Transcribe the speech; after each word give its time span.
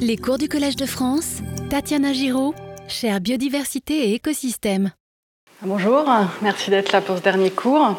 Les 0.00 0.16
cours 0.16 0.38
du 0.38 0.48
Collège 0.48 0.76
de 0.76 0.86
France, 0.86 1.38
Tatiana 1.70 2.12
Giraud, 2.12 2.54
chère 2.86 3.20
biodiversité 3.20 4.10
et 4.10 4.14
écosystème. 4.14 4.92
Bonjour, 5.62 6.04
merci 6.40 6.70
d'être 6.70 6.92
là 6.92 7.00
pour 7.00 7.16
ce 7.18 7.22
dernier 7.22 7.50
cours. 7.50 7.96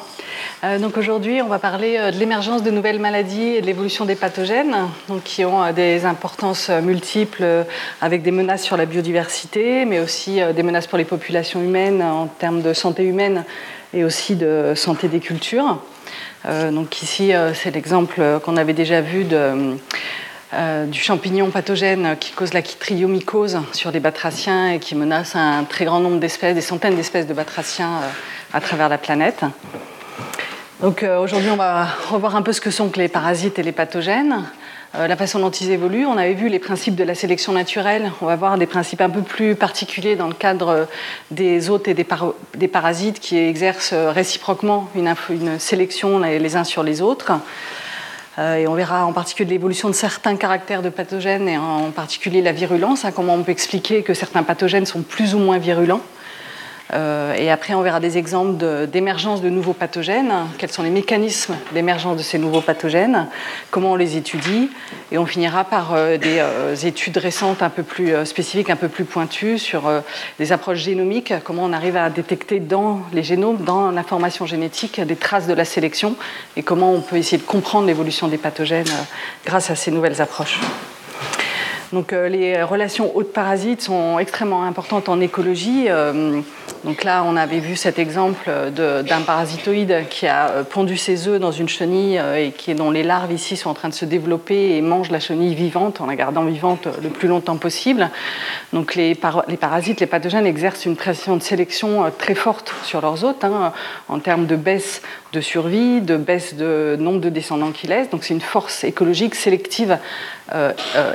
Euh, 0.63 0.79
donc 0.79 0.97
aujourd'hui, 0.97 1.41
on 1.41 1.47
va 1.47 1.59
parler 1.59 1.97
euh, 1.97 2.11
de 2.11 2.17
l'émergence 2.17 2.63
de 2.63 2.71
nouvelles 2.71 2.99
maladies 2.99 3.55
et 3.55 3.61
de 3.61 3.65
l'évolution 3.65 4.05
des 4.05 4.15
pathogènes, 4.15 4.75
donc 5.07 5.23
qui 5.23 5.43
ont 5.43 5.61
euh, 5.61 5.73
des 5.73 6.05
importances 6.05 6.69
multiples 6.69 7.65
avec 8.01 8.23
des 8.23 8.31
menaces 8.31 8.63
sur 8.63 8.77
la 8.77 8.85
biodiversité, 8.85 9.85
mais 9.85 9.99
aussi 9.99 10.39
des 10.55 10.63
menaces 10.63 10.87
pour 10.87 10.97
les 10.97 11.05
populations 11.05 11.61
humaines 11.61 12.01
en 12.01 12.27
termes 12.27 12.61
de 12.61 12.73
santé 12.73 13.03
humaine 13.03 13.43
et 13.93 14.03
aussi 14.03 14.35
de 14.35 14.73
santé 14.75 15.07
des 15.07 15.19
cultures. 15.19 15.81
donc 16.45 17.01
ici, 17.01 17.31
c'est 17.53 17.71
l'exemple 17.71 18.39
qu'on 18.43 18.55
avait 18.55 18.73
déjà 18.73 19.01
vu 19.01 19.23
de 19.23 19.77
euh, 20.51 20.87
du 20.87 20.99
champignon 20.99 21.51
pathogène 21.51 22.17
qui 22.19 22.31
cause 22.31 22.55
la 22.55 22.63
chytriomycose 22.63 23.59
sur 23.71 23.91
les 23.91 23.99
batraciens 23.99 24.71
et 24.71 24.79
qui 24.79 24.95
menace 24.95 25.35
un 25.35 25.63
très 25.63 25.85
grand 25.85 25.99
nombre 25.99 26.19
d'espèces, 26.19 26.55
des 26.55 26.61
centaines 26.61 26.95
d'espèces 26.95 27.27
de 27.27 27.35
batraciens 27.35 27.97
euh, 28.01 28.07
à 28.53 28.59
travers 28.59 28.89
la 28.89 28.97
planète. 28.97 29.43
Donc 30.81 31.03
euh, 31.03 31.19
aujourd'hui, 31.19 31.51
on 31.51 31.55
va 31.55 31.85
revoir 32.09 32.35
un 32.35 32.41
peu 32.41 32.51
ce 32.51 32.61
que 32.61 32.71
sont 32.71 32.91
les 32.95 33.09
parasites 33.09 33.59
et 33.59 33.63
les 33.63 33.71
pathogènes, 33.71 34.43
la 34.97 35.15
façon 35.15 35.37
dont 35.37 35.51
ils 35.51 35.69
évoluent. 35.69 36.07
On 36.07 36.17
avait 36.17 36.33
vu 36.33 36.49
les 36.49 36.57
principes 36.57 36.95
de 36.95 37.03
la 37.03 37.13
sélection 37.13 37.53
naturelle. 37.53 38.11
On 38.21 38.25
va 38.25 38.35
voir 38.35 38.57
des 38.57 38.65
principes 38.65 39.01
un 39.01 39.09
peu 39.11 39.21
plus 39.21 39.53
particuliers 39.53 40.15
dans 40.15 40.27
le 40.27 40.33
cadre 40.33 40.87
des 41.29 41.69
hôtes 41.69 41.87
et 41.87 41.93
des, 41.93 42.67
parasites 42.67 43.19
qui 43.19 43.37
exercent 43.37 43.93
réciproquement 43.93 44.89
une, 44.95 45.13
une 45.29 45.59
sélection 45.59 46.17
les 46.17 46.55
uns 46.55 46.63
sur 46.63 46.81
les 46.81 47.03
autres. 47.03 47.33
Euh, 48.39 48.55
et 48.55 48.67
on 48.67 48.73
verra 48.73 49.05
en 49.05 49.11
particulier 49.11 49.51
l'évolution 49.51 49.89
de 49.89 49.93
certains 49.93 50.37
caractères 50.37 50.81
de 50.81 50.89
pathogènes 50.89 51.49
et 51.49 51.57
en 51.57 51.91
particulier 51.91 52.41
la 52.41 52.53
virulence, 52.53 53.03
hein, 53.03 53.11
comment 53.11 53.33
on 53.33 53.43
peut 53.43 53.51
expliquer 53.51 54.01
que 54.01 54.13
certains 54.13 54.43
pathogènes 54.43 54.85
sont 54.85 55.01
plus 55.01 55.35
ou 55.35 55.39
moins 55.39 55.57
virulents. 55.57 56.01
Euh, 56.93 57.33
et 57.35 57.51
après, 57.51 57.73
on 57.73 57.81
verra 57.81 57.99
des 57.99 58.17
exemples 58.17 58.87
d'émergence 58.87 59.41
de, 59.41 59.49
nouveaux 59.49 59.73
pathogènes, 59.73 60.33
quels 60.57 60.71
sont 60.71 60.81
les 60.81 60.89
mécanismes 60.89 61.55
d'émergence 61.71 62.17
de 62.17 62.23
ces 62.23 62.39
nouveaux 62.39 62.61
pathogènes, 62.61 63.27
comment 63.69 63.91
on 63.91 63.95
les 63.95 64.17
étudie, 64.17 64.69
et 65.11 65.17
on 65.17 65.25
finira 65.25 65.65
par 65.65 65.93
euh, 65.93 66.17
des 66.17 66.39
euh, 66.39 66.75
études 66.75 67.17
récentes 67.17 67.61
un 67.61 67.69
peu 67.69 67.83
plus 67.83 68.13
spécifiques, 68.25 68.71
un 68.71 68.75
peu 68.75 68.87
plus 68.87 69.03
pointues 69.03 69.59
sur 69.59 69.83
des 70.39 70.51
approches 70.51 70.79
génomiques, 70.79 71.33
comment 71.43 71.63
on 71.63 71.73
arrive 71.73 71.95
à 71.95 72.09
détecter 72.09 72.59
dans 72.59 73.01
les 73.13 73.23
génomes, 73.23 73.57
dans 73.57 73.91
l'information 73.91 74.45
génétique, 74.45 74.99
des 74.99 75.15
traces 75.15 75.47
de 75.47 75.53
la 75.53 75.65
sélection, 75.65 76.15
et 76.55 76.63
comment 76.63 76.91
on 76.91 77.01
peut 77.01 77.17
essayer 77.17 77.37
de 77.37 77.43
comprendre 77.43 77.85
l'évolution 77.85 78.27
des 78.27 78.37
pathogènes 78.37 78.85
grâce 79.45 79.69
à 79.69 79.75
ces 79.75 79.91
nouvelles 79.91 80.21
approches? 80.21 80.59
Donc 81.91 82.11
les 82.11 82.61
relations 82.61 83.15
hôtes-parasites 83.15 83.81
sont 83.81 84.19
extrêmement 84.19 84.63
importantes 84.63 85.09
en 85.09 85.19
écologie. 85.19 85.87
Donc 86.85 87.03
là, 87.03 87.23
on 87.25 87.35
avait 87.35 87.59
vu 87.59 87.75
cet 87.75 87.99
exemple 87.99 88.49
d'un 88.71 89.21
parasitoïde 89.21 90.05
qui 90.09 90.27
a 90.27 90.49
euh, 90.49 90.63
pondu 90.63 90.95
ses 90.95 91.27
œufs 91.27 91.39
dans 91.39 91.51
une 91.51 91.67
chenille 91.67 92.17
euh, 92.17 92.45
et 92.45 92.51
qui, 92.51 92.73
dont 92.73 92.89
les 92.89 93.03
larves 93.03 93.33
ici 93.33 93.57
sont 93.57 93.69
en 93.69 93.73
train 93.73 93.89
de 93.89 93.93
se 93.93 94.05
développer 94.05 94.77
et 94.77 94.81
mangent 94.81 95.11
la 95.11 95.19
chenille 95.19 95.55
vivante 95.55 95.99
en 95.99 96.05
la 96.05 96.15
gardant 96.15 96.43
vivante 96.45 96.87
le 97.03 97.09
plus 97.09 97.27
longtemps 97.27 97.57
possible. 97.57 98.09
Donc 98.71 98.95
les, 98.95 99.13
parasites, 99.13 99.99
les 99.99 100.07
pathogènes 100.07 100.45
exercent 100.45 100.85
une 100.85 100.95
pression 100.95 101.35
de 101.35 101.41
sélection 101.41 102.05
euh, 102.05 102.09
très 102.17 102.35
forte 102.35 102.73
sur 102.83 103.01
leurs 103.01 103.25
hôtes 103.25 103.43
hein, 103.43 103.73
en 104.07 104.19
termes 104.19 104.45
de 104.45 104.55
baisse 104.55 105.01
de 105.33 105.41
survie, 105.41 105.99
de 105.99 106.15
baisse 106.15 106.55
de 106.55 106.95
nombre 106.97 107.19
de 107.19 107.29
descendants 107.29 107.71
qu'ils 107.71 107.89
laissent. 107.89 108.09
Donc 108.09 108.23
c'est 108.23 108.33
une 108.33 108.41
force 108.41 108.83
écologique 108.85 109.35
sélective 109.35 109.97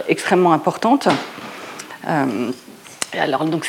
extrêmement 0.08 0.52
importante 0.52 1.08
alors, 3.18 3.44
donc 3.44 3.66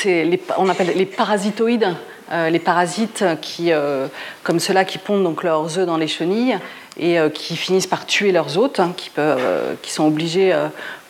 on 0.58 0.68
appelle 0.68 0.92
les 0.96 1.06
parasitoïdes, 1.06 1.94
euh, 2.32 2.50
les 2.50 2.58
parasites 2.58 3.24
qui, 3.40 3.72
euh, 3.72 4.08
comme 4.42 4.58
ceux-là 4.58 4.84
qui 4.84 4.98
pondent 4.98 5.22
donc 5.22 5.44
leurs 5.44 5.78
œufs 5.78 5.86
dans 5.86 5.96
les 5.96 6.08
chenilles 6.08 6.58
et 6.98 7.20
euh, 7.20 7.28
qui 7.28 7.56
finissent 7.56 7.86
par 7.86 8.06
tuer 8.06 8.32
leurs 8.32 8.58
hôtes, 8.58 8.80
hein, 8.80 8.94
qui, 8.96 9.90
sont 9.92 10.06
obligés 10.06 10.52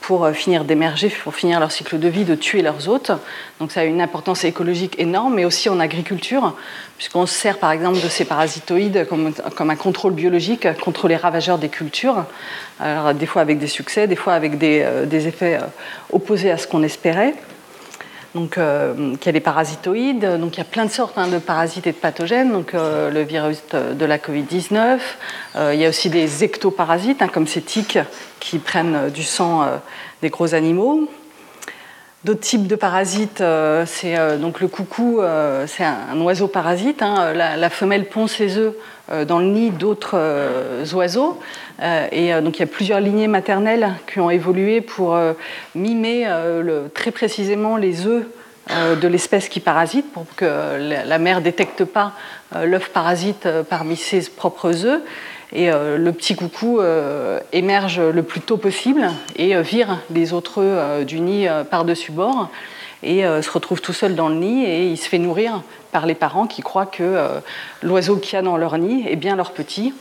pour 0.00 0.28
finir 0.31 0.65
d'émerger, 0.65 1.09
pour 1.09 1.34
finir 1.34 1.59
leur 1.59 1.72
cycle 1.72 1.99
de 1.99 2.09
vie, 2.09 2.25
de 2.25 2.34
tuer 2.34 2.61
leurs 2.61 2.88
hôtes. 2.88 3.12
Donc 3.61 3.72
ça 3.72 3.81
a 3.81 3.84
une 3.84 4.00
importance 4.00 4.44
écologique 4.44 4.94
énorme, 4.99 5.34
mais 5.34 5.44
aussi 5.44 5.69
en 5.69 5.81
agriculture, 5.81 6.55
puisqu'on 6.99 7.27
se 7.27 7.34
sert 7.34 7.59
par 7.59 7.72
exemple 7.72 8.00
de 8.00 8.09
ces 8.09 8.25
parasitoïdes 8.25 9.06
comme, 9.09 9.71
un 9.71 9.77
contrôle 9.77 10.12
biologique 10.12 10.69
contre 10.81 11.09
les 11.09 11.16
ravageurs 11.16 11.59
des 11.59 11.71
cultures, 11.71 12.25
alors, 12.78 13.15
des 13.15 13.27
fois 13.27 13.43
avec 13.43 13.59
des 13.59 13.69
succès, 13.69 14.06
des 14.06 14.16
fois 14.16 14.34
avec 14.34 14.59
des 14.59 15.27
effets 15.27 15.59
opposés 16.12 16.50
à 16.50 16.59
ce 16.59 16.66
qu'on 16.66 16.82
espérait 16.82 17.34
donc, 18.37 18.59
euh, 18.59 19.17
qui 19.17 19.29
a 19.29 19.33
des 19.33 19.41
parasitoïdes. 19.41 20.39
Donc, 20.39 20.55
il 20.57 20.59
y 20.59 20.61
a 20.61 20.65
plein 20.65 20.85
de 20.85 20.91
sortes 20.91 21.17
hein, 21.17 21.27
de 21.27 21.39
parasites 21.39 21.87
et 21.87 21.93
de 21.93 21.97
pathogènes. 21.97 22.53
Donc, 22.53 22.75
euh, 22.75 23.11
le 23.11 23.23
virus 23.23 23.63
de 23.73 24.05
la 24.05 24.19
Covid-19. 24.19 24.99
Euh, 25.57 25.75
il 25.75 25.81
y 25.81 25.87
a 25.87 25.89
aussi 25.89 26.11
des 26.11 26.45
ectoparasites, 26.45 27.23
hein, 27.23 27.29
comme 27.29 27.47
ces 27.47 27.63
tiques 27.63 27.99
qui 28.39 28.59
prennent 28.59 29.11
du 29.11 29.25
sang 29.25 29.67
des 30.23 30.29
gros 30.29 30.55
animaux. 30.55 31.09
D'autres 32.26 32.41
types 32.41 32.66
de 32.66 32.75
parasites, 32.75 33.42
c'est 33.87 34.38
donc 34.38 34.60
le 34.60 34.66
coucou, 34.66 35.20
c'est 35.69 35.84
un, 35.84 36.20
oiseau 36.20 36.48
parasite. 36.48 37.00
Hein. 37.00 37.32
la, 37.32 37.70
femelle 37.70 38.09
pond 38.09 38.26
ses 38.26 38.59
œufs 38.59 38.75
dans 39.28 39.38
le 39.38 39.47
nid 39.47 39.70
d'autres 39.70 40.19
oiseaux. 40.92 41.38
Euh, 41.82 42.06
et 42.10 42.32
euh, 42.32 42.41
donc 42.41 42.56
il 42.56 42.60
y 42.60 42.62
a 42.62 42.66
plusieurs 42.66 43.00
lignées 43.00 43.28
maternelles 43.28 43.94
qui 44.10 44.20
ont 44.20 44.31
évolué 44.31 44.81
pour 44.81 45.14
euh, 45.14 45.34
mimer 45.75 46.26
très 46.94 47.10
précisément 47.10 47.76
les 47.76 48.06
œufs 48.06 48.25
de 48.69 49.06
l'espèce 49.06 49.48
qui 49.48 49.60
parasite 49.60 50.12
pour 50.12 50.26
que 50.34 50.44
la 51.06 51.19
mère 51.19 51.41
détecte 51.41 51.84
pas 51.84 52.14
l'œuf 52.64 52.91
parasite 52.91 53.47
parmi 53.70 53.97
ses 53.97 54.22
propres 54.22 54.84
œufs. 54.84 55.00
Et 55.53 55.71
le 55.71 56.11
petit 56.11 56.34
coucou 56.34 56.81
émerge 57.53 58.01
le 58.01 58.23
plus 58.23 58.41
tôt 58.41 58.57
possible 58.57 59.09
et 59.37 59.61
vire 59.62 59.99
les 60.11 60.33
autres 60.33 60.61
œufs 60.61 61.07
du 61.07 61.21
nid 61.21 61.47
par-dessus 61.71 62.11
bord 62.11 62.51
et 63.03 63.23
se 63.23 63.51
retrouve 63.51 63.81
tout 63.81 63.93
seul 63.93 64.17
dans 64.17 64.29
le 64.29 64.35
nid 64.35 64.65
et 64.65 64.91
il 64.91 64.97
se 64.97 65.09
fait 65.09 65.19
nourrir 65.19 65.62
par 65.93 66.05
les 66.05 66.17
parents 66.17 66.49
qui 66.49 66.62
croient 66.62 66.87
que 66.87 67.29
l'oiseau 67.83 68.17
qu'il 68.17 68.35
y 68.35 68.37
a 68.37 68.43
dans 68.43 68.56
leur 68.56 68.77
nid 68.77 69.06
est 69.09 69.17
bien 69.17 69.37
leur 69.37 69.53
petit 69.53 69.95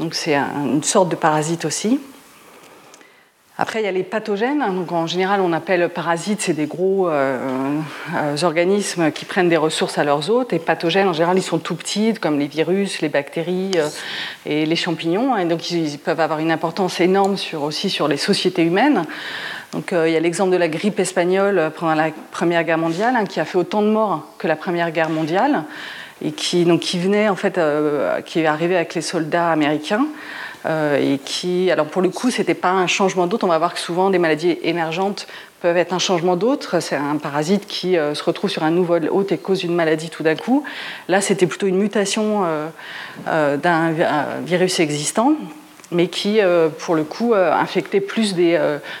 donc 0.00 0.14
c'est 0.14 0.34
une 0.34 0.82
sorte 0.82 1.10
de 1.10 1.16
parasite 1.16 1.66
aussi. 1.66 2.00
Après, 3.62 3.82
il 3.82 3.84
y 3.84 3.88
a 3.88 3.92
les 3.92 4.04
pathogènes. 4.04 4.64
Donc, 4.74 4.90
en 4.90 5.06
général, 5.06 5.42
on 5.42 5.52
appelle 5.52 5.90
parasites, 5.90 6.40
c'est 6.40 6.54
des 6.54 6.64
gros 6.64 7.10
euh, 7.10 7.78
euh, 8.16 8.36
organismes 8.42 9.12
qui 9.12 9.26
prennent 9.26 9.50
des 9.50 9.58
ressources 9.58 9.98
à 9.98 10.04
leurs 10.04 10.30
hôtes. 10.30 10.54
Et 10.54 10.58
pathogènes, 10.58 11.08
en 11.08 11.12
général, 11.12 11.36
ils 11.36 11.42
sont 11.42 11.58
tout 11.58 11.74
petits, 11.74 12.14
comme 12.14 12.38
les 12.38 12.46
virus, 12.46 13.02
les 13.02 13.10
bactéries 13.10 13.72
euh, 13.76 13.90
et 14.46 14.64
les 14.64 14.76
champignons. 14.76 15.36
Et 15.36 15.44
donc, 15.44 15.70
ils, 15.70 15.98
peuvent 15.98 16.20
avoir 16.20 16.38
une 16.38 16.50
importance 16.50 17.00
énorme 17.00 17.36
sur, 17.36 17.62
aussi 17.62 17.90
sur 17.90 18.08
les 18.08 18.16
sociétés 18.16 18.62
humaines. 18.62 19.04
Donc, 19.72 19.92
il 19.92 20.10
y 20.10 20.16
a 20.16 20.20
l'exemple 20.20 20.52
de 20.52 20.56
la 20.56 20.68
grippe 20.68 20.98
espagnole 20.98 21.70
pendant 21.76 21.94
la 21.94 22.12
Première 22.30 22.64
Guerre 22.64 22.78
mondiale, 22.78 23.14
hein, 23.14 23.26
qui 23.26 23.40
a 23.40 23.44
fait 23.44 23.58
autant 23.58 23.82
de 23.82 23.88
morts 23.88 24.26
que 24.38 24.48
la 24.48 24.56
Première 24.56 24.90
Guerre 24.90 25.10
mondiale 25.10 25.64
et 26.24 26.32
qui, 26.32 26.64
donc, 26.64 26.80
qui 26.80 26.98
venait 26.98 27.28
en 27.28 27.36
fait, 27.36 27.60
qui 28.24 28.40
est 28.40 28.46
arrivé 28.46 28.74
avec 28.74 28.94
les 28.94 29.02
soldats 29.02 29.50
américains. 29.50 30.06
Euh, 30.66 31.14
et 31.14 31.18
qui, 31.18 31.70
alors 31.70 31.86
pour 31.86 32.02
le 32.02 32.10
coup, 32.10 32.30
c'était 32.30 32.54
pas 32.54 32.70
un 32.70 32.86
changement 32.86 33.26
d'hôte. 33.26 33.44
On 33.44 33.48
va 33.48 33.58
voir 33.58 33.74
que 33.74 33.80
souvent 33.80 34.10
des 34.10 34.18
maladies 34.18 34.58
émergentes 34.62 35.26
peuvent 35.60 35.76
être 35.76 35.92
un 35.92 35.98
changement 35.98 36.36
d'autre. 36.36 36.80
C'est 36.80 36.96
un 36.96 37.16
parasite 37.16 37.66
qui 37.66 37.96
euh, 37.96 38.14
se 38.14 38.22
retrouve 38.22 38.50
sur 38.50 38.62
un 38.62 38.70
nouvel 38.70 39.08
hôte 39.10 39.32
et 39.32 39.38
cause 39.38 39.64
une 39.64 39.74
maladie 39.74 40.10
tout 40.10 40.22
d'un 40.22 40.36
coup. 40.36 40.64
Là, 41.08 41.20
c'était 41.20 41.46
plutôt 41.46 41.66
une 41.66 41.78
mutation 41.78 42.44
d'un 43.26 43.92
virus 44.44 44.80
existant, 44.80 45.34
mais 45.90 46.08
qui, 46.08 46.40
pour 46.78 46.94
le 46.94 47.04
coup, 47.04 47.34
infectait 47.34 48.00
plus 48.00 48.34
des 48.34 48.58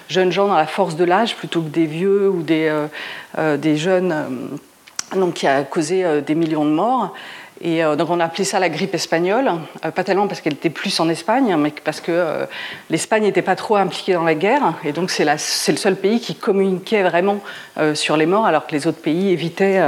jeunes 0.08 0.32
gens 0.32 0.48
dans 0.48 0.56
la 0.56 0.66
force 0.66 0.96
de 0.96 1.04
l'âge 1.04 1.36
plutôt 1.36 1.62
que 1.62 1.68
des 1.68 1.86
vieux 1.86 2.28
ou 2.28 2.42
des, 2.42 2.72
des 3.58 3.76
jeunes 3.76 4.50
donc 5.16 5.34
qui 5.34 5.46
a 5.46 5.62
causé 5.62 6.04
euh, 6.04 6.20
des 6.20 6.34
millions 6.34 6.64
de 6.64 6.70
morts. 6.70 7.14
Euh, 7.62 7.94
donc 7.94 8.08
on 8.10 8.20
a 8.20 8.24
appelé 8.24 8.44
ça 8.44 8.58
la 8.58 8.70
grippe 8.70 8.94
espagnole, 8.94 9.50
euh, 9.84 9.90
pas 9.90 10.02
tellement 10.02 10.26
parce 10.26 10.40
qu'elle 10.40 10.54
était 10.54 10.70
plus 10.70 10.98
en 10.98 11.08
Espagne, 11.08 11.54
mais 11.58 11.72
parce 11.84 12.00
que 12.00 12.46
l'Espagne 12.88 13.24
n'était 13.24 13.42
pas 13.42 13.56
trop 13.56 13.76
impliquée 13.76 14.14
dans 14.14 14.24
la 14.24 14.34
guerre, 14.34 14.74
et 14.84 14.92
donc 14.92 15.10
c'est 15.10 15.24
le 15.24 15.76
seul 15.76 15.96
pays 15.96 16.20
qui 16.20 16.34
communiquait 16.34 17.02
vraiment 17.02 17.40
sur 17.94 18.16
les 18.16 18.26
morts, 18.26 18.46
alors 18.46 18.66
que 18.66 18.72
les 18.72 18.86
autres 18.86 19.00
pays 19.00 19.30
évitaient 19.30 19.82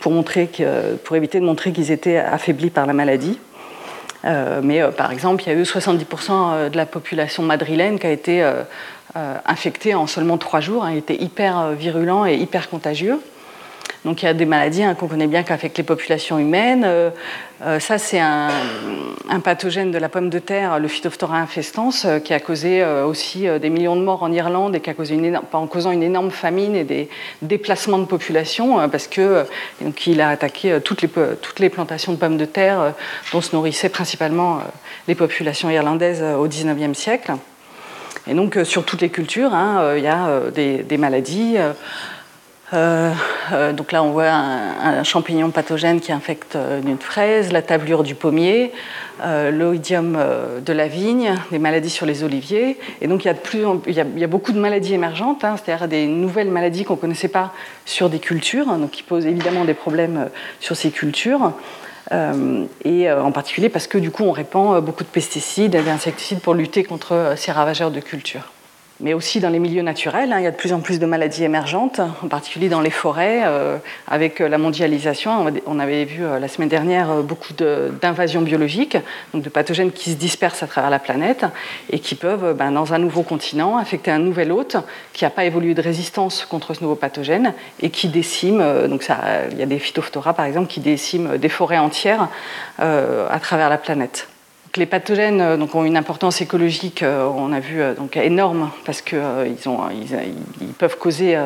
pour 0.00 0.12
éviter 0.12 1.40
de 1.40 1.44
montrer 1.44 1.72
qu'ils 1.72 1.90
étaient 1.90 2.18
affaiblis 2.18 2.70
par 2.70 2.86
la 2.86 2.92
maladie. 2.92 3.38
mais 4.24 4.82
par 4.96 5.12
exemple, 5.12 5.42
il 5.44 5.52
y 5.52 5.52
a 5.52 5.58
eu 5.58 5.62
70% 5.62 6.70
de 6.70 6.76
la 6.76 6.86
population 6.86 7.42
madrilène 7.42 7.98
qui 7.98 8.06
a 8.06 8.10
été 8.10 8.48
infectée 9.14 9.94
en 9.94 10.06
seulement 10.06 10.38
trois 10.38 10.60
jours, 10.60 10.84
hein, 10.84 10.90
était 10.90 11.20
hyper 11.20 11.70
virulent 11.70 12.26
et 12.26 12.34
hyper 12.34 12.68
contagieux. 12.68 13.20
Donc 14.06 14.22
il 14.22 14.26
y 14.26 14.28
a 14.28 14.34
des 14.34 14.44
maladies 14.44 14.84
hein, 14.84 14.94
qu'on 14.94 15.08
connaît 15.08 15.26
bien 15.26 15.42
qu'affectent 15.42 15.78
les 15.78 15.84
populations 15.84 16.38
humaines. 16.38 16.84
Euh, 16.86 17.10
euh, 17.62 17.80
ça, 17.80 17.98
c'est 17.98 18.20
un, 18.20 18.50
pathogène 19.42 19.90
de 19.90 19.98
la 19.98 20.08
pomme 20.08 20.30
de 20.30 20.38
terre, 20.38 20.78
le 20.78 20.86
Phytophthora 20.86 21.38
infestans, 21.38 21.90
qui 22.24 22.32
a 22.32 22.38
causé 22.38 22.84
aussi 22.84 23.46
des 23.60 23.70
millions 23.70 23.96
de 23.96 24.02
morts 24.02 24.22
en 24.22 24.32
Irlande 24.32 24.76
et 24.76 24.80
qui 24.80 24.90
a 24.90 24.94
causé 24.94 25.14
une 25.14 25.40
en 25.52 25.66
causant 25.66 25.90
une 25.90 26.02
énorme 26.02 26.30
famine 26.30 26.74
et 26.74 26.84
des 26.84 27.08
déplacements 27.42 27.98
de 27.98 28.04
population, 28.04 28.88
parce 28.88 29.08
que 29.08 29.44
donc, 29.80 30.08
a 30.20 30.28
attaqué 30.28 30.78
toutes 30.84 31.02
les, 31.02 31.08
toutes 31.08 31.60
les 31.60 31.68
plantations 31.68 32.12
de 32.12 32.18
pommes 32.18 32.36
de 32.36 32.44
terre 32.44 32.94
dont 33.32 33.40
se 33.40 33.54
nourrissaient 33.54 33.88
principalement 33.88 34.60
les 35.06 35.14
populations 35.14 35.70
irlandaises 35.70 36.22
au 36.22 36.46
XIXe 36.46 36.96
siècle. 36.96 37.32
Et 38.26 38.34
donc, 38.34 38.58
sur 38.64 38.84
toutes 38.84 39.02
les 39.02 39.10
cultures, 39.10 39.54
hein, 39.54 39.94
il 39.96 40.02
y 40.02 40.08
a 40.08 40.40
des 40.50 40.98
maladies. 40.98 41.56
Euh, 42.72 43.12
euh, 43.52 43.72
donc 43.72 43.92
là, 43.92 44.02
on 44.02 44.10
voit 44.10 44.28
un, 44.28 45.04
champignon 45.04 45.50
pathogène 45.50 46.00
qui 46.00 46.10
infecte 46.12 46.56
euh, 46.56 46.80
une 46.82 46.98
fraise, 46.98 47.52
la 47.52 47.62
tablure 47.62 48.02
du 48.02 48.14
pommier, 48.14 48.72
l'oïdium 49.50 50.18
de 50.64 50.72
la 50.74 50.88
vigne, 50.88 51.34
des 51.50 51.58
maladies 51.58 51.88
sur 51.88 52.04
les 52.04 52.22
oliviers. 52.22 52.76
Et 53.00 53.06
donc 53.06 53.24
il 53.24 53.28
y 53.94 54.24
a, 54.24 54.26
beaucoup 54.26 54.52
de 54.52 54.58
maladies 54.58 54.92
émergentes, 54.92 55.42
hein, 55.42 55.56
c'est-à-dire 55.56 55.88
des 55.88 56.06
nouvelles 56.06 56.50
maladies 56.50 56.84
qu'on 56.84 56.96
ne 56.96 57.00
connaissait 57.00 57.28
pas 57.28 57.54
sur 57.86 58.10
des 58.10 58.18
cultures, 58.18 58.66
donc 58.66 58.90
qui 58.90 59.02
posent 59.02 59.24
évidemment 59.24 59.64
des 59.64 59.72
problèmes 59.72 60.28
sur 60.60 60.76
ces 60.76 60.90
cultures. 60.90 61.52
et 62.84 63.10
en 63.10 63.32
particulier 63.32 63.70
parce 63.70 63.86
que 63.86 63.96
du 63.96 64.10
coup 64.10 64.24
on 64.24 64.32
répand 64.32 64.84
beaucoup 64.84 65.02
de 65.02 65.08
pesticides 65.08 65.74
et 65.74 65.82
d'insecticides 65.82 66.40
pour 66.40 66.52
lutter 66.52 66.84
contre 66.84 67.32
ces 67.36 67.52
ravageurs 67.52 67.90
de 67.90 68.00
culture 68.00 68.52
mais 69.00 69.14
aussi 69.14 69.40
dans 69.40 69.50
les 69.50 69.58
milieux 69.58 69.82
naturels. 69.82 70.32
Hein. 70.32 70.38
il 70.38 70.44
y 70.44 70.46
a 70.46 70.50
de 70.50 70.56
plus 70.56 70.72
en 70.72 70.80
plus 70.80 70.98
de 70.98 71.06
maladies 71.06 71.44
émergentes, 71.44 72.00
en 72.00 72.28
particulier 72.28 72.68
dans 72.68 72.80
les 72.80 72.90
forêts. 72.90 73.42
Euh, 73.44 73.76
avec 74.06 74.38
la 74.38 74.58
mondialisation, 74.58 75.46
on 75.66 75.78
avait 75.78 76.04
vu 76.04 76.24
euh, 76.24 76.38
la 76.38 76.48
semaine 76.48 76.68
dernière 76.68 77.10
euh, 77.10 77.22
beaucoup 77.22 77.52
d'invasions 77.52 78.40
biologiques, 78.40 78.96
donc 79.34 79.42
de 79.42 79.48
pathogènes 79.48 79.92
qui 79.92 80.12
se 80.12 80.16
dispersent 80.16 80.62
à 80.62 80.66
travers 80.66 80.90
la 80.90 80.98
planète 80.98 81.44
et 81.90 81.98
qui 81.98 82.14
peuvent, 82.14 82.54
ben, 82.54 82.70
dans 82.72 82.94
un 82.94 82.98
nouveau 82.98 83.22
continent, 83.22 83.76
affecter 83.76 84.10
un 84.10 84.18
nouvel 84.18 84.50
hôte 84.50 84.76
qui 85.12 85.24
n'a 85.24 85.30
pas 85.30 85.44
évolué 85.44 85.74
de 85.74 85.82
résistance 85.82 86.46
contre 86.46 86.74
ce 86.74 86.82
nouveau 86.82 86.96
pathogène 86.96 87.52
et 87.80 87.90
qui 87.90 88.08
décime, 88.08 88.62
donc 88.88 89.06
il 89.52 89.58
y 89.58 89.62
a 89.62 89.66
des 89.66 89.78
phytophthora 89.78 90.34
par 90.34 90.46
exemple 90.46 90.68
qui 90.68 90.80
déciment 90.80 91.36
des 91.36 91.48
forêts 91.48 91.78
entières 91.78 92.28
à 92.78 93.40
travers 93.40 93.68
la 93.68 93.78
planète 93.78 94.28
les 94.76 94.86
pathogènes 94.86 95.40
euh, 95.40 95.56
donc, 95.56 95.74
ont 95.74 95.84
une 95.84 95.96
importance 95.96 96.40
écologique, 96.40 97.02
euh, 97.02 97.26
on 97.26 97.52
a 97.52 97.60
vu, 97.60 97.80
euh, 97.80 97.94
donc, 97.94 98.16
énorme, 98.16 98.70
parce 98.84 99.02
qu'ils 99.02 99.18
ils, 100.60 100.72
peuvent 100.78 100.98
causer 100.98 101.38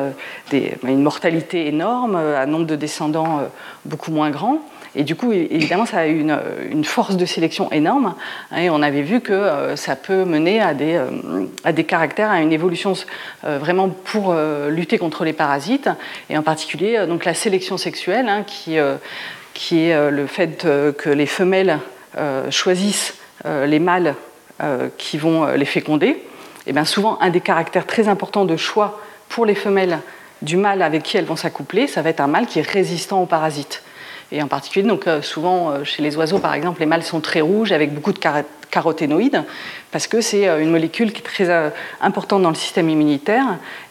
une 0.51 1.01
mortalité 1.01 1.67
énorme, 1.67 2.15
un 2.15 2.45
nombre 2.45 2.65
de 2.65 2.75
descendants 2.75 3.41
beaucoup 3.85 4.11
moins 4.11 4.29
grand. 4.29 4.59
Et 4.93 5.03
du 5.03 5.15
coup, 5.15 5.31
évidemment, 5.31 5.85
ça 5.85 5.99
a 5.99 6.05
une, 6.05 6.83
force 6.83 7.15
de 7.15 7.25
sélection 7.25 7.71
énorme. 7.71 8.15
Hein, 8.51 8.61
et 8.61 8.69
on 8.69 8.81
avait 8.81 9.03
vu 9.03 9.21
que 9.21 9.73
ça 9.75 9.95
peut 9.95 10.25
mener 10.25 10.59
à 10.59 10.73
des, 10.73 10.99
à 11.63 11.71
des 11.71 11.85
caractères, 11.85 12.29
à 12.29 12.41
une 12.41 12.51
évolution 12.51 12.93
vraiment 13.43 13.87
pour 13.87 14.35
lutter 14.69 14.97
contre 14.97 15.23
les 15.23 15.33
parasites. 15.33 15.89
Et 16.29 16.37
en 16.37 16.43
particulier, 16.43 17.05
donc, 17.07 17.23
la 17.23 17.33
sélection 17.33 17.77
sexuelle, 17.77 18.27
hein, 18.27 18.43
qui, 18.45 18.77
qui 19.53 19.85
est 19.85 20.11
le 20.11 20.27
fait 20.27 20.67
que 20.97 21.09
les 21.09 21.25
femelles 21.25 21.79
choisissent 22.49 23.20
les 23.45 23.79
mâles 23.79 24.15
euh, 24.61 24.89
qui 24.99 25.17
vont 25.17 25.45
euh, 25.45 25.55
les 25.55 25.65
féconder, 25.65 26.09
et 26.09 26.17
eh 26.67 26.73
bien 26.73 26.85
souvent 26.85 27.17
un 27.19 27.31
des 27.31 27.39
caractères 27.39 27.87
très 27.87 28.07
importants 28.07 28.45
de 28.45 28.57
choix 28.57 28.99
pour 29.27 29.43
les 29.43 29.55
femelles 29.55 29.97
du 30.43 30.55
mâle 30.55 30.83
avec 30.83 31.01
qui 31.01 31.17
elles 31.17 31.25
vont 31.25 31.35
s'accoupler, 31.35 31.87
ça 31.87 32.03
va 32.03 32.11
être 32.11 32.19
un 32.19 32.27
mâle 32.27 32.45
qui 32.45 32.59
est 32.59 32.67
résistant 32.67 33.23
aux 33.23 33.25
parasites. 33.25 33.81
Et 34.31 34.43
en 34.43 34.47
particulier, 34.47 34.87
donc, 34.87 35.05
souvent 35.23 35.83
chez 35.83 36.03
les 36.03 36.15
oiseaux, 36.15 36.37
par 36.37 36.53
exemple, 36.53 36.79
les 36.79 36.85
mâles 36.85 37.01
sont 37.01 37.21
très 37.21 37.41
rouges 37.41 37.71
avec 37.71 37.91
beaucoup 37.91 38.13
de 38.13 38.19
caroténoïdes, 38.69 39.43
parce 39.91 40.05
que 40.05 40.21
c'est 40.21 40.45
une 40.61 40.69
molécule 40.69 41.11
qui 41.11 41.21
est 41.21 41.25
très 41.25 41.71
importante 41.99 42.43
dans 42.43 42.49
le 42.49 42.55
système 42.55 42.89
immunitaire. 42.89 43.45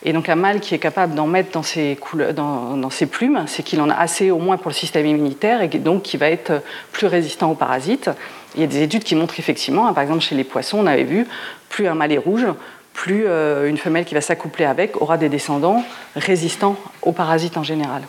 Et 0.05 0.13
donc 0.13 0.29
un 0.29 0.37
mâle 0.37 0.61
qui 0.61 0.75
est 0.75 0.79
capable 0.79 1.15
d'en 1.15 1.27
mettre 1.27 1.51
dans 1.51 1.65
ses, 1.65 1.99
dans, 2.35 2.77
dans 2.77 2.91
ses 2.91 3.07
plumes, 3.07 3.45
c'est 3.49 3.63
qu'il 3.65 3.81
en 3.81 3.91
a 3.91 3.95
assez 3.95 4.31
au 4.31 4.39
moins 4.39 4.57
pour 4.57 4.71
le 4.71 4.77
système 4.77 5.05
immunitaire, 5.05 5.63
et 5.63 5.69
donc 5.69 6.03
qui 6.03 6.17
va 6.17 6.31
être 6.31 6.63
plus 6.93 7.09
résistant 7.09 7.51
aux 7.51 7.57
parasites. 7.57 8.09
Il 8.55 8.61
y 8.61 8.65
a 8.65 8.67
des 8.67 8.83
études 8.83 9.05
qui 9.05 9.15
montrent 9.15 9.39
effectivement, 9.39 9.87
hein, 9.87 9.93
par 9.93 10.03
exemple 10.03 10.23
chez 10.23 10.35
les 10.35 10.45
poissons, 10.45 10.79
on 10.79 10.87
avait 10.87 11.05
vu, 11.05 11.27
plus 11.69 11.87
un 11.87 11.95
mâle 11.95 12.13
est 12.13 12.19
rouge, 12.19 12.47
plus 12.93 13.25
euh, 13.27 13.69
une 13.69 13.79
femelle 13.79 14.05
qui 14.05 14.15
va 14.15 14.21
s'accoupler 14.21 14.65
avec 14.65 15.01
aura 15.01 15.17
des 15.17 15.29
descendants 15.29 15.85
résistants 16.17 16.77
aux 17.03 17.13
parasites 17.13 17.57
en 17.57 17.63
général. 17.63 18.03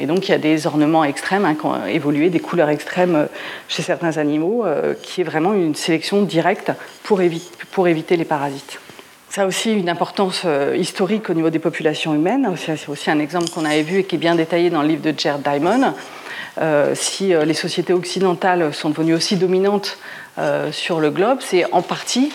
Et 0.00 0.06
donc 0.06 0.28
il 0.28 0.32
y 0.32 0.34
a 0.34 0.38
des 0.38 0.66
ornements 0.66 1.04
extrêmes 1.04 1.44
hein, 1.44 1.54
qui 1.54 1.66
ont 1.66 1.86
évolué, 1.86 2.28
des 2.28 2.40
couleurs 2.40 2.68
extrêmes 2.68 3.14
euh, 3.14 3.26
chez 3.68 3.82
certains 3.82 4.18
animaux, 4.18 4.64
euh, 4.64 4.94
qui 5.00 5.20
est 5.20 5.24
vraiment 5.24 5.54
une 5.54 5.74
sélection 5.74 6.22
directe 6.22 6.72
pour, 7.04 7.20
pour 7.70 7.88
éviter 7.88 8.16
les 8.16 8.24
parasites. 8.24 8.80
Ça 9.30 9.42
a 9.42 9.46
aussi 9.46 9.72
une 9.72 9.90
importance 9.90 10.46
historique 10.74 11.28
au 11.28 11.34
niveau 11.34 11.50
des 11.50 11.58
populations 11.58 12.14
humaines. 12.14 12.50
C'est 12.56 12.88
aussi 12.88 13.10
un 13.10 13.18
exemple 13.18 13.50
qu'on 13.50 13.66
avait 13.66 13.82
vu 13.82 13.98
et 13.98 14.04
qui 14.04 14.16
est 14.16 14.18
bien 14.18 14.34
détaillé 14.34 14.70
dans 14.70 14.80
le 14.80 14.88
livre 14.88 15.02
de 15.02 15.12
Jared 15.16 15.42
Diamond. 15.42 15.92
Euh, 16.60 16.94
si 16.94 17.34
euh, 17.34 17.44
les 17.44 17.54
sociétés 17.54 17.92
occidentales 17.92 18.72
sont 18.72 18.90
devenues 18.90 19.14
aussi 19.14 19.36
dominantes 19.36 19.98
euh, 20.38 20.72
sur 20.72 21.00
le 21.00 21.10
globe, 21.10 21.38
c'est 21.40 21.70
en 21.72 21.82
partie 21.82 22.32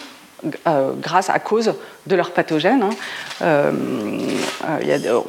grâce 1.00 1.30
à 1.30 1.40
cause 1.40 1.74
de 2.06 2.18
leurs 2.18 2.32
pathogènes. 2.32 2.84
Hein. 2.84 3.72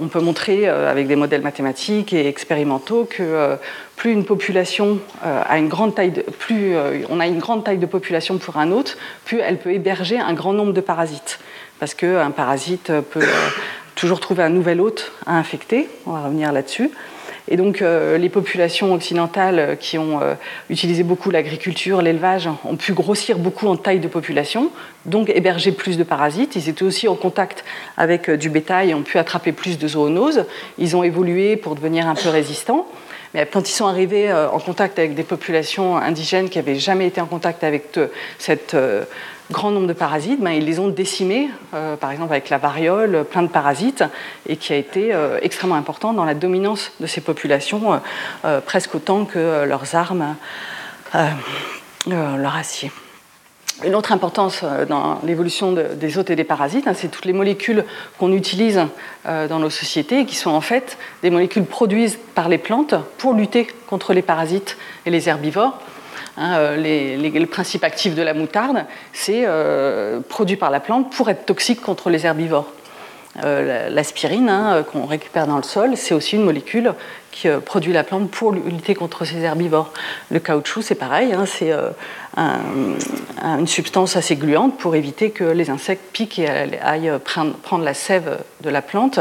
on 0.01 0.09
peut 0.09 0.19
montrer 0.19 0.67
avec 0.67 1.07
des 1.07 1.15
modèles 1.15 1.43
mathématiques 1.43 2.13
et 2.13 2.27
expérimentaux 2.27 3.09
que 3.09 3.57
plus 3.95 4.11
une 4.11 4.25
population 4.25 4.99
a 5.23 5.57
une 5.57 5.69
grande 5.69 5.95
taille, 5.95 6.25
plus 6.41 6.75
on 7.11 7.21
a 7.21 7.29
une 7.29 7.39
grande 7.39 7.63
taille 7.63 7.79
de 7.79 7.87
population 7.87 8.39
pour 8.39 8.57
un 8.57 8.73
hôte, 8.73 8.99
plus 9.25 9.39
elle 9.39 9.59
peut 9.59 9.71
héberger 9.71 10.19
un 10.19 10.33
grand 10.33 10.53
nombre 10.53 10.73
de 10.73 10.81
parasites. 10.81 11.39
Parce 11.79 11.95
qu'un 11.95 12.33
parasite 12.33 12.91
peut 13.13 13.29
toujours 13.95 14.19
trouver 14.19 14.43
un 14.43 14.51
nouvel 14.51 14.81
hôte 14.81 15.13
à 15.27 15.39
infecter. 15.39 15.89
On 16.07 16.11
va 16.11 16.25
revenir 16.25 16.51
là-dessus. 16.51 16.91
Et 17.49 17.57
donc 17.57 17.83
euh, 17.83 18.17
les 18.17 18.31
populations 18.31 18.95
occidentales 18.95 19.59
euh, 19.59 19.77
qui 19.77 19.99
ont 19.99 20.23
euh, 20.23 20.35
utilisé 20.71 21.03
beaucoup 21.03 21.31
l'agriculture, 21.31 22.01
l'élevage, 22.01 22.49
ont 22.65 22.77
pu 22.77 22.95
grossir 22.95 23.39
beaucoup 23.39 23.69
en 23.69 23.77
taille 23.77 24.01
de 24.01 24.09
population, 24.09 24.71
donc 25.05 25.29
héberger 25.29 25.73
plus 25.73 25.99
de 25.99 26.05
parasites. 26.05 26.57
Ils 26.57 26.71
étaient 26.71 26.85
aussi 26.85 27.07
en 27.07 27.17
contact 27.17 27.65
avec 27.99 28.31
du 28.31 28.49
bétail 28.49 28.95
ont 28.95 29.03
pu 29.03 29.19
attraper 29.19 29.53
plus 29.53 29.79
de 29.79 29.87
zoonoses. 29.87 30.47
Ils 30.79 30.97
ont 30.97 31.03
évolué 31.03 31.57
pour 31.57 31.75
devenir 31.75 32.09
un 32.09 32.15
peu 32.15 32.31
résistants. 32.31 32.87
Mais 33.35 33.47
quand 33.47 33.69
ils 33.69 33.73
sont 33.73 33.87
arrivés 33.87 34.33
en 34.33 34.61
contact 34.61 34.99
avec 34.99 35.15
des 35.15 35.25
populations 35.25 35.97
indigènes 35.97 36.49
qui 36.49 36.59
n'avaient 36.59 36.79
jamais 36.79 37.09
été 37.09 37.21
en 37.21 37.27
contact 37.27 37.65
avec 37.65 37.99
cette 38.39 38.77
grand 39.51 39.71
nombre 39.71 39.87
de 39.87 39.93
parasites, 39.93 40.41
ben, 40.41 40.51
ils 40.51 40.65
les 40.65 40.79
ont 40.79 40.89
décimés, 40.89 41.51
euh, 41.75 41.97
par 41.97 42.11
exemple 42.11 42.33
avec 42.33 42.49
la 42.49 42.59
variole, 42.59 43.25
plein 43.31 43.43
de 43.43 43.49
parasites, 43.49 44.05
et 44.49 44.57
qui 44.57 44.73
a 44.73 44.77
été 44.77 45.13
euh, 45.13 45.39
extrêmement 45.43 45.75
important 45.75 46.13
dans 46.13 46.25
la 46.25 46.35
dominance 46.35 46.93
de 47.01 47.07
ces 47.07 47.21
populations, 47.21 48.01
euh, 48.45 48.61
presque 48.61 48.95
autant 48.95 49.25
que 49.25 49.65
leurs 49.65 49.95
armes, 49.95 50.37
leur 52.07 52.57
acier. 52.57 52.91
Une 53.83 53.97
autre 53.97 54.13
importance 54.13 54.63
dans 54.89 55.19
l'évolution 55.25 55.73
des 55.73 56.19
hôtes 56.19 56.31
et 56.31 56.37
des 56.37 56.45
parasites, 56.45 56.87
hein, 56.87 56.95
c'est 56.95 57.09
toutes 57.09 57.25
les 57.25 57.33
molécules 57.33 57.85
qu'on 58.19 58.33
utilise 58.33 58.81
dans 59.25 59.59
nos 59.59 59.71
sociétés, 59.71 60.27
qui 60.27 60.37
sont 60.37 60.51
en 60.51 60.61
fait 60.61 60.97
des 61.23 61.31
molécules 61.31 61.65
produites 61.65 62.19
par 62.35 62.49
les 62.49 62.59
plantes 62.59 62.95
pour 63.19 63.35
lutter 63.35 63.67
contre 63.89 64.13
les 64.13 64.23
parasites 64.23 64.77
et 65.07 65.11
les 65.11 65.29
herbivores. 65.29 65.81
Hein, 66.37 66.57
euh, 66.57 67.19
le 67.19 67.47
principe 67.47 67.85
actif 67.85 68.15
de 68.15 68.23
la 68.23 68.35
moutarde, 68.35 68.87
c'est 69.13 69.45
euh, 69.47 70.21
produit 70.29 70.57
par 70.57 70.71
la 70.71 70.81
plante 70.81 71.13
pour 71.13 71.31
être 71.31 71.47
toxique 71.47 71.81
contre 71.81 72.11
les 72.11 72.27
herbivores. 72.27 72.73
Euh, 73.43 73.89
l'aspirine 73.89 74.49
hein, 74.49 74.85
qu'on 74.85 75.07
récupère 75.07 75.47
dans 75.47 75.57
le 75.57 75.65
sol, 75.65 75.97
c'est 75.97 76.15
aussi 76.15 76.37
une 76.37 76.45
molécule 76.45 76.95
qui 77.33 77.49
produit 77.65 77.93
la 77.93 78.05
plante 78.05 78.31
pour 78.31 78.53
lutter 78.53 78.95
contre 78.95 79.25
ces 79.25 79.39
herbivores. 79.39 79.93
Le 80.31 80.39
caoutchouc, 80.39 80.83
c'est 80.83 80.95
pareil, 80.95 81.33
hein, 81.33 81.47
c'est 81.47 81.73
une 82.37 83.67
substance 83.67 84.15
assez 84.17 84.37
gluante 84.37 84.79
pour 84.79 84.95
éviter 84.95 85.31
que 85.31 85.43
les 85.43 85.69
insectes 85.69 86.13
piquent 86.13 86.39
et 86.39 86.49
aillent 86.81 87.19
prendre, 87.25 87.85
la 87.85 87.95
sève 87.95 88.39
de 88.61 88.71
la 88.71 88.83
plante. 88.83 89.19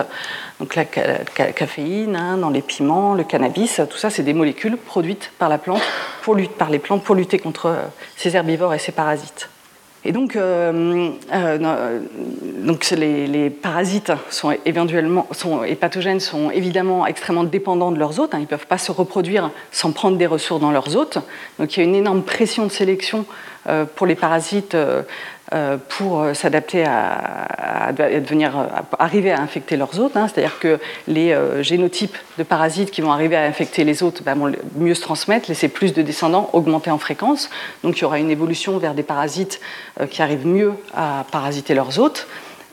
Donc 0.59 0.75
la 0.75 0.85
caféine 0.85 2.15
hein, 2.15 2.37
dans 2.37 2.51
les 2.51 2.61
piments, 2.61 3.15
le 3.15 3.23
cannabis, 3.23 3.81
tout 3.89 3.97
ça, 3.97 4.11
c'est 4.11 4.23
des 4.23 4.33
molécules 4.33 4.77
produites 4.77 5.31
par 5.39 5.49
la 5.49 5.57
plante, 5.57 5.81
pour, 6.21 6.37
par 6.57 6.69
les 6.69 6.79
plantes 6.79 7.03
pour 7.03 7.15
lutter 7.15 7.39
contre 7.39 7.65
euh, 7.65 7.81
ces 8.15 8.35
herbivores 8.35 8.75
et 8.75 8.79
ces 8.79 8.91
parasites. 8.91 9.49
Et 10.05 10.11
donc, 10.11 10.35
euh, 10.35 11.11
euh, 11.33 11.99
donc 12.59 12.89
les, 12.91 13.49
parasites 13.49 14.11
sont 14.29 14.55
éventuellement, 14.65 15.27
sont, 15.31 15.61
pathogènes 15.79 16.19
sont 16.19 16.51
évidemment 16.51 17.05
extrêmement 17.05 17.45
dépendants 17.45 17.91
de 17.91 17.99
leurs 17.99 18.19
hôtes. 18.19 18.33
Hein. 18.33 18.39
ils 18.39 18.43
ne 18.43 18.47
peuvent 18.47 18.67
pas 18.67 18.77
se 18.77 18.91
reproduire 18.91 19.51
sans 19.71 19.91
prendre 19.93 20.17
des 20.17 20.27
ressources 20.27 20.59
dans 20.59 20.71
leurs 20.71 20.97
hôtes. 20.97 21.19
Donc 21.57 21.75
il 21.75 21.79
y 21.79 21.83
a 21.83 21.85
une 21.85 21.95
énorme 21.95 22.23
pression 22.23 22.65
de 22.65 22.71
sélection 22.71 23.25
pour 23.95 24.05
les 24.05 24.15
parasites 24.15 24.75
pour 25.89 26.25
s'adapter 26.33 26.83
à, 26.85 27.91
devenir, 27.91 28.51
arriver 28.97 29.31
à 29.31 29.39
infecter 29.39 29.77
leurs 29.77 29.99
hôtes. 29.99 30.17
Hein. 30.17 30.27
C'est-à-dire 30.27 30.57
que 30.59 30.79
les 31.07 31.37
génotypes 31.61 32.17
de 32.37 32.43
parasites 32.43 32.89
qui 32.89 33.01
vont 33.01 33.11
arriver 33.11 33.35
à 33.35 33.43
infecter 33.43 33.83
les 33.83 34.01
hôtes 34.01 34.23
ben, 34.23 34.35
vont 34.35 34.51
mieux 34.77 34.95
se 34.95 35.01
transmettre, 35.01 35.49
laisser 35.49 35.67
plus 35.67 35.93
de 35.93 36.01
descendants, 36.01 36.49
augmenter 36.53 36.89
en 36.89 36.97
fréquence. 36.97 37.49
Donc 37.83 37.97
il 37.97 38.01
y 38.01 38.05
aura 38.05 38.19
une 38.19 38.31
évolution 38.31 38.77
vers 38.79 38.93
des 38.95 39.03
parasites 39.03 39.61
qui 40.09 40.21
arrivent 40.21 40.47
mieux 40.47 40.73
à 40.95 41.25
parasiter 41.31 41.75
leurs 41.75 41.99
hôtes. 41.99 42.27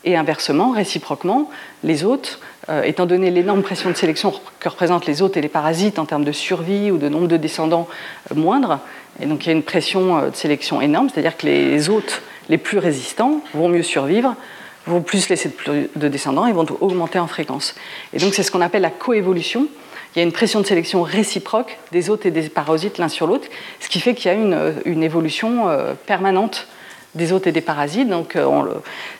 Et 0.04 0.16
inversement, 0.16 0.70
réciproquement, 0.70 1.50
les 1.84 2.04
hôtes, 2.04 2.40
euh, 2.70 2.82
étant 2.82 3.04
donné 3.04 3.30
l'énorme 3.30 3.62
pression 3.62 3.90
de 3.90 3.96
sélection 3.96 4.32
que 4.58 4.68
représentent 4.68 5.06
les 5.06 5.20
hôtes 5.20 5.36
et 5.36 5.42
les 5.42 5.48
parasites 5.48 5.98
en 5.98 6.06
termes 6.06 6.24
de 6.24 6.32
survie 6.32 6.90
ou 6.90 6.96
de 6.96 7.08
nombre 7.08 7.26
de 7.26 7.36
descendants 7.36 7.86
euh, 8.30 8.34
moindres, 8.34 8.80
et 9.20 9.26
donc 9.26 9.44
il 9.44 9.48
y 9.48 9.50
a 9.50 9.54
une 9.54 9.62
pression 9.62 10.16
euh, 10.16 10.30
de 10.30 10.36
sélection 10.36 10.80
énorme, 10.80 11.10
c'est-à-dire 11.12 11.36
que 11.36 11.46
les 11.46 11.90
hôtes 11.90 12.22
les 12.50 12.58
plus 12.58 12.76
résistants 12.76 13.40
vont 13.54 13.70
mieux 13.70 13.82
survivre, 13.82 14.36
vont 14.86 15.00
plus 15.00 15.30
laisser 15.30 15.50
de 15.96 16.08
descendants 16.08 16.46
et 16.46 16.52
vont 16.52 16.66
augmenter 16.80 17.18
en 17.18 17.26
fréquence. 17.26 17.74
Et 18.12 18.18
donc 18.18 18.34
c'est 18.34 18.42
ce 18.42 18.50
qu'on 18.50 18.60
appelle 18.60 18.82
la 18.82 18.90
coévolution. 18.90 19.68
Il 20.14 20.18
y 20.18 20.22
a 20.22 20.24
une 20.24 20.32
pression 20.32 20.60
de 20.60 20.66
sélection 20.66 21.02
réciproque 21.02 21.78
des 21.92 22.10
hôtes 22.10 22.26
et 22.26 22.30
des 22.30 22.48
parasites 22.48 22.98
l'un 22.98 23.08
sur 23.08 23.26
l'autre, 23.26 23.48
ce 23.78 23.88
qui 23.88 24.00
fait 24.00 24.14
qu'il 24.14 24.30
y 24.30 24.34
a 24.34 24.36
une, 24.84 25.02
évolution 25.02 25.68
permanente 26.06 26.66
des 27.14 27.32
hôtes 27.32 27.46
et 27.46 27.52
des 27.52 27.60
parasites. 27.60 28.08
Donc, 28.08 28.36
euh, 28.36 28.62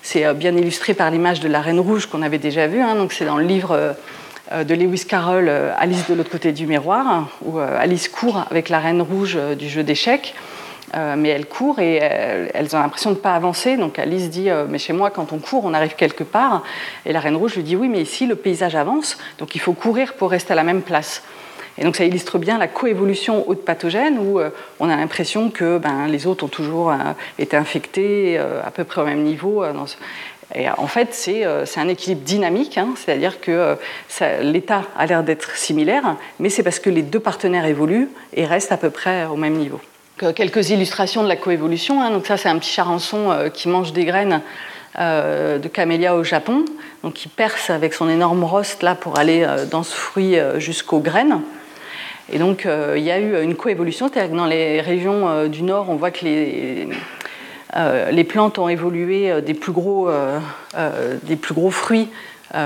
c'est 0.02 0.24
euh, 0.24 0.34
bien 0.34 0.56
illustré 0.56 0.94
par 0.94 1.10
l'image 1.10 1.40
de 1.40 1.48
la 1.48 1.60
reine 1.60 1.80
rouge 1.80 2.06
qu'on 2.06 2.22
avait 2.22 2.38
déjà 2.38 2.66
vue. 2.66 2.80
Hein. 2.80 2.94
donc, 2.94 3.12
c'est 3.12 3.24
dans 3.24 3.36
le 3.36 3.44
livre 3.44 3.94
euh, 4.52 4.64
de 4.64 4.74
Lewis 4.74 5.04
Carroll, 5.06 5.48
Alice 5.78 6.08
de 6.08 6.14
l'autre 6.14 6.30
côté 6.30 6.50
du 6.50 6.66
miroir, 6.66 7.28
où 7.44 7.58
Alice 7.60 8.08
court 8.08 8.46
avec 8.50 8.68
la 8.68 8.80
reine 8.80 9.00
rouge 9.00 9.38
du 9.56 9.68
jeu 9.68 9.84
d'échecs. 9.84 10.34
Mais 10.94 11.28
elle 11.28 11.46
court 11.46 11.78
et 11.78 11.96
elles 11.96 12.74
ont 12.74 12.78
l'impression 12.78 13.10
de 13.10 13.16
ne 13.16 13.20
pas 13.20 13.34
avancer. 13.34 13.76
Donc 13.76 13.98
Alice 13.98 14.30
dit 14.30 14.48
Mais 14.68 14.78
chez 14.78 14.92
moi, 14.92 15.10
quand 15.10 15.32
on 15.32 15.38
court, 15.38 15.64
on 15.64 15.74
arrive 15.74 15.94
quelque 15.94 16.24
part. 16.24 16.62
Et 17.06 17.12
la 17.12 17.20
Reine 17.20 17.36
Rouge 17.36 17.56
lui 17.56 17.62
dit 17.62 17.76
Oui, 17.76 17.88
mais 17.88 18.00
ici, 18.00 18.26
le 18.26 18.34
paysage 18.34 18.74
avance, 18.74 19.18
donc 19.38 19.54
il 19.54 19.60
faut 19.60 19.72
courir 19.72 20.14
pour 20.14 20.30
rester 20.30 20.52
à 20.52 20.56
la 20.56 20.64
même 20.64 20.82
place. 20.82 21.22
Et 21.80 21.84
donc 21.84 21.96
ça 21.96 22.04
illustre 22.04 22.38
bien 22.38 22.58
la 22.58 22.68
coévolution 22.68 23.48
hôte 23.48 23.64
pathogène 23.64 24.18
où 24.18 24.38
euh, 24.38 24.50
on 24.80 24.90
a 24.90 24.96
l'impression 24.96 25.50
que 25.50 25.78
ben, 25.78 26.06
les 26.08 26.26
hôtes 26.26 26.42
ont 26.42 26.48
toujours 26.48 26.90
euh, 26.90 26.96
été 27.38 27.56
infectés 27.56 28.36
euh, 28.38 28.60
à 28.64 28.70
peu 28.70 28.84
près 28.84 29.00
au 29.00 29.06
même 29.06 29.22
niveau. 29.22 29.64
Et 30.54 30.68
en 30.68 30.88
fait, 30.88 31.14
c'est 31.14 31.44
un 31.44 31.88
équilibre 31.88 32.22
dynamique, 32.22 32.76
hein. 32.76 32.88
c'est-à-dire 32.96 33.40
que 33.40 33.76
l'état 34.42 34.82
a 34.98 35.06
l'air 35.06 35.22
d'être 35.22 35.54
similaire, 35.56 36.16
mais 36.40 36.50
c'est 36.50 36.64
parce 36.64 36.80
que 36.80 36.90
les 36.90 37.02
deux 37.02 37.20
partenaires 37.20 37.66
évoluent 37.66 38.08
et 38.34 38.44
restent 38.46 38.72
à 38.72 38.76
peu 38.76 38.90
près 38.90 39.26
au 39.26 39.36
même 39.36 39.54
niveau. 39.54 39.80
Quelques 40.34 40.70
illustrations 40.70 41.22
de 41.22 41.28
la 41.28 41.36
coévolution. 41.36 42.02
Hein. 42.02 42.10
donc 42.10 42.26
ça, 42.26 42.36
c'est 42.36 42.48
un 42.48 42.58
petit 42.58 42.70
charançon 42.70 43.50
qui 43.54 43.68
mange 43.68 43.92
des 43.92 44.04
graines 44.04 44.42
de 44.98 45.68
camélia 45.68 46.14
au 46.14 46.24
Japon, 46.24 46.64
donc 47.02 47.14
qui 47.14 47.28
perce 47.28 47.70
avec 47.70 47.94
son 47.94 48.08
énorme 48.08 48.44
rost 48.44 48.82
là 48.82 48.94
pour 48.94 49.18
aller 49.18 49.46
dans 49.70 49.82
ce 49.82 49.94
fruit 49.94 50.36
jusqu'aux 50.58 51.00
graines. 51.00 51.40
Et 52.32 52.38
donc, 52.38 52.64
euh, 52.64 52.94
il 52.96 53.02
y 53.02 53.10
a 53.10 53.18
eu 53.18 53.42
une 53.42 53.56
coévolution, 53.56 54.08
que 54.08 54.26
dans 54.34 54.46
les 54.46 54.80
régions 54.80 55.28
euh, 55.28 55.48
du 55.48 55.62
nord, 55.62 55.90
on 55.90 55.96
voit 55.96 56.12
que 56.12 56.24
les, 56.24 56.88
euh, 57.76 58.10
les 58.12 58.24
plantes 58.24 58.58
ont 58.58 58.68
évolué 58.68 59.42
des 59.42 59.54
plus 59.54 59.72
gros, 59.72 60.08
des 61.24 61.36
plus 61.36 61.54
gros 61.54 61.70
fruits 61.70 62.08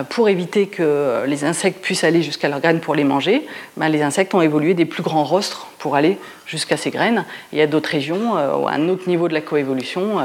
pour 0.08 0.28
éviter 0.28 0.66
que 0.66 1.24
les 1.26 1.44
insectes 1.44 1.82
puissent 1.82 2.04
aller 2.04 2.22
jusqu'à 2.22 2.48
leurs 2.48 2.60
graines 2.60 2.80
pour 2.80 2.94
les 2.94 3.04
manger, 3.04 3.46
ben, 3.76 3.88
les 3.88 4.02
insectes 4.02 4.34
ont 4.34 4.40
évolué 4.40 4.74
des 4.74 4.86
plus 4.86 5.02
grands 5.02 5.24
rostres 5.24 5.66
pour 5.78 5.94
aller 5.94 6.18
jusqu'à 6.46 6.76
ces 6.76 6.90
graines. 6.90 7.24
il 7.52 7.58
y 7.58 7.62
a 7.62 7.66
d'autres 7.66 7.90
régions, 7.90 8.36
à 8.36 8.72
un 8.72 8.88
autre 8.88 9.08
niveau 9.08 9.28
de 9.28 9.34
la 9.34 9.42
coévolution, 9.42 10.24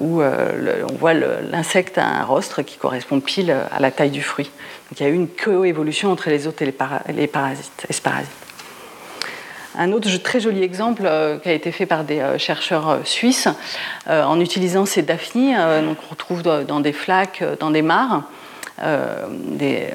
où 0.00 0.20
on 0.20 0.94
voit 0.98 1.14
l'insecte 1.14 1.96
à 1.96 2.06
un 2.06 2.24
rostre 2.24 2.62
qui 2.62 2.76
correspond 2.76 3.20
pile 3.20 3.54
à 3.70 3.80
la 3.80 3.90
taille 3.90 4.10
du 4.10 4.22
fruit. 4.22 4.50
Donc 4.90 5.00
il 5.00 5.02
y 5.02 5.06
a 5.06 5.10
eu 5.10 5.14
une 5.14 5.28
coévolution 5.28 6.10
entre 6.10 6.30
les 6.30 6.46
hôtes 6.46 6.62
et 6.62 6.64
les, 6.64 7.26
parasites, 7.26 7.86
Un 9.76 9.92
autre 9.92 10.08
très 10.22 10.40
joli 10.40 10.62
exemple 10.62 11.02
euh, 11.04 11.38
qui 11.38 11.50
a 11.50 11.52
été 11.52 11.72
fait 11.72 11.84
par 11.84 12.04
des 12.04 12.20
euh, 12.20 12.38
chercheurs 12.38 12.88
euh, 12.88 12.98
suisses 13.04 13.48
en 14.06 14.40
utilisant 14.40 14.86
ces 14.86 15.02
daphnies, 15.02 15.54
donc 15.84 15.98
on 16.06 16.10
retrouve 16.10 16.42
dans 16.42 16.80
des 16.80 16.94
flaques, 16.94 17.44
dans 17.60 17.70
des 17.70 17.82
mares, 17.82 18.22
des, 18.82 19.86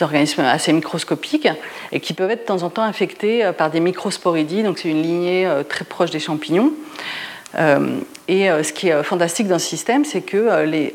organismes 0.00 0.42
assez 0.42 0.72
microscopiques 0.72 1.48
et 1.92 2.00
qui 2.00 2.14
peuvent 2.14 2.30
être 2.30 2.42
de 2.42 2.46
temps 2.46 2.62
en 2.62 2.70
temps 2.70 2.82
infectés 2.82 3.50
par 3.58 3.70
des 3.70 3.80
microsporidies, 3.80 4.62
donc 4.62 4.78
c'est 4.78 4.88
une 4.88 5.02
lignée 5.02 5.48
très 5.68 5.84
proche 5.84 6.10
des 6.10 6.20
champignons. 6.20 6.72
Euh, 7.56 7.98
et 8.28 8.50
euh, 8.50 8.62
ce 8.62 8.72
qui 8.72 8.88
est 8.88 8.92
euh, 8.92 9.02
fantastique 9.02 9.48
dans 9.48 9.58
ce 9.58 9.66
système, 9.66 10.04
c'est 10.04 10.20
que 10.20 10.48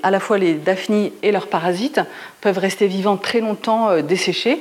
à 0.03 0.11
la 0.11 0.19
fois 0.19 0.37
les 0.37 0.53
daphnies 0.53 1.11
et 1.21 1.31
leurs 1.31 1.47
parasites 1.47 1.99
peuvent 2.41 2.57
rester 2.57 2.87
vivants 2.87 3.17
très 3.17 3.41
longtemps 3.41 4.01
desséchés. 4.01 4.59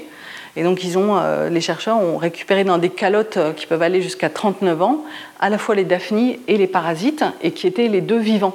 Et 0.56 0.62
donc, 0.62 0.80
ont, 0.94 1.20
les 1.50 1.60
chercheurs 1.60 1.96
ont 1.96 2.16
récupéré 2.16 2.62
dans 2.62 2.78
des 2.78 2.88
calottes 2.88 3.40
qui 3.56 3.66
peuvent 3.66 3.82
aller 3.82 4.00
jusqu'à 4.00 4.30
39 4.30 4.82
ans, 4.82 5.04
à 5.40 5.50
la 5.50 5.58
fois 5.58 5.74
les 5.74 5.82
daphnies 5.82 6.38
et 6.46 6.56
les 6.56 6.68
parasites, 6.68 7.24
et 7.42 7.50
qui 7.50 7.66
étaient 7.66 7.88
les 7.88 8.00
deux 8.00 8.20
vivants. 8.20 8.54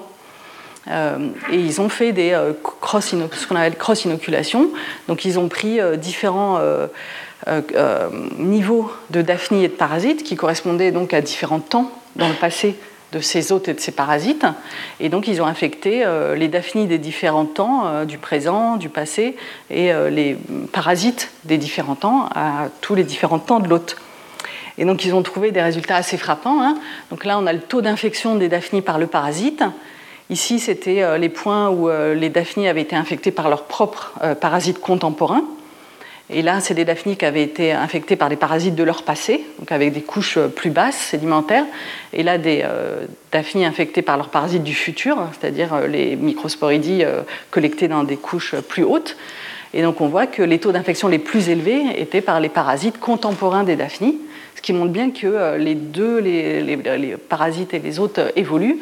Et 0.90 1.56
ils 1.56 1.82
ont 1.82 1.90
fait 1.90 2.14
des 2.14 2.36
cross 2.64 3.10
ce 3.10 3.48
qu'on 3.48 3.56
appelle 3.56 3.78
cross-inoculation. 3.78 4.72
Donc, 5.08 5.24
ils 5.24 5.38
ont 5.38 5.48
pris 5.48 5.80
différents 5.98 6.60
niveaux 8.38 8.92
de 9.12 9.22
daphnies 9.22 9.66
et 9.66 9.68
de 9.68 9.74
parasites 9.74 10.24
qui 10.24 10.36
correspondaient 10.36 10.92
donc 10.92 11.14
à 11.14 11.22
différents 11.22 11.60
temps 11.60 11.92
dans 12.16 12.28
le 12.28 12.34
passé 12.34 12.76
de 13.12 13.20
ces 13.20 13.52
hôtes 13.52 13.68
et 13.68 13.74
de 13.74 13.80
ces 13.80 13.92
parasites. 13.92 14.46
Et 15.00 15.10
donc, 15.10 15.28
ils 15.28 15.42
ont 15.42 15.46
infecté 15.46 16.06
euh, 16.06 16.36
les 16.36 16.48
daphnies 16.48 16.86
des 16.86 17.00
différents 17.00 17.46
temps, 17.46 17.88
euh, 17.88 18.06
du 18.06 18.18
présent, 18.18 18.78
du 18.78 18.90
passé, 18.90 19.36
et 19.70 19.92
euh, 19.92 20.10
les 20.10 20.38
parasites 20.72 21.32
des 21.46 21.58
différents 21.58 21.96
temps 21.96 22.30
à 22.36 22.68
tous 22.82 22.96
les 22.96 23.04
différents 23.04 23.40
temps 23.40 23.60
de 23.60 23.68
l'hôte. 23.68 23.98
Et 24.78 24.86
donc, 24.86 25.04
ils 25.06 25.14
ont 25.14 25.24
trouvé 25.24 25.52
des 25.52 25.62
résultats 25.62 25.96
assez 25.96 26.18
frappants. 26.18 26.62
Hein. 26.62 26.78
Donc 27.10 27.26
là, 27.26 27.38
on 27.40 27.48
a 27.48 27.54
le 27.54 27.60
taux 27.60 27.82
d'infection 27.82 28.36
des 28.36 28.48
daphnies 28.48 28.82
par 28.82 29.00
le 29.00 29.08
parasite. 29.08 29.64
Ici, 30.30 30.60
c'était 30.60 31.18
les 31.18 31.30
points 31.30 31.70
où 31.70 31.90
les 31.90 32.30
daphnies 32.30 32.68
avaient 32.68 32.84
été 32.84 32.96
infectées 32.96 33.32
par 33.32 33.50
leurs 33.50 33.64
propres 33.64 34.14
parasites 34.40 34.80
contemporains. 34.80 35.44
Et 36.32 36.44
là, 36.44 36.60
c'est 36.60 36.76
des 36.76 36.86
daphnies 36.86 37.18
qui 37.18 37.26
avaient 37.26 37.44
été 37.44 37.72
infectées 37.72 38.16
par 38.16 38.30
des 38.30 38.36
parasites 38.36 38.76
de 38.76 38.84
leur 38.84 39.02
passé, 39.02 39.44
donc 39.58 39.72
avec 39.72 39.94
des 39.94 40.02
couches 40.02 40.38
euh, 40.38 40.48
plus 40.48 40.70
basses 40.70 40.98
sédimentaires. 40.98 41.66
Et 42.14 42.22
là, 42.22 42.38
des 42.38 42.62
euh, 42.64 43.06
daphnies 43.32 43.66
infectées 43.66 44.04
par 44.04 44.16
leurs 44.16 44.30
parasites 44.30 44.64
du 44.64 44.76
futur, 44.76 45.18
c'est-à-dire 45.32 45.74
euh, 45.74 45.88
les 45.88 46.16
microsporidies 46.16 47.04
collectées 47.50 47.88
dans 47.88 48.04
des 48.04 48.18
couches 48.18 48.56
plus 48.56 48.84
hautes. 48.84 49.18
Et 49.74 49.82
donc, 49.82 50.02
on 50.02 50.08
voit 50.08 50.28
que 50.28 50.44
les 50.44 50.60
taux 50.60 50.72
d'infection 50.72 51.08
les 51.08 51.20
plus 51.20 51.50
élevés 51.50 51.82
étaient 51.98 52.22
par 52.22 52.40
les 52.40 52.50
parasites 52.50 53.00
contemporains 53.00 53.64
des 53.64 53.76
daphnies, 53.76 54.18
ce 54.56 54.62
qui 54.62 54.74
montre 54.74 54.92
bien 54.92 55.10
que 55.12 55.58
les 55.58 55.76
deux, 55.76 56.20
les, 56.20 56.62
les 56.62 57.18
parasites 57.18 57.74
et 57.74 57.80
les 57.80 58.00
autres 58.00 58.32
évoluent 58.36 58.80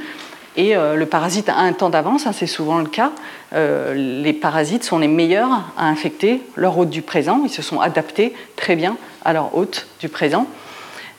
et 0.57 0.75
euh, 0.75 0.95
le 0.95 1.05
parasite 1.05 1.49
a 1.49 1.57
un 1.57 1.71
temps 1.71 1.91
d'avance, 1.91 2.25
hein, 2.25 2.33
c'est 2.33 2.47
souvent 2.47 2.79
le 2.79 2.87
cas. 2.87 3.11
Euh, 3.53 3.93
les 3.93 4.33
parasites 4.33 4.83
sont 4.83 4.97
les 4.97 5.07
meilleurs 5.07 5.51
à 5.77 5.85
infecter 5.85 6.41
leur 6.55 6.77
hôte 6.79 6.89
du 6.89 7.03
présent. 7.03 7.41
Ils 7.45 7.51
se 7.51 7.61
sont 7.61 7.79
adaptés 7.79 8.33
très 8.55 8.75
bien 8.75 8.97
à 9.23 9.33
leur 9.33 9.55
hôte 9.55 9.85
du 9.99 10.09
présent. 10.09 10.47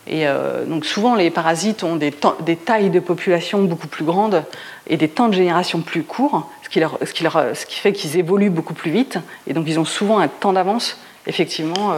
Et 0.09 0.27
euh, 0.27 0.65
donc 0.65 0.85
souvent, 0.85 1.15
les 1.15 1.31
parasites 1.31 1.85
ont 1.85 1.95
des, 1.95 2.11
tailles 2.57 2.91
de 2.91 2.99
population 2.99 3.63
beaucoup 3.63 3.87
plus 3.87 4.05
grandes 4.05 4.43
et 4.89 4.97
des 4.97 5.09
temps 5.09 5.29
de 5.29 5.35
génération 5.35 5.83
plus 5.83 6.03
courts, 6.03 6.51
ce 6.65 6.69
qui, 6.69 7.77
fait 7.77 7.93
qu'ils 7.93 8.17
évoluent 8.17 8.51
beaucoup 8.51 8.75
plus 8.75 8.91
vite. 8.91 9.19
Et 9.47 9.53
donc, 9.53 9.67
ils 9.69 9.79
ont 9.79 9.85
souvent 9.85 10.19
un 10.19 10.29
temps 10.29 10.53
d'avance, 10.53 10.99
effectivement, 11.27 11.95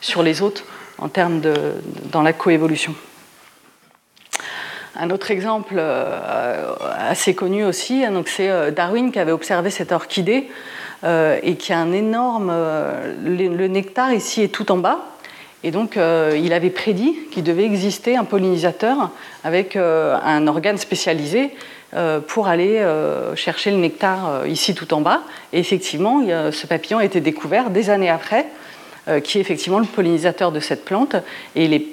sur 0.00 0.22
les 0.22 0.40
hôtes 0.40 0.64
en 0.98 1.08
termes 1.08 1.40
de, 1.40 1.74
dans 2.12 2.22
la 2.22 2.32
coévolution. 2.32 2.94
Un 5.00 5.10
autre 5.10 5.30
exemple 5.30 5.76
euh, 5.78 6.74
assez 6.98 7.32
connu 7.32 7.64
aussi, 7.64 8.04
hein, 8.04 8.20
c'est 8.26 8.50
euh, 8.50 8.72
Darwin 8.72 9.12
qui 9.12 9.20
avait 9.20 9.30
observé 9.30 9.70
cette 9.70 9.92
orchidée 9.92 10.48
euh, 11.04 11.38
et 11.44 11.54
qui 11.54 11.72
a 11.72 11.78
un 11.78 11.92
énorme. 11.92 12.52
Le, 13.24 13.68
nectar 13.68 14.12
ici 14.12 14.42
est 14.42 14.48
tout 14.48 14.72
en 14.72 14.78
bas. 14.78 14.98
Et 15.62 15.70
donc, 15.72 15.96
il 15.96 16.52
avait 16.52 16.70
prédit 16.70 17.16
qu'il 17.32 17.42
devait 17.42 17.64
exister 17.64 18.16
un 18.16 18.22
pollinisateur 18.22 19.10
avec 19.42 19.74
un 19.74 20.46
organe 20.46 20.78
spécialisé 20.78 21.50
pour 22.28 22.46
aller 22.46 22.80
chercher 23.34 23.72
le 23.72 23.78
nectar 23.78 24.46
ici 24.46 24.76
tout 24.76 24.94
en 24.94 25.00
bas. 25.00 25.22
Et 25.52 25.58
effectivement, 25.58 26.22
ce 26.52 26.66
papillon 26.68 26.98
a 26.98 27.04
été 27.04 27.20
découvert 27.20 27.70
des 27.70 27.90
années 27.90 28.08
après 28.08 28.46
qui 29.22 29.38
est 29.38 29.40
effectivement 29.40 29.78
le 29.78 29.86
pollinisateur 29.86 30.52
de 30.52 30.60
cette 30.60 30.84
plante. 30.84 31.16
Et 31.56 31.90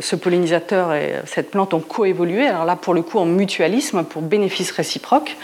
ce 0.00 0.16
pollinisateur 0.16 0.94
et 0.94 1.14
cette 1.26 1.50
plante 1.50 1.74
ont 1.74 1.80
coévolué, 1.80 2.46
alors 2.46 2.64
là 2.64 2.76
pour 2.76 2.94
le 2.94 3.02
coup 3.02 3.18
en 3.18 3.24
mutualisme, 3.24 4.04
pour 4.04 4.22
bénéfice 4.22 4.70
réciproque. 4.70 5.36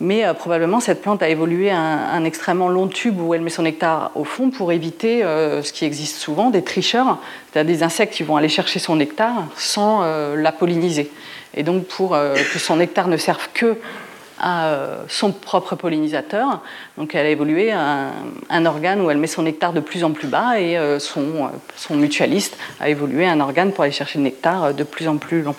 Mais 0.00 0.24
probablement, 0.34 0.80
cette 0.80 1.00
plante 1.00 1.22
a 1.22 1.28
évolué 1.28 1.70
un, 1.70 1.78
un, 1.78 2.24
extrêmement 2.24 2.68
long 2.68 2.88
tube 2.88 3.20
où 3.20 3.34
elle 3.34 3.40
met 3.40 3.50
son 3.50 3.62
nectar 3.62 4.10
au 4.16 4.24
fond 4.24 4.50
pour 4.50 4.72
éviter 4.72 5.22
ce 5.22 5.72
qui 5.72 5.84
existe 5.84 6.16
souvent, 6.16 6.50
des 6.50 6.62
tricheurs, 6.62 7.18
c'est-à-dire 7.52 7.76
des 7.76 7.82
insectes 7.84 8.14
qui 8.14 8.24
vont 8.24 8.36
aller 8.36 8.48
chercher 8.48 8.80
son 8.80 8.96
nectar 8.96 9.44
sans 9.56 10.02
la 10.34 10.50
polliniser. 10.50 11.10
Et 11.54 11.62
donc, 11.62 11.84
pour 11.84 12.10
que 12.10 12.58
son 12.58 12.76
nectar 12.76 13.06
ne 13.06 13.16
serve 13.16 13.48
que 13.54 13.76
à 14.42 14.66
euh, 14.66 15.04
son 15.08 15.32
propre 15.32 15.76
pollinisateur. 15.76 16.60
Donc 16.98 17.14
elle 17.14 17.26
a 17.26 17.30
évolué 17.30 17.70
un, 17.70 18.10
un, 18.50 18.66
organe 18.66 19.00
où 19.00 19.10
elle 19.10 19.16
met 19.16 19.28
son 19.28 19.42
nectar 19.42 19.72
de 19.72 19.80
plus 19.80 20.04
en 20.04 20.10
plus 20.10 20.26
bas 20.26 20.60
et 20.60 20.76
euh, 20.76 20.98
son, 20.98 21.20
euh, 21.20 21.48
son 21.76 21.94
mutualiste 21.94 22.58
a 22.80 22.88
évolué 22.88 23.26
un 23.26 23.40
organe 23.40 23.72
pour 23.72 23.84
aller 23.84 23.92
chercher 23.92 24.18
le 24.18 24.24
nectar 24.24 24.74
de 24.74 24.82
plus 24.82 25.08
en 25.08 25.16
plus 25.16 25.42
long. 25.42 25.54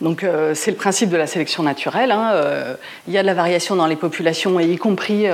Donc 0.00 0.26
c'est 0.54 0.72
le 0.72 0.76
principe 0.76 1.08
de 1.08 1.16
la 1.16 1.26
sélection 1.26 1.62
naturelle. 1.62 2.10
Hein. 2.10 2.76
il 3.06 3.14
y 3.14 3.16
a 3.16 3.22
de 3.22 3.26
la 3.26 3.32
variation 3.32 3.76
dans 3.76 3.86
les 3.86 3.96
populations, 3.96 4.58
y 4.58 4.76
compris 4.76 5.26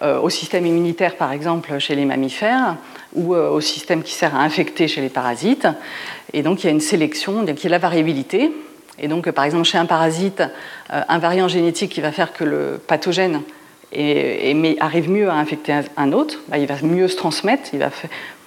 au 0.00 0.30
système 0.30 0.64
immunitaire, 0.64 1.16
par 1.16 1.32
exemple, 1.32 1.76
chez 1.78 1.96
les 1.96 2.06
mammifères, 2.06 2.76
ou 3.14 3.34
au 3.34 3.60
système 3.60 4.02
qui 4.02 4.14
sert 4.14 4.34
à 4.34 4.42
infecter 4.42 4.88
chez 4.88 5.02
les 5.02 5.10
parasites. 5.10 5.66
Et 6.32 6.42
donc 6.42 6.62
il 6.62 6.66
y 6.66 6.70
a 6.70 6.72
une 6.72 6.80
sélection, 6.80 7.42
il 7.42 7.48
y 7.48 7.50
a 7.50 7.52
de 7.52 7.68
la 7.68 7.78
variabilité. 7.78 8.52
Et 9.00 9.08
donc, 9.08 9.30
par 9.30 9.44
exemple, 9.44 9.64
chez 9.64 9.78
un 9.78 9.86
parasite, 9.86 10.42
euh, 10.92 11.00
un 11.08 11.18
variant 11.18 11.48
génétique 11.48 11.90
qui 11.90 12.02
va 12.02 12.12
faire 12.12 12.32
que 12.32 12.44
le 12.44 12.80
pathogène 12.86 13.42
arrive 14.78 15.10
mieux 15.10 15.28
à 15.28 15.34
infecter 15.34 15.74
un 15.96 16.12
autre, 16.12 16.38
bah, 16.48 16.58
il 16.58 16.66
va 16.66 16.76
mieux 16.82 17.08
se 17.08 17.16
transmettre, 17.16 17.70
il 17.72 17.80
va 17.80 17.90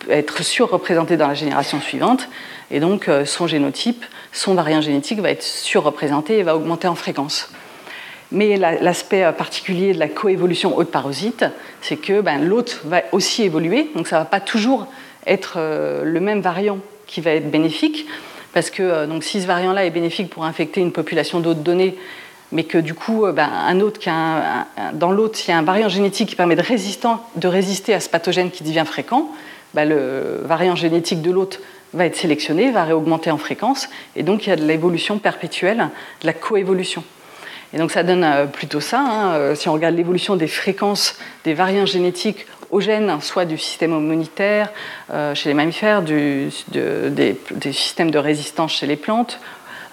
être 0.09 0.43
surreprésenté 0.43 1.17
dans 1.17 1.27
la 1.27 1.33
génération 1.33 1.81
suivante, 1.81 2.29
et 2.71 2.79
donc 2.79 3.09
euh, 3.09 3.25
son 3.25 3.45
génotype, 3.45 4.05
son 4.31 4.53
variant 4.53 4.79
génétique 4.79 5.19
va 5.19 5.31
être 5.31 5.43
surreprésenté 5.43 6.37
et 6.37 6.43
va 6.43 6.55
augmenter 6.55 6.87
en 6.87 6.95
fréquence. 6.95 7.49
Mais 8.31 8.55
l'aspect 8.57 9.25
euh, 9.25 9.31
particulier 9.33 9.93
de 9.93 9.99
la 9.99 10.07
coévolution 10.07 10.77
hôte-parasite, 10.77 11.45
c'est 11.81 11.97
que 11.97 12.21
ben, 12.21 12.47
l'hôte 12.47 12.79
va 12.85 13.01
aussi 13.11 13.43
évoluer, 13.43 13.89
donc 13.95 14.07
ça 14.07 14.17
ne 14.17 14.21
va 14.21 14.25
pas 14.25 14.39
toujours 14.39 14.87
être 15.25 15.57
le 16.03 16.19
même 16.19 16.41
variant 16.41 16.79
qui 17.07 17.21
va 17.21 17.31
être 17.31 17.49
bénéfique 17.49 18.05
parce 18.53 18.69
que 18.69 18.83
euh, 18.83 19.21
si 19.21 19.41
ce 19.41 19.47
variant-là 19.47 19.85
est 19.85 19.89
bénéfique 19.89 20.29
pour 20.29 20.45
infecter 20.45 20.79
une 20.79 20.91
population 20.91 21.39
d'autres 21.39 21.61
données, 21.61 21.97
mais 22.51 22.63
que 22.63 22.77
du 22.77 22.93
coup, 22.93 23.25
euh, 23.25 23.31
ben, 23.31 23.49
un 23.51 23.79
autre 23.79 23.99
qui 23.99 24.09
dans 24.93 25.11
l'autre, 25.11 25.37
s'il 25.37 25.49
y 25.49 25.53
a 25.53 25.57
un 25.57 25.63
variant 25.63 25.89
génétique 25.89 26.29
qui 26.29 26.35
permet 26.35 26.55
de, 26.55 27.47
résister 27.47 27.93
à 27.93 27.99
ce 27.99 28.09
pathogène 28.09 28.51
qui 28.51 28.63
devient 28.63 28.85
fréquent, 28.85 29.29
ben, 29.73 29.89
le 29.89 30.41
variant 30.45 30.75
génétique 30.75 31.21
de 31.21 31.31
l'autre 31.31 31.59
va 31.93 32.05
être 32.05 32.15
sélectionné, 32.15 32.71
va 32.71 32.83
réaugmenter 32.83 33.31
en 33.31 33.37
fréquence, 33.37 33.89
et 34.15 34.23
donc 34.23 34.45
il 34.45 34.49
y 34.49 34.53
a 34.53 34.55
de 34.55 34.65
l'évolution 34.65 35.17
perpétuelle, 35.17 35.89
de 36.21 36.27
la 36.27 36.33
coévolution. 36.33 37.03
Et 37.73 37.77
donc 37.77 37.91
ça 37.91 38.03
donne 38.03 38.23
euh, 38.23 38.45
plutôt 38.45 38.79
ça. 38.79 38.99
Hein, 38.99 39.55
si 39.55 39.69
on 39.69 39.73
regarde 39.73 39.95
l'évolution 39.95 40.35
des 40.35 40.47
fréquences 40.47 41.17
des 41.43 41.53
variants 41.53 41.85
génétiques 41.85 42.45
gènes, 42.79 43.19
soit 43.21 43.45
du 43.45 43.57
système 43.57 43.91
immunitaire 43.91 44.69
euh, 45.11 45.35
chez 45.35 45.49
les 45.49 45.55
mammifères, 45.55 46.01
des, 46.01 46.49
systèmes 47.71 48.11
de 48.11 48.19
résistance 48.19 48.73
chez 48.73 48.87
les 48.87 48.95
plantes. 48.95 49.39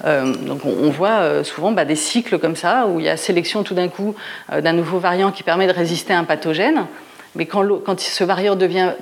Euh, 0.05 0.33
donc 0.35 0.65
on, 0.65 0.89
voit 0.91 1.21
euh, 1.21 1.45
souvent 1.45 1.73
bah, 1.73 1.85
des 1.85 1.97
cycles 1.97 2.39
comme 2.39 2.57
ça, 2.57 2.87
où 2.87 3.01
il 3.01 3.07
y 3.07 3.09
a 3.09 3.17
sélection 3.17 3.63
tout 3.63 3.75
d'un 3.75 3.89
coup 3.89 4.15
d'un 4.51 4.73
nouveau 4.73 4.99
variant 4.99 5.31
qui 5.31 5.43
permet 5.43 5.67
de 5.67 5.73
résister 5.73 6.15
à 6.15 6.19
un 6.19 6.25
pathogène, 6.25 6.87
mais 7.35 7.47
quand, 7.47 7.67
quand 7.85 8.01
ce 8.01 8.25
variant 8.25 8.57
devient 8.57 8.93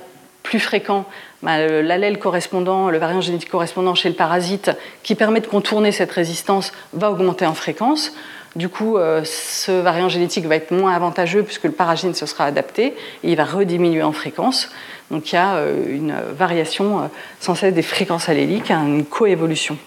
plus 0.43 0.59
fréquent, 0.59 1.05
bah, 1.41 1.65
l'allèle 1.67 2.19
correspondant, 2.19 2.89
le 2.89 2.97
variant 2.97 3.21
génétique 3.21 3.49
correspondant 3.49 3.95
chez 3.95 4.09
le 4.09 4.15
parasite 4.15 4.71
qui 5.03 5.15
permet 5.15 5.39
de 5.39 5.47
contourner 5.47 5.91
cette 5.91 6.11
résistance 6.11 6.73
va 6.93 7.11
augmenter 7.11 7.45
en 7.45 7.53
fréquence. 7.53 8.13
Du 8.55 8.67
coup, 8.67 8.97
euh, 8.97 9.23
ce 9.25 9.71
variant 9.71 10.09
génétique 10.09 10.45
va 10.45 10.55
être 10.55 10.71
moins 10.71 10.93
avantageux 10.93 11.43
puisque 11.43 11.65
le 11.65 11.71
paragène 11.71 12.15
se 12.15 12.25
sera 12.25 12.45
adapté 12.45 12.95
et 13.23 13.31
il 13.31 13.35
va 13.35 13.45
rediminuer 13.45 14.01
en 14.01 14.11
fréquence. 14.11 14.69
Donc 15.11 15.31
il 15.31 15.35
y 15.35 15.37
a 15.37 15.55
euh, 15.55 15.95
une 15.95 16.15
variation 16.35 16.99
euh, 16.99 17.03
sans 17.39 17.53
cesse 17.53 17.73
des 17.73 17.83
fréquences 17.83 18.27
alléliques, 18.27 18.71
hein, 18.71 18.85
une 18.85 19.05
coévolution. 19.05 19.77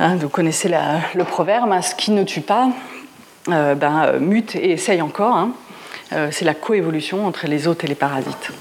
Hein, 0.00 0.16
vous 0.16 0.28
connaissez 0.28 0.70
le 1.14 1.24
proverbe, 1.24 1.72
hein, 1.72 1.82
ce 1.82 1.94
qui 1.94 2.12
ne 2.12 2.24
tue 2.24 2.40
pas 2.40 2.70
ben, 3.46 4.18
mute 4.20 4.54
et 4.56 4.72
essaye 4.72 5.00
encore. 5.00 5.48
C'est 6.10 6.44
la 6.44 6.52
coévolution 6.52 7.26
entre 7.26 7.46
les 7.46 7.66
hôtes 7.66 7.82
et 7.82 7.86
les 7.86 7.94
parasites. 7.94 8.52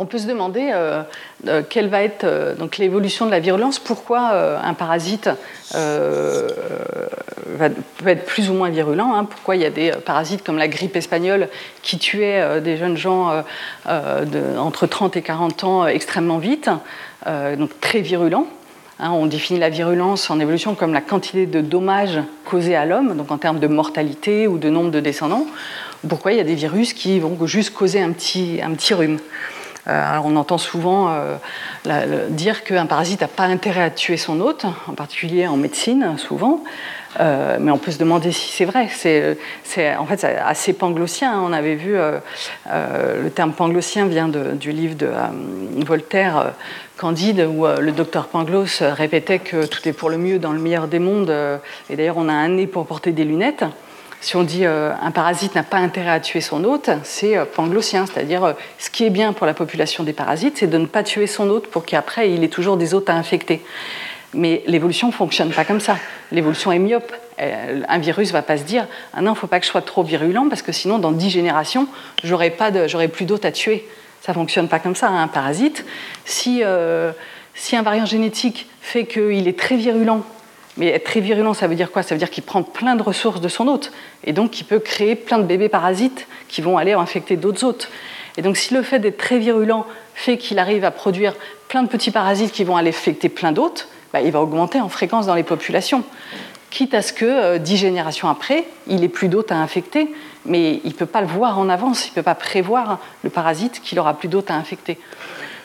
On 0.00 0.06
peut 0.06 0.18
se 0.18 0.26
demander 0.26 0.70
euh, 0.72 1.02
euh, 1.48 1.62
quelle 1.68 1.88
va 1.88 2.02
être 2.02 2.24
euh, 2.24 2.54
donc 2.54 2.78
l'évolution 2.78 3.26
de 3.26 3.30
la 3.30 3.40
virulence, 3.40 3.78
pourquoi 3.78 4.32
un 4.62 4.74
parasite 4.74 5.30
peut 5.72 6.48
être 8.06 8.24
plus 8.26 8.50
ou 8.50 8.54
moins 8.54 8.70
virulent, 8.70 9.14
hein, 9.14 9.24
pourquoi 9.24 9.56
il 9.56 9.62
y 9.62 9.64
a 9.64 9.70
des 9.70 9.92
parasites 10.04 10.44
comme 10.44 10.58
la 10.58 10.68
grippe 10.68 10.96
espagnole 10.96 11.48
qui 11.82 11.98
tuaient 11.98 12.60
des 12.60 12.76
jeunes 12.76 12.96
gens 12.96 13.42
entre 13.86 14.86
30 14.86 15.16
et 15.16 15.22
40 15.22 15.64
ans 15.64 15.86
extrêmement 15.86 16.38
vite, 16.38 16.70
donc 17.26 17.80
très 17.80 18.00
virulents. 18.00 18.46
Hein, 18.98 19.10
on 19.10 19.26
définit 19.26 19.60
la 19.60 19.68
virulence 19.68 20.30
en 20.30 20.40
évolution 20.40 20.74
comme 20.74 20.94
la 20.94 21.02
quantité 21.02 21.44
de 21.44 21.60
dommages 21.60 22.20
causés 22.46 22.76
à 22.76 22.86
l'homme, 22.86 23.14
donc 23.16 23.30
en 23.30 23.36
termes 23.36 23.58
de 23.58 23.66
mortalité 23.66 24.46
ou 24.46 24.56
de 24.56 24.70
nombre 24.70 24.90
de 24.90 25.00
descendants. 25.00 25.46
Pourquoi 26.08 26.32
il 26.32 26.38
y 26.38 26.40
a 26.40 26.44
des 26.44 26.54
virus 26.54 26.94
qui 26.94 27.20
vont 27.20 27.36
juste 27.46 27.74
causer 27.74 28.00
un 28.00 28.12
petit 28.12 28.60
rhume. 28.94 29.18
Euh, 29.88 30.18
on 30.24 30.34
entend 30.36 30.58
souvent 30.58 31.10
euh, 31.10 32.28
dire 32.30 32.64
qu'un 32.64 32.86
parasite 32.86 33.20
n'a 33.20 33.28
pas 33.28 33.44
intérêt 33.44 33.82
à 33.82 33.90
tuer 33.90 34.16
son 34.16 34.40
hôte, 34.40 34.64
en 34.88 34.94
particulier 34.94 35.46
en 35.46 35.56
médecine, 35.56 36.16
souvent. 36.18 36.64
Euh, 37.18 37.56
mais 37.60 37.70
on 37.70 37.78
peut 37.78 37.92
se 37.92 37.98
demander 37.98 38.32
si 38.32 38.52
c'est 38.52 38.64
vrai. 38.64 38.88
C'est, 38.92 39.96
en 39.96 40.06
fait 40.06 40.24
assez 40.24 40.72
panglossien. 40.72 41.32
Hein. 41.32 41.42
On 41.46 41.52
avait 41.52 41.76
vu 41.76 41.96
le 42.66 43.30
terme 43.30 43.52
panglossien 43.52 44.06
vient 44.06 44.28
du 44.28 44.72
livre 44.72 44.96
de 44.96 45.08
Voltaire, 45.84 46.52
Candide, 46.98 47.46
où 47.48 47.66
le 47.66 47.92
docteur 47.92 48.26
Pangloss 48.26 48.82
répétait 48.82 49.38
que 49.38 49.66
tout 49.66 49.86
est 49.88 49.92
pour 49.92 50.10
le 50.10 50.18
mieux 50.18 50.38
dans 50.38 50.52
le 50.52 50.58
meilleur 50.58 50.88
des 50.88 50.98
mondes. 50.98 51.32
et 51.88 51.96
d'ailleurs, 51.96 52.18
on 52.18 52.28
a 52.28 52.34
un 52.34 52.48
nez 52.48 52.66
pour 52.66 52.86
porter 52.86 53.12
des 53.12 53.24
lunettes 53.24 53.64
si 54.20 54.36
on 54.36 54.42
dit 54.42 54.64
euh, 54.64 54.92
un 55.00 55.10
parasite 55.10 55.54
n'a 55.54 55.62
pas 55.62 55.76
intérêt 55.76 56.10
à 56.10 56.20
tuer 56.20 56.40
son 56.40 56.64
hôte, 56.64 56.90
c'est 57.02 57.36
euh, 57.36 57.44
panglossien, 57.44 58.06
c'est-à-dire 58.06 58.44
euh, 58.44 58.52
ce 58.78 58.90
qui 58.90 59.04
est 59.04 59.10
bien 59.10 59.32
pour 59.32 59.46
la 59.46 59.54
population 59.54 60.04
des 60.04 60.12
parasites, 60.12 60.58
c'est 60.58 60.66
de 60.66 60.78
ne 60.78 60.86
pas 60.86 61.02
tuer 61.02 61.26
son 61.26 61.48
hôte 61.48 61.68
pour 61.68 61.84
qu'après 61.84 62.30
il 62.32 62.42
ait 62.42 62.48
toujours 62.48 62.76
des 62.76 62.94
hôtes 62.94 63.10
à 63.10 63.14
infecter. 63.14 63.62
Mais 64.34 64.62
l'évolution 64.66 65.08
ne 65.08 65.12
fonctionne 65.12 65.50
pas 65.50 65.64
comme 65.64 65.80
ça. 65.80 65.96
L'évolution 66.32 66.72
est 66.72 66.78
myope. 66.78 67.12
Un 67.38 67.98
virus 67.98 68.32
va 68.32 68.42
pas 68.42 68.56
se 68.58 68.64
dire 68.64 68.86
Ah 69.14 69.22
non, 69.22 69.34
faut 69.34 69.46
pas 69.46 69.60
que 69.60 69.66
je 69.66 69.70
sois 69.70 69.82
trop 69.82 70.02
virulent 70.02 70.48
parce 70.48 70.62
que 70.62 70.72
sinon, 70.72 70.98
dans 70.98 71.12
dix 71.12 71.30
générations, 71.30 71.86
j'aurai 72.24 72.50
plus 73.08 73.24
d'hôtes 73.24 73.44
à 73.44 73.52
tuer. 73.52 73.86
Ça 74.22 74.32
ne 74.32 74.34
fonctionne 74.34 74.68
pas 74.68 74.78
comme 74.78 74.96
ça. 74.96 75.08
Hein, 75.08 75.22
un 75.22 75.28
parasite, 75.28 75.86
si, 76.24 76.62
si 77.54 77.76
un 77.76 77.82
variant 77.82 78.04
génétique 78.04 78.66
fait 78.80 79.06
qu'il 79.06 79.48
est 79.48 79.58
très 79.58 79.76
virulent 79.76 80.22
mais 80.76 80.88
être 80.88 81.04
très 81.04 81.20
virulent, 81.20 81.54
ça 81.54 81.66
veut 81.66 81.74
dire 81.74 81.90
quoi? 81.90 82.02
Ça 82.02 82.14
veut 82.14 82.18
dire 82.18 82.30
qu'il 82.30 82.42
prend 82.42 82.62
plein 82.62 82.96
de 82.96 83.02
ressources 83.02 83.40
de 83.40 83.48
son 83.48 83.66
hôte. 83.68 83.92
Et 84.24 84.32
donc, 84.32 84.60
il 84.60 84.64
peut 84.64 84.78
créer 84.78 85.14
plein 85.14 85.38
de 85.38 85.44
bébés 85.44 85.68
parasites 85.68 86.26
qui 86.48 86.60
vont 86.60 86.76
aller 86.76 86.92
infecter 86.92 87.36
d'autres 87.36 87.64
hôtes. 87.64 87.88
Et 88.36 88.42
donc, 88.42 88.56
si 88.56 88.74
le 88.74 88.82
fait 88.82 88.98
d'être 88.98 89.16
très 89.16 89.38
virulent 89.38 89.86
fait 90.14 90.36
qu'il 90.36 90.58
arrive 90.58 90.84
à 90.84 90.90
produire 90.90 91.34
plein 91.68 91.82
de 91.82 91.88
petits 91.88 92.10
parasites 92.10 92.52
qui 92.52 92.64
vont 92.64 92.76
aller 92.76 92.90
infecter 92.90 93.28
plein 93.28 93.52
d'autres, 93.52 93.88
bah, 94.12 94.20
il 94.20 94.30
va 94.30 94.40
augmenter 94.40 94.80
en 94.80 94.88
fréquence 94.88 95.26
dans 95.26 95.34
les 95.34 95.42
populations. 95.42 96.04
Quitte 96.70 96.94
à 96.94 97.00
ce 97.00 97.12
que, 97.12 97.24
euh, 97.24 97.58
dix 97.58 97.76
générations 97.76 98.28
après, 98.28 98.64
il 98.86 99.02
ait 99.02 99.08
plus 99.08 99.28
d'hôtes 99.28 99.52
à 99.52 99.56
infecter, 99.56 100.12
mais 100.44 100.80
il 100.84 100.90
ne 100.90 100.94
peut 100.94 101.06
pas 101.06 101.22
le 101.22 101.26
voir 101.26 101.58
en 101.58 101.68
avance, 101.68 102.06
il 102.06 102.10
ne 102.10 102.14
peut 102.16 102.22
pas 102.22 102.34
prévoir 102.34 102.98
le 103.24 103.30
parasite 103.30 103.80
qu'il 103.82 103.98
aura 103.98 104.14
plus 104.14 104.28
d'hôtes 104.28 104.50
à 104.50 104.54
infecter. 104.54 104.98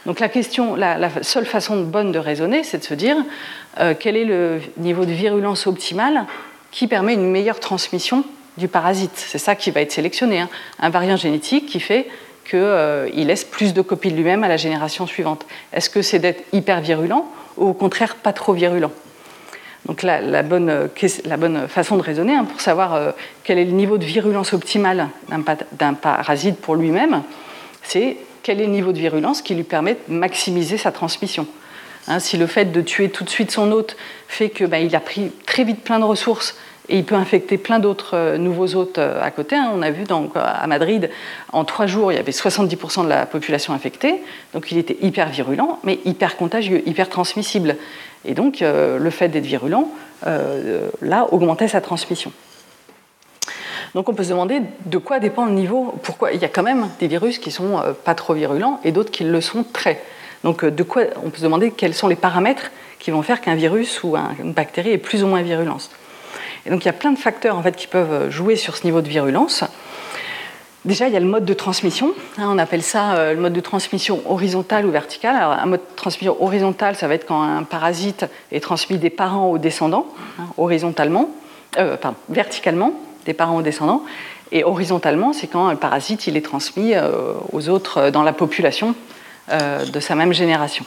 Donc 0.06 0.20
la 0.20 0.30
question, 0.30 0.76
la, 0.76 1.10
seule 1.22 1.46
façon 1.46 1.82
bonne 1.84 2.12
de 2.12 2.20
raisonner, 2.20 2.64
c'est 2.64 2.80
de 2.80 2.84
se 2.84 2.94
dire 2.94 3.18
euh, 3.80 3.94
quel 3.98 4.18
est 4.18 4.26
le 4.26 4.60
niveau 4.78 5.06
de 5.06 5.12
virulence 5.12 5.68
optimal 5.68 6.26
qui 6.72 6.88
permet 6.88 7.14
une 7.14 7.30
meilleure 7.30 7.60
transmission 7.60 8.24
du 8.58 8.68
parasite? 8.68 9.12
C'est 9.16 9.38
ça 9.38 9.56
qui 9.56 9.70
va 9.70 9.82
être 9.82 9.92
sélectionné. 9.92 10.40
Hein. 10.40 10.50
Un 10.80 10.90
variant 10.90 11.18
génétique 11.18 11.68
qui 11.68 11.80
fait 11.80 12.08
qu'il 12.50 12.60
euh, 12.60 13.10
laisse 13.14 13.46
plus 13.46 13.74
de 13.74 13.82
copies 13.82 14.12
de 14.12 14.16
lui-même 14.16 14.44
à 14.44 14.48
la 14.48 14.58
génération 14.58 15.06
suivante. 15.06 15.46
Est-ce 15.72 15.90
que 15.90 16.02
c'est 16.02 16.20
d'être 16.20 16.44
hyper 16.52 16.82
virulent 16.82 17.28
ou 17.58 17.68
au 17.68 17.74
contraire 17.74 18.16
pas 18.16 18.34
trop 18.34 18.54
virulent? 18.54 18.92
Donc 19.86 20.04
la, 20.04 20.44
bonne, 20.44 20.90
la, 21.26 21.38
bonne, 21.38 21.68
façon 21.68 21.98
de 21.98 22.04
raisonner 22.04 22.36
hein, 22.36 22.46
pour 22.46 22.62
savoir 22.62 22.94
euh, 22.94 23.12
quel 23.44 23.58
est 23.58 23.66
le 23.66 23.72
niveau 23.72 23.98
de 23.98 24.06
virulence 24.06 24.54
optimal 24.54 25.10
d'un 25.72 25.94
parasite 25.94 26.58
pour 26.58 26.76
lui-même, 26.76 27.24
c'est 27.84 28.18
quel 28.44 28.62
est 28.62 28.66
le 28.66 28.72
niveau 28.72 28.92
de 28.92 29.00
virulence 29.00 29.42
qui 29.42 29.56
lui 29.56 29.64
permet 29.64 29.98
de 30.08 30.14
maximiser 30.14 30.78
sa 30.78 30.92
transmission. 30.92 31.48
Hein, 32.08 32.20
si 32.20 32.38
le 32.38 32.48
fait 32.48 32.72
de 32.72 32.82
tuer 32.82 33.10
tout 33.10 33.24
de 33.24 33.30
suite 33.30 33.52
son 33.52 33.72
hôte 33.72 33.96
fait 34.28 34.50
qu'il 34.50 34.68
bah, 34.68 34.78
a 34.92 35.00
pris 35.00 35.32
très 35.46 35.64
vite 35.64 35.84
plein 35.84 36.00
de 36.00 36.04
ressources 36.04 36.56
et 36.90 36.98
il 36.98 37.06
peut 37.06 37.16
infecter 37.16 37.58
plein 37.58 37.80
d'autres 37.80 38.16
euh, 38.18 38.38
nouveaux 38.38 38.76
hôtes 38.76 38.98
euh, 38.98 39.24
à 39.24 39.30
côté. 39.30 39.56
Hein, 39.56 39.72
on 39.74 39.82
a 39.82 39.92
vu 39.92 40.04
à 40.36 40.68
Madrid, 40.68 41.12
en 41.54 41.64
trois 41.64 41.86
jours, 41.86 42.12
il 42.12 42.16
y 42.16 42.20
avait 42.20 42.32
70% 42.32 43.04
de 43.04 43.10
la 43.10 43.26
population 43.26 43.74
infectée. 43.74 44.22
Donc 44.54 44.72
il 44.72 44.78
était 44.78 44.98
hyper 45.02 45.30
virulent, 45.30 45.80
mais 45.84 46.00
hyper 46.06 46.38
contagieux, 46.38 46.82
hyper 46.88 47.08
transmissible. 47.08 47.78
Et 48.26 48.34
donc 48.34 48.62
euh, 48.62 48.98
le 48.98 49.10
fait 49.10 49.30
d'être 49.30 49.46
virulent 49.46 49.90
là, 51.02 51.28
augmentait 51.32 51.68
sa 51.68 51.82
transmission. 51.82 52.32
Donc 53.96 54.10
on 54.10 54.14
peut 54.14 54.24
se 54.24 54.30
demander 54.30 54.62
de 54.86 54.98
quoi 54.98 55.20
dépend 55.20 55.46
le 55.46 55.52
niveau. 55.52 55.94
Pourquoi? 56.04 56.32
Il 56.32 56.42
y 56.42 56.46
a 56.46 56.50
quand 56.50 56.64
même 56.64 56.88
des 57.00 57.08
virus 57.08 57.40
qui 57.40 57.52
sont 57.52 57.82
pas 58.06 58.16
trop 58.16 58.34
virulents 58.34 58.80
et 58.84 58.92
d'autres 58.92 59.12
qui 59.12 59.24
le 59.24 59.42
sont 59.42 59.64
très. 59.64 60.02
Donc 60.44 60.66
de 60.66 60.84
quoi 60.84 61.04
on 61.24 61.30
peut 61.30 61.38
se 61.38 61.44
demander 61.44 61.72
quels 61.72 61.94
sont 61.94 62.08
les 62.08 62.16
paramètres 62.16 62.72
qui 63.00 63.12
vont 63.12 63.22
faire 63.22 63.42
qu'un 63.42 63.56
virus 63.56 64.04
ou 64.04 64.16
une 64.16 64.54
bactérie 64.54 64.92
est 64.92 64.98
plus 64.98 65.24
ou 65.24 65.28
moins 65.28 65.42
virulente. 65.42 65.90
Et 66.66 66.70
donc 66.70 66.84
il 66.84 66.86
y 66.86 66.90
a 66.90 66.94
plein 66.94 67.12
de 67.12 67.18
facteurs 67.18 67.62
qui 67.76 67.88
peuvent 67.88 68.30
jouer 68.30 68.56
sur 68.56 68.78
ce 68.78 68.86
niveau 68.86 69.02
de 69.02 69.10
virulence. 69.10 69.66
Déjà, 70.84 71.08
il 71.08 71.14
y 71.14 71.18
a 71.18 71.20
le 71.20 71.28
mode 71.28 71.46
de 71.46 71.54
transmission. 71.54 72.14
Hein, 72.40 72.48
on 72.50 72.58
appelle 72.58 72.82
ça 72.82 73.14
euh, 73.14 73.34
le 73.36 73.40
mode 73.40 73.54
de 73.54 73.60
transmission 73.60 74.20
horizontal 74.26 74.84
ou 74.88 74.90
vertical. 74.90 75.36
Alors, 75.36 75.52
un 75.52 75.66
mode 75.68 75.82
de 75.82 75.96
transmission 75.96 76.42
horizontal, 76.44 76.96
ça 76.96 77.08
va 77.08 77.14
être 77.14 77.28
quand 77.28 77.44
un 77.44 77.62
parasite 77.62 78.26
est 78.52 78.62
transmis 78.62 78.98
des 78.98 79.12
parents 79.12 79.52
aux 79.52 79.60
descendants, 79.60 80.08
hein, 80.40 80.46
horizontalement, 80.58 81.30
euh, 81.78 81.98
verticalement, 82.30 82.94
des 83.26 83.34
parents 83.34 83.58
aux 83.58 83.62
descendants. 83.62 84.04
Et 84.52 84.64
horizontalement, 84.64 85.34
c'est 85.34 85.48
quand 85.48 85.68
un 85.68 85.76
parasite 85.76 86.28
il 86.28 86.36
est 86.36 86.46
transmis 86.46 86.94
euh, 86.94 87.34
aux 87.52 87.70
autres 87.70 88.10
dans 88.10 88.24
la 88.24 88.34
population 88.34 88.96
de 89.50 90.00
sa 90.00 90.16
même 90.16 90.32
génération. 90.32 90.86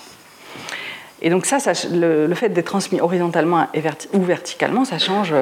Et 1.21 1.29
donc 1.29 1.45
ça, 1.45 1.59
le, 1.93 2.35
fait 2.35 2.49
d'être 2.49 2.65
transmis 2.65 2.99
horizontalement 2.99 3.67
ou 4.15 4.23
verticalement, 4.23 4.87
ça 4.87 4.99
change 4.99 5.35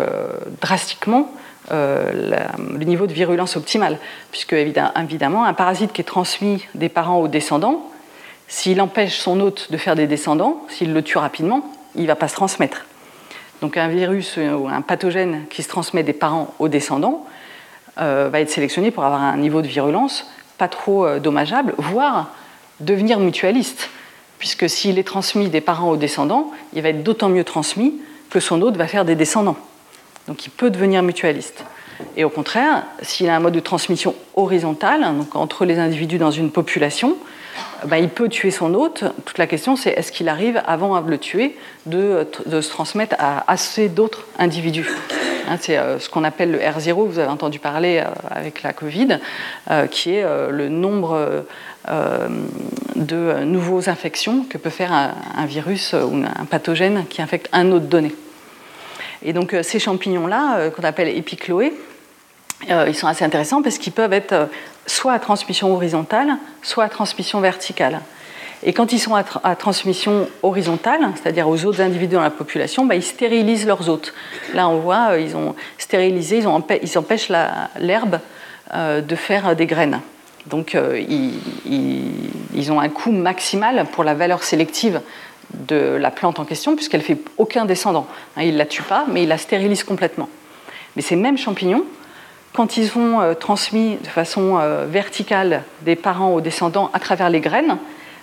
drastiquement 0.61 1.31
euh, 1.71 2.11
le 2.59 2.85
niveau 2.85 3.07
de 3.07 3.13
virulence 3.13 3.57
optimal, 3.57 3.99
puisque 4.33 4.53
évidemment, 4.53 5.45
un 5.45 5.55
parasite 5.55 5.93
qui 5.93 6.01
est 6.01 6.05
transmis 6.05 6.67
des 6.75 6.89
parents 6.89 7.21
aux 7.21 7.29
descendants, 7.29 7.89
s'il 8.49 8.81
empêche 8.81 9.19
son 9.19 9.39
hôte 9.41 9.71
de 9.71 9.77
faire 9.77 9.95
des 9.95 10.09
descendants, 10.09 10.67
s'il 10.69 10.93
le 10.93 11.03
tue 11.03 11.19
rapidement, 11.19 11.63
il 11.95 12.03
ne 12.03 12.07
va 12.09 12.17
pas 12.17 12.27
se 12.27 12.35
transmettre. 12.35 12.85
Donc 13.63 13.77
un 13.77 13.87
virus 13.87 14.37
ou 14.39 14.69
un 14.69 14.81
pathogène 14.83 15.45
qui 15.49 15.63
se 15.63 15.69
transmet 15.69 16.03
des 16.03 16.13
parents 16.13 16.53
aux 16.59 16.69
descendants 16.69 17.25
euh, 17.99 18.29
va 18.31 18.41
être 18.41 18.51
sélectionné 18.51 18.91
pour 18.91 19.05
avoir 19.05 19.23
un 19.23 19.37
niveau 19.37 19.63
de 19.63 19.69
virulence 19.69 20.27
pas 20.59 20.67
trop 20.67 21.07
euh, 21.07 21.21
dommageable, 21.21 21.73
voire 21.79 22.31
devenir 22.81 23.21
mutualiste, 23.21 23.89
puisque 24.41 24.69
s'il 24.69 24.99
est 24.99 25.07
transmis 25.07 25.49
des 25.49 25.61
parents 25.61 25.91
aux 25.91 25.97
descendants, 25.97 26.51
il 26.73 26.83
va 26.83 26.89
être 26.89 27.05
d'autant 27.05 27.29
mieux 27.29 27.45
transmis 27.45 27.95
que 28.31 28.41
son 28.41 28.61
hôte 28.63 28.77
va 28.77 28.89
faire 28.89 29.05
des 29.05 29.15
descendants. 29.15 29.57
Donc 30.27 30.45
il 30.45 30.51
peut 30.51 30.71
devenir 30.71 31.05
mutualiste. 31.05 31.65
Et 32.17 32.25
au 32.25 32.31
contraire, 32.31 32.83
s'il 33.03 33.29
a 33.29 33.37
un 33.37 33.41
mode 33.41 33.55
de 33.55 33.61
transmission 33.61 34.17
horizontal, 34.35 35.03
donc 35.17 35.37
entre 35.37 35.65
les 35.65 35.79
individus 35.79 36.19
dans 36.19 36.33
une 36.33 36.51
population, 36.51 37.17
ben, 37.87 37.97
il 37.97 38.09
peut 38.09 38.29
tuer 38.29 38.51
son 38.51 38.75
hôte. 38.75 39.05
Toute 39.25 39.39
la 39.39 39.47
question, 39.47 39.77
c'est 39.77 39.91
est-ce 39.91 40.13
qu'il 40.13 40.29
arrive, 40.29 40.63
avant 40.67 41.01
de 41.01 41.11
le 41.11 41.19
tuer, 41.19 41.57
de, 41.87 42.27
se 42.47 42.69
transmettre 42.69 43.17
à 43.19 43.51
assez 43.51 43.89
d'autres 43.89 44.27
individus? 44.39 44.89
Hein, 45.49 45.57
C'est 45.61 45.79
euh, 45.79 45.99
ce 45.99 46.09
qu'on 46.09 46.25
appelle 46.25 46.53
le 46.53 46.59
R0, 46.59 47.09
vous 47.09 47.19
avez 47.19 47.29
entendu 47.29 47.59
parler 47.59 47.99
euh, 47.99 48.11
avec 48.31 48.63
la 48.63 48.73
Covid, 48.73 49.19
euh, 49.71 49.87
qui 49.87 50.15
est 50.15 50.25
le 50.51 50.69
nombre 50.69 51.45
de 52.95 53.43
nouveaux 53.43 53.89
infections 53.89 54.45
que 54.49 54.57
peut 54.57 54.71
faire 54.71 54.93
un, 54.93 55.47
virus 55.47 55.95
ou 55.95 56.17
un 56.17 56.45
pathogène 56.45 57.07
qui 57.11 57.21
infecte 57.21 57.49
un 57.53 57.73
hôte 57.73 57.89
donné. 57.89 58.15
Et 59.25 59.33
donc 59.33 59.57
ces 59.63 59.81
champignons-là, 59.81 60.71
qu'on 60.71 60.85
appelle 60.85 61.09
épicloés, 61.09 61.73
ils 62.69 62.95
sont 62.95 63.07
assez 63.07 63.25
intéressants 63.25 63.63
parce 63.63 63.79
qu'ils 63.79 63.93
peuvent 63.93 64.13
être 64.13 64.49
soit 64.87 65.13
à 65.13 65.19
transmission 65.19 65.73
horizontale, 65.73 66.37
soit 66.63 66.85
à 66.85 66.89
transmission 66.89 67.41
verticale. 67.41 68.01
Et 68.65 68.73
quand 68.73 68.93
ils 68.93 69.01
sont 69.01 69.17
à, 69.17 69.57
transmission 69.57 70.29
horizontale, 70.43 71.01
c'est-à-dire 71.17 71.49
aux 71.49 71.65
autres 71.65 71.81
individus 71.81 72.15
dans 72.15 72.23
la 72.23 72.31
population, 72.31 72.87
bah, 72.87 72.95
ils 72.95 73.03
stérilisent 73.03 73.67
leurs 73.67 73.89
hôtes. 73.89 74.15
Là, 74.55 74.69
on 74.69 74.79
voit, 74.79 75.19
ils 75.19 75.37
ont 75.37 75.57
stérilisé, 75.79 76.39
ils, 76.39 76.99
empêchent 76.99 77.29
l'herbe 77.81 78.21
de 78.73 79.17
faire 79.17 79.57
des 79.57 79.67
graines. 79.67 80.01
Donc, 80.47 80.77
ils, 80.97 82.73
ont 82.73 82.81
un 82.81 82.89
coût 82.89 83.11
maximal 83.11 83.85
pour 83.91 84.05
la 84.05 84.15
valeur 84.15 84.45
sélective 84.45 85.01
de 85.55 85.97
la 86.01 86.11
plante 86.13 86.39
en 86.39 86.45
question, 86.45 86.77
puisqu'elle 86.77 87.01
ne 87.01 87.05
fait 87.05 87.19
aucun 87.39 87.65
descendant. 87.65 88.07
Hein, 88.37 88.43
il 88.43 88.55
ne 88.55 88.59
la 88.59 88.67
tue 88.67 88.83
pas, 88.83 89.07
mais 89.09 89.25
il 89.25 89.29
la 89.29 89.39
stérilise 89.39 89.83
complètement. 89.83 90.29
Mais 90.95 91.03
ces 91.03 91.17
mêmes 91.17 91.37
champignons, 91.37 91.85
quand 92.53 92.77
ils 92.77 92.89
sont 92.89 93.21
euh, 93.21 93.35
transmis 93.35 93.97
de 93.97 94.07
façon 94.07 94.59
euh, 94.59 94.87
verticale 94.87 95.63
des 95.83 95.97
parents 95.97 96.35
aux 96.35 96.41
descendants 96.41 96.91
à 96.93 97.01
travers 97.01 97.31
les 97.31 97.41
graines, 97.41 97.79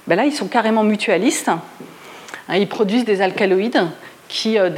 ben 0.08 0.16
là, 0.16 0.26
ils 0.26 0.34
sont 0.34 0.48
carrément 0.48 0.84
mutualistes. 0.84 1.50
Hein, 1.50 2.56
ils 2.56 2.68
produisent 2.68 3.06
des 3.06 3.22
alcaloïdes 3.22 3.88
qui, 4.28 4.60
euh, 4.60 4.70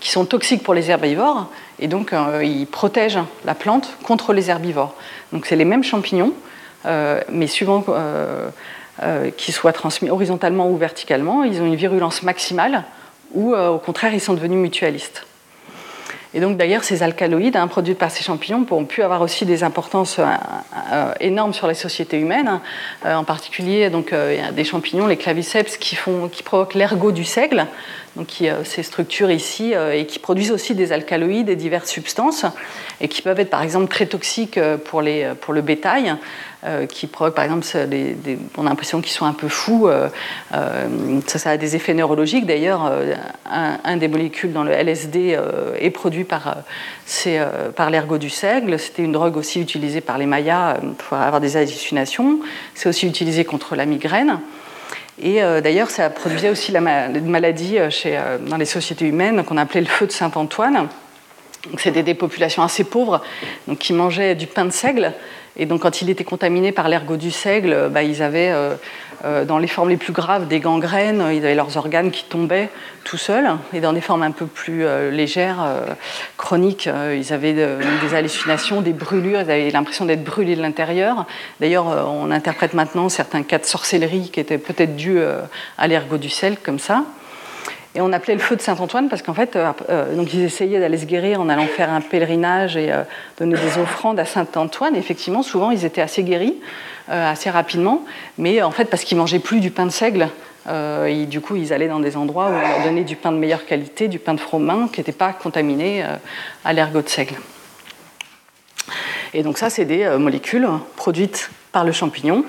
qui, 0.00 0.10
sont 0.10 0.24
toxiques 0.24 0.62
pour 0.62 0.74
les 0.74 0.90
herbivores, 0.90 1.48
et 1.78 1.88
donc 1.88 2.14
ils 2.42 2.66
protègent 2.66 3.20
la 3.44 3.54
plante 3.54 3.90
contre 4.02 4.32
les 4.32 4.48
herbivores. 4.48 4.94
Donc 5.32 5.44
c'est 5.44 5.56
les 5.56 5.66
mêmes 5.66 5.84
champignons, 5.84 6.32
mais 6.84 7.46
suivant 7.46 7.84
euh, 7.88 8.50
qui 9.36 9.52
soient 9.52 9.74
transmis 9.74 10.08
horizontalement 10.08 10.70
ou 10.70 10.78
verticalement, 10.78 11.44
ils 11.44 11.60
ont 11.60 11.66
une 11.66 11.76
virulence 11.76 12.22
maximale 12.22 12.84
ou 13.34 13.54
au 13.54 13.78
contraire 13.78 14.14
ils 14.14 14.22
sont 14.22 14.32
devenus 14.32 14.58
mutualistes. 14.58 15.26
Et 16.34 16.40
donc 16.40 16.56
d'ailleurs 16.56 16.84
ces 16.84 17.02
alcaloïdes 17.02 17.56
hein, 17.56 17.66
produits 17.68 17.94
par 17.94 18.10
ces 18.10 18.22
champignons 18.22 18.66
ont 18.70 18.84
pu 18.84 19.02
avoir 19.02 19.22
aussi 19.22 19.46
des 19.46 19.64
importances 19.64 20.18
euh, 20.18 21.12
énormes 21.20 21.54
sur 21.54 21.66
les 21.66 21.74
sociétés 21.74 22.18
humaines. 22.18 22.60
en 23.04 23.24
particulier 23.24 23.90
donc 23.90 24.12
il 24.12 24.54
des 24.54 24.64
champignons, 24.64 25.06
les 25.06 25.16
claviceps, 25.16 25.76
qui, 25.76 25.96
qui 26.32 26.42
provoquent 26.42 26.74
l'ergot 26.74 27.12
du 27.12 27.24
seigle, 27.24 27.66
qui, 28.26 28.48
ces 28.64 28.82
structures 28.82 29.30
ici 29.30 29.74
et 29.92 30.06
qui 30.06 30.18
produisent 30.18 30.52
aussi 30.52 30.74
des 30.74 30.92
alcaloïdes 30.92 31.48
et 31.48 31.56
diverses 31.56 31.90
substances 31.90 32.44
et 33.00 33.08
qui 33.08 33.22
peuvent 33.22 33.38
être 33.38 33.50
par 33.50 33.62
exemple 33.62 33.88
très 33.88 34.06
toxiques 34.06 34.58
pour, 34.84 35.02
les, 35.02 35.32
pour 35.40 35.54
le 35.54 35.60
bétail. 35.60 36.16
Euh, 36.64 36.86
qui 36.86 37.06
provoquent, 37.06 37.36
par 37.36 37.44
exemple, 37.44 37.64
on 38.56 38.66
a 38.66 38.68
l'impression 38.68 39.00
qu'ils 39.00 39.12
sont 39.12 39.26
un 39.26 39.32
peu 39.32 39.46
fous. 39.46 39.86
Euh, 39.86 40.08
euh, 40.52 41.20
ça, 41.28 41.50
a 41.50 41.56
des 41.56 41.76
effets 41.76 41.94
neurologiques. 41.94 42.46
D'ailleurs, 42.46 42.92
un, 43.46 43.96
des 43.96 44.08
molécules 44.08 44.52
dans 44.52 44.64
le 44.64 44.72
LSD 44.72 45.38
est 45.78 45.90
produit 45.90 46.24
par, 46.24 46.56
par 47.76 47.90
l'ergot 47.90 48.18
du 48.18 48.28
seigle. 48.28 48.76
C'était 48.80 49.04
une 49.04 49.12
drogue 49.12 49.36
aussi 49.36 49.60
utilisée 49.60 50.00
par 50.00 50.18
les 50.18 50.26
Mayas 50.26 50.78
pour 50.98 51.16
avoir 51.16 51.40
des 51.40 51.56
hallucinations. 51.56 52.40
C'est 52.74 52.88
aussi 52.88 53.06
utilisé 53.06 53.44
contre 53.44 53.76
la 53.76 53.86
migraine. 53.86 54.40
Et 55.20 55.40
d'ailleurs, 55.62 55.90
ça 55.90 56.10
produisait 56.10 56.50
aussi 56.50 56.70
la 56.70 56.80
maladie 56.80 57.78
chez, 57.90 58.20
dans 58.46 58.56
les 58.56 58.64
sociétés 58.64 59.06
humaines 59.06 59.44
qu'on 59.44 59.56
appelait 59.56 59.80
le 59.80 59.86
feu 59.86 60.06
de 60.06 60.12
Saint-Antoine. 60.12 60.88
C'était 61.76 62.04
des 62.04 62.14
populations 62.14 62.62
assez 62.62 62.84
pauvres 62.84 63.20
donc, 63.66 63.78
qui 63.78 63.92
mangeaient 63.92 64.36
du 64.36 64.46
pain 64.46 64.64
de 64.64 64.70
seigle 64.70 65.12
et 65.58 65.66
donc, 65.66 65.82
quand 65.82 66.00
il 66.02 66.08
était 66.08 66.24
contaminé 66.24 66.70
par 66.70 66.88
l'ergot 66.88 67.16
du 67.16 67.32
seigle, 67.32 67.88
bah, 67.90 68.04
ils 68.04 68.22
avaient, 68.22 68.50
euh, 68.50 68.74
euh, 68.74 68.76
dans 69.24 69.58
les 69.58 69.66
formes 69.66 69.88
les 69.88 69.96
plus 69.96 70.12
graves, 70.12 70.48
des 70.48 70.60
gangrènes, 70.60 71.24
ils 71.32 71.44
avaient 71.44 71.54
leurs 71.54 71.76
organes 71.76 72.10
qui 72.10 72.24
tombaient 72.24 72.68
tout 73.04 73.16
seuls. 73.16 73.48
Et 73.72 73.80
dans 73.80 73.92
des 73.92 74.00
formes 74.00 74.22
un 74.22 74.30
peu 74.30 74.46
plus 74.46 74.84
euh, 74.84 75.10
légères, 75.10 75.58
chroniques, 76.36 76.88
ils 76.88 77.32
avaient 77.32 77.52
des 77.52 78.14
hallucinations, 78.14 78.80
des 78.80 78.92
brûlures, 78.92 79.40
ils 79.40 79.50
avaient 79.50 79.70
l'impression 79.70 80.04
d'être 80.04 80.24
brûlés 80.24 80.56
de 80.56 80.62
l'intérieur. 80.62 81.26
D'ailleurs, 81.60 81.86
on 81.86 82.30
interprète 82.30 82.74
maintenant 82.74 83.08
certains 83.08 83.42
cas 83.42 83.58
de 83.58 83.64
sorcellerie 83.64 84.30
qui 84.30 84.40
étaient 84.40 84.58
peut-être 84.58 84.96
dus 84.96 85.20
à 85.78 85.88
l'ergot 85.88 86.18
du 86.18 86.30
seigle, 86.30 86.58
comme 86.62 86.78
ça. 86.78 87.04
Et 87.94 88.00
on 88.00 88.12
appelait 88.12 88.34
le 88.34 88.40
feu 88.40 88.54
de 88.54 88.60
Saint-Antoine 88.60 89.08
parce 89.08 89.22
qu'en 89.22 89.34
fait, 89.34 89.56
euh, 89.56 89.72
euh, 89.88 90.14
donc 90.14 90.32
ils 90.34 90.44
essayaient 90.44 90.78
d'aller 90.78 90.98
se 90.98 91.06
guérir 91.06 91.40
en 91.40 91.48
allant 91.48 91.66
faire 91.66 91.90
un 91.90 92.00
pèlerinage 92.00 92.76
et 92.76 92.92
euh, 92.92 93.02
donner 93.38 93.56
des 93.56 93.80
offrandes 93.80 94.20
à 94.20 94.24
Saint-Antoine. 94.24 94.94
Effectivement, 94.94 95.42
souvent, 95.42 95.70
ils 95.70 95.84
étaient 95.84 96.02
assez 96.02 96.22
guéris, 96.22 96.54
assez 97.08 97.50
rapidement, 97.50 98.04
mais 98.36 98.62
en 98.62 98.70
fait, 98.70 98.86
parce 98.86 99.04
qu'ils 99.04 99.16
mangeaient 99.18 99.38
plus 99.38 99.60
du 99.60 99.70
pain 99.70 99.86
de 99.86 99.90
seigle. 99.90 100.28
Et 101.06 101.24
du 101.26 101.40
coup, 101.40 101.56
ils 101.56 101.72
allaient 101.72 101.88
dans 101.88 102.00
des 102.00 102.16
endroits 102.16 102.46
où 102.46 102.52
on 102.52 102.60
leur 102.60 102.82
donnait 102.84 103.04
du 103.04 103.16
pain 103.16 103.32
de 103.32 103.38
meilleure 103.38 103.64
qualité, 103.64 104.08
du 104.08 104.18
pain 104.18 104.34
de 104.34 104.40
froment 104.40 104.86
qui 104.88 105.00
n'était 105.00 105.12
pas 105.12 105.32
contaminé 105.32 106.04
à 106.64 106.72
l'ergot 106.72 107.00
de 107.00 107.08
seigle. 107.08 107.36
Et 109.32 109.42
donc 109.42 109.56
ça, 109.56 109.70
c'est 109.70 109.86
des 109.86 110.08
molécules 110.18 110.68
produites 110.96 111.50
par 111.72 111.84
le 111.84 111.92
champignon 111.92 112.44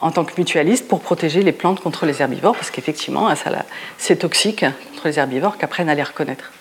en 0.00 0.10
tant 0.10 0.24
que 0.24 0.32
mutualiste 0.38 0.88
pour 0.88 1.00
protéger 1.00 1.42
les 1.42 1.52
plantes 1.52 1.80
contre 1.80 2.06
les 2.06 2.22
herbivores, 2.22 2.54
parce 2.54 2.70
qu'effectivement, 2.70 3.28
c'est 3.98 4.16
toxique 4.16 4.64
contre 4.90 5.08
les 5.08 5.18
herbivores 5.18 5.58
qu'apprennent 5.58 5.90
à 5.90 5.94
les 5.94 6.02
reconnaître. 6.02 6.52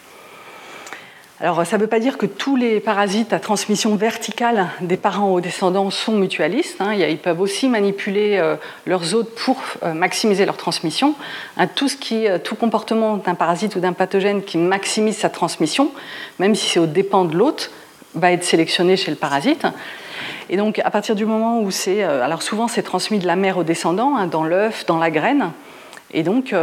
Alors, 1.39 1.63
ça 1.67 1.77
ne 1.77 1.83
veut 1.83 1.87
pas 1.87 1.99
dire 1.99 2.17
que 2.17 2.25
tous 2.25 2.55
les 2.55 2.79
parasites 2.79 3.31
à 3.31 3.39
transmission 3.39 3.95
verticale 3.95 4.69
des 4.81 4.97
parents 4.97 5.31
aux 5.33 5.39
descendants 5.39 5.91
sont 5.91 6.13
mutualistes. 6.13 6.81
Hein. 6.81 6.95
Ils 6.95 7.19
peuvent 7.19 7.41
aussi 7.41 7.69
manipuler 7.69 8.37
euh, 8.37 8.55
leurs 8.87 9.13
hôtes 9.13 9.35
pour 9.35 9.61
euh, 9.83 9.93
maximiser 9.93 10.47
leur 10.47 10.57
transmission. 10.57 11.13
Hein, 11.57 11.67
euh, 12.11 12.39
tout 12.39 12.55
comportement 12.55 13.17
d'un 13.17 13.35
parasite 13.35 13.75
ou 13.75 13.79
d'un 13.79 13.93
pathogène 13.93 14.41
qui 14.41 14.57
maximise 14.57 15.15
sa 15.15 15.29
transmission, 15.29 15.91
même 16.39 16.55
si 16.55 16.69
c'est 16.69 16.79
au 16.79 16.87
dépend 16.87 17.23
de 17.23 17.37
l'hôte, 17.37 17.69
va 18.15 18.31
être 18.31 18.43
sélectionné 18.43 18.97
chez 18.97 19.11
le 19.11 19.17
parasite. 19.17 19.67
Et 20.49 20.57
donc, 20.57 20.79
à 20.79 20.89
partir 20.89 21.13
du 21.13 21.27
moment 21.27 21.59
où 21.59 21.69
c'est. 21.69 22.01
Alors, 22.01 22.41
souvent, 22.41 22.67
c'est 22.67 22.81
transmis 22.81 23.19
de 23.19 23.27
la 23.27 23.35
mère 23.35 23.59
au 23.59 23.63
descendant, 23.63 24.15
hein, 24.15 24.25
dans 24.25 24.43
l'œuf, 24.43 24.87
dans 24.87 24.97
la 24.97 25.11
graine. 25.11 25.51
Et 26.13 26.23
donc, 26.23 26.55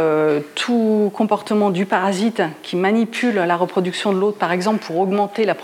tout 0.55 1.11
comportement 1.13 1.69
du 1.69 1.85
parasite 1.85 2.41
qui 2.63 2.75
manipule 2.75 3.35
la 3.35 3.55
reproduction 3.55 4.11
de 4.11 4.19
l'hôte, 4.19 4.37
par 4.37 4.51
exemple, 4.51 4.83
pour 4.83 4.97
augmenter 4.97 5.45
la, 5.45 5.55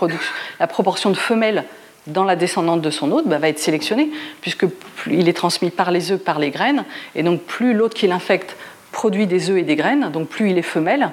proportion 0.66 1.10
de 1.10 1.16
femelles 1.16 1.64
dans 2.06 2.24
la 2.24 2.36
descendante 2.36 2.80
de 2.80 2.90
son 2.90 3.10
hôte, 3.10 3.26
bah, 3.26 3.38
va 3.38 3.48
être 3.48 3.58
sélectionné, 3.58 4.10
puisque 4.40 4.66
il 5.10 5.28
est 5.28 5.32
transmis 5.32 5.70
par 5.70 5.90
les 5.90 6.12
œufs, 6.12 6.20
par 6.20 6.38
les 6.38 6.50
graines. 6.50 6.84
Et 7.16 7.22
donc, 7.22 7.42
plus 7.42 7.74
l'hôte 7.74 7.94
qui 7.94 8.06
l'infecte 8.06 8.56
produit 8.92 9.26
des 9.26 9.50
œufs 9.50 9.58
et 9.58 9.62
des 9.62 9.76
graines, 9.76 10.10
donc 10.12 10.28
plus 10.28 10.50
il 10.50 10.58
est 10.58 10.62
femelle, 10.62 11.10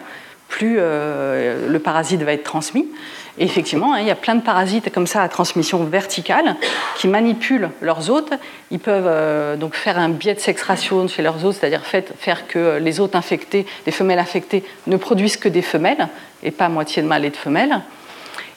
plus 0.47 0.75
le 0.75 1.77
parasite 1.77 2.21
va 2.21 2.34
être 2.34 2.43
transmis. 2.43 2.88
Et 3.37 3.45
effectivement, 3.45 3.93
hein, 3.93 3.99
il 4.01 4.07
y 4.07 4.11
a 4.11 4.15
plein 4.15 4.35
de 4.35 4.41
parasites 4.41 4.91
comme 4.91 5.07
ça 5.07 5.21
à 5.21 5.29
transmission 5.29 5.83
verticale 5.83 6.55
qui 6.97 7.07
manipulent 7.07 7.69
leurs 7.81 8.09
hôtes. 8.09 8.33
Ils 8.71 8.79
peuvent 8.79 9.07
euh, 9.07 9.55
donc 9.55 9.75
faire 9.75 9.97
un 9.97 10.09
biais 10.09 10.33
de 10.33 10.39
sexration 10.39 11.07
chez 11.07 11.21
leurs 11.21 11.45
hôtes, 11.45 11.55
c'est-à-dire 11.59 11.83
faire 11.85 12.47
que 12.47 12.77
les 12.77 12.99
hôtes 12.99 13.15
infectés, 13.15 13.65
les 13.85 13.91
femelles 13.91 14.19
infectées, 14.19 14.63
ne 14.87 14.97
produisent 14.97 15.37
que 15.37 15.49
des 15.49 15.61
femelles 15.61 16.07
et 16.43 16.51
pas 16.51 16.69
moitié 16.69 17.01
de 17.01 17.07
mâles 17.07 17.25
et 17.25 17.29
de 17.29 17.37
femelles. 17.37 17.81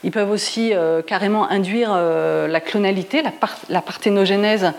Ils 0.05 0.11
peuvent 0.11 0.31
aussi 0.31 0.75
euh, 0.75 1.01
carrément 1.01 1.49
induire 1.49 1.93
euh, 1.95 2.49
la 2.49 2.61
clonalité, 2.61 3.23
la, 3.69 3.81
parthénogénèse 3.81 4.73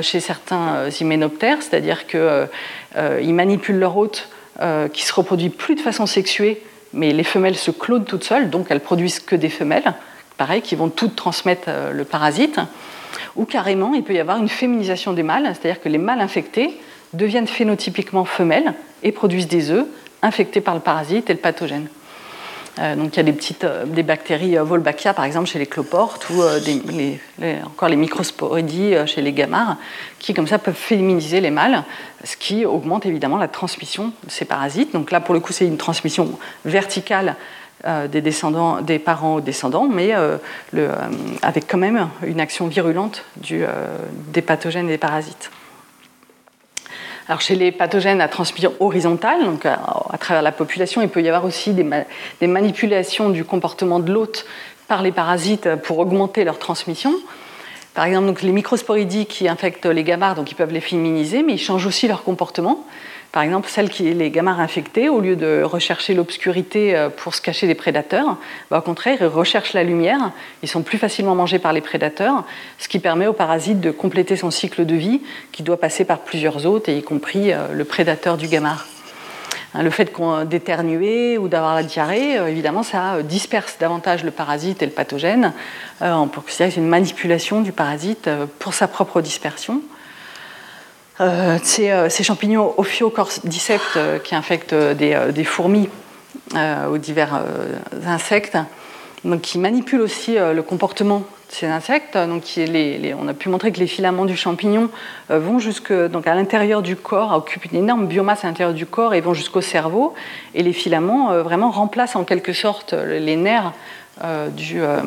chez 0.00 0.20
certains 0.20 0.88
hyménoptères, 0.88 1.58
c'est-à-dire 1.60 2.06
qu'ils 2.06 3.34
manipulent 3.34 3.78
leur 3.78 3.98
hôte 3.98 4.30
qui 4.94 5.04
se 5.04 5.12
reproduit 5.12 5.50
plus 5.50 5.74
de 5.74 5.80
façon 5.80 6.06
sexuée 6.06 6.62
mais 6.96 7.12
les 7.12 7.24
femelles 7.24 7.56
se 7.56 7.70
clonent 7.70 8.04
toutes 8.04 8.24
seules, 8.24 8.50
donc 8.50 8.66
elles 8.70 8.80
produisent 8.80 9.20
que 9.20 9.36
des 9.36 9.50
femelles, 9.50 9.94
pareil, 10.36 10.62
qui 10.62 10.74
vont 10.74 10.88
toutes 10.88 11.14
transmettre 11.14 11.68
euh, 11.68 11.92
le 11.92 12.04
parasite. 12.04 12.58
Ou 13.36 13.44
carrément, 13.44 13.94
il 13.94 14.02
peut 14.02 14.14
y 14.14 14.18
avoir 14.18 14.38
une 14.38 14.48
féminisation 14.48 15.12
des 15.12 15.22
mâles, 15.22 15.52
c'est-à-dire 15.54 15.80
que 15.80 15.88
les 15.88 15.98
mâles 15.98 16.20
infectés 16.20 16.80
deviennent 17.12 17.46
phénotypiquement 17.46 18.24
femelles 18.24 18.74
et 19.02 19.12
produisent 19.12 19.48
des 19.48 19.70
œufs 19.70 19.86
infectés 20.22 20.60
par 20.60 20.74
le 20.74 20.80
parasite 20.80 21.30
et 21.30 21.34
le 21.34 21.38
pathogène. 21.38 21.86
Euh, 22.78 22.94
donc 22.94 23.14
il 23.14 23.16
y 23.16 23.20
a 23.20 23.22
des 23.22 23.32
petites 23.32 23.64
euh, 23.64 23.86
bactéries 23.86 24.56
Wolbachia 24.58 25.14
par 25.14 25.24
exemple 25.24 25.48
chez 25.48 25.58
les 25.58 25.66
cloportes 25.66 26.28
ou 26.30 26.42
encore 27.64 27.88
les 27.88 27.96
microsporidies 27.96 28.94
chez 29.06 29.22
les 29.22 29.32
gamards 29.32 29.76
qui 30.18 30.34
comme 30.34 30.46
ça 30.46 30.58
peuvent 30.58 30.74
féminiser 30.74 31.40
les 31.40 31.50
mâles, 31.50 31.84
ce 32.24 32.36
qui 32.36 32.66
augmente 32.66 33.06
évidemment 33.06 33.38
la 33.38 33.48
transmission 33.48 34.12
de 34.24 34.30
ces 34.30 34.44
parasites. 34.44 34.92
Donc 34.92 35.10
là 35.10 35.20
pour 35.20 35.34
le 35.34 35.40
coup 35.40 35.52
c'est 35.52 35.66
une 35.66 35.78
transmission 35.78 36.38
verticale 36.64 37.36
euh, 37.86 38.08
des 38.08 38.98
parents 38.98 39.36
aux 39.36 39.40
descendants, 39.40 39.88
mais 39.88 40.12
avec 41.42 41.66
quand 41.68 41.78
même 41.78 42.08
une 42.24 42.40
action 42.40 42.66
virulente 42.66 43.24
des 43.36 44.42
pathogènes 44.42 44.88
et 44.88 44.92
des 44.92 44.98
parasites. 44.98 45.50
Alors 47.28 47.40
chez 47.40 47.56
les 47.56 47.72
pathogènes 47.72 48.20
à 48.20 48.28
transmission 48.28 48.72
horizontale, 48.78 49.44
donc 49.44 49.66
à, 49.66 50.16
travers 50.20 50.42
la 50.42 50.52
population, 50.52 51.02
il 51.02 51.08
peut 51.08 51.22
y 51.22 51.28
avoir 51.28 51.44
aussi 51.44 51.72
des, 51.72 52.46
manipulations 52.46 53.30
du 53.30 53.44
comportement 53.44 53.98
de 53.98 54.12
l'hôte 54.12 54.46
par 54.86 55.02
les 55.02 55.10
parasites 55.10 55.74
pour 55.82 55.98
augmenter 55.98 56.44
leur 56.44 56.60
transmission. 56.60 57.12
Par 57.94 58.04
exemple, 58.04 58.26
donc 58.26 58.42
les 58.42 58.52
microsporidies 58.52 59.26
qui 59.26 59.48
infectent 59.48 59.86
les 59.86 60.04
gamards, 60.04 60.36
donc 60.36 60.52
ils 60.52 60.54
peuvent 60.54 60.72
les 60.72 60.80
féminiser, 60.80 61.42
mais 61.42 61.54
ils 61.54 61.58
changent 61.58 61.86
aussi 61.86 62.06
leur 62.06 62.22
comportement. 62.22 62.86
Par 63.32 63.42
exemple, 63.42 63.68
celles 63.68 63.90
qui, 63.90 64.14
les 64.14 64.30
gamards 64.30 64.60
infectés, 64.60 65.08
au 65.08 65.20
lieu 65.20 65.36
de 65.36 65.62
rechercher 65.62 66.14
l'obscurité 66.14 66.96
euh, 66.96 67.08
pour 67.10 67.34
se 67.34 67.42
cacher 67.42 67.66
des 67.66 67.74
prédateurs, 67.74 68.38
bah, 68.70 68.78
au 68.78 68.80
contraire, 68.80 69.18
ils 69.20 69.26
recherchent 69.26 69.74
la 69.74 69.82
lumière. 69.82 70.30
Ils 70.62 70.68
sont 70.68 70.82
plus 70.82 70.98
facilement 70.98 71.34
mangés 71.34 71.58
par 71.58 71.72
les 71.72 71.80
prédateurs, 71.80 72.44
ce 72.78 72.88
qui 72.88 72.98
permet 72.98 73.26
au 73.26 73.32
parasite 73.32 73.80
de 73.80 73.90
compléter 73.90 74.36
son 74.36 74.50
cycle 74.50 74.86
de 74.86 74.94
vie, 74.94 75.20
qui 75.52 75.62
doit 75.62 75.78
passer 75.78 76.04
par 76.04 76.20
plusieurs 76.20 76.66
hôtes, 76.66 76.88
y 76.88 77.02
compris 77.02 77.52
euh, 77.52 77.68
le 77.72 77.84
prédateur 77.84 78.36
du 78.36 78.48
gamard. 78.48 78.86
Hein, 79.74 79.82
le 79.82 79.90
fait 79.90 80.10
d'éternuer 80.46 81.36
ou 81.36 81.48
d'avoir 81.48 81.74
la 81.74 81.82
diarrhée, 81.82 82.38
euh, 82.38 82.46
évidemment, 82.46 82.82
ça 82.82 83.22
disperse 83.22 83.76
davantage 83.78 84.24
le 84.24 84.30
parasite 84.30 84.82
et 84.82 84.86
le 84.86 84.92
pathogène. 84.92 85.52
On 86.00 86.28
considérer 86.28 86.70
c'est 86.70 86.80
une 86.80 86.88
manipulation 86.88 87.60
du 87.60 87.72
parasite 87.72 88.30
pour 88.58 88.74
sa 88.74 88.88
propre 88.88 89.20
dispersion. 89.20 89.82
Euh, 91.20 91.58
euh, 91.78 92.08
ces, 92.10 92.22
champignons 92.22 92.74
ophiocordyceps 92.76 93.82
euh, 93.96 94.18
qui 94.18 94.34
infectent 94.34 94.74
des, 94.74 95.44
fourmis 95.44 95.88
ou 96.90 96.98
divers 96.98 97.42
insectes, 98.06 98.56
donc 99.24 99.40
qui 99.40 99.58
manipulent 99.58 100.02
aussi 100.02 100.36
le 100.36 100.62
comportement 100.62 101.18
de 101.18 101.24
ces 101.48 101.66
insectes. 101.66 102.16
Donc, 102.16 102.44
on 102.56 103.28
a 103.28 103.34
pu 103.34 103.48
montrer 103.48 103.72
que 103.72 103.80
les 103.80 103.88
filaments 103.88 104.26
du 104.26 104.36
champignon 104.36 104.88
vont 105.28 105.58
jusque, 105.58 105.92
donc 105.92 106.26
à 106.28 106.34
l'intérieur 106.34 106.82
du 106.82 106.94
corps, 106.94 107.32
occupent 107.32 107.64
une 107.72 107.78
énorme 107.78 108.06
biomasse 108.06 108.44
à 108.44 108.48
l'intérieur 108.48 108.74
du 108.74 108.86
corps 108.86 109.14
et 109.14 109.20
vont 109.20 109.34
jusqu'au 109.34 109.60
cerveau. 109.60 110.14
Et 110.54 110.62
les 110.62 110.72
filaments 110.72 111.42
vraiment 111.42 111.70
remplacent 111.70 112.16
en 112.16 112.24
quelque 112.24 112.52
sorte 112.52 112.92
les 112.92 113.36
nerfs 113.36 113.72
euh, 114.24 114.48
euh, 114.74 115.02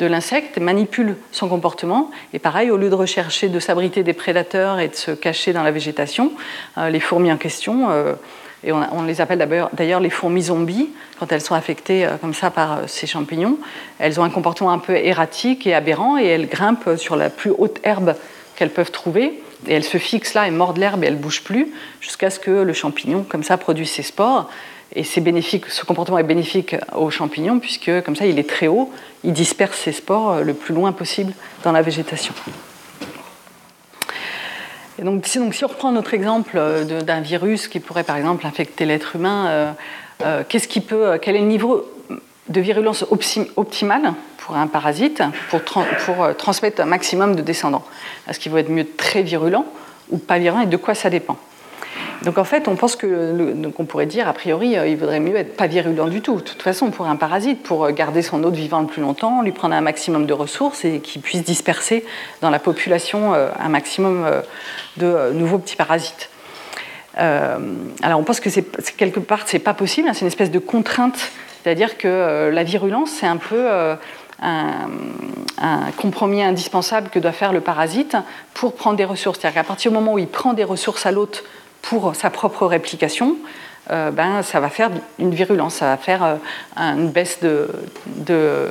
de 0.00 0.06
l'insecte, 0.06 0.58
manipule 0.58 1.16
son 1.32 1.48
comportement. 1.48 2.10
Et 2.34 2.38
pareil, 2.38 2.70
au 2.70 2.76
lieu 2.76 2.90
de 2.90 2.94
rechercher 2.94 3.48
de 3.48 3.58
s'abriter 3.58 4.02
des 4.02 4.12
prédateurs 4.12 4.80
et 4.80 4.88
de 4.88 4.94
se 4.94 5.12
cacher 5.12 5.54
dans 5.54 5.62
la 5.62 5.70
végétation, 5.70 6.32
euh, 6.76 6.90
les 6.90 7.00
fourmis 7.00 7.32
en 7.32 7.38
question, 7.38 7.88
et 8.62 8.72
on, 8.72 9.02
les 9.02 9.20
appelle 9.20 9.46
d'ailleurs 9.74 10.00
les 10.00 10.10
fourmis 10.10 10.44
zombies, 10.44 10.88
quand 11.18 11.32
elles 11.32 11.42
sont 11.42 11.54
affectées 11.54 12.08
comme 12.22 12.32
ça 12.32 12.50
par 12.50 12.88
ces 12.88 13.06
champignons, 13.06 13.58
elles 13.98 14.18
ont 14.18 14.24
un 14.24 14.30
comportement 14.30 14.72
un 14.72 14.78
peu 14.78 14.94
erratique 14.96 15.66
et 15.66 15.74
aberrant 15.74 16.16
et 16.16 16.24
elles 16.24 16.48
grimpent 16.48 16.96
sur 16.96 17.16
la 17.16 17.28
plus 17.28 17.52
haute 17.56 17.78
herbe 17.82 18.14
qu'elles 18.56 18.70
peuvent 18.70 18.90
trouver. 18.90 19.42
Et 19.66 19.74
elles 19.74 19.84
se 19.84 19.98
fixent 19.98 20.34
là 20.34 20.46
et 20.46 20.50
mordent 20.50 20.78
l'herbe 20.78 21.04
et 21.04 21.08
elles 21.08 21.16
ne 21.16 21.18
bougent 21.18 21.44
plus 21.44 21.68
jusqu'à 22.00 22.30
ce 22.30 22.38
que 22.38 22.50
le 22.50 22.72
champignon, 22.72 23.24
comme 23.28 23.42
ça, 23.42 23.58
produise 23.58 23.90
ses 23.90 24.02
spores. 24.02 24.50
Et 24.96 25.02
bénéfique, 25.20 25.66
ce 25.70 25.84
comportement 25.84 26.18
est 26.18 26.24
bénéfique 26.24 26.76
aux 26.94 27.10
champignons 27.10 27.58
puisque 27.58 27.90
comme 28.02 28.14
ça 28.14 28.26
il 28.26 28.38
est 28.38 28.48
très 28.48 28.68
haut, 28.68 28.92
il 29.24 29.32
disperse 29.32 29.78
ses 29.78 29.92
spores 29.92 30.42
le 30.42 30.54
plus 30.54 30.74
loin 30.74 30.92
possible 30.92 31.32
dans 31.64 31.72
la 31.72 31.82
végétation. 31.82 32.34
Et 34.98 35.02
donc, 35.02 35.26
si, 35.26 35.38
on 35.38 35.50
reprend 35.66 35.90
notre 35.90 36.14
exemple 36.14 36.60
d'un 37.04 37.20
virus 37.20 37.68
qui 37.68 37.80
pourrait 37.80 38.04
par 38.04 38.16
exemple 38.16 38.46
infecter 38.46 38.84
l'être 38.84 39.16
humain, 39.16 39.46
euh, 39.48 39.72
euh, 40.22 40.42
qu'est-ce 40.48 40.68
qui 40.68 40.80
peut, 40.80 41.18
quel 41.20 41.34
est 41.34 41.40
le 41.40 41.46
niveau 41.46 41.90
de 42.48 42.60
virulence 42.60 43.04
optimal 43.56 44.14
pour 44.38 44.56
un 44.56 44.66
parasite 44.66 45.22
pour, 45.50 45.60
pour 45.60 46.22
euh, 46.22 46.32
transmettre 46.34 46.80
un 46.80 46.86
maximum 46.86 47.34
de 47.34 47.42
descendants? 47.42 47.84
Est-ce 48.28 48.38
qu'il 48.38 48.52
vaut 48.52 48.58
être 48.58 48.70
mieux 48.70 48.86
très 48.96 49.22
virulent 49.22 49.66
ou 50.10 50.18
pas 50.18 50.38
virulent 50.38 50.62
et 50.62 50.66
de 50.66 50.76
quoi 50.76 50.94
ça 50.94 51.10
dépend? 51.10 51.38
Donc 52.24 52.38
en 52.38 52.44
fait, 52.44 52.68
on 52.68 52.76
pense 52.76 52.96
que, 52.96 53.68
qu'on 53.70 53.84
pourrait 53.84 54.06
dire, 54.06 54.28
a 54.28 54.32
priori, 54.32 54.78
euh, 54.78 54.88
il 54.88 54.96
vaudrait 54.96 55.20
mieux 55.20 55.36
être 55.36 55.56
pas 55.56 55.66
virulent 55.66 56.08
du 56.08 56.22
tout. 56.22 56.36
De 56.36 56.40
toute 56.40 56.62
façon, 56.62 56.90
pour 56.90 57.06
un 57.06 57.16
parasite, 57.16 57.62
pour 57.62 57.90
garder 57.90 58.22
son 58.22 58.42
hôte 58.44 58.54
vivant 58.54 58.80
le 58.80 58.86
plus 58.86 59.02
longtemps, 59.02 59.42
lui 59.42 59.52
prendre 59.52 59.74
un 59.74 59.80
maximum 59.80 60.26
de 60.26 60.32
ressources 60.32 60.84
et 60.84 61.00
qu'il 61.00 61.20
puisse 61.20 61.44
disperser 61.44 62.04
dans 62.40 62.50
la 62.50 62.58
population 62.58 63.34
euh, 63.34 63.48
un 63.60 63.68
maximum 63.68 64.24
euh, 64.24 64.40
de 64.96 65.32
nouveaux 65.32 65.58
petits 65.58 65.76
parasites. 65.76 66.30
alors 67.16 68.18
on 68.18 68.24
pense 68.24 68.40
que 68.40 68.48
quelque 68.96 69.20
part, 69.20 69.40
c'est 69.46 69.58
pas 69.58 69.74
possible, 69.74 70.08
hein, 70.08 70.12
c'est 70.14 70.22
une 70.22 70.28
espèce 70.28 70.50
de 70.50 70.58
contrainte, 70.58 71.30
c'est-à-dire 71.62 71.96
que 71.98 72.50
la 72.52 72.64
virulence, 72.64 73.10
c'est 73.10 73.26
un 73.26 73.36
peu 73.36 73.68
un, 74.42 74.90
un, 75.58 75.90
compromis 75.96 76.42
indispensable 76.42 77.08
que 77.10 77.18
doit 77.18 77.32
faire 77.32 77.52
le 77.52 77.60
parasite 77.60 78.16
pour 78.52 78.74
prendre 78.74 78.96
des 78.96 79.04
ressources. 79.04 79.38
C'est-à-dire 79.40 79.62
qu'à 79.62 79.66
partir 79.66 79.90
du 79.90 79.96
moment 79.96 80.14
où 80.14 80.18
il 80.18 80.26
prend 80.26 80.52
des 80.54 80.64
ressources 80.64 81.06
à 81.06 81.12
l'hôte 81.12 81.44
pour 81.84 82.16
sa 82.16 82.30
propre 82.30 82.66
réplication, 82.66 83.36
euh, 83.90 84.10
ben, 84.10 84.42
ça 84.42 84.60
va 84.60 84.70
faire 84.70 84.90
une 85.18 85.34
virulence, 85.34 85.74
ça 85.74 85.86
va 85.86 85.96
faire 85.98 86.24
euh, 86.24 86.36
une 86.76 87.10
baisse 87.10 87.40
de, 87.42 88.70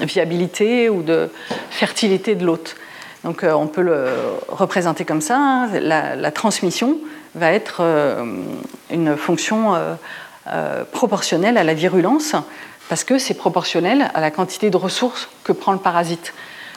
viabilité 0.00 0.88
ou 0.88 1.02
de 1.02 1.30
fertilité 1.70 2.34
de 2.34 2.46
l'hôte. 2.46 2.76
Donc 3.24 3.44
euh, 3.44 3.52
on 3.52 3.66
peut 3.66 3.82
le 3.82 4.08
représenter 4.48 5.04
comme 5.04 5.20
ça. 5.20 5.36
Hein. 5.38 5.68
La, 5.80 6.30
transmission 6.30 6.96
va 7.34 7.52
être 7.52 7.82
une 8.90 9.16
fonction 9.16 9.74
proportionnelle 10.92 11.58
à 11.58 11.64
la 11.64 11.74
virulence 11.74 12.36
parce 12.88 13.02
que 13.02 13.18
c'est 13.18 13.34
proportionnel 13.34 14.08
à 14.14 14.20
la 14.20 14.30
quantité 14.30 14.70
de 14.70 14.76
ressources 14.76 15.28
que 15.42 15.50
prend 15.52 15.72
le 15.72 15.78
parasite. 15.78 16.32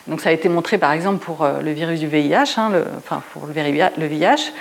Donc 0.08 0.22
ça 0.22 0.30
a 0.30 0.32
été 0.32 0.50
montré 0.50 0.80
par 0.80 0.94
exemple 0.94 1.24
pour 1.24 1.48
le 1.48 1.72
virus 1.74 2.00
du 2.00 2.08
VIH, 2.08 2.56
hein, 2.58 2.72
enfin 2.98 3.22
pour 3.34 3.46
le 3.46 3.54
VIH, 3.54 4.52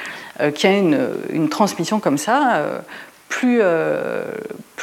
euh, 0.40 0.50
qui 0.50 0.66
a 0.66 0.72
une, 0.72 1.48
transmission 1.48 1.98
comme 1.98 2.18
ça, 2.18 2.56
euh, 2.56 2.78
plus, 3.28 3.60
euh, 3.62 4.24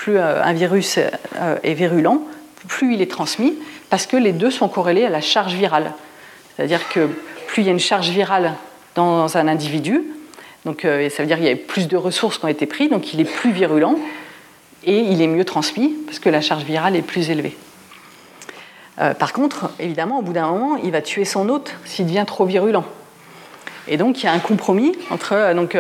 un 0.08 0.54
virus 0.54 0.98
est 0.98 1.74
virulent, 1.74 2.24
plus 2.68 2.96
il 2.96 3.02
est 3.02 3.12
transmis, 3.12 3.54
parce 3.90 4.08
que 4.08 4.18
les 4.18 4.32
deux 4.32 4.50
sont 4.50 4.68
corrélés 4.68 5.06
à 5.06 5.10
la 5.10 5.22
charge 5.22 5.54
virale. 5.54 5.94
C'est-à-dire 6.56 6.90
que 6.90 7.08
plus 7.48 7.62
il 7.62 7.66
y 7.66 7.70
a 7.70 7.72
une 7.72 7.80
charge 7.80 8.10
virale 8.10 8.54
dans 8.96 9.38
un 9.38 9.48
individu, 9.48 10.04
donc, 10.66 10.84
ça 10.84 11.22
veut 11.22 11.26
dire 11.26 11.36
qu'il 11.36 11.46
y 11.46 11.52
a 11.52 11.58
plus 11.58 11.90
de 11.90 11.98
ressources 11.98 12.38
qui 12.38 12.46
ont 12.46 12.50
été 12.50 12.66
prises, 12.66 12.90
donc 12.90 13.14
il 13.14 13.20
est 13.20 13.26
plus 13.26 13.52
virulent 13.52 14.00
et 14.86 14.98
il 14.98 15.22
est 15.22 15.28
mieux 15.28 15.44
transmis 15.44 15.90
parce 16.06 16.20
que 16.20 16.30
la 16.30 16.40
charge 16.40 16.64
virale 16.64 16.96
est 16.96 17.02
plus 17.02 17.30
élevée. 17.30 17.58
par 19.20 19.34
contre, 19.34 19.72
évidemment, 19.78 20.20
au 20.20 20.22
bout 20.22 20.32
d'un 20.32 20.48
moment, 20.48 20.78
il 20.78 20.92
va 20.92 21.02
tuer 21.02 21.26
son 21.26 21.50
hôte 21.50 21.76
s'il 21.84 22.06
devient 22.06 22.24
trop 22.26 22.46
virulent. 22.46 22.86
Et 23.88 23.98
donc 23.98 24.22
il 24.22 24.26
y 24.26 24.30
a 24.30 24.34
un 24.34 24.40
compromis 24.40 24.94
entre. 25.10 25.54
Donc, 25.54 25.78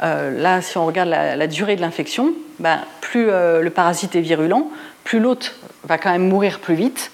là, 0.00 0.62
si 0.62 0.76
on 0.78 0.86
regarde 0.86 1.08
la, 1.08 1.46
durée 1.46 1.76
de 1.76 1.80
l'infection, 1.80 2.32
ben, 2.58 2.80
plus 3.00 3.26
le 3.26 3.70
parasite 3.70 4.16
est 4.16 4.20
virulent, 4.20 4.70
plus 5.04 5.20
l'hôte 5.20 5.54
va 5.84 5.98
quand 5.98 6.10
même 6.10 6.28
mourir 6.28 6.60
plus 6.60 6.74
vite. 6.74 7.10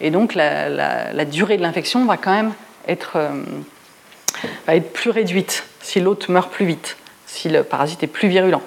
Et 0.00 0.10
donc 0.10 0.34
la, 0.34 1.24
durée 1.24 1.56
de 1.56 1.62
l'infection 1.62 2.04
va 2.04 2.16
quand 2.16 2.32
même 2.32 2.52
être, 2.86 3.18
va 4.66 4.74
être 4.76 4.92
plus 4.92 5.10
réduite 5.10 5.64
si 5.80 6.00
l'hôte 6.00 6.28
meurt 6.28 6.50
plus 6.50 6.66
vite, 6.66 6.96
si 7.26 7.48
le 7.48 7.62
parasite 7.62 8.02
est 8.02 8.08
plus 8.08 8.28
virulent. 8.28 8.62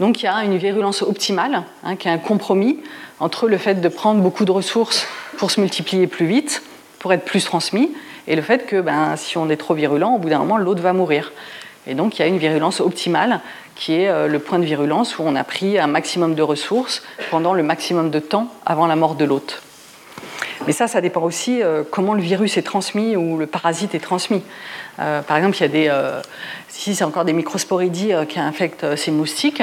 Donc 0.00 0.22
il 0.22 0.26
y 0.26 0.28
a 0.28 0.42
une 0.44 0.56
virulence 0.56 1.02
optimale, 1.02 1.62
hein, 1.84 1.96
qui 1.96 2.08
est 2.08 2.10
un 2.10 2.18
compromis 2.18 2.80
entre 3.20 3.48
le 3.48 3.58
fait 3.58 3.76
de 3.76 3.88
prendre 3.88 4.20
beaucoup 4.20 4.44
de 4.44 4.50
ressources 4.50 5.06
pour 5.38 5.50
se 5.50 5.60
multiplier 5.60 6.06
plus 6.06 6.26
vite, 6.26 6.62
pour 6.98 7.12
être 7.12 7.24
plus 7.24 7.44
transmis, 7.44 7.92
et 8.26 8.36
le 8.36 8.42
fait 8.42 8.66
que 8.66 8.80
ben, 8.80 9.16
si 9.16 9.36
on 9.38 9.50
est 9.50 9.56
trop 9.56 9.74
virulent, 9.74 10.14
au 10.14 10.18
bout 10.18 10.28
d'un 10.28 10.38
moment, 10.38 10.56
l'autre 10.56 10.82
va 10.82 10.92
mourir. 10.92 11.32
Et 11.86 11.94
donc 11.94 12.18
il 12.18 12.22
y 12.22 12.24
a 12.24 12.28
une 12.28 12.38
virulence 12.38 12.80
optimale 12.80 13.40
qui 13.74 13.94
est 13.94 14.08
euh, 14.08 14.28
le 14.28 14.38
point 14.38 14.58
de 14.58 14.64
virulence 14.64 15.18
où 15.18 15.22
on 15.24 15.36
a 15.36 15.44
pris 15.44 15.78
un 15.78 15.86
maximum 15.86 16.34
de 16.34 16.42
ressources 16.42 17.02
pendant 17.30 17.52
le 17.54 17.62
maximum 17.62 18.10
de 18.10 18.18
temps 18.18 18.48
avant 18.64 18.86
la 18.86 18.96
mort 18.96 19.14
de 19.14 19.24
l'hôte. 19.24 19.62
Mais 20.66 20.72
ça, 20.72 20.86
ça 20.86 21.00
dépend 21.00 21.22
aussi 21.22 21.62
euh, 21.62 21.82
comment 21.88 22.14
le 22.14 22.22
virus 22.22 22.56
est 22.56 22.62
transmis 22.62 23.16
ou 23.16 23.36
le 23.36 23.46
parasite 23.46 23.94
est 23.94 24.00
transmis. 24.00 24.42
Euh, 24.98 25.20
par 25.20 25.36
exemple, 25.36 25.56
il 25.58 25.60
y 25.60 25.64
a 25.64 25.68
des, 25.68 26.20
si 26.68 26.94
c'est 26.94 27.04
encore 27.04 27.24
des 27.24 27.32
microsporidies 27.34 28.12
qui 28.28 28.38
infectent 28.38 28.96
ces 28.96 29.10
moustiques, 29.10 29.62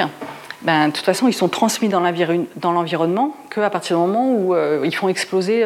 ben, 0.60 0.88
de 0.88 0.92
toute 0.92 1.04
façon, 1.04 1.26
ils 1.26 1.32
sont 1.32 1.48
transmis 1.48 1.88
dans 1.88 2.72
l'environnement 2.72 3.36
qu'à 3.50 3.68
partir 3.68 3.96
du 3.96 4.02
moment 4.02 4.30
où 4.30 4.54
ils 4.84 4.94
font 4.94 5.08
exploser 5.08 5.64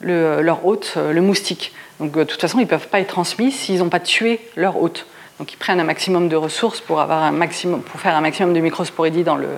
leur 0.00 0.66
hôte, 0.66 0.96
le 0.96 1.20
moustique. 1.20 1.72
Donc, 1.98 2.12
de 2.12 2.24
toute 2.24 2.40
façon, 2.40 2.58
ils 2.58 2.64
ne 2.64 2.68
peuvent 2.68 2.88
pas 2.88 3.00
être 3.00 3.08
transmis 3.08 3.52
s'ils 3.52 3.78
n'ont 3.78 3.88
pas 3.88 4.00
tué 4.00 4.40
leur 4.56 4.80
hôte. 4.80 5.06
Donc 5.40 5.54
ils 5.54 5.56
prennent 5.56 5.80
un 5.80 5.84
maximum 5.84 6.28
de 6.28 6.36
ressources 6.36 6.82
pour, 6.82 7.00
avoir 7.00 7.22
un 7.22 7.30
maximum, 7.30 7.80
pour 7.80 7.98
faire 7.98 8.14
un 8.14 8.20
maximum 8.20 8.52
de 8.52 8.60
microsporidies 8.60 9.24
dans 9.24 9.36
le, 9.36 9.48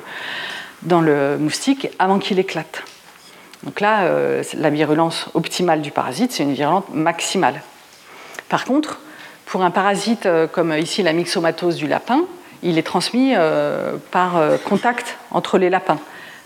dans 0.83 1.01
le 1.01 1.37
moustique 1.39 1.89
avant 1.99 2.21
qu'il 2.21 2.39
éclate. 2.39 2.85
Donc 3.65 3.81
là, 3.81 4.05
euh, 4.05 4.45
la 4.55 4.71
virulence 4.71 5.27
optimale 5.35 5.83
du 5.83 5.91
parasite, 5.91 6.31
c'est 6.31 6.45
une 6.45 6.55
virulence 6.55 6.85
maximale. 6.95 7.63
Par 8.49 8.65
contre, 8.65 9.01
pour 9.45 9.65
un 9.65 9.73
parasite 9.73 10.27
euh, 10.27 10.47
comme 10.47 10.73
ici 10.73 11.03
la 11.03 11.13
myxomatose 11.13 11.75
du 11.75 11.89
lapin, 11.89 12.27
il 12.63 12.79
est 12.79 12.85
transmis 12.85 13.33
euh, 13.35 13.97
par 14.13 14.41
contact 14.65 15.19
entre 15.33 15.59
les 15.59 15.69
lapins. 15.69 15.99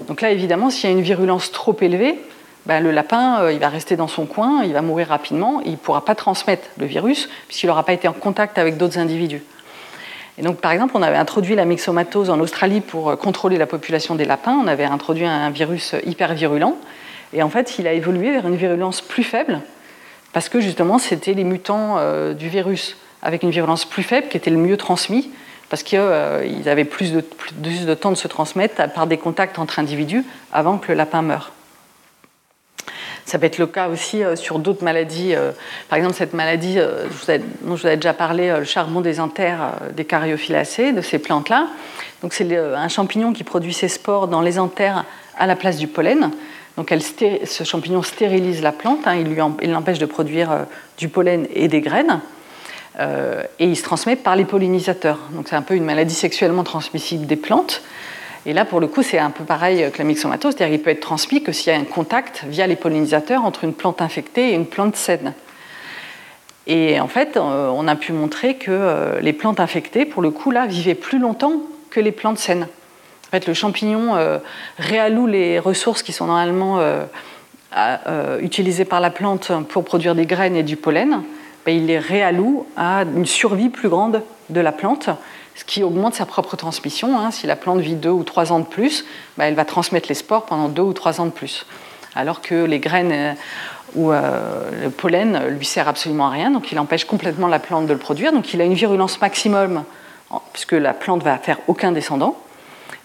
Donc 0.09 0.22
là, 0.22 0.30
évidemment, 0.30 0.70
s'il 0.70 0.88
y 0.88 0.92
a 0.94 0.96
une 0.96 1.02
virulence 1.04 1.52
trop 1.52 1.76
élevée, 1.82 2.18
ben, 2.66 2.83
le 2.83 2.90
lapin, 2.90 3.40
euh, 3.40 3.52
il 3.52 3.61
va 3.61 3.68
rester 3.68 3.96
dans 3.96 4.09
son 4.09 4.26
coin, 4.26 4.64
il 4.64 4.72
va 4.72 4.83
mourir 4.83 5.09
rapidement, 5.09 5.61
il 5.64 5.72
ne 5.72 5.76
pourra 5.76 6.05
pas 6.05 6.14
transmettre 6.14 6.68
le 6.79 6.87
virus 6.87 7.29
puisqu'il 7.46 7.68
n'aura 7.68 7.85
pas 7.85 7.92
été 7.92 8.09
en 8.09 8.12
contact 8.12 8.59
avec 8.59 8.76
d'autres 8.76 8.98
individus. 8.98 9.42
Et 10.38 10.42
donc, 10.42 10.59
par 10.59 10.72
exemple, 10.72 10.94
on 10.96 11.02
avait 11.02 11.16
introduit 11.16 11.55
la 11.55 11.64
myxomatose 11.64 12.29
en 12.29 12.40
Australie 12.40 12.81
pour 12.81 13.11
euh, 13.11 13.16
contrôler 13.16 13.57
la 13.57 13.66
population 13.66 14.16
des 14.16 14.24
lapins. 14.24 14.59
On 14.62 14.66
avait 14.66 14.85
introduit 14.85 15.24
un 15.24 15.50
virus 15.50 15.94
hyper 16.05 16.35
virulent. 16.35 16.76
Et 17.33 17.42
en 17.42 17.50
fait, 17.50 17.79
il 17.79 17.87
a 17.87 17.92
évolué 17.92 18.33
vers 18.33 18.46
une 18.46 18.57
virulence 18.57 19.00
plus 19.00 19.24
faible 19.24 19.61
parce 20.33 20.48
que 20.48 20.61
justement, 20.61 20.98
c'était 20.98 21.35
les 21.35 21.44
mutants 21.44 21.96
euh, 21.98 22.35
du 22.35 22.48
virus 22.48 22.96
avec 23.22 23.42
une 23.42 23.50
virulence 23.50 23.85
plus 23.85 24.02
faible 24.02 24.29
qui 24.29 24.37
étaient 24.37 24.50
le 24.50 24.59
mieux 24.59 24.76
transmis 24.76 25.31
parce 25.70 25.83
qu'ils 25.83 25.98
avaient 26.66 26.85
plus 26.85 27.12
de, 27.12 27.20
plus 27.22 27.87
de 27.87 27.94
temps 27.94 28.11
de 28.11 28.16
se 28.16 28.29
transmettre 28.29 28.92
par 28.92 29.07
des 29.07 29.16
contacts 29.16 29.59
entre 29.59 29.79
individus 29.79 30.24
avant 30.52 30.79
que 30.79 30.92
le 30.92 30.98
lapin 30.98 31.22
meure. 31.22 31.52
Ça 33.27 33.41
peut 33.41 33.47
être 33.47 33.59
le 33.59 33.67
cas 33.67 33.89
aussi 33.89 34.23
euh, 34.23 34.37
sur 34.37 34.61
d'autres 34.61 34.85
maladies. 34.85 35.35
Euh, 35.35 35.51
par 35.89 35.99
exemple, 35.99 36.15
cette 36.15 36.33
maladie 36.33 36.79
euh, 36.79 37.07
dont 37.62 37.75
je 37.77 37.83
vous 37.83 37.87
avais 37.87 37.97
déjà 37.97 38.15
parlé, 38.15 38.55
le 38.57 38.65
charbon 38.65 39.01
des 39.01 39.19
anthères 39.19 39.73
des 39.97 40.05
cariophyllacées, 40.05 40.93
de 40.93 41.01
ces 41.01 41.19
plantes-là. 41.19 41.67
Donc, 42.23 42.33
c'est 42.33 42.57
un 42.57 42.89
champignon 42.89 43.33
qui 43.33 43.43
produit 43.43 43.75
ses 43.75 43.89
spores 43.89 44.29
dans 44.29 44.41
les 44.41 44.61
anthères 44.61 45.05
à 45.37 45.47
la 45.47 45.57
place 45.57 45.77
du 45.77 45.89
pollen. 45.89 46.31
Donc, 46.77 46.95
ce 47.01 47.65
champignon 47.65 48.03
stérilise 48.03 48.62
la 48.62 48.73
plante, 48.73 49.07
hein, 49.07 49.17
il 49.61 49.71
l'empêche 49.71 49.99
de 49.99 50.07
produire 50.07 50.67
du 50.97 51.09
pollen 51.09 51.47
et 51.55 51.69
des 51.69 51.81
graines. 51.81 52.21
et 52.99 53.67
il 53.67 53.77
se 53.77 53.83
transmet 53.83 54.17
par 54.17 54.37
les 54.37 54.45
pollinisateurs. 54.45 55.19
Donc, 55.33 55.49
c'est 55.49 55.57
un 55.57 55.62
peu 55.62 55.75
une 55.75 55.85
maladie 55.85 56.15
sexuellement 56.15 56.65
transmissible 56.65 57.27
des 57.27 57.37
plantes. 57.37 57.83
Et 58.48 58.52
là, 58.52 58.64
pour 58.64 58.78
le 58.78 58.87
coup, 58.87 59.02
c'est 59.02 59.18
un 59.18 59.30
peu 59.30 59.42
pareil 59.42 59.90
que 59.92 59.98
la 59.98 60.04
myxomatose, 60.04 60.54
c'est-à-dire 60.54 60.76
qu'il 60.76 60.85
peut 60.85 60.90
être 60.90 61.00
transmis 61.00 61.42
que 61.42 61.50
s'il 61.50 61.72
y 61.72 61.76
a 61.76 61.78
un 61.78 61.85
contact 61.85 62.44
via 62.46 62.68
les 62.68 62.76
pollinisateurs 62.76 63.44
entre 63.44 63.64
une 63.64 63.74
plante 63.74 64.00
infectée 64.00 64.50
et 64.50 64.54
une 64.54 64.66
plante 64.66 64.94
saine. 64.94 65.35
Et 66.68 67.00
en 67.00 67.09
fait, 67.09 67.37
euh, 67.37 67.68
on 67.74 67.88
a 67.88 67.96
pu 67.96 68.12
montrer 68.12 68.54
que 68.54 68.70
euh, 68.70 69.20
les 69.20 69.32
plantes 69.32 69.59
infectées, 69.59 70.04
pour 70.04 70.22
le 70.22 70.30
coup, 70.30 70.52
là, 70.52 70.66
vivaient 70.66 70.94
plus 70.94 71.18
longtemps 71.18 71.62
que 71.90 71.98
les 71.98 72.12
plantes 72.12 72.38
saines. 72.38 72.68
En 73.26 73.30
fait, 73.32 73.48
le 73.48 73.54
champignon 73.54 74.14
euh, 74.14 74.38
réalloue 74.78 75.26
les 75.26 75.59
ressources 75.59 76.04
qui 76.04 76.12
sont 76.12 76.26
normalement 76.26 76.80
utilisées 78.40 78.85
par 78.85 79.00
la 79.00 79.11
plante 79.11 79.50
pour 79.68 79.85
produire 79.85 80.14
des 80.14 80.24
graines 80.24 80.56
et 80.56 80.62
du 80.62 80.76
pollen. 80.76 81.22
Ben, 81.66 81.76
il 81.76 81.87
les 81.87 81.98
réalloue 81.98 82.64
à 82.76 83.02
une 83.02 83.26
survie 83.26 83.68
plus 83.70 83.88
grande 83.88 84.22
de 84.50 84.61
la 84.61 84.70
plante 84.70 85.11
ce 85.57 85.64
qui 85.64 85.83
augmente 85.83 86.14
sa 86.14 86.27
propre 86.27 86.57
transmission. 86.57 87.19
Hein. 87.19 87.31
Si 87.31 87.47
la 87.47 87.57
plante 87.57 87.81
vit 87.81 87.95
deux 87.95 88.11
ou 88.11 88.23
trois 88.23 88.53
ans 88.53 88.61
de 88.61 88.66
plus, 88.66 89.05
bah, 89.37 89.47
elle 89.47 89.55
va 89.55 89.64
transmettre 89.64 90.09
les 90.09 90.14
spores 90.14 90.45
pendant 90.45 90.69
deux 90.69 90.83
ou 90.83 90.92
trois 90.92 91.21
ans 91.21 91.27
de 91.27 91.31
plus. 91.31 91.66
Alors 92.14 92.42
que 92.42 92.55
les 92.55 92.79
graines 92.79 93.12
euh, 93.12 93.33
ou 93.95 94.12
euh, 94.12 94.71
le 94.83 94.90
pollen 94.90 95.49
lui 95.49 95.64
sert 95.64 95.88
absolument 95.88 96.27
à 96.27 96.31
rien, 96.31 96.51
donc 96.51 96.71
il 96.73 96.79
empêche 96.79 97.07
complètement 97.07 97.49
la 97.49 97.59
plante 97.59 97.87
de 97.87 97.92
le 97.92 97.99
produire. 97.99 98.33
Donc 98.33 98.53
il 98.53 98.61
a 98.61 98.64
une 98.64 98.75
virulence 98.75 99.21
maximum, 99.21 99.85
puisque 100.53 100.73
la 100.73 100.92
plante 100.92 101.23
va 101.23 101.38
faire 101.38 101.59
aucun 101.66 101.92
descendant, 101.92 102.37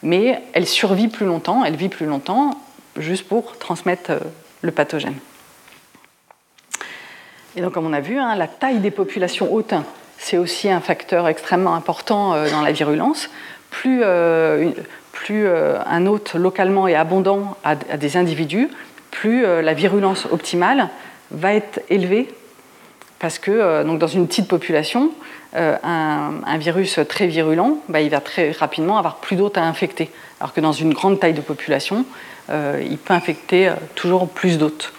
mais 0.03 0.41
elle 0.53 0.67
survit 0.67 1.07
plus 1.07 1.25
longtemps, 1.25 1.63
elle 1.63 1.75
vit 1.75 1.89
plus 1.89 2.05
longtemps, 2.05 2.51
juste 2.97 3.27
pour 3.27 3.57
transmettre 3.57 4.11
euh, 4.11 4.19
le 4.61 4.71
pathogène. 4.71 5.15
Et 7.55 7.61
donc, 7.61 7.73
comme 7.73 7.85
on 7.85 7.93
a 7.93 7.99
vu, 7.99 8.17
hein, 8.17 8.35
la 8.35 8.47
taille 8.47 8.79
des 8.79 8.91
populations 8.91 9.53
hautes 9.53 9.73
c'est 10.21 10.37
aussi 10.37 10.69
un 10.69 10.81
facteur 10.81 11.27
extrêmement 11.27 11.73
important 11.73 12.33
euh, 12.33 12.49
dans 12.49 12.61
la 12.61 12.71
virulence. 12.71 13.29
Plus, 13.71 14.01
euh, 14.03 14.69
euh, 15.31 15.79
un 15.85 16.05
hôte 16.05 16.35
localement 16.35 16.87
est 16.87 16.95
abondant 16.95 17.57
à, 17.63 17.75
des 17.75 18.17
individus, 18.17 18.69
plus 19.11 19.43
la 19.43 19.73
virulence 19.73 20.27
optimale 20.31 20.89
va 21.31 21.53
être 21.53 21.79
élevée. 21.89 22.27
Parce 23.19 23.37
que 23.37 23.83
dans 23.83 24.07
une 24.07 24.27
petite 24.27 24.47
population, 24.47 25.11
un, 25.53 26.57
virus 26.57 26.99
très 27.07 27.27
virulent, 27.27 27.77
bah, 27.87 28.01
il 28.01 28.09
va 28.09 28.19
très 28.19 28.51
rapidement 28.51 28.97
avoir 28.97 29.17
plus 29.17 29.35
d'hôtes 29.35 29.57
à 29.57 29.63
infecter. 29.63 30.09
Alors 30.39 30.53
que 30.53 30.61
dans 30.61 30.71
une 30.71 30.93
grande 30.93 31.19
taille 31.19 31.33
de 31.33 31.41
population, 31.41 32.03
il 32.49 32.97
peut 32.97 33.13
infecter 33.13 33.71
toujours 33.93 34.27
plus 34.27 34.57
d'hôtes. 34.57 34.91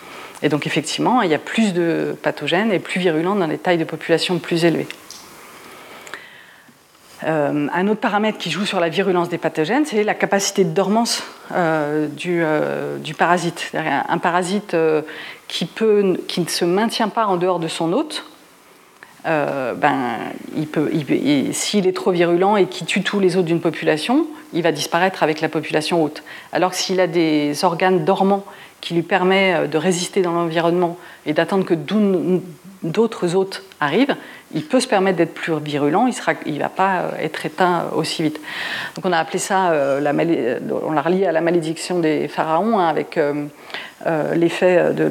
Et 0.43 0.49
donc 0.49 0.67
effectivement, 0.69 1.23
il 1.23 1.31
y 1.31 1.35
a 1.35 1.39
plus 1.39 1.75
de 1.75 2.17
pathogènes 2.23 2.71
et 2.71 2.79
plus 2.79 3.01
virulents 3.01 3.35
dans 3.35 3.49
les 3.49 3.59
tailles 3.59 3.79
de 3.79 3.85
population 3.85 4.39
plus 4.39 4.65
élevées. 4.65 4.89
Euh, 7.25 7.69
un 7.73 7.89
autre 7.89 8.01
paramètre 8.01 8.39
qui 8.39 8.51
joue 8.51 8.65
sur 8.65 8.81
la 8.81 8.89
virulence 8.89 9.29
des 9.29 9.39
pathogènes, 9.39 9.85
c'est 9.87 10.03
la 10.03 10.15
capacité 10.15 10.65
de 10.65 10.71
dormance 10.71 11.23
euh, 11.53 12.09
euh, 12.27 12.99
du, 12.99 13.15
parasite. 13.15 13.73
Un, 13.75 14.19
parasite 14.19 14.77
qui, 15.49 15.69
qui, 15.69 16.41
ne 16.41 16.49
se 16.49 16.65
maintient 16.65 17.09
pas 17.09 17.27
en 17.27 17.37
dehors 17.37 17.59
de 17.59 17.69
son 17.69 17.93
hôte, 17.93 18.25
ben, 19.25 20.19
s'il 21.53 21.87
est 21.87 21.97
trop 21.97 22.11
virulent 22.11 22.57
et 22.57 22.67
qu'il 22.67 22.87
tue 22.87 23.03
tous 23.03 23.21
les 23.21 23.37
autres 23.37 23.47
d'une 23.47 23.61
population, 23.61 24.27
il 24.53 24.63
va 24.63 24.73
disparaître 24.73 25.23
avec 25.23 25.41
la 25.41 25.49
population 25.49 26.03
hôte. 26.03 26.25
Alors 26.53 26.71
que 26.71 26.77
s'il 26.77 26.99
a 27.01 27.07
des 27.07 27.65
organes 27.65 28.05
dormants 28.05 28.45
qui 28.81 28.95
lui 28.95 29.03
permettent 29.03 29.71
de 29.71 29.79
résister 29.79 30.23
dans 30.23 30.33
l'environnement 30.33 30.99
et 31.25 31.35
d'attendre 31.35 31.65
que 31.65 31.75
d'autres 32.85 33.35
hôtes 33.35 33.63
arrivent, 33.81 34.17
il 34.55 34.65
peut 34.65 34.81
se 34.81 34.89
permettre 34.89 35.19
d'être 35.19 35.35
plus 35.35 35.59
virulent, 35.59 36.07
il 36.47 36.55
ne 36.55 36.59
va 36.59 36.69
pas 36.69 37.01
euh, 37.01 37.11
être 37.21 37.47
éteint 37.47 37.87
aussi 37.95 38.23
vite. 38.23 38.41
Donc 38.95 39.07
on 39.07 39.13
a 39.13 39.19
appelé 39.19 39.39
ça, 39.39 39.71
euh, 39.71 40.01
la 40.01 40.13
on 40.85 40.93
l'a 40.93 41.03
relié 41.03 41.27
à 41.27 41.33
la 41.33 41.41
malédiction 41.41 42.01
des 42.01 42.29
pharaons, 42.29 42.79
hein, 42.79 42.89
avec 42.89 43.17
euh, 43.17 44.35
l'effet 44.35 44.93
de, 44.93 45.11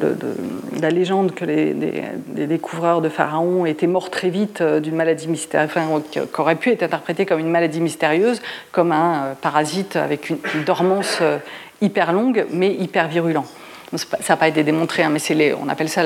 la 0.79 0.89
légende 0.89 1.33
que 1.33 1.45
les, 1.45 1.73
découvreurs 2.45 3.01
de 3.01 3.09
pharaons 3.09 3.65
étaient 3.65 3.87
morts 3.87 4.09
très 4.09 4.29
vite 4.29 4.61
d'une 4.61 4.95
maladie 4.95 5.27
mystérieuse, 5.27 5.69
enfin, 5.69 6.01
qui 6.11 6.19
aurait 6.37 6.55
pu 6.55 6.71
être 6.71 6.83
interprétée 6.83 7.25
comme 7.25 7.39
une 7.39 7.49
maladie 7.49 7.79
mystérieuse, 7.79 8.41
comme 8.71 8.91
un 8.91 9.35
parasite 9.41 9.95
avec 9.95 10.29
une 10.29 10.39
dormance 10.65 11.21
hyper 11.81 12.11
longue, 12.11 12.45
mais 12.51 12.73
hyper 12.73 13.07
virulent 13.07 13.45
ça 13.97 14.17
n'a 14.29 14.37
pas 14.37 14.47
été 14.47 14.63
démontré, 14.63 15.03
hein, 15.03 15.09
mais 15.09 15.53
on 15.53 15.67
appelle 15.67 15.89
ça 15.89 16.03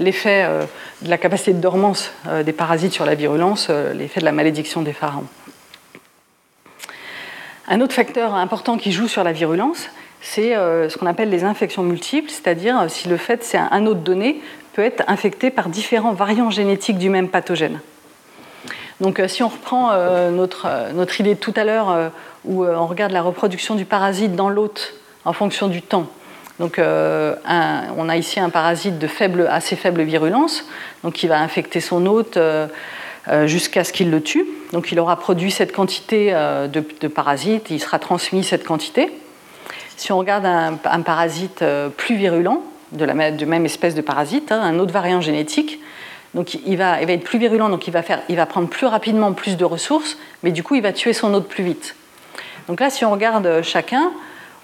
l'effet 0.00 0.44
euh, 0.44 0.64
de 1.02 1.10
la 1.10 1.18
capacité 1.18 1.52
de 1.52 1.60
dormance 1.60 2.12
euh, 2.28 2.42
des 2.42 2.52
parasites 2.52 2.92
sur 2.92 3.04
la 3.04 3.14
virulence, 3.14 3.68
euh, 3.68 3.92
l'effet 3.92 4.20
de 4.20 4.24
la 4.24 4.32
malédiction 4.32 4.82
des 4.82 4.94
pharaons. 4.94 5.26
Un 7.68 7.80
autre 7.80 7.92
facteur 7.92 8.34
important 8.34 8.78
qui 8.78 8.92
joue 8.92 9.08
sur 9.08 9.24
la 9.24 9.32
virulence, 9.32 9.88
c'est 10.22 10.54
ce 10.54 10.96
qu'on 10.96 11.06
appelle 11.06 11.30
les 11.30 11.42
infections 11.42 11.82
multiples, 11.82 12.30
c'est-à-dire 12.30 12.86
si 12.88 13.08
le 13.08 13.16
fait, 13.16 13.42
c'est 13.42 13.58
un 13.58 13.86
hôte 13.86 14.04
donné, 14.04 14.40
peut 14.72 14.82
être 14.82 15.02
infecté 15.08 15.50
par 15.50 15.68
différents 15.68 16.12
variants 16.12 16.50
génétiques 16.50 16.96
du 16.96 17.10
même 17.10 17.28
pathogène. 17.28 17.80
Donc 19.00 19.20
si 19.26 19.42
on 19.42 19.48
reprend 19.48 19.90
notre, 20.30 20.92
notre, 20.94 21.20
idée 21.20 21.34
de 21.34 21.40
tout 21.40 21.54
à 21.56 21.64
l'heure, 21.64 22.12
où 22.44 22.64
on 22.64 22.86
regarde 22.86 23.12
la 23.12 23.22
reproduction 23.22 23.74
du 23.74 23.84
parasite 23.84 24.36
dans 24.36 24.48
l'hôte 24.48 24.94
en 25.24 25.32
fonction 25.32 25.66
du 25.66 25.82
temps, 25.82 26.06
donc, 26.58 26.78
on 26.78 28.08
a 28.08 28.16
ici 28.16 28.40
un 28.40 28.50
parasite 28.50 28.98
de 28.98 29.06
faible, 29.06 29.46
assez 29.50 29.76
faible 29.76 30.02
virulence, 30.02 30.64
donc 31.04 31.14
qui 31.14 31.26
va 31.26 31.40
infecter 31.40 31.80
son 31.80 32.06
hôte 32.06 32.38
jusqu'à 33.44 33.84
ce 33.84 33.92
qu'il 33.92 34.10
le 34.10 34.22
tue. 34.22 34.46
Donc, 34.72 34.90
il 34.90 34.98
aura 34.98 35.16
produit 35.16 35.50
cette 35.50 35.72
quantité 35.72 36.32
de, 36.32 36.84
de, 37.00 37.08
parasites, 37.08 37.70
il 37.70 37.78
sera 37.78 37.98
transmis 37.98 38.42
cette 38.42 38.64
quantité. 38.64 39.12
Si 39.96 40.12
on 40.12 40.18
regarde 40.18 40.44
un, 40.44 41.00
parasite 41.02 41.62
euh, 41.62 41.88
plus 41.88 42.16
virulent, 42.16 42.62
de 42.92 43.04
la 43.04 43.14
même 43.14 43.64
espèce 43.64 43.94
de 43.94 44.02
parasite, 44.02 44.52
hein, 44.52 44.60
un 44.60 44.78
autre 44.78 44.92
variant 44.92 45.20
génétique, 45.20 45.80
donc 46.34 46.54
il 46.54 46.76
va, 46.76 47.00
être 47.00 47.24
plus 47.24 47.38
virulent, 47.38 47.70
donc 47.70 47.88
il 47.88 47.92
va, 47.92 48.02
il 48.28 48.36
va 48.36 48.46
prendre 48.46 48.68
plus 48.68 48.86
rapidement 48.86 49.32
plus 49.32 49.56
de 49.56 49.64
ressources, 49.64 50.18
mais 50.42 50.52
du 50.52 50.62
coup 50.62 50.74
il 50.74 50.82
va 50.82 50.92
tuer 50.92 51.14
son 51.14 51.32
hôte 51.32 51.48
plus 51.48 51.64
vite. 51.64 51.96
Donc 52.68 52.80
là, 52.80 52.90
si 52.90 53.04
on 53.04 53.10
regarde 53.10 53.62
chacun, 53.62 54.12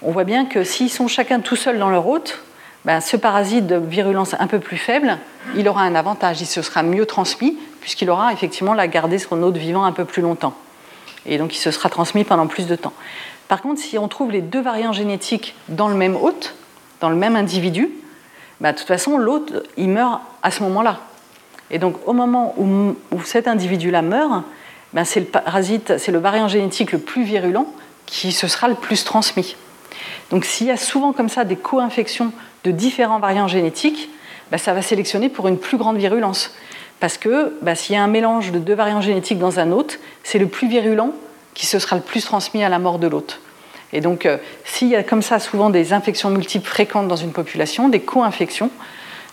on 0.03 0.11
voit 0.11 0.23
bien 0.23 0.45
que 0.45 0.63
s'ils 0.63 0.89
sont 0.89 1.07
chacun 1.07 1.39
tout 1.39 1.55
seuls 1.55 1.79
dans 1.79 1.89
leur 1.89 2.07
hôte, 2.07 2.39
ben, 2.85 2.99
ce 2.99 3.15
parasite 3.15 3.65
de 3.65 3.77
virulence 3.77 4.35
un 4.37 4.47
peu 4.47 4.59
plus 4.59 4.77
faible, 4.77 5.17
il 5.55 5.67
aura 5.69 5.83
un 5.83 5.95
avantage, 5.95 6.41
il 6.41 6.45
se 6.45 6.61
sera 6.61 6.83
mieux 6.83 7.05
transmis, 7.05 7.57
puisqu'il 7.79 8.09
aura 8.09 8.33
effectivement 8.33 8.73
la 8.73 8.87
garder 8.87 9.19
son 9.19 9.41
hôte 9.41 9.57
vivant 9.57 9.85
un 9.85 9.93
peu 9.93 10.05
plus 10.05 10.21
longtemps. 10.21 10.53
Et 11.25 11.37
donc 11.37 11.55
il 11.55 11.59
se 11.59 11.71
sera 11.71 11.89
transmis 11.89 12.25
pendant 12.25 12.47
plus 12.47 12.67
de 12.67 12.75
temps. 12.75 12.93
Par 13.47 13.61
contre, 13.61 13.79
si 13.79 13.97
on 13.97 14.07
trouve 14.07 14.31
les 14.31 14.41
deux 14.41 14.61
variants 14.61 14.93
génétiques 14.93 15.55
dans 15.69 15.87
le 15.87 15.95
même 15.95 16.15
hôte, 16.15 16.55
dans 16.99 17.09
le 17.09 17.15
même 17.15 17.35
individu, 17.35 17.89
bah, 18.61 18.71
de 18.71 18.77
toute 18.77 18.87
façon, 18.87 19.17
l'hôte, 19.17 19.53
il 19.77 19.89
meurt 19.89 20.21
à 20.41 20.51
ce 20.51 20.63
moment-là. 20.63 20.99
Et 21.69 21.79
donc, 21.79 21.95
au 22.07 22.13
moment 22.13 22.55
où, 22.57 22.95
cet 23.23 23.47
individu-là 23.47 24.01
meurt, 24.01 24.43
bah, 24.93 25.05
c'est 25.05 25.19
le 25.19 25.25
parasite, 25.25 25.97
c'est 25.97 26.11
le 26.11 26.19
variant 26.19 26.47
génétique 26.47 26.91
le 26.91 26.99
plus 26.99 27.23
virulent 27.23 27.67
qui 28.05 28.31
se 28.31 28.47
sera 28.47 28.67
le 28.67 28.75
plus 28.75 29.03
transmis. 29.03 29.55
Donc, 30.33 30.45
s'il 30.45 30.65
y 30.65 30.71
a 30.71 30.77
souvent 30.77 31.13
comme 31.13 31.29
ça 31.29 31.43
des 31.43 31.55
co-infections 31.55 32.31
de 32.63 32.71
différents 32.71 33.19
variants 33.19 33.47
génétiques, 33.47 34.09
bah, 34.51 34.57
ça 34.57 34.73
va 34.73 34.81
sélectionner 34.81 35.29
pour 35.29 35.47
une 35.47 35.59
plus 35.59 35.77
grande 35.77 35.97
virulence. 35.97 36.55
Parce 36.99 37.19
que 37.19 37.53
s'il 37.75 37.93
y 37.93 37.99
a 37.99 38.03
un 38.03 38.07
mélange 38.07 38.51
de 38.51 38.57
deux 38.57 38.73
variants 38.73 38.99
génétiques 38.99 39.37
dans 39.37 39.59
un 39.59 39.71
hôte, 39.71 39.99
c'est 40.23 40.39
le 40.39 40.47
plus 40.47 40.67
virulent 40.67 41.13
qui 41.53 41.67
se 41.67 41.77
sera 41.77 41.97
le 41.97 42.01
plus 42.01 42.25
transmis 42.25 42.63
à 42.63 42.69
la 42.69 42.79
mort 42.79 42.97
de 42.97 43.05
l'hôte. 43.05 43.41
Et 43.91 44.01
donc, 44.01 44.25
euh, 44.25 44.37
s'il 44.65 44.87
y 44.87 44.95
a 44.95 45.03
comme 45.03 45.21
ça 45.21 45.37
souvent 45.37 45.69
des 45.69 45.93
infections 45.93 46.31
multiples 46.31 46.67
fréquentes 46.67 47.07
dans 47.07 47.15
une 47.15 47.31
population, 47.31 47.87
des 47.87 47.99
co-infections, 47.99 48.71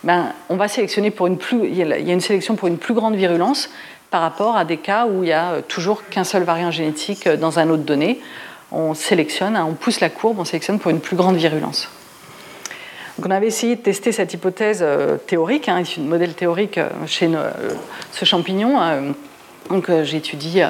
ben, 0.04 0.34
on 0.50 0.56
va 0.56 0.68
sélectionner 0.68 1.14
une 1.18 1.38
il 1.64 1.78
y 1.78 1.82
a 1.82 2.12
une 2.12 2.20
sélection 2.20 2.56
pour 2.56 2.68
une 2.68 2.76
plus 2.76 2.92
grande 2.92 3.16
virulence 3.16 3.70
par 4.10 4.20
rapport 4.20 4.58
à 4.58 4.66
des 4.66 4.76
cas 4.76 5.06
où 5.06 5.22
il 5.22 5.28
n'y 5.28 5.32
a 5.32 5.52
euh, 5.52 5.62
toujours 5.66 6.06
qu'un 6.10 6.24
seul 6.24 6.42
variant 6.42 6.70
génétique 6.70 7.26
euh, 7.26 7.38
dans 7.38 7.58
un 7.58 7.70
autre 7.70 7.84
donné. 7.84 8.20
On 8.72 8.94
sélectionne, 8.94 9.56
hein, 9.56 9.66
on 9.68 9.74
pousse 9.74 10.00
la 10.00 10.10
courbe, 10.10 10.38
on 10.38 10.44
sélectionne 10.44 10.78
pour 10.78 10.90
une 10.90 11.00
plus 11.00 11.16
grande 11.16 11.36
virulence. 11.36 11.88
Donc 13.18 13.26
on 13.26 13.30
avait 13.30 13.48
essayé 13.48 13.76
de 13.76 13.80
tester 13.80 14.12
cette 14.12 14.32
hypothèse 14.32 14.84
théorique, 15.26 15.68
hein, 15.68 15.82
un 15.82 16.00
modèle 16.02 16.34
théorique 16.34 16.80
chez 17.06 17.28
ce 18.12 18.24
champignon. 18.24 18.78
donc 19.68 19.90
j'étudie 20.04 20.62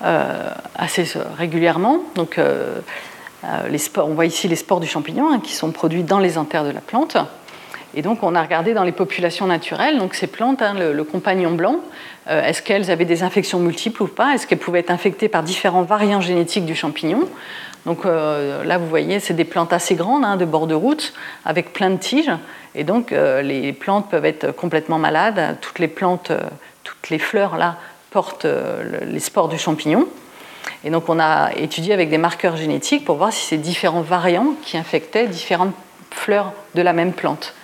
assez 0.00 1.06
régulièrement. 1.36 2.00
Donc 2.16 2.38
euh, 2.38 2.80
on 3.96 4.14
voit 4.14 4.26
ici 4.26 4.48
les 4.48 4.56
spores 4.56 4.80
du 4.80 4.86
champignon 4.86 5.30
hein, 5.32 5.40
qui 5.40 5.52
sont 5.52 5.70
produits 5.70 6.02
dans 6.02 6.18
les 6.18 6.38
entères 6.38 6.64
de 6.64 6.70
la 6.70 6.80
plante. 6.80 7.16
Et 7.96 8.02
donc 8.02 8.22
on 8.22 8.34
a 8.34 8.42
regardé 8.42 8.74
dans 8.74 8.82
les 8.82 8.92
populations 8.92 9.46
naturelles, 9.46 9.98
donc 9.98 10.14
ces 10.14 10.26
plantes, 10.26 10.62
hein, 10.62 10.74
le, 10.74 11.04
compagnon 11.04 11.52
blanc, 11.52 11.76
euh, 12.28 12.44
est-ce 12.44 12.60
qu'elles 12.60 12.90
avaient 12.90 13.04
des 13.04 13.22
infections 13.22 13.60
multiples 13.60 14.02
ou 14.02 14.08
pas? 14.08 14.34
Est-ce 14.34 14.46
qu'elles 14.46 14.58
pouvaient 14.58 14.80
être 14.80 14.90
infectées 14.90 15.28
par 15.28 15.44
différents 15.44 15.82
variants 15.82 16.20
génétiques 16.20 16.64
du 16.64 16.74
champignon? 16.74 17.28
Donc 17.86 18.04
euh, 18.04 18.64
là 18.64 18.78
vous 18.78 18.88
voyez, 18.88 19.20
c'est 19.20 19.34
des 19.34 19.44
plantes 19.44 19.72
assez 19.72 19.94
grandes, 19.94 20.24
hein, 20.24 20.36
de 20.36 20.44
bord 20.44 20.66
de 20.66 20.74
route, 20.74 21.12
avec 21.44 21.72
plein 21.72 21.90
de 21.90 21.96
tiges. 21.96 22.32
Et 22.74 22.82
donc 22.82 23.12
les 23.12 23.72
plantes 23.72 24.10
peuvent 24.10 24.24
être 24.24 24.50
complètement 24.50 24.98
malades. 24.98 25.58
Toutes 25.60 25.78
les 25.78 25.86
plantes, 25.86 26.32
toutes 26.82 27.08
les 27.10 27.20
fleurs 27.20 27.56
là 27.56 27.76
portent 28.10 28.48
les 29.06 29.20
spores 29.20 29.48
du 29.48 29.58
champignon. 29.58 30.08
Et 30.82 30.90
donc 30.90 31.08
on 31.08 31.20
a 31.20 31.52
étudié 31.54 31.94
avec 31.94 32.10
des 32.10 32.18
marqueurs 32.18 32.56
génétiques 32.56 33.04
pour 33.04 33.16
voir 33.16 33.32
si 33.32 33.46
ces 33.46 33.58
différents 33.58 34.00
variants 34.00 34.54
qui 34.62 34.76
infectaient 34.76 35.28
différentes 35.28 35.74
fleurs 36.10 36.52
de 36.74 36.82
la 36.82 36.92
même 36.92 37.12
plante. 37.12 37.54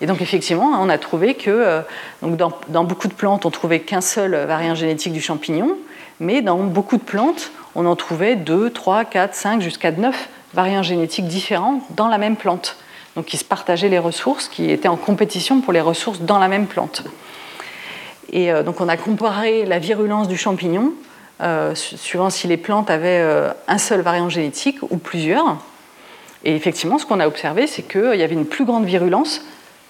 Et 0.00 0.06
donc 0.06 0.20
effectivement, 0.20 0.72
on 0.78 0.88
a 0.88 0.98
trouvé 0.98 1.34
que 1.34 1.50
euh, 1.50 1.80
dans, 2.22 2.84
beaucoup 2.84 3.08
de 3.08 3.14
plantes, 3.14 3.46
on 3.46 3.50
trouvait 3.50 3.80
qu'un 3.80 4.00
seul 4.00 4.34
variant 4.46 4.74
génétique 4.74 5.12
du 5.12 5.20
champignon, 5.20 5.76
mais 6.20 6.42
dans 6.42 6.58
beaucoup 6.58 6.98
de 6.98 7.02
plantes, 7.02 7.50
on 7.74 7.86
en 7.86 7.96
trouvait 7.96 8.36
2, 8.36 8.70
3, 8.70 9.04
4, 9.04 9.34
5, 9.34 9.62
jusqu'à 9.62 9.92
9 9.92 10.28
variants 10.54 10.82
génétiques 10.82 11.26
différents 11.26 11.80
dans 11.90 12.08
la 12.08 12.18
même 12.18 12.36
plante. 12.36 12.76
Donc 13.16 13.24
qui 13.26 13.38
se 13.38 13.44
partageaient 13.44 13.88
les 13.88 13.98
ressources, 13.98 14.48
qui 14.48 14.70
étaient 14.70 14.88
en 14.88 14.96
compétition 14.96 15.60
pour 15.60 15.72
les 15.72 15.80
ressources 15.80 16.20
dans 16.20 16.38
la 16.38 16.48
même 16.48 16.66
plante. 16.66 17.04
Et 18.30 18.52
euh, 18.52 18.62
donc 18.62 18.80
on 18.82 18.88
a 18.88 18.98
comparé 18.98 19.64
la 19.64 19.78
virulence 19.78 20.28
du 20.28 20.36
champignon 20.36 20.92
euh, 21.40 21.74
suivant 21.74 22.28
si 22.28 22.46
les 22.48 22.56
plantes 22.58 22.90
avaient 22.90 23.24
un 23.66 23.78
seul 23.78 24.02
variant 24.02 24.28
génétique 24.28 24.78
ou 24.82 24.98
plusieurs. 24.98 25.56
Et 26.44 26.54
effectivement, 26.54 26.98
ce 26.98 27.06
qu'on 27.06 27.20
a 27.20 27.26
observé, 27.26 27.66
c'est 27.66 27.82
qu'il 27.82 28.14
y 28.14 28.22
avait 28.22 28.34
une 28.34 28.46
plus 28.46 28.66
grande 28.66 28.84
virulence 28.84 29.42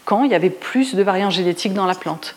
quand 0.07 0.25
il 0.25 0.31
y 0.31 0.35
avait 0.35 0.49
plus 0.49 0.95
de 0.95 1.03
variants 1.03 1.29
génétiques 1.29 1.75
dans 1.75 1.85
la 1.85 1.95
plante. 1.95 2.35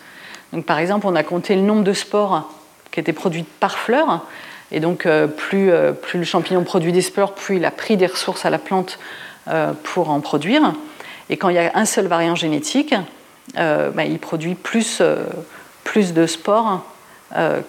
Donc, 0.52 0.66
par 0.66 0.78
exemple, 0.80 1.08
on 1.08 1.16
a 1.16 1.24
compté 1.24 1.56
le 1.56 1.62
nombre 1.62 1.86
de 1.86 1.94
spores 1.94 2.52
qui 2.92 3.00
étaient 3.00 3.14
produites 3.14 3.48
par 3.48 3.78
fleur. 3.78 4.26
Et 4.72 4.82
donc, 4.82 5.06
euh, 5.06 5.28
plus, 5.28 5.72
plus, 6.02 6.20
le 6.20 6.26
champignon 6.26 6.66
produit 6.66 6.92
des 6.92 7.02
spores, 7.02 7.34
plus 7.34 7.56
il 7.56 7.66
a 7.66 7.72
pris 7.72 7.96
des 7.96 8.08
ressources 8.08 8.46
à 8.46 8.50
la 8.50 8.60
plante 8.60 9.00
pour 9.84 10.12
en 10.12 10.20
produire. 10.20 10.74
Et 11.32 11.38
quand 11.38 11.50
il 11.50 11.56
y 11.56 11.60
a 11.60 11.72
un 11.74 11.86
seul 11.86 12.06
variant 12.06 12.36
génétique, 12.36 12.94
bah, 13.56 14.06
il 14.06 14.20
produit 14.20 14.54
plus, 14.54 15.02
plus 15.84 16.14
de 16.14 16.28
spores 16.28 16.84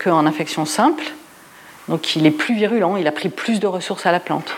qu'en 0.02 0.26
infection 0.26 0.66
simple. 0.66 1.04
Donc 1.90 2.14
il 2.16 2.24
est 2.26 2.30
plus 2.30 2.54
virulent, 2.54 2.96
il 2.96 3.06
a 3.06 3.12
pris 3.12 3.28
plus 3.28 3.60
de 3.60 3.66
ressources 3.66 4.06
à 4.06 4.12
la 4.12 4.20
plante. 4.20 4.54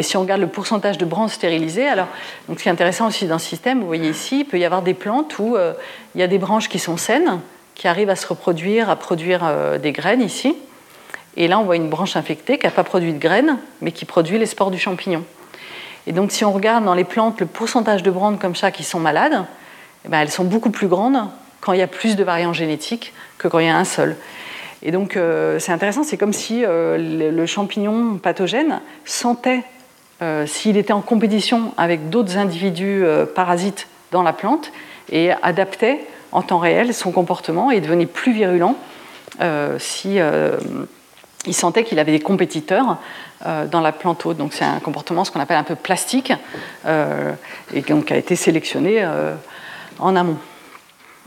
Et 0.00 0.02
si 0.02 0.16
on 0.16 0.22
regarde 0.22 0.40
le 0.40 0.46
pourcentage 0.46 0.96
de 0.96 1.04
branches 1.04 1.32
stérilisées, 1.32 1.86
alors 1.86 2.06
ce 2.48 2.54
qui 2.54 2.68
est 2.70 2.72
intéressant 2.72 3.08
aussi 3.08 3.26
dans 3.26 3.38
ce 3.38 3.46
système, 3.46 3.80
vous 3.80 3.86
voyez 3.86 4.08
ici, 4.08 4.40
il 4.40 4.44
peut 4.46 4.58
y 4.58 4.64
avoir 4.64 4.80
des 4.80 4.94
plantes 4.94 5.38
où 5.38 5.56
euh, 5.56 5.74
il 6.14 6.22
y 6.22 6.24
a 6.24 6.26
des 6.26 6.38
branches 6.38 6.70
qui 6.70 6.78
sont 6.78 6.96
saines, 6.96 7.38
qui 7.74 7.86
arrivent 7.86 8.08
à 8.08 8.16
se 8.16 8.26
reproduire, 8.26 8.88
à 8.88 8.96
produire 8.96 9.42
euh, 9.44 9.76
des 9.76 9.92
graines 9.92 10.22
ici. 10.22 10.56
Et 11.36 11.48
là, 11.48 11.58
on 11.58 11.64
voit 11.64 11.76
une 11.76 11.90
branche 11.90 12.16
infectée 12.16 12.56
qui 12.56 12.64
n'a 12.64 12.70
pas 12.70 12.82
produit 12.82 13.12
de 13.12 13.18
graines, 13.18 13.58
mais 13.82 13.92
qui 13.92 14.06
produit 14.06 14.38
les 14.38 14.46
spores 14.46 14.70
du 14.70 14.78
champignon. 14.78 15.22
Et 16.06 16.12
donc, 16.12 16.32
si 16.32 16.46
on 16.46 16.52
regarde 16.52 16.82
dans 16.82 16.94
les 16.94 17.04
plantes 17.04 17.38
le 17.38 17.44
pourcentage 17.44 18.02
de 18.02 18.10
branches 18.10 18.38
comme 18.38 18.56
ça 18.56 18.70
qui 18.70 18.84
sont 18.84 19.00
malades, 19.00 19.44
eh 20.06 20.08
ben, 20.08 20.20
elles 20.20 20.30
sont 20.30 20.44
beaucoup 20.44 20.70
plus 20.70 20.88
grandes 20.88 21.28
quand 21.60 21.74
il 21.74 21.78
y 21.78 21.82
a 21.82 21.86
plus 21.86 22.16
de 22.16 22.24
variants 22.24 22.54
génétiques 22.54 23.12
que 23.36 23.48
quand 23.48 23.58
il 23.58 23.66
y 23.66 23.68
a 23.68 23.76
un 23.76 23.84
seul. 23.84 24.16
Et 24.82 24.92
donc, 24.92 25.18
euh, 25.18 25.58
c'est 25.58 25.72
intéressant, 25.72 26.04
c'est 26.04 26.16
comme 26.16 26.32
si 26.32 26.62
le, 26.64 27.44
champignon 27.44 28.16
pathogène 28.16 28.80
sentait 29.04 29.62
euh, 30.22 30.46
s'il 30.46 30.76
était 30.76 30.92
en 30.92 31.00
compétition 31.00 31.72
avec 31.76 32.10
d'autres 32.10 32.36
individus 32.36 33.04
parasites 33.34 33.88
dans 34.12 34.22
la 34.22 34.32
plante 34.32 34.72
et 35.10 35.30
adaptait 35.42 36.00
en 36.32 36.42
temps 36.42 36.58
réel 36.58 36.94
son 36.94 37.10
comportement 37.10 37.70
et 37.70 37.80
devenait 37.80 38.06
plus 38.06 38.32
virulent 38.32 38.76
si 39.78 40.18
il 41.46 41.54
sentait 41.54 41.84
qu'il 41.84 41.98
avait 41.98 42.12
des 42.12 42.20
compétiteurs 42.20 42.98
dans 43.44 43.80
la 43.80 43.92
plante 43.92 44.26
haute. 44.26 44.36
Donc 44.36 44.52
c'est 44.52 44.64
un 44.64 44.80
comportement, 44.80 45.24
ce 45.24 45.30
qu'on 45.30 45.40
appelle 45.40 45.56
un 45.56 45.64
peu 45.64 45.76
plastique, 45.76 46.32
et 46.86 47.80
donc 47.80 48.12
a 48.12 48.16
été 48.16 48.36
sélectionné 48.36 49.08
en 49.98 50.16
amont. 50.16 50.36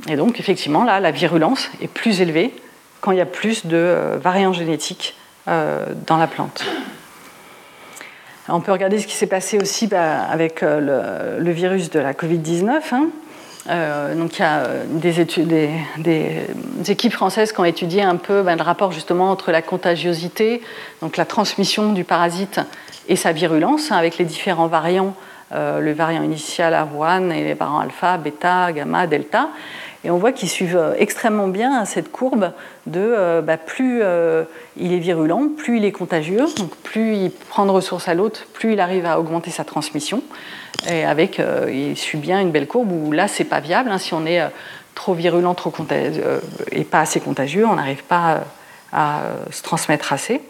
Et 0.07 0.15
donc 0.15 0.39
effectivement, 0.39 0.83
là, 0.83 0.99
la 0.99 1.11
virulence 1.11 1.69
est 1.81 1.87
plus 1.87 2.21
élevée 2.21 2.53
quand 3.01 3.11
il 3.11 3.17
y 3.17 3.21
a 3.21 3.25
plus 3.25 3.65
de 3.65 3.75
euh, 3.75 4.17
variants 4.17 4.53
génétiques 4.53 5.15
euh, 5.47 5.85
dans 6.07 6.17
la 6.17 6.27
plante. 6.27 6.65
On 8.49 8.59
peut 8.59 8.71
regarder 8.71 8.99
ce 8.99 9.07
qui 9.07 9.15
s'est 9.15 9.27
passé 9.27 9.57
aussi 9.57 9.87
bah, 9.87 10.23
avec 10.23 10.63
euh, 10.63 11.39
le, 11.39 11.51
virus 11.51 11.89
de 11.89 11.99
la 11.99 12.13
Covid-19. 12.13 12.81
Hein. 12.91 14.15
donc 14.15 14.37
il 14.37 14.41
y 14.41 14.45
a 14.45 14.67
des, 14.87 15.19
études, 15.21 15.47
des, 15.97 16.47
équipes 16.87 17.13
françaises 17.13 17.53
qui 17.53 17.59
ont 17.59 17.65
étudié 17.65 18.01
un 18.01 18.17
peu 18.17 18.41
bah, 18.41 18.55
le 18.55 18.63
rapport 18.63 18.91
justement 18.91 19.31
entre 19.31 19.51
la 19.51 19.61
contagiosité, 19.61 20.61
donc 21.01 21.17
la 21.17 21.25
transmission 21.25 21.93
du 21.93 22.03
parasite 22.03 22.59
et 23.07 23.15
sa 23.15 23.31
virulence, 23.31 23.91
hein, 23.91 23.97
avec 23.97 24.17
les 24.17 24.25
différents 24.25 24.67
variants, 24.67 25.13
le 25.51 25.91
variant 25.91 26.23
initial 26.23 26.73
A1 26.73 27.29
et 27.31 27.43
les 27.43 27.53
variants 27.53 27.79
alpha, 27.79 28.17
bêta, 28.17 28.71
gamma, 28.71 29.05
delta. 29.05 29.49
Et 30.05 30.11
on 30.11 30.17
voit 30.17 30.33
qu'ils 30.33 30.49
suivent 30.49 30.77
euh, 30.77 30.93
extrêmement 30.97 31.47
bien 31.47 31.85
cette 31.85 32.11
courbe 32.11 32.51
de 32.87 32.99
euh, 32.99 33.41
bah, 33.41 33.57
plus 33.57 34.01
euh, 34.03 34.43
il 34.75 34.91
est 34.91 34.99
virulent, 34.99 35.49
plus 35.55 35.77
il 35.77 35.85
est 35.85 35.93
contagieux, 35.93 36.45
donc 36.57 36.75
plus 36.77 37.15
il 37.15 37.31
prend 37.31 37.65
de 37.65 37.71
ressources 37.71 38.09
à 38.09 38.13
l'autre, 38.13 38.45
plus 38.53 38.73
il 38.73 38.79
arrive 38.81 39.05
à 39.05 39.19
augmenter 39.19 39.51
sa 39.51 39.63
transmission. 39.63 40.21
Et 40.89 41.05
avec, 41.05 41.41
il 41.71 41.95
suit 41.95 42.17
bien 42.17 42.41
une 42.41 42.51
belle 42.51 42.67
courbe 42.67 42.91
où 42.91 43.13
là, 43.13 43.29
c'est 43.29 43.45
pas 43.45 43.61
viable. 43.61 43.89
Hein. 43.89 43.99
si 43.99 44.13
on 44.13 44.25
est 44.25 44.41
trop 44.95 45.13
virulent, 45.13 45.53
trop 45.53 45.71
et 46.71 46.83
pas 46.83 46.99
assez 46.99 47.21
contagieux, 47.21 47.65
on 47.65 47.75
n'arrive 47.75 48.03
pas 48.03 48.41
à 48.91 49.21
se 49.49 49.63
transmettre 49.63 50.11
assez. 50.11 50.41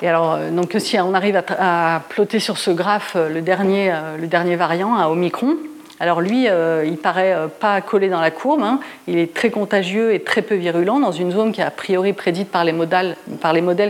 Et 0.00 0.08
alors, 0.08 0.38
donc, 0.52 0.76
si 0.78 1.00
on 1.00 1.12
arrive 1.12 1.42
à, 1.58 2.02
plotter 2.08 2.38
sur 2.38 2.56
ce 2.56 2.70
graphe 2.70 3.16
le 3.16 3.40
dernier, 3.40 3.92
le 4.20 4.28
dernier 4.28 4.54
variant 4.54 4.94
à 4.96 5.08
Omicron, 5.08 5.56
alors 6.02 6.20
lui, 6.20 6.48
euh, 6.48 6.84
il 6.84 6.96
paraît 6.96 7.32
euh, 7.32 7.46
pas 7.46 7.80
collé 7.80 8.08
dans 8.08 8.20
la 8.20 8.32
courbe. 8.32 8.60
Hein. 8.64 8.80
Il 9.06 9.18
est 9.18 9.32
très 9.32 9.50
contagieux 9.50 10.12
et 10.12 10.18
très 10.18 10.42
peu 10.42 10.56
virulent 10.56 10.98
dans 10.98 11.12
une 11.12 11.30
zone 11.30 11.52
qui 11.52 11.60
est 11.60 11.64
a 11.64 11.70
priori 11.70 12.12
prédite 12.12 12.48
par 12.50 12.64
les, 12.64 12.72
modèles, 12.72 13.14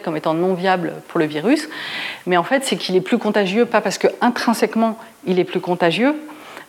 comme 0.05 0.19
étant 0.19 0.35
non 0.35 0.53
viable 0.53 0.93
pour 1.09 1.19
le 1.19 1.25
virus. 1.25 1.71
Mais 2.27 2.37
en 2.37 2.43
fait, 2.43 2.67
c'est 2.67 2.77
qu'il 2.77 2.97
est 2.97 3.01
plus 3.01 3.17
contagieux, 3.17 3.65
pas 3.65 3.81
parce 3.81 3.97
qu'intrinsèquement 3.97 4.99
il 5.25 5.39
est 5.39 5.45
plus 5.45 5.61
contagieux, 5.61 6.15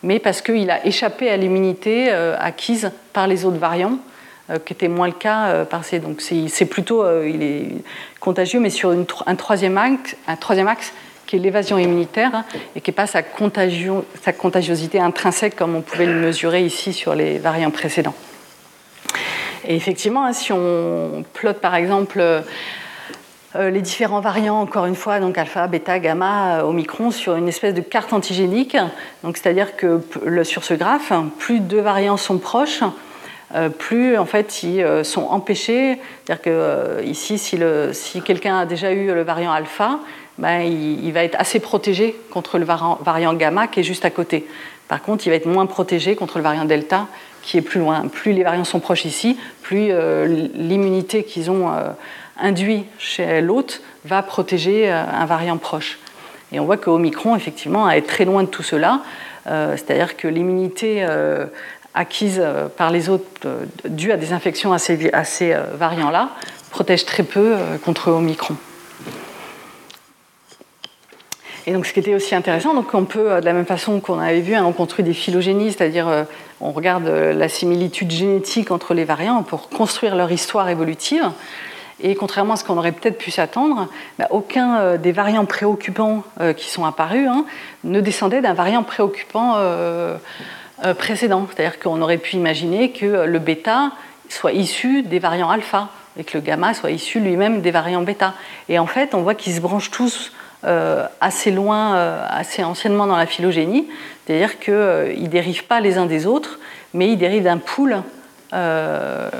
mais 0.02 0.18
parce 0.18 0.40
qu'il 0.40 0.70
a 0.70 0.86
échappé 0.86 1.28
à 1.28 1.36
l'immunité 1.36 2.06
euh, 2.10 2.38
acquise 2.40 2.90
par 3.12 3.26
les 3.26 3.44
autres 3.44 3.58
variants, 3.58 3.98
qui 4.64 4.72
était 4.72 4.88
moins 4.88 5.08
le 5.08 5.12
cas. 5.12 5.64
Donc 6.02 6.22
c'est 6.22 6.66
plutôt, 6.66 7.04
il 7.22 7.42
est 7.42 7.68
contagieux, 8.18 8.60
mais 8.60 8.70
sur 8.70 8.94
un 9.26 9.34
troisième 9.36 9.78
axe 9.78 10.92
qui 11.26 11.36
est 11.36 11.38
l'évasion 11.38 11.78
immunitaire 11.78 12.44
et 12.76 12.80
qui 12.80 12.90
n'est 12.90 12.94
pas 12.94 13.06
sa, 13.06 13.22
contagiosité 13.22 15.00
intrinsèque 15.00 15.56
comme 15.56 15.74
on 15.74 15.82
pouvait 15.82 16.06
le 16.06 16.14
mesurer 16.14 16.64
ici 16.64 16.92
sur 16.92 17.14
les 17.14 17.38
variants 17.38 17.70
précédents. 17.70 18.14
Et 19.66 19.76
effectivement, 19.76 20.24
hein, 20.24 20.32
si 20.32 20.52
on 20.52 21.24
plotte 21.32 21.60
par 21.60 21.74
exemple 21.74 22.22
euh, 23.56 23.70
les 23.70 23.82
différents 23.82 24.20
variants, 24.20 24.60
encore 24.60 24.86
une 24.86 24.96
fois, 24.96 25.20
donc 25.20 25.38
alpha, 25.38 25.68
bêta, 25.68 26.00
gamma, 26.00 26.58
euh, 26.58 26.62
omicron, 26.62 27.12
sur 27.12 27.36
une 27.36 27.46
espèce 27.46 27.72
de 27.72 27.82
carte 27.82 28.12
antigénique, 28.12 28.76
c'est-à-dire 29.22 29.76
que 29.76 30.00
sur 30.42 30.64
ce 30.64 30.74
graphe, 30.74 31.12
plus 31.38 31.60
deux 31.60 31.80
variants 31.80 32.16
sont 32.16 32.38
proches, 32.38 32.82
euh, 33.54 33.68
plus 33.68 34.18
en 34.18 34.26
fait 34.26 34.64
ils 34.64 35.04
sont 35.04 35.22
empêchés. 35.28 36.00
C'est-à-dire 36.24 36.42
que 36.42 37.04
ici, 37.04 37.38
si 37.38 38.22
quelqu'un 38.22 38.58
a 38.58 38.66
déjà 38.66 38.90
eu 38.90 39.14
le 39.14 39.22
variant 39.22 39.52
alpha, 39.52 40.00
ben, 40.38 40.60
il, 40.60 41.12
va 41.12 41.22
être 41.22 41.36
assez 41.38 41.60
protégé 41.60 42.16
contre 42.30 42.58
le 42.58 42.64
variant, 42.64 43.34
gamma 43.34 43.68
qui 43.68 43.80
est 43.80 43.84
juste 43.84 44.04
à 44.04 44.10
côté. 44.10 44.46
Par 44.88 45.00
contre, 45.02 45.26
il 45.26 45.30
va 45.30 45.36
être 45.36 45.46
moins 45.46 45.66
protégé 45.66 46.16
contre 46.16 46.38
le 46.38 46.44
variant 46.44 46.64
delta 46.64 47.06
qui 47.42 47.56
est 47.56 47.62
plus 47.62 47.80
loin. 47.80 48.08
Plus 48.08 48.32
les 48.32 48.42
variants 48.42 48.64
sont 48.64 48.80
proches 48.80 49.04
ici, 49.04 49.38
plus 49.62 49.88
euh, 49.90 50.48
l'immunité 50.54 51.24
qu'ils 51.24 51.50
ont 51.50 51.70
euh, 51.70 51.90
induit 52.40 52.84
chez 52.98 53.40
l'hôte 53.40 53.82
va 54.04 54.22
protéger 54.22 54.90
euh, 54.90 55.04
un 55.04 55.26
variant 55.26 55.56
proche. 55.56 55.98
Et 56.52 56.58
on 56.58 56.64
voit 56.64 56.78
que 56.78 56.90
Omicron, 56.90 57.36
effectivement, 57.36 57.88
est 57.88 58.02
très 58.02 58.24
loin 58.24 58.42
de 58.42 58.48
tout 58.48 58.62
cela. 58.62 59.00
C'est-à-dire 59.46 60.16
que 60.16 60.26
l'immunité 60.28 61.04
acquise 61.94 62.42
par 62.76 62.90
les 62.90 63.08
autres 63.08 63.26
due 63.86 64.12
à 64.12 64.16
des 64.16 64.32
infections 64.32 64.72
à 64.72 64.78
ces 64.78 65.56
variants-là 65.74 66.30
protège 66.70 67.04
très 67.04 67.24
peu 67.24 67.56
contre 67.84 68.12
Omicron. 68.12 68.56
Et 71.66 71.72
donc, 71.72 71.86
ce 71.86 71.94
qui 71.94 72.00
était 72.00 72.14
aussi 72.14 72.34
intéressant, 72.34 72.74
donc 72.74 72.92
on 72.92 73.04
peut, 73.04 73.32
euh, 73.32 73.40
de 73.40 73.46
la 73.46 73.54
même 73.54 73.64
façon 73.64 74.00
qu'on 74.00 74.18
avait 74.18 74.40
vu, 74.40 74.54
hein, 74.54 74.64
on 74.66 74.72
construit 74.72 75.04
des 75.04 75.14
phylogénies, 75.14 75.72
c'est-à-dire 75.72 76.08
euh, 76.08 76.24
on 76.60 76.72
regarde 76.72 77.06
euh, 77.06 77.32
la 77.32 77.48
similitude 77.48 78.10
génétique 78.10 78.70
entre 78.70 78.92
les 78.92 79.04
variants 79.04 79.42
pour 79.42 79.70
construire 79.70 80.14
leur 80.14 80.30
histoire 80.30 80.68
évolutive. 80.68 81.24
Et 82.02 82.14
contrairement 82.16 82.54
à 82.54 82.56
ce 82.56 82.64
qu'on 82.64 82.76
aurait 82.76 82.92
peut-être 82.92 83.16
pu 83.16 83.30
s'attendre, 83.30 83.88
bah, 84.18 84.26
aucun 84.30 84.96
des 84.96 85.12
variants 85.12 85.44
préoccupants 85.44 86.24
qui 86.56 86.68
sont 86.68 86.84
apparus 86.84 87.28
hein, 87.28 87.44
ne 87.84 88.00
descendait 88.00 88.40
d'un 88.40 88.52
variant 88.52 88.82
préoccupant 88.82 89.56
précédent. 90.98 91.46
C'est-à-dire 91.46 91.78
qu'on 91.78 92.02
aurait 92.02 92.18
pu 92.18 92.34
imaginer 92.34 92.90
que 92.90 93.24
le 93.24 93.38
bêta 93.38 93.92
soit 94.28 94.52
issu 94.52 95.02
des 95.02 95.20
variants 95.20 95.50
alpha 95.50 95.88
et 96.18 96.24
que 96.24 96.36
le 96.36 96.42
gamma 96.42 96.74
soit 96.74 96.90
issu 96.90 97.20
lui-même 97.20 97.60
des 97.60 97.70
variants 97.70 98.02
bêta. 98.02 98.34
Et 98.68 98.80
en 98.80 98.86
fait, 98.86 99.14
on 99.14 99.22
voit 99.22 99.36
qu'ils 99.36 99.54
se 99.54 99.60
branchent 99.60 99.92
tous 99.92 100.32
assez 101.20 101.50
loin, 101.50 101.96
euh, 101.96 102.24
assez 102.28 102.64
anciennement 102.64 103.06
dans 103.06 103.16
la 103.16 103.26
phylogénie, 103.26 103.88
c'est-à-dire 104.26 104.58
qu'ils 104.58 104.74
euh, 104.74 105.14
ne 105.16 105.26
dérivent 105.26 105.64
pas 105.64 105.80
les 105.80 105.98
uns 105.98 106.06
des 106.06 106.26
autres, 106.26 106.58
mais 106.92 107.08
ils 107.08 107.18
dérivent 107.18 107.44
d'un 107.44 107.58
pool 107.58 108.02
de, 108.52 109.30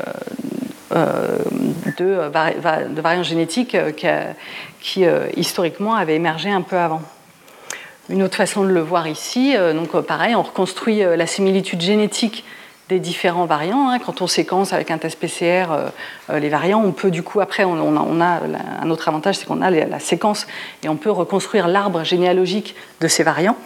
variants 3.00 3.22
génétiques 3.22 3.76
qui, 4.80 5.04
historiquement 5.36 5.94
avaient 5.94 6.16
émergé 6.16 6.50
un 6.50 6.62
peu 6.62 6.76
avant. 6.76 7.02
Une 8.08 8.22
autre 8.22 8.36
façon 8.36 8.64
de 8.64 8.70
le 8.70 8.80
voir 8.80 9.06
ici, 9.06 9.54
donc 9.74 9.98
pareil, 10.00 10.34
on 10.34 10.42
reconstruit 10.42 10.98
la 10.98 11.26
similitude 11.26 11.80
génétique 11.80 12.44
des 12.88 13.00
différents 13.00 13.46
variants. 13.46 13.88
Hein. 13.90 13.98
Quand 13.98 14.20
on 14.20 14.26
séquence 14.26 14.72
avec 14.72 14.90
un 14.90 14.98
test 14.98 15.18
PCR 15.18 15.66
euh, 15.70 15.88
euh, 16.30 16.38
les 16.38 16.48
variants, 16.48 16.82
on 16.84 16.92
peut 16.92 17.10
du 17.10 17.22
coup, 17.22 17.40
après, 17.40 17.64
on, 17.64 18.20
a, 18.20 18.40
un 18.82 18.90
autre 18.90 19.08
avantage, 19.08 19.36
c'est 19.36 19.46
qu'on 19.46 19.62
a 19.62 19.70
la 19.70 19.98
séquence 19.98 20.46
et 20.82 20.88
on 20.88 20.96
peut 20.96 21.10
reconstruire 21.10 21.68
l'arbre 21.68 22.04
généalogique 22.04 22.74
de 23.00 23.08
ces 23.08 23.22
variants. 23.22 23.56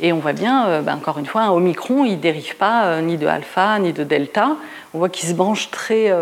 Et 0.00 0.12
on 0.12 0.18
voit 0.18 0.32
bien, 0.32 0.66
euh, 0.66 0.80
ben, 0.80 0.94
encore 0.94 1.18
une 1.18 1.26
fois, 1.26 1.42
un 1.42 1.50
Omicron, 1.50 2.04
il 2.04 2.12
ne 2.12 2.16
dérive 2.16 2.56
pas 2.56 3.00
ni 3.00 3.16
de 3.16 3.26
alpha 3.26 3.78
ni 3.78 3.92
de 3.92 4.04
delta. 4.04 4.56
On 4.94 4.98
voit 4.98 5.08
qu'ils 5.08 5.28
se 5.28 5.34
branchent 5.34 5.70
très 5.70 6.12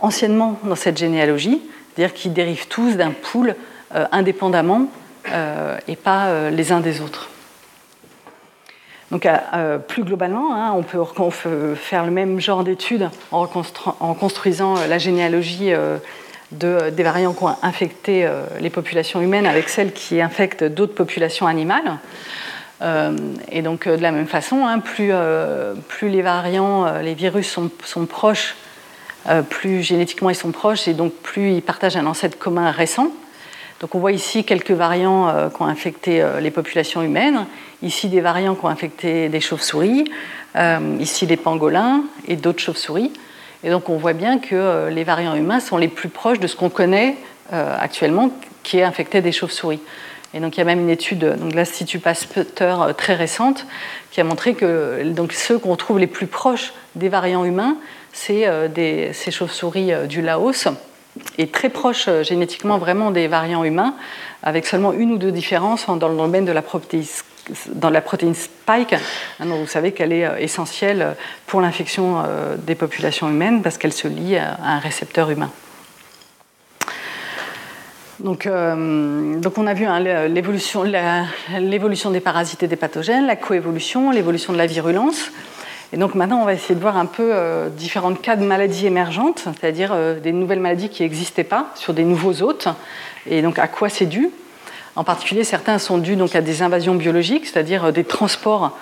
anciennement 0.00 0.58
dans 0.62 0.76
cette 0.76 0.98
généalogie, 0.98 1.60
c'est-à-dire 1.94 2.14
qu'ils 2.14 2.32
dérivent 2.32 2.68
tous 2.68 2.96
d'un 2.96 3.10
pool 3.10 3.56
indépendamment 4.12 4.86
et 5.88 5.96
pas 5.96 6.50
les 6.50 6.70
uns 6.70 6.78
des 6.78 7.00
autres. 7.00 7.28
Donc, 9.10 9.24
euh, 9.24 9.78
plus 9.78 10.04
globalement, 10.04 10.54
hein, 10.54 10.72
on, 10.74 10.82
peut, 10.82 11.74
faire 11.74 12.04
le 12.04 12.10
même 12.10 12.40
genre 12.40 12.62
d'études 12.62 13.08
en, 13.32 13.46
construisant 13.46 14.76
euh, 14.76 14.86
la 14.86 14.98
généalogie 14.98 15.72
euh, 15.72 15.98
des 16.50 17.02
variants 17.02 17.32
qui 17.32 17.44
ont 17.44 17.56
infecté 17.62 18.26
les 18.58 18.70
populations 18.70 19.20
humaines 19.20 19.46
avec 19.46 19.68
celles 19.68 19.92
qui 19.92 20.20
infectent 20.20 20.64
d'autres 20.64 20.94
populations 20.94 21.46
animales. 21.46 21.98
et 23.52 23.60
donc, 23.60 23.86
de 23.86 24.00
la 24.00 24.12
même 24.12 24.26
façon, 24.26 24.66
hein, 24.66 24.78
plus, 24.78 25.12
les 26.08 26.22
variants, 26.22 27.00
les 27.02 27.12
virus 27.12 27.58
sont 27.84 28.06
proches, 28.06 28.56
plus 29.50 29.82
génétiquement 29.82 30.30
ils 30.30 30.36
sont 30.36 30.50
proches, 30.50 30.88
et 30.88 30.94
donc 30.94 31.12
plus 31.12 31.50
ils 31.50 31.60
partagent 31.60 31.98
un 31.98 32.06
ancêtre 32.06 32.38
commun 32.38 32.70
récent. 32.70 33.12
Donc 33.80 33.94
on 33.94 34.00
voit 34.00 34.12
ici 34.12 34.44
quelques 34.44 34.72
variants 34.72 35.28
euh, 35.28 35.50
qui 35.50 35.62
ont 35.62 35.66
infecté 35.66 36.20
euh, 36.20 36.40
les 36.40 36.50
populations 36.50 37.02
humaines, 37.02 37.46
ici 37.82 38.08
des 38.08 38.20
variants 38.20 38.54
qui 38.54 38.64
ont 38.64 38.68
infecté 38.68 39.28
des 39.28 39.40
chauves-souris, 39.40 40.04
euh, 40.56 40.96
ici 41.00 41.26
des 41.26 41.36
pangolins 41.36 42.02
et 42.26 42.36
d'autres 42.36 42.60
chauves-souris. 42.60 43.12
Et 43.64 43.70
donc 43.70 43.88
on 43.88 43.96
voit 43.96 44.12
bien 44.12 44.38
que 44.38 44.88
les 44.88 45.04
variants 45.04 45.34
humains 45.34 45.60
sont 45.60 45.76
les 45.76 45.88
plus 45.88 46.08
proches 46.08 46.38
de 46.38 46.46
ce 46.46 46.54
qu'on 46.54 46.70
connaît 46.70 47.16
actuellement 47.50 48.30
qui 48.62 48.78
est 48.78 48.84
infecté 48.84 49.20
des 49.20 49.32
chauves-souris. 49.32 49.80
Et 50.32 50.38
donc 50.38 50.56
il 50.56 50.60
y 50.60 50.62
a 50.62 50.64
même 50.64 50.78
une 50.78 50.90
étude 50.90 51.18
de 51.18 51.56
l'Institut 51.56 51.98
Pasteur 51.98 52.94
très 52.94 53.14
récente 53.14 53.66
qui 54.12 54.20
a 54.20 54.24
montré 54.24 54.54
que 54.54 55.02
donc, 55.06 55.32
ceux 55.32 55.58
qu'on 55.58 55.74
trouve 55.74 55.98
les 55.98 56.06
plus 56.06 56.28
proches 56.28 56.72
des 56.94 57.08
variants 57.08 57.44
humains, 57.44 57.76
c'est 58.12 58.46
ces 59.12 59.30
chauves-souris 59.32 59.90
du 60.06 60.22
Laos 60.22 60.68
est 61.38 61.52
très 61.52 61.68
proche 61.68 62.06
euh, 62.08 62.22
génétiquement 62.22 62.78
vraiment 62.78 63.10
des 63.10 63.28
variants 63.28 63.64
humains, 63.64 63.94
avec 64.42 64.66
seulement 64.66 64.92
une 64.92 65.12
ou 65.12 65.18
deux 65.18 65.32
différences 65.32 65.86
dans 65.86 66.08
le 66.08 66.16
domaine 66.16 66.44
de 66.44 66.52
la 66.52 66.62
protéine, 66.62 67.04
dans 67.68 67.90
la 67.90 68.00
protéine 68.00 68.34
spike. 68.34 68.94
Hein, 69.40 69.46
vous 69.46 69.66
savez 69.66 69.92
qu'elle 69.92 70.12
est 70.12 70.24
euh, 70.26 70.36
essentielle 70.38 71.16
pour 71.46 71.60
l'infection 71.60 72.22
euh, 72.24 72.56
des 72.56 72.74
populations 72.74 73.28
humaines 73.28 73.62
parce 73.62 73.78
qu'elle 73.78 73.92
se 73.92 74.08
lie 74.08 74.36
à 74.36 74.58
un 74.62 74.78
récepteur 74.78 75.30
humain. 75.30 75.50
Donc, 78.20 78.48
on 78.50 79.66
a 79.68 79.74
vu 79.74 79.84
hein, 79.84 80.00
l'évolution 80.00 80.82
des 82.10 82.20
parasites 82.20 82.64
et 82.64 82.66
des 82.66 82.74
pathogènes, 82.74 83.26
la 83.26 83.36
coévolution, 83.36 84.10
l'évolution 84.10 84.52
de 84.52 84.58
la 84.58 84.66
virulence. 84.66 85.30
Et 85.92 85.96
donc 85.96 86.14
maintenant, 86.14 86.42
on 86.42 86.44
va 86.44 86.52
essayer 86.52 86.74
de 86.74 86.80
voir 86.80 86.98
un 86.98 87.06
peu 87.06 87.30
euh, 87.32 87.70
différents 87.70 88.12
cas 88.14 88.36
de 88.36 88.44
maladies 88.44 88.86
émergentes, 88.86 89.48
c'est-à-dire 89.60 89.92
euh, 89.92 90.20
des 90.20 90.32
nouvelles 90.32 90.60
maladies 90.60 90.90
qui 90.90 91.02
n'existaient 91.02 91.44
pas 91.44 91.70
sur 91.76 91.94
des 91.94 92.04
nouveaux 92.04 92.42
hôtes, 92.42 92.68
et 93.26 93.40
donc 93.40 93.58
à 93.58 93.68
quoi 93.68 93.88
c'est 93.88 94.06
dû? 94.06 94.28
En 94.98 95.04
particulier, 95.04 95.44
certains 95.44 95.78
sont 95.78 95.96
dus 95.98 96.18
à 96.34 96.40
des 96.40 96.62
invasions 96.62 96.94
biologiques, 96.94 97.46
c'est-à-dire 97.46 97.86
euh, 97.86 97.92
des 97.92 98.04
transports 98.04 98.76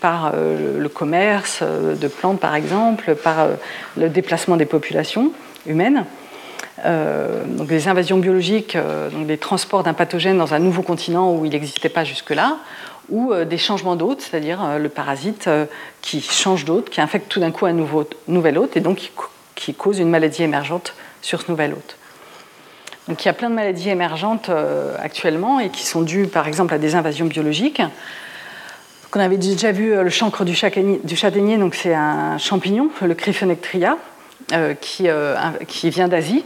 par 0.00 0.34
le 0.36 0.86
commerce 0.86 1.64
de 1.64 2.06
plantes, 2.06 2.38
par 2.38 2.54
exemple, 2.54 3.16
par 3.16 3.48
le 3.96 4.08
déplacement 4.08 4.56
des 4.56 4.66
populations 4.66 5.32
humaines. 5.66 6.04
donc 6.84 7.66
des 7.66 7.88
invasions 7.88 8.18
biologiques, 8.18 8.78
donc 9.12 9.26
des 9.26 9.36
transports 9.36 9.82
d'un 9.82 9.94
pathogène 9.94 10.38
dans 10.38 10.54
un 10.54 10.60
nouveau 10.60 10.82
continent 10.82 11.34
où 11.34 11.44
il 11.44 11.50
n'existait 11.50 11.88
pas 11.88 12.04
jusque-là, 12.04 12.58
ou 13.08 13.32
euh, 13.32 13.44
des 13.44 13.58
changements 13.58 13.96
d'hôte, 13.96 14.20
c'est-à-dire 14.20 14.62
euh, 14.62 14.78
le 14.78 14.88
parasite 14.88 15.46
euh, 15.48 15.66
qui 16.02 16.20
change 16.20 16.64
d'hôte, 16.64 16.90
qui 16.90 17.00
infecte 17.00 17.28
tout 17.28 17.40
d'un 17.40 17.50
coup 17.50 17.66
un 17.66 17.72
nouveau, 17.72 18.08
nouvel 18.26 18.58
hôte 18.58 18.76
et 18.76 18.80
donc 18.80 19.10
qui, 19.54 19.74
cause 19.74 19.98
une 19.98 20.10
maladie 20.10 20.42
émergente 20.42 20.94
sur 21.22 21.42
ce 21.42 21.50
nouvel 21.50 21.72
hôte. 21.72 21.97
Donc 23.08 23.24
il 23.24 23.26
y 23.26 23.30
a 23.30 23.34
plein 23.34 23.48
de 23.48 23.54
maladies 23.54 23.88
émergentes 23.88 24.50
actuellement 24.98 25.60
et 25.60 25.70
qui 25.70 25.84
sont 25.86 26.02
dues 26.02 26.26
par 26.26 26.46
exemple 26.46 26.74
à 26.74 26.78
des 26.78 26.94
invasions 26.94 27.24
biologiques. 27.24 27.80
on 29.14 29.20
avait 29.20 29.38
déjà 29.38 29.72
vu 29.72 29.94
le 29.94 30.10
chancre 30.10 30.44
du 30.44 30.54
châtaignier, 30.54 31.56
donc 31.56 31.74
c'est 31.74 31.94
un 31.94 32.36
champignon, 32.36 32.90
le 33.00 33.14
Cryphonectria, 33.14 33.96
qui, 34.82 35.08
qui, 35.66 35.90
vient 35.90 36.08
d'Asie 36.08 36.44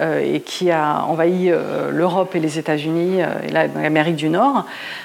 et 0.00 0.40
qui 0.40 0.70
a 0.70 1.04
envahi 1.04 1.52
l'Europe 1.90 2.34
et 2.34 2.40
les 2.40 2.58
États-Unis 2.58 3.20
et 3.20 3.50
l'Amérique 3.50 4.16
du 4.16 4.30
Nord. 4.30 4.64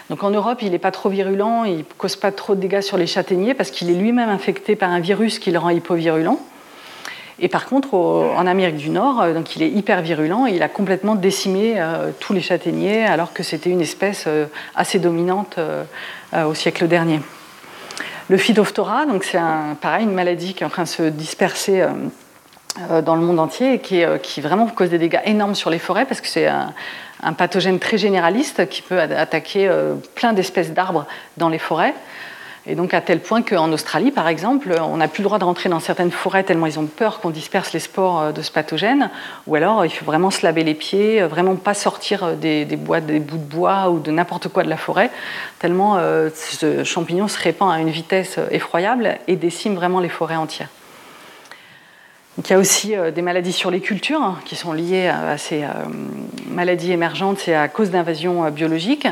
Donc 0.10 0.24
en 0.24 0.30
Europe, 0.30 0.62
il 0.62 0.72
n'est 0.72 0.80
pas 0.80 0.92
trop 0.92 1.10
virulent, 1.10 1.66
il 1.66 1.80
ne 1.80 1.84
cause 1.98 2.16
pas 2.16 2.32
trop 2.32 2.56
de 2.56 2.62
dégâts 2.62 2.82
sur 2.82 2.96
les 2.96 3.08
châtaigniers 3.08 3.54
parce 3.54 3.72
qu'il 3.72 3.90
est 3.90 3.96
lui-même 3.96 4.30
infecté 4.30 4.78
par 4.78 4.90
un 4.90 5.02
virus 5.02 5.38
qui 5.40 5.52
le 5.52 5.60
rend 5.60 5.70
hypovirulent. 5.70 6.40
Et 7.44 7.50
par 7.50 7.66
contre, 7.66 7.94
en 7.94 8.48
Amérique 8.48 8.78
du 8.78 8.90
Nord, 8.90 9.22
euh, 9.22 9.42
il 9.58 9.64
est 9.64 9.70
hyper 9.70 10.02
virulent 10.02 10.48
et 10.48 10.52
il 10.52 10.64
a 10.64 10.70
complètement 10.70 11.14
décimé 11.14 11.74
euh, 11.76 12.12
tous 12.22 12.32
les 12.32 12.40
châtaigniers 12.40 13.04
alors 13.04 13.34
que 13.34 13.44
c'était 13.44 13.70
une 13.70 13.82
espèce 13.82 14.24
euh, 14.28 14.46
assez 14.76 14.98
dominante 14.98 15.60
au 16.34 16.54
siècle 16.54 16.88
dernier. 16.88 17.20
Le 18.30 18.38
Phytophthora, 18.38 19.06
donc 19.06 19.26
c'est 19.26 19.40
pareil 19.82 20.06
une 20.06 20.14
maladie 20.14 20.54
qui 20.54 20.64
est 20.64 20.66
en 20.66 20.70
train 20.70 20.84
de 20.84 20.88
se 20.88 21.04
disperser 21.04 21.86
dans 23.06 23.16
le 23.16 23.22
monde 23.22 23.40
entier 23.40 23.74
et 23.74 23.80
qui, 23.80 24.42
vraiment 24.42 24.66
cause 24.68 24.90
des 24.90 24.98
dégâts 24.98 25.20
énormes 25.26 25.54
sur 25.54 25.70
les 25.70 25.78
forêts 25.78 26.06
parce 26.06 26.22
que 26.22 26.28
c'est 26.28 26.48
un, 26.48 26.74
pathogène 27.38 27.78
très 27.78 28.00
généraliste 28.00 28.68
qui 28.68 28.82
peut 28.82 29.00
attaquer 29.00 29.70
plein 30.16 30.34
d'espèces 30.34 30.72
d'arbres 30.72 31.06
dans 31.38 31.50
les 31.50 31.60
forêts. 31.60 31.94
Et 32.66 32.76
donc 32.76 32.94
à 32.94 33.02
tel 33.02 33.20
point 33.20 33.42
qu'en 33.42 33.72
Australie, 33.74 34.12
par 34.12 34.30
exemple, 34.30 34.74
on 34.80 34.98
n'a 34.98 35.10
plus 35.10 35.22
le 35.22 35.26
droit 35.26 35.38
de 35.38 35.44
rentrer 35.44 35.68
dans 35.68 35.82
certaines 35.82 36.12
forêts 36.12 36.44
tellement 36.44 36.66
ils 36.66 36.80
ont 36.80 36.86
peur 36.86 37.20
qu'on 37.20 37.30
disperse 37.30 37.74
les 37.74 37.80
spores 37.80 38.22
euh, 38.22 38.32
de 38.32 38.42
ce 38.42 38.52
pathogène. 38.52 39.10
Ou 39.48 39.56
alors 39.56 39.86
il 39.86 39.90
faut 39.90 40.06
vraiment 40.06 40.32
se 40.32 40.46
laver 40.46 40.64
les 40.64 40.74
pieds, 40.74 41.22
euh, 41.22 41.28
vraiment 41.28 41.56
pas 41.56 41.74
sortir 41.74 42.24
euh, 42.24 42.36
des, 42.36 42.66
bouts 42.78 43.00
de 43.02 43.20
bois 43.20 43.90
ou 43.90 44.00
de 44.00 44.12
n'importe 44.12 44.48
quoi 44.48 44.64
de 44.64 44.70
la 44.70 44.78
forêt, 44.78 45.10
tellement 45.60 45.98
ce 46.34 46.84
champignon 46.84 47.28
se 47.28 47.40
répand 47.40 47.72
à 47.72 47.80
une 47.80 47.90
vitesse 47.90 48.38
effroyable 48.52 49.18
et 49.28 49.36
décime 49.36 49.76
vraiment 49.76 50.00
les 50.00 50.10
forêts 50.10 50.36
entières. 50.36 50.70
il 52.38 52.50
y 52.50 52.54
a 52.54 52.58
aussi 52.58 52.94
des 53.14 53.22
maladies 53.22 53.54
sur 53.54 53.72
les 53.72 53.80
cultures 53.80 54.22
hein, 54.22 54.40
qui 54.46 54.56
sont 54.56 54.74
liées 54.74 55.08
à 55.08 55.38
ces 55.38 55.64
maladies 56.50 56.92
émergentes 56.92 57.48
et 57.48 57.56
à 57.56 57.68
cause 57.68 57.92
d'invasions 57.92 58.50
biologiques. 58.50 59.08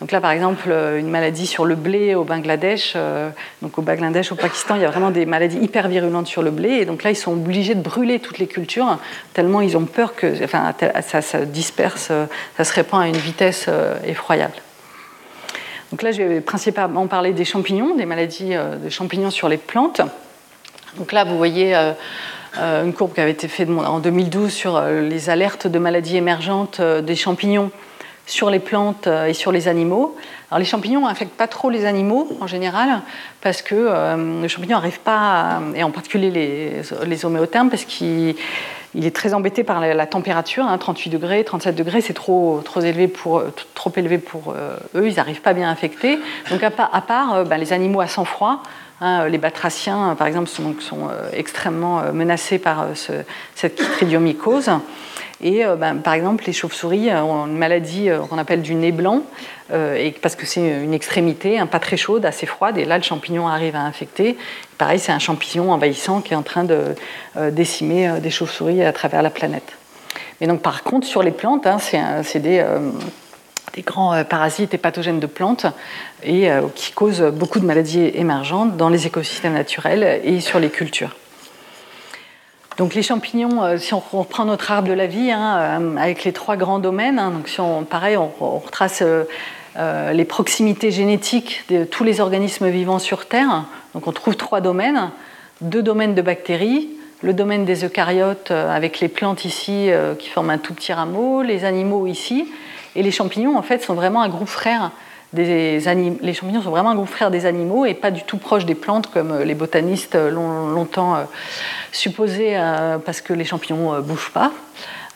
Donc 0.00 0.12
là, 0.12 0.20
par 0.20 0.30
exemple, 0.30 0.70
euh, 0.70 0.98
une 0.98 1.10
maladie 1.10 1.46
sur 1.46 1.66
le 1.66 1.74
blé 1.74 2.14
au 2.14 2.24
Bangladesh. 2.24 2.94
Euh, 2.96 3.28
donc 3.60 3.76
au 3.78 3.82
Bangladesh, 3.82 4.32
au 4.32 4.34
Pakistan, 4.34 4.76
il 4.76 4.82
y 4.82 4.84
a 4.86 4.90
vraiment 4.90 5.10
des 5.10 5.26
maladies 5.26 5.58
hyper 5.58 5.88
virulentes 5.88 6.26
sur 6.26 6.42
le 6.42 6.50
blé. 6.50 6.70
Et 6.70 6.84
donc 6.86 7.02
là, 7.02 7.10
ils 7.10 7.16
sont 7.16 7.32
obligés 7.32 7.74
de 7.74 7.82
brûler 7.82 8.18
toutes 8.18 8.38
les 8.38 8.46
cultures, 8.46 8.98
tellement 9.34 9.60
ils 9.60 9.76
ont 9.76 9.84
peur 9.84 10.14
que 10.14 10.34
ça, 10.46 11.22
se 11.22 11.36
disperse, 11.44 12.08
euh, 12.10 12.24
ça 12.56 12.64
se 12.64 12.72
répand 12.72 13.02
à 13.02 13.08
une 13.08 13.16
vitesse 13.16 13.68
effroyable. 14.06 14.54
Donc 15.90 16.02
là, 16.02 16.12
je 16.12 16.22
vais 16.22 16.40
principalement 16.40 17.06
parler 17.06 17.32
des 17.32 17.44
champignons, 17.44 17.94
des 17.96 18.06
maladies 18.06 18.54
de 18.54 18.88
champignons 18.88 19.30
sur 19.30 19.48
les 19.48 19.56
plantes. 19.56 20.00
Donc 20.96 21.12
là, 21.12 21.24
vous 21.24 21.36
voyez 21.36 21.74
une 22.56 22.92
courbe 22.92 23.12
qui 23.12 23.20
avait 23.20 23.32
été 23.32 23.48
faite 23.48 23.68
en 23.68 23.98
2012 23.98 24.52
sur 24.52 24.80
les 24.80 25.30
alertes 25.30 25.66
de 25.66 25.78
maladies 25.80 26.16
émergentes 26.16 26.80
des 26.80 27.16
champignons 27.16 27.72
sur 28.30 28.48
les 28.48 28.60
plantes 28.60 29.06
euh, 29.06 29.26
et 29.26 29.34
sur 29.34 29.52
les 29.52 29.68
animaux. 29.68 30.16
Alors 30.50 30.60
les 30.60 30.64
champignons 30.64 31.06
n'affectent 31.06 31.36
pas 31.36 31.48
trop 31.48 31.68
les 31.68 31.84
animaux 31.84 32.28
en 32.40 32.46
général 32.46 33.02
parce 33.40 33.60
que 33.60 33.74
euh, 33.74 34.42
les 34.42 34.48
champignons 34.48 34.76
n'arrivent 34.76 35.00
pas, 35.00 35.60
et 35.74 35.82
en 35.82 35.90
particulier 35.90 36.30
les, 36.30 36.82
les 37.06 37.24
homéothermes, 37.24 37.70
parce 37.70 37.84
qu'il 37.84 38.36
est 38.94 39.14
très 39.14 39.34
embêté 39.34 39.64
par 39.64 39.80
la, 39.80 40.06
température, 40.06 40.66
38 40.78 41.10
hein, 41.10 41.12
degrés, 41.12 41.44
37 41.44 41.74
degrés, 41.74 42.00
c'est 42.00 42.14
trop, 42.14 42.60
trop, 42.64 42.80
élevé 42.80 43.08
pour, 43.08 43.42
trop 43.74 43.92
élevé 43.96 44.18
pour 44.18 44.54
euh, 44.56 44.76
eux, 44.94 45.08
ils 45.08 45.16
n'arrivent 45.16 45.42
pas 45.42 45.52
bien 45.52 45.68
à 45.68 45.70
infecter. 45.70 46.18
Donc 46.50 46.62
à 46.62 46.70
part, 46.70 47.44
ben, 47.44 47.58
les 47.58 47.72
animaux 47.72 48.00
à 48.00 48.08
sang 48.08 48.24
froid, 48.24 48.62
hein, 49.00 49.28
les 49.28 49.38
batraciens 49.38 50.14
par 50.16 50.26
exemple 50.26 50.48
sont, 50.48 50.74
extrêmement 51.32 52.12
menacés 52.12 52.58
par 52.58 52.88
ce, 52.94 53.12
cette 53.54 53.80
chytridiomycose. 53.80 54.70
Et 55.42 55.64
euh, 55.64 55.76
ben, 55.76 55.96
par 55.96 56.14
exemple, 56.14 56.44
les 56.46 56.52
chauves-souris 56.52 57.10
euh, 57.10 57.22
ont 57.22 57.46
une 57.46 57.56
maladie 57.56 58.10
euh, 58.10 58.18
qu'on 58.18 58.38
appelle 58.38 58.62
du 58.62 58.74
nez 58.74 58.92
blanc, 58.92 59.22
parce 60.20 60.34
que 60.34 60.46
c'est 60.46 60.82
une 60.82 60.92
extrémité, 60.92 61.62
pas 61.70 61.78
très 61.78 61.96
chaude, 61.96 62.26
assez 62.26 62.44
froide, 62.44 62.76
et 62.76 62.84
là 62.84 62.98
le 62.98 63.04
champignon 63.04 63.46
arrive 63.46 63.76
à 63.76 63.82
infecter. 63.82 64.36
Pareil, 64.78 64.98
c'est 64.98 65.12
un 65.12 65.20
champignon 65.20 65.70
envahissant 65.70 66.22
qui 66.22 66.32
est 66.32 66.36
en 66.36 66.42
train 66.42 66.64
de 66.64 66.96
décimer 67.52 68.18
des 68.18 68.30
chauves-souris 68.30 68.82
à 68.82 68.92
travers 68.92 69.22
la 69.22 69.30
planète. 69.30 69.72
Mais 70.40 70.48
donc 70.48 70.60
par 70.60 70.82
contre, 70.82 71.06
sur 71.06 71.22
les 71.22 71.30
plantes, 71.30 71.68
hein, 71.68 71.78
c'est 71.78 72.40
des, 72.40 72.66
des, 73.74 73.82
grands 73.82 74.24
parasites 74.24 74.74
et 74.74 74.78
pathogènes 74.78 75.20
de 75.20 75.28
plantes 75.28 75.66
et 76.24 76.50
qui 76.74 76.90
causent 76.90 77.30
beaucoup 77.32 77.60
de 77.60 77.66
maladies 77.66 78.10
émergentes 78.14 78.76
dans 78.76 78.88
les 78.88 79.06
écosystèmes 79.06 79.54
naturels 79.54 80.20
et 80.24 80.40
sur 80.40 80.58
les 80.58 80.70
cultures. 80.70 81.14
Donc 82.80 82.94
les 82.94 83.02
champignons, 83.02 83.62
euh, 83.62 83.76
si 83.76 83.92
on 83.92 83.98
reprend 83.98 84.46
notre 84.46 84.70
arbre 84.70 84.88
de 84.88 84.94
la 84.94 85.06
vie, 85.06 85.30
hein, 85.30 85.58
euh, 85.82 85.96
avec 85.98 86.24
les 86.24 86.32
trois 86.32 86.56
grands 86.56 86.78
domaines, 86.78 87.18
hein, 87.18 87.30
donc 87.30 87.46
si 87.46 87.60
on, 87.60 87.84
pareil, 87.84 88.16
on, 88.16 88.30
retrace 88.58 89.02
euh, 89.02 90.12
les 90.12 90.24
proximités 90.24 90.90
génétiques 90.90 91.64
de 91.68 91.84
tous 91.84 92.04
les 92.04 92.22
organismes 92.22 92.70
vivants 92.70 92.98
sur 92.98 93.26
Terre, 93.26 93.64
donc 93.92 94.06
on 94.06 94.12
trouve 94.12 94.34
trois 94.34 94.62
domaines, 94.62 95.10
deux 95.60 95.82
domaines 95.82 96.14
de 96.14 96.22
bactéries, 96.22 96.88
le 97.20 97.34
domaine 97.34 97.66
des 97.66 97.84
eucaryotes 97.84 98.50
avec 98.50 99.00
les 99.00 99.08
plantes 99.08 99.44
ici 99.44 99.90
qui 100.18 100.30
forment 100.30 100.48
un 100.48 100.58
tout 100.58 100.72
petit 100.72 100.94
rameau, 100.94 101.42
les 101.42 101.66
animaux 101.66 102.06
ici, 102.06 102.48
et 102.96 103.02
les 103.02 103.10
champignons 103.10 103.58
en 103.58 103.62
fait 103.62 103.82
sont 103.82 103.92
vraiment 103.92 104.22
un 104.22 104.30
groupe 104.30 104.48
frère 104.48 104.90
les 105.32 105.80
champignons 106.34 106.62
sont 106.62 106.70
vraiment 106.70 106.90
un 106.90 106.94
groupe 106.94 107.08
frère 107.08 107.30
des 107.30 107.46
animaux 107.46 107.86
et 107.86 107.94
pas 107.94 108.10
du 108.10 108.22
tout 108.22 108.36
proche 108.36 108.64
des 108.64 108.74
plantes 108.74 109.08
comme 109.08 109.30
euh, 109.30 109.44
les 109.44 109.54
botanistes 109.54 110.16
l'ont 110.16 110.68
longtemps 110.68 111.14
euh, 111.14 111.24
supposé 111.92 112.56
euh, 112.56 112.98
parce 112.98 113.20
que 113.20 113.32
les 113.32 113.44
champignons 113.44 113.94
ne 113.94 114.00
bougent 114.00 114.32
pas. 114.32 114.50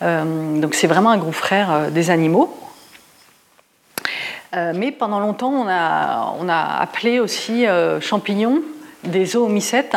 donc 0.01 0.75
c'est 0.75 0.87
vraiment 0.87 1.11
un 1.11 1.19
groupe 1.19 1.35
frère 1.35 1.91
des 1.91 2.11
animaux. 2.11 2.55
mais 4.53 4.93
pendant 4.93 5.19
longtemps, 5.19 5.53
on 5.53 6.49
a, 6.49 6.79
appelé 6.81 7.21
aussi 7.21 7.65
champignons 8.01 8.61
des 9.03 9.25
zoomycètes. 9.25 9.97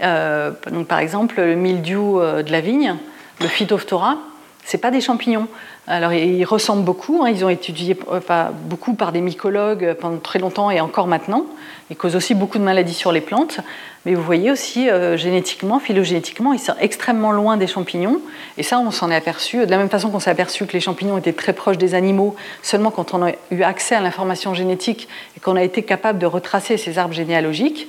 donc 0.00 0.86
par 0.86 0.98
exemple, 0.98 1.36
le 1.40 1.54
mildiou 1.54 2.20
de 2.20 2.50
la 2.50 2.60
vigne, 2.60 2.96
le 3.40 3.46
Phytophthora, 3.46 4.16
ce 4.64 4.76
pas 4.76 4.90
des 4.90 5.00
champignons. 5.00 5.48
Alors, 5.92 6.12
ils 6.12 6.44
ressemblent 6.44 6.84
beaucoup. 6.84 7.24
Hein. 7.24 7.30
ils 7.30 7.44
ont 7.44 7.48
étudié 7.48 7.98
euh, 8.12 8.20
beaucoup 8.66 8.94
par 8.94 9.10
des 9.10 9.20
mycologues 9.20 9.96
pendant 10.00 10.18
très 10.18 10.38
longtemps 10.38 10.70
et 10.70 10.80
encore 10.80 11.08
maintenant. 11.08 11.46
Ils 11.90 11.96
causent 11.96 12.14
aussi 12.14 12.36
beaucoup 12.36 12.58
de 12.58 12.62
maladies 12.62 12.94
sur 12.94 13.10
les 13.10 13.20
plantes. 13.20 13.58
Mais 14.06 14.14
vous 14.14 14.22
voyez 14.22 14.52
aussi, 14.52 14.88
euh, 14.88 15.16
génétiquement, 15.16 15.80
phylogénétiquement, 15.80 16.52
ils 16.52 16.60
sont 16.60 16.76
extrêmement 16.78 17.32
loin 17.32 17.56
des 17.56 17.66
champignons. 17.66 18.20
Et 18.56 18.62
ça, 18.62 18.78
on 18.78 18.92
s'en 18.92 19.10
est 19.10 19.16
aperçu. 19.16 19.66
De 19.66 19.70
la 19.72 19.78
même 19.78 19.88
façon 19.88 20.10
qu'on 20.10 20.20
s'est 20.20 20.30
aperçu 20.30 20.64
que 20.64 20.74
les 20.74 20.80
champignons 20.80 21.18
étaient 21.18 21.32
très 21.32 21.54
proches 21.54 21.78
des 21.78 21.96
animaux, 21.96 22.36
seulement 22.62 22.92
quand 22.92 23.12
on 23.12 23.26
a 23.26 23.32
eu 23.50 23.62
accès 23.62 23.96
à 23.96 24.00
l'information 24.00 24.54
génétique 24.54 25.08
et 25.36 25.40
qu'on 25.40 25.56
a 25.56 25.64
été 25.64 25.82
capable 25.82 26.20
de 26.20 26.26
retracer 26.26 26.76
ces 26.76 26.98
arbres 26.98 27.14
généalogiques. 27.14 27.88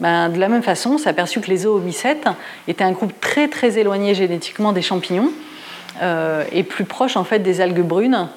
Ben, 0.00 0.30
de 0.30 0.40
la 0.40 0.48
même 0.48 0.62
façon, 0.62 0.92
on 0.92 0.98
s'est 0.98 1.10
aperçu 1.10 1.42
que 1.42 1.50
les 1.50 1.58
zoomycètes 1.58 2.28
étaient 2.66 2.82
un 2.82 2.92
groupe 2.92 3.12
très 3.20 3.48
très 3.48 3.78
éloigné 3.78 4.14
génétiquement 4.14 4.72
des 4.72 4.80
champignons 4.80 5.30
euh, 6.00 6.44
est 6.50 6.62
plus 6.62 6.84
proche 6.84 7.16
en 7.16 7.24
fait 7.24 7.40
des 7.40 7.60
algues 7.60 7.82
brunes 7.82 8.28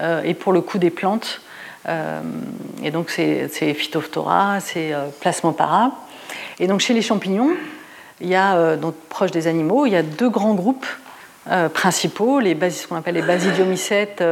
euh, 0.00 0.22
et 0.22 0.34
pour 0.34 0.52
le 0.52 0.60
coup 0.60 0.78
des 0.78 0.90
plantes. 0.90 1.40
Euh, 1.88 2.20
et 2.82 2.90
donc 2.90 3.10
c'est 3.10 3.48
Phytophthora, 3.48 4.60
c'est 4.60 4.92
Plasmopara. 5.20 5.92
Et 6.58 6.66
donc 6.66 6.80
chez 6.80 6.94
les 6.94 7.02
champignons, 7.02 7.50
il 8.20 8.28
y 8.28 8.36
a 8.36 8.76
donc 8.76 8.94
proche 9.08 9.30
des 9.30 9.46
animaux, 9.46 9.84
il 9.86 9.92
y 9.92 9.96
a 9.96 10.02
deux 10.02 10.30
grands 10.30 10.54
groupes 10.54 10.86
principaux, 11.74 12.38
les 12.38 12.56
ce 12.70 12.86
qu'on 12.86 12.94
appelle 12.94 13.16
les 13.16 13.22
basidiomycètes, 13.22 14.22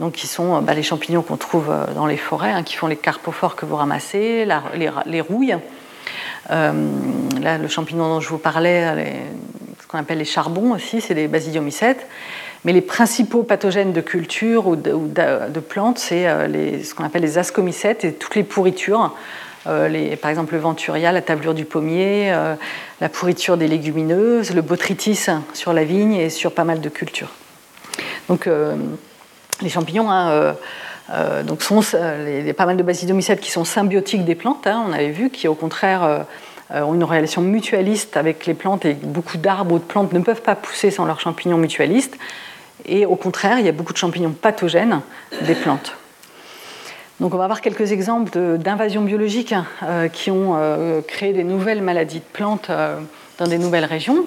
donc 0.00 0.14
qui 0.14 0.26
sont 0.26 0.62
bah, 0.62 0.72
les 0.72 0.82
champignons 0.82 1.20
qu'on 1.20 1.36
trouve 1.36 1.70
dans 1.94 2.06
les 2.06 2.16
forêts, 2.16 2.52
hein, 2.52 2.62
qui 2.62 2.74
font 2.74 2.86
les 2.86 2.96
carpophores 2.96 3.54
que 3.54 3.66
vous 3.66 3.76
ramassez, 3.76 4.46
les, 4.74 4.90
les, 5.04 5.20
rouilles. 5.20 5.56
là, 6.48 6.72
le 7.58 7.68
champignon 7.68 8.08
dont 8.08 8.20
je 8.20 8.30
vous 8.30 8.38
parlais, 8.38 8.94
qu'on 9.88 9.98
appelle 9.98 10.18
les 10.18 10.24
charbons 10.24 10.72
aussi, 10.72 11.00
c'est 11.00 11.14
des 11.14 11.28
basidiomycètes. 11.28 12.06
Mais 12.64 12.72
les 12.72 12.80
principaux 12.80 13.44
pathogènes 13.44 13.92
de 13.92 14.00
culture 14.00 14.66
ou 14.66 14.76
de, 14.76 15.60
plantes, 15.60 15.98
c'est 15.98 16.28
euh, 16.28 16.82
ce 16.82 16.94
qu'on 16.94 17.04
appelle 17.04 17.22
les 17.22 17.38
ascomycètes 17.38 18.04
et 18.04 18.12
toutes 18.12 18.34
les 18.34 18.42
pourritures. 18.42 19.14
Euh, 19.66 20.16
par 20.16 20.30
exemple, 20.30 20.54
le 20.54 20.60
venturia, 20.60 21.12
la 21.12 21.22
tablure 21.22 21.54
du 21.54 21.64
pommier, 21.64 22.32
euh, 22.32 22.54
la 23.00 23.08
pourriture 23.08 23.56
des 23.56 23.68
légumineuses, 23.68 24.54
le 24.54 24.62
botrytis 24.62 25.26
sur 25.54 25.72
la 25.72 25.84
vigne 25.84 26.14
et 26.14 26.30
sur 26.30 26.52
pas 26.52 26.64
mal 26.64 26.80
de 26.80 26.88
cultures. 26.88 27.30
Donc, 28.28 28.48
les 29.62 29.70
champignons, 29.70 30.10
hein, 30.10 30.54
donc 31.46 31.62
sont 31.62 31.80
les, 32.24 32.52
pas 32.52 32.66
mal 32.66 32.76
de 32.76 32.82
basidiomycètes 32.82 33.40
qui 33.40 33.50
sont 33.50 33.64
symbiotiques 33.64 34.26
des 34.26 34.34
plantes, 34.34 34.66
hein, 34.66 34.84
on 34.86 34.92
avait 34.92 35.10
vu, 35.10 35.30
qui 35.30 35.48
au 35.48 35.54
contraire 35.54 36.26
ont 36.70 36.94
une 36.94 37.04
relation 37.04 37.40
mutualiste 37.40 38.16
avec 38.16 38.46
les 38.46 38.54
plantes 38.54 38.84
et 38.84 38.94
beaucoup 38.94 39.38
d'arbres 39.38 39.74
ou 39.74 39.78
de 39.78 39.84
plantes 39.84 40.12
ne 40.12 40.20
peuvent 40.20 40.42
pas 40.42 40.54
pousser 40.54 40.90
sans 40.90 41.06
leurs 41.06 41.20
champignons 41.20 41.56
mutualistes. 41.56 42.18
Et 42.84 43.06
au 43.06 43.16
contraire, 43.16 43.58
il 43.58 43.66
y 43.66 43.68
a 43.68 43.72
beaucoup 43.72 43.92
de 43.92 43.98
champignons 43.98 44.30
pathogènes 44.30 45.00
des 45.42 45.54
plantes. 45.54 45.94
Donc 47.20 47.34
on 47.34 47.38
va 47.38 47.46
voir 47.46 47.60
quelques 47.60 47.90
exemples 47.90 48.58
d'invasions 48.58 49.02
biologiques 49.02 49.54
euh, 49.82 50.08
qui 50.08 50.30
ont 50.30 50.54
euh, 50.56 51.00
créé 51.00 51.32
des 51.32 51.42
nouvelles 51.42 51.82
maladies 51.82 52.20
de 52.20 52.32
plantes 52.32 52.70
dans 53.38 53.46
des 53.46 53.58
nouvelles 53.58 53.84
régions. 53.84 54.24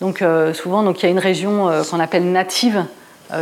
Donc 0.00 0.22
souvent, 0.54 0.88
il 0.92 1.02
y 1.02 1.06
a 1.06 1.08
une 1.08 1.18
région 1.18 1.68
qu'on 1.90 1.98
appelle 1.98 2.30
native 2.30 2.84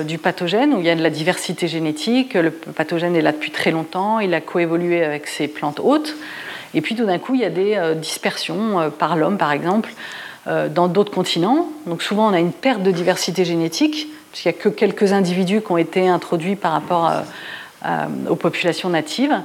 du 0.05 0.19
pathogène, 0.19 0.73
où 0.75 0.79
il 0.79 0.87
y 0.87 0.91
a 0.91 0.95
de 0.95 1.03
la 1.03 1.11
diversité 1.11 1.69
génétique, 1.69 2.35
le 2.35 2.51
pathogène 2.51 3.15
est 3.15 3.21
là 3.21 3.33
depuis 3.33 3.51
très 3.51 3.71
longtemps, 3.71 4.21
il 4.21 4.33
a 4.35 4.41
coévolué 4.41 5.05
avec 5.05 5.27
ses 5.27 5.49
plantes 5.49 5.81
hôtes, 5.81 6.17
et 6.75 6.81
puis 6.81 6.95
tout 6.95 7.07
d'un 7.07 7.19
coup, 7.19 7.35
il 7.35 7.41
y 7.41 7.45
a 7.45 7.51
des 7.51 7.95
dispersions 7.97 8.91
par 8.99 9.17
l'homme, 9.17 9.39
par 9.39 9.53
exemple, 9.53 9.93
dans 10.47 10.89
d'autres 10.89 11.13
continents. 11.13 11.69
Donc 11.87 12.03
souvent, 12.03 12.29
on 12.31 12.33
a 12.33 12.39
une 12.39 12.53
perte 12.53 12.83
de 12.83 12.91
diversité 12.91 13.45
génétique, 13.45 14.09
puisqu'il 14.31 14.49
n'y 14.49 14.55
a 14.55 14.59
que 14.61 14.69
quelques 14.69 15.13
individus 15.13 15.63
qui 15.63 15.73
ont 15.73 15.79
été 15.79 16.09
introduits 16.09 16.57
par 16.57 16.73
rapport 16.73 17.13
aux 18.29 18.37
populations 18.37 18.91
natives. 18.91 19.41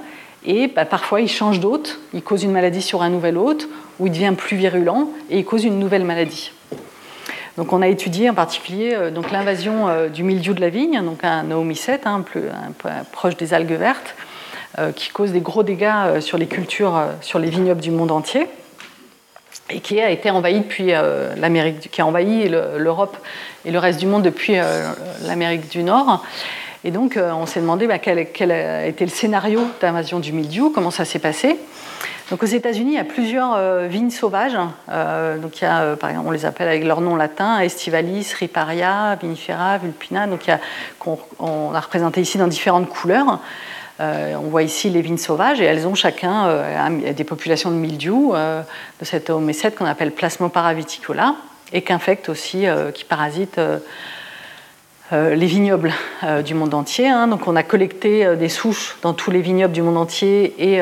Et 0.45 0.67
bah, 0.67 0.85
parfois, 0.85 1.21
il 1.21 1.27
change 1.27 1.59
d'hôte, 1.59 1.99
il 2.13 2.23
cause 2.23 2.43
une 2.43 2.51
maladie 2.51 2.81
sur 2.81 3.01
un 3.01 3.09
nouvel 3.09 3.37
hôte, 3.37 3.67
ou 3.99 4.07
il 4.07 4.11
devient 4.11 4.33
plus 4.35 4.57
virulent 4.57 5.09
et 5.29 5.39
il 5.39 5.45
cause 5.45 5.63
une 5.63 5.77
nouvelle 5.77 6.03
maladie. 6.03 6.51
Donc, 7.57 7.73
on 7.73 7.81
a 7.81 7.87
étudié 7.87 8.29
en 8.29 8.33
particulier 8.33 8.93
euh, 8.95 9.11
l'invasion 9.31 9.87
euh, 9.87 10.07
du 10.07 10.23
mildiou 10.23 10.53
de 10.53 10.61
la 10.61 10.69
vigne, 10.69 11.01
donc 11.03 11.23
un 11.23 11.43
noomycète, 11.43 12.07
hein, 12.07 12.15
un, 12.15 12.21
peu, 12.21 12.43
proche 13.11 13.37
des 13.37 13.53
algues 13.53 13.73
vertes, 13.73 14.15
euh, 14.15 14.30
qui 14.95 15.09
cause 15.09 15.31
des 15.31 15.41
gros 15.41 15.63
dégâts 15.63 16.19
sur 16.19 16.37
les 16.37 16.47
cultures, 16.47 17.01
sur 17.21 17.39
les 17.39 17.49
vignobles 17.49 17.81
du 17.81 17.91
monde 17.91 18.11
entier, 18.11 18.47
et 19.69 19.79
qui 19.79 19.99
a 19.99 20.09
été 20.09 20.29
envahi 20.29 20.59
depuis 20.61 20.91
l'Amérique, 21.37 21.91
qui 21.91 22.01
a 22.01 22.05
envahi 22.05 22.49
l'Europe 22.49 23.17
et 23.65 23.71
le 23.71 23.79
reste 23.79 23.99
du 23.99 24.07
monde 24.07 24.23
depuis 24.23 24.55
l'Amérique 25.25 25.69
du 25.69 25.83
Nord. 25.83 26.23
Et 26.83 26.89
donc, 26.89 27.15
euh, 27.15 27.31
on 27.31 27.45
s'est 27.45 27.61
demandé 27.61 27.85
bah, 27.85 27.99
quel, 27.99 28.51
a 28.51 28.85
été 28.85 29.05
le 29.05 29.11
scénario 29.11 29.61
d'invasion 29.81 30.19
du 30.19 30.33
mildiou, 30.33 30.71
comment 30.71 30.89
ça 30.89 31.05
s'est 31.05 31.19
passé. 31.19 31.57
Donc, 32.31 32.41
aux 32.41 32.47
États-Unis, 32.47 32.93
il 32.93 32.95
y 32.95 32.99
a 32.99 33.03
plusieurs 33.03 33.53
euh, 33.55 33.87
vignes 33.87 34.09
sauvages. 34.09 34.57
Euh, 34.89 35.37
donc, 35.37 35.61
il 35.61 35.65
y 35.65 35.67
a, 35.67 35.95
par 35.95 36.09
exemple, 36.09 36.27
on 36.29 36.31
les 36.31 36.45
appelle 36.45 36.67
avec 36.67 36.83
leur 36.83 37.01
nom 37.01 37.15
latin 37.15 37.59
Estivalis, 37.59 38.33
Riparia, 38.39 39.15
Vinifera, 39.21 39.77
Vulpina. 39.77 40.25
Donc, 40.25 40.47
il 40.47 40.51
y 40.51 40.53
a, 40.53 40.59
on, 41.39 41.73
a 41.73 41.79
représenté 41.79 42.21
ici 42.21 42.39
dans 42.39 42.47
différentes 42.47 42.89
couleurs. 42.89 43.39
On 44.01 44.49
voit 44.49 44.63
ici 44.63 44.89
les 44.89 45.01
vignes 45.01 45.17
sauvages 45.17 45.61
et 45.61 45.65
elles 45.65 45.87
ont 45.87 45.93
chacun 45.95 46.89
des 46.89 47.23
populations 47.23 47.69
de 47.69 47.75
mildiou 47.75 48.33
de 48.33 49.05
cette 49.05 49.29
omécète 49.29 49.75
qu'on 49.75 49.85
appelle 49.85 50.11
Plasmopara 50.11 50.73
viticola 50.73 51.35
et 51.71 51.83
qui 51.83 51.93
infecte 51.93 52.29
aussi, 52.29 52.65
qui 52.93 53.05
parasite 53.05 53.59
euh, 55.13 55.35
les 55.35 55.45
vignobles 55.45 55.91
euh, 56.23 56.41
du 56.41 56.53
monde 56.53 56.73
entier. 56.73 57.09
Hein. 57.09 57.27
Donc 57.27 57.45
on 57.45 57.57
a 57.57 57.63
collecté 57.63 58.25
euh, 58.25 58.37
des 58.37 58.47
souches 58.47 58.95
dans 59.01 59.13
tous 59.13 59.29
les 59.29 59.41
vignobles 59.41 59.73
du 59.73 59.81
monde 59.81 59.97
entier 59.97 60.53
et 60.57 60.81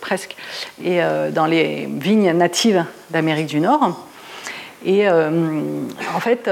presque 0.00 0.34
et 0.82 1.00
dans 1.32 1.46
les 1.46 1.86
vignes 1.86 2.32
natives 2.32 2.84
d'Amérique 3.10 3.46
du 3.46 3.60
Nord. 3.60 4.04
Et 4.84 5.08
en 5.08 6.20
fait, 6.20 6.48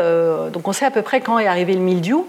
donc 0.52 0.66
on 0.66 0.72
sait 0.72 0.84
à 0.84 0.90
peu 0.90 1.02
près 1.02 1.20
quand 1.20 1.38
est 1.38 1.46
arrivé 1.46 1.74
le 1.74 1.80
mildiou. 1.80 2.26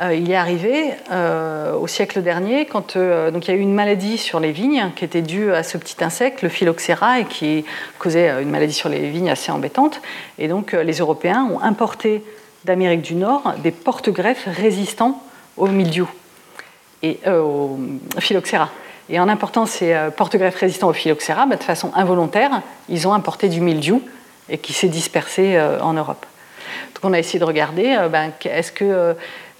Il 0.00 0.30
est 0.30 0.36
arrivé 0.36 0.92
au 1.10 1.86
siècle 1.86 2.22
dernier 2.22 2.66
quand 2.66 2.96
donc 2.96 3.48
il 3.48 3.50
y 3.50 3.54
a 3.54 3.56
eu 3.56 3.60
une 3.60 3.74
maladie 3.74 4.16
sur 4.16 4.38
les 4.38 4.52
vignes 4.52 4.90
qui 4.94 5.04
était 5.04 5.22
due 5.22 5.52
à 5.52 5.62
ce 5.62 5.76
petit 5.76 6.02
insecte, 6.04 6.42
le 6.42 6.48
phylloxéra, 6.48 7.20
et 7.20 7.24
qui 7.24 7.64
causait 7.98 8.42
une 8.42 8.50
maladie 8.50 8.74
sur 8.74 8.88
les 8.88 9.10
vignes 9.10 9.30
assez 9.30 9.50
embêtante. 9.50 10.00
Et 10.38 10.46
donc 10.46 10.72
les 10.72 10.98
Européens 10.98 11.48
ont 11.52 11.60
importé 11.60 12.22
d'Amérique 12.64 13.02
du 13.02 13.14
Nord 13.14 13.54
des 13.62 13.70
porte-greffes 13.70 14.46
résistants 14.46 15.22
au 15.56 15.66
mildiou 15.66 16.08
et 17.02 17.18
euh, 17.26 17.40
au 17.40 17.78
phylloxéra. 18.18 18.70
Et 19.08 19.18
en 19.20 19.28
important 19.28 19.66
ces 19.66 19.92
euh, 19.92 20.10
porte-greffes 20.10 20.56
résistants 20.56 20.88
au 20.88 20.92
phylloxéra, 20.92 21.46
bah, 21.46 21.56
de 21.56 21.62
façon 21.62 21.90
involontaire, 21.94 22.62
ils 22.88 23.06
ont 23.06 23.12
importé 23.12 23.48
du 23.48 23.60
mildiou 23.60 24.02
et 24.48 24.58
qui 24.58 24.72
s'est 24.72 24.88
dispersé 24.88 25.56
euh, 25.56 25.80
en 25.80 25.94
Europe. 25.94 26.24
Donc 26.94 27.10
on 27.10 27.12
a 27.12 27.18
essayé 27.18 27.38
de 27.38 27.44
regarder, 27.44 27.96
ben, 28.10 28.32
est-ce 28.44 28.72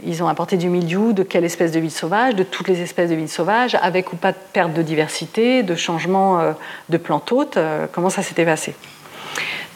qu'ils 0.03 0.22
ont 0.22 0.28
importé 0.28 0.57
du 0.57 0.68
mildiou, 0.68 1.12
de 1.12 1.22
quelle 1.22 1.44
espèce 1.44 1.72
de 1.72 1.80
vie 1.80 1.90
sauvage, 1.90 2.34
de 2.34 2.42
toutes 2.42 2.68
les 2.68 2.80
espèces 2.80 3.11
de 3.11 3.14
vie 3.14 3.28
sauvage, 3.28 3.76
avec 3.80 4.12
ou 4.12 4.16
pas 4.16 4.32
de 4.32 4.38
perte 4.53 4.72
de 4.72 4.82
diversité, 4.82 5.62
de 5.62 5.74
changement 5.74 6.55
de 6.88 6.96
plantes 6.96 7.32
hôtes, 7.32 7.59
comment 7.92 8.11
ça 8.11 8.22
s'était 8.22 8.44
passé? 8.44 8.74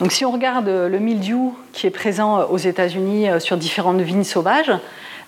Donc 0.03 0.11
si 0.11 0.25
on 0.25 0.33
regarde 0.33 0.69
le 0.69 0.99
mildiou 0.99 1.57
qui 1.73 1.87
est 1.87 1.91
présent 1.91 2.43
aux 2.47 2.59
États-Unis 2.59 3.29
euh, 3.29 3.39
sur 3.39 3.57
différentes 3.57 4.01
vignes 4.01 4.25
sauvages, 4.25 4.73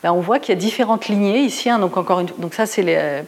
ben, 0.03 0.11
on 0.11 0.20
voit 0.20 0.40
qu'il 0.40 0.53
y 0.53 0.59
a 0.59 0.61
différentes 0.61 1.07
lignées 1.07 1.38
ici. 1.38 1.70
Hein. 1.70 1.78
donc, 1.78 1.97
encore 1.97 2.24
donc 2.38 2.55
ça, 2.55 2.66
c'est 2.66 2.82
les, 2.82 3.22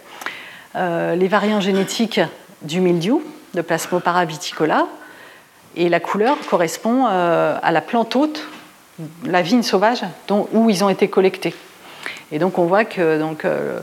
euh, 0.75 1.29
variants 1.31 1.61
génétiques 1.61 2.21
du 2.63 2.81
mildiou, 2.81 3.23
de 3.55 3.63
Plasmopara 3.63 4.25
viticola. 4.25 4.89
Et 5.77 5.89
la 5.89 6.01
couleur 6.01 6.37
correspond 6.51 7.07
euh, 7.09 7.57
à 7.63 7.71
la 7.71 7.81
plante 7.81 8.17
hôte, 8.17 8.43
la 9.25 9.43
vigne 9.43 9.63
sauvage 9.63 10.03
dont, 10.29 10.49
où 10.53 10.71
ils 10.71 10.85
ont 10.85 10.89
été 10.89 11.09
collectés. 11.09 11.55
Et 12.33 12.39
donc 12.39 12.59
on 12.59 12.65
voit 12.65 12.85
que, 12.85 13.19
donc, 13.19 13.45
euh, 13.45 13.81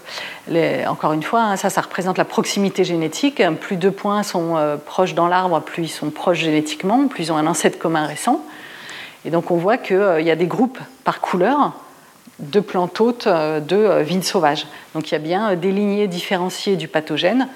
encore 0.88 1.14
une 1.14 1.24
fois, 1.24 1.42
hein, 1.42 1.56
ça, 1.56 1.82
représente 1.82 2.18
la 2.18 2.26
proximité 2.26 2.84
génétique. 2.84 3.42
Plus 3.62 3.78
deux 3.78 3.92
points 3.92 4.24
sont 4.24 4.58
euh, 4.58 4.76
proches 4.78 5.14
dans 5.14 5.28
l'arbre, 5.28 5.62
plus 5.62 5.84
ils 5.84 5.90
sont 5.90 6.10
proches 6.10 6.40
génétiquement, 6.40 7.08
plus 7.08 7.26
ils 7.26 7.32
ont 7.32 7.38
un 7.38 7.48
ancêtre 7.48 7.80
commun 7.80 8.06
récent. 8.06 8.44
Et 9.26 9.30
donc 9.30 9.52
on 9.52 9.56
voit 9.56 9.78
qu'il 9.78 9.96
euh, 9.96 10.22
y 10.22 10.32
a 10.32 10.36
des 10.36 10.48
groupes 10.48 10.80
par 11.04 11.22
couleur 11.22 11.74
de 12.40 12.60
plantes 12.60 13.00
hôtes 13.00 13.28
de 13.28 14.02
vignes 14.02 14.24
sauvages. 14.24 14.66
Donc 14.96 15.10
il 15.10 15.14
y 15.14 15.16
a 15.16 15.20
bien 15.20 15.56
des 15.56 15.72
lignées 15.72 16.08
différenciées 16.08 16.76
du 16.76 16.88
pathogène 16.88 17.48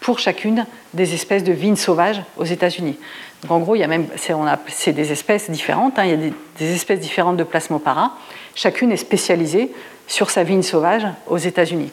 pour 0.00 0.18
chacune 0.18 0.66
des 0.94 1.14
espèces 1.14 1.44
de 1.44 1.52
vignes 1.52 1.76
sauvages 1.76 2.22
aux 2.38 2.44
États-Unis. 2.44 2.98
Donc 3.42 3.50
en 3.50 3.58
gros, 3.58 3.74
il 3.74 3.80
y 3.80 3.84
a 3.84 3.88
même, 3.88 4.06
c'est, 4.16 4.92
des 4.92 5.12
espèces 5.12 5.50
différentes, 5.50 5.98
hein. 5.98 6.04
il 6.04 6.10
y 6.10 6.14
a 6.14 6.30
des, 6.58 6.74
espèces 6.74 7.00
différentes 7.00 7.36
de 7.36 7.44
plasmopara. 7.44 8.12
Chacune 8.54 8.92
est 8.92 8.96
spécialisée 8.96 9.72
sur 10.06 10.30
sa 10.30 10.44
vigne 10.44 10.62
sauvage 10.62 11.06
aux 11.26 11.38
États-Unis. 11.38 11.90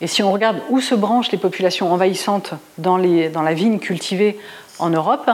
Et 0.00 0.06
si 0.06 0.22
on 0.22 0.32
regarde 0.32 0.60
où 0.70 0.80
se 0.80 0.94
branchent 0.94 1.30
les 1.32 1.38
populations 1.38 1.92
envahissantes 1.92 2.54
dans, 2.78 2.96
la 2.96 3.52
vigne 3.52 3.78
cultivée 3.78 4.38
en 4.78 4.88
Europe, 4.88 5.30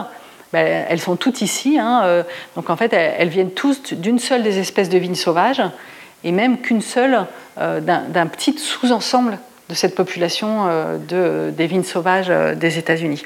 ben, 0.51 0.85
elles 0.89 0.99
sont 0.99 1.15
toutes 1.15 1.41
ici. 1.41 1.77
Hein, 1.79 2.01
euh, 2.03 2.23
donc 2.57 2.69
en 2.69 2.75
fait, 2.75 2.91
elles, 2.91 3.29
viennent 3.29 3.51
toutes 3.51 3.93
d'une 3.93 4.19
seule 4.19 4.43
des 4.43 4.59
espèces 4.59 4.89
de 4.89 4.97
vignes 4.97 5.15
sauvages, 5.15 5.61
et 6.25 6.33
même 6.33 6.59
qu'une 6.59 6.81
seule 6.81 7.25
euh, 7.57 7.79
d'un 7.79 8.27
petit 8.27 8.57
sous-ensemble 8.57 9.39
de 9.69 9.75
cette 9.75 9.95
population 9.95 10.65
euh, 10.67 10.97
de, 10.97 11.51
des 11.51 11.67
vignes 11.67 11.83
sauvages 11.83 12.31
des 12.57 12.77
États-Unis. 12.77 13.23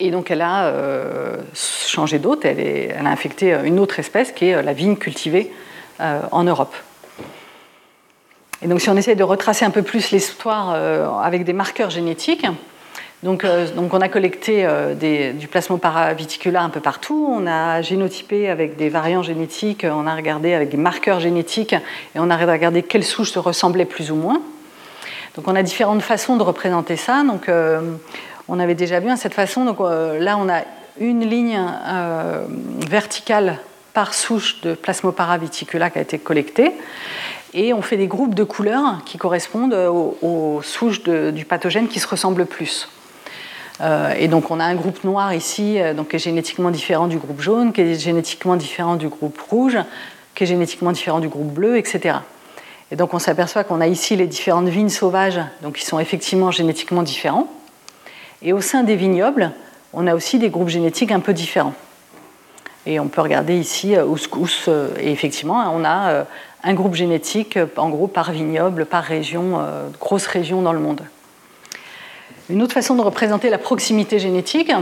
Et 0.00 0.10
donc 0.10 0.30
elle 0.30 0.42
a 0.42 0.72
changé 1.54 2.18
d'hôte, 2.18 2.44
elle, 2.44 3.06
a 3.06 3.10
infecté 3.10 3.56
une 3.64 3.78
autre 3.78 3.98
espèce 3.98 4.32
qui 4.32 4.48
est 4.48 4.62
la 4.62 4.72
vigne 4.72 4.96
cultivée 4.96 5.52
en 5.98 6.44
Europe. 6.44 6.74
Et 8.62 8.68
donc 8.68 8.80
si 8.80 8.88
on 8.88 8.96
essaie 8.96 9.16
de 9.16 9.24
retracer 9.24 9.64
un 9.64 9.70
peu 9.70 9.82
plus 9.82 10.12
l'histoire 10.12 10.72
euh, 10.74 11.08
avec 11.22 11.44
des 11.44 11.52
marqueurs 11.52 11.90
génétiques, 11.90 12.46
donc, 13.22 13.44
euh, 13.44 13.68
on 13.78 14.00
a 14.00 14.08
collecté 14.08 14.66
euh, 14.66 14.94
des, 14.96 15.32
du 15.32 15.46
plasmopara 15.46 16.12
viticula 16.12 16.60
un 16.60 16.70
peu 16.70 16.80
partout, 16.80 17.28
on 17.30 17.46
a 17.46 17.80
génotypé 17.80 18.48
avec 18.48 18.74
des 18.76 18.88
variants 18.88 19.22
génétiques, 19.22 19.86
on 19.88 20.08
a 20.08 20.14
regardé 20.16 20.54
avec 20.54 20.70
des 20.70 20.76
marqueurs 20.76 21.20
génétiques 21.20 21.72
et 21.72 22.18
on 22.18 22.30
a 22.30 22.36
regardé 22.36 22.82
quelles 22.82 23.04
souches 23.04 23.30
se 23.30 23.38
ressemblaient 23.38 23.84
plus 23.84 24.10
ou 24.10 24.16
moins. 24.16 24.42
Donc 25.36 25.46
on 25.46 25.54
a 25.54 25.62
différentes 25.62 26.02
façons 26.02 26.36
de 26.36 26.42
représenter 26.42 26.96
ça. 26.96 27.22
Donc 27.22 27.48
on 28.52 28.60
avait 28.60 28.74
déjà 28.74 29.00
vu 29.00 29.08
cette 29.16 29.34
façon. 29.34 29.64
Donc 29.64 29.78
là 29.80 30.36
on 30.38 30.48
a 30.48 30.60
une 31.00 31.28
ligne 31.28 31.58
verticale 32.88 33.58
par 33.94 34.14
souche 34.14 34.60
de 34.60 34.74
plasmopara 34.74 35.38
viticula 35.38 35.90
qui 35.90 35.98
a 35.98 36.02
été 36.02 36.18
collectée 36.18 36.72
et 37.54 37.74
on 37.74 37.82
fait 37.82 37.96
des 37.96 38.06
groupes 38.06 38.34
de 38.34 38.44
couleurs 38.44 39.02
qui 39.04 39.18
correspondent 39.18 39.74
aux, 39.74 40.60
souches 40.62 41.02
du 41.02 41.44
pathogène 41.44 41.88
qui 41.88 42.00
se 42.00 42.08
ressemblent 42.08 42.40
le 42.40 42.46
plus. 42.46 42.88
Euh, 43.80 44.14
et 44.18 44.28
donc 44.28 44.50
on 44.50 44.60
a 44.60 44.64
un 44.64 44.74
groupe 44.74 45.02
noir 45.02 45.34
ici, 45.34 45.80
euh, 45.80 45.94
donc, 45.94 46.08
qui 46.08 46.16
est 46.16 46.18
génétiquement 46.18 46.70
différent 46.70 47.08
du 47.08 47.16
groupe 47.16 47.40
jaune, 47.40 47.72
qui 47.72 47.80
est 47.80 47.94
génétiquement 47.94 48.56
différent 48.56 48.96
du 48.96 49.08
groupe 49.08 49.38
rouge, 49.40 49.78
qui 50.34 50.44
est 50.44 50.46
génétiquement 50.46 50.92
différent 50.92 51.20
du 51.20 51.28
groupe 51.28 51.52
bleu, 51.52 51.78
etc. 51.78 52.18
Et 52.90 52.96
donc 52.96 53.12
on 53.14 53.18
s'aperçoit 53.18 53.64
qu'on 53.64 53.80
a 53.80 53.86
ici 53.86 54.14
les 54.14 54.26
différentes 54.26 54.68
vignes 54.68 54.90
sauvages, 54.90 55.40
donc 55.62 55.76
qui 55.76 55.86
sont 55.86 55.98
effectivement 55.98 56.50
génétiquement 56.50 57.02
différents. 57.02 57.48
Et 58.42 58.52
au 58.52 58.60
sein 58.60 58.82
des 58.82 58.96
vignobles, 58.96 59.52
on 59.92 60.06
a 60.06 60.14
aussi 60.14 60.38
des 60.38 60.50
groupes 60.50 60.68
génétiques 60.68 61.12
un 61.12 61.20
peu 61.20 61.32
différents. 61.32 61.74
Et 62.86 62.98
on 62.98 63.08
peut 63.08 63.20
regarder 63.20 63.56
ici, 63.56 63.94
euh, 63.96 64.88
et 64.98 65.12
effectivement, 65.12 65.72
on 65.74 65.84
a 65.84 66.24
un 66.64 66.74
groupe 66.74 66.94
génétique, 66.94 67.58
en 67.76 67.88
gros 67.88 68.06
par 68.06 68.32
vignoble, 68.32 68.86
par 68.86 69.02
région, 69.02 69.58
euh, 69.60 69.88
grosse 70.00 70.26
région 70.26 70.62
dans 70.62 70.72
le 70.72 70.78
monde. 70.78 71.02
Une 72.48 72.62
autre 72.62 72.72
façon 72.72 72.94
de 72.94 73.02
représenter 73.02 73.50
la 73.50 73.58
proximité 73.58 74.18
génétique, 74.18 74.72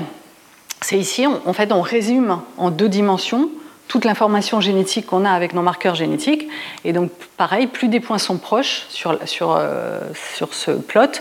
c'est 0.80 0.98
ici, 0.98 1.26
en 1.26 1.52
fait, 1.52 1.72
on 1.72 1.82
résume 1.82 2.40
en 2.56 2.70
deux 2.70 2.88
dimensions 2.88 3.50
toute 3.88 4.04
l'information 4.04 4.61
génétique 4.61 5.06
qu'on 5.06 5.24
a 5.24 5.32
avec 5.32 5.52
nos 5.52 5.62
marqueurs 5.62 5.96
génétiques. 5.96 6.46
Et 6.84 6.92
donc, 6.92 7.11
pareil, 7.36 7.66
plus 7.66 7.88
des 7.88 7.98
points 7.98 8.18
sont 8.18 8.38
proches 8.38 8.86
sur, 8.88 9.18
sur, 9.26 9.56
euh, 9.58 10.00
sur 10.36 10.54
ce 10.54 10.70
plot, 10.70 11.20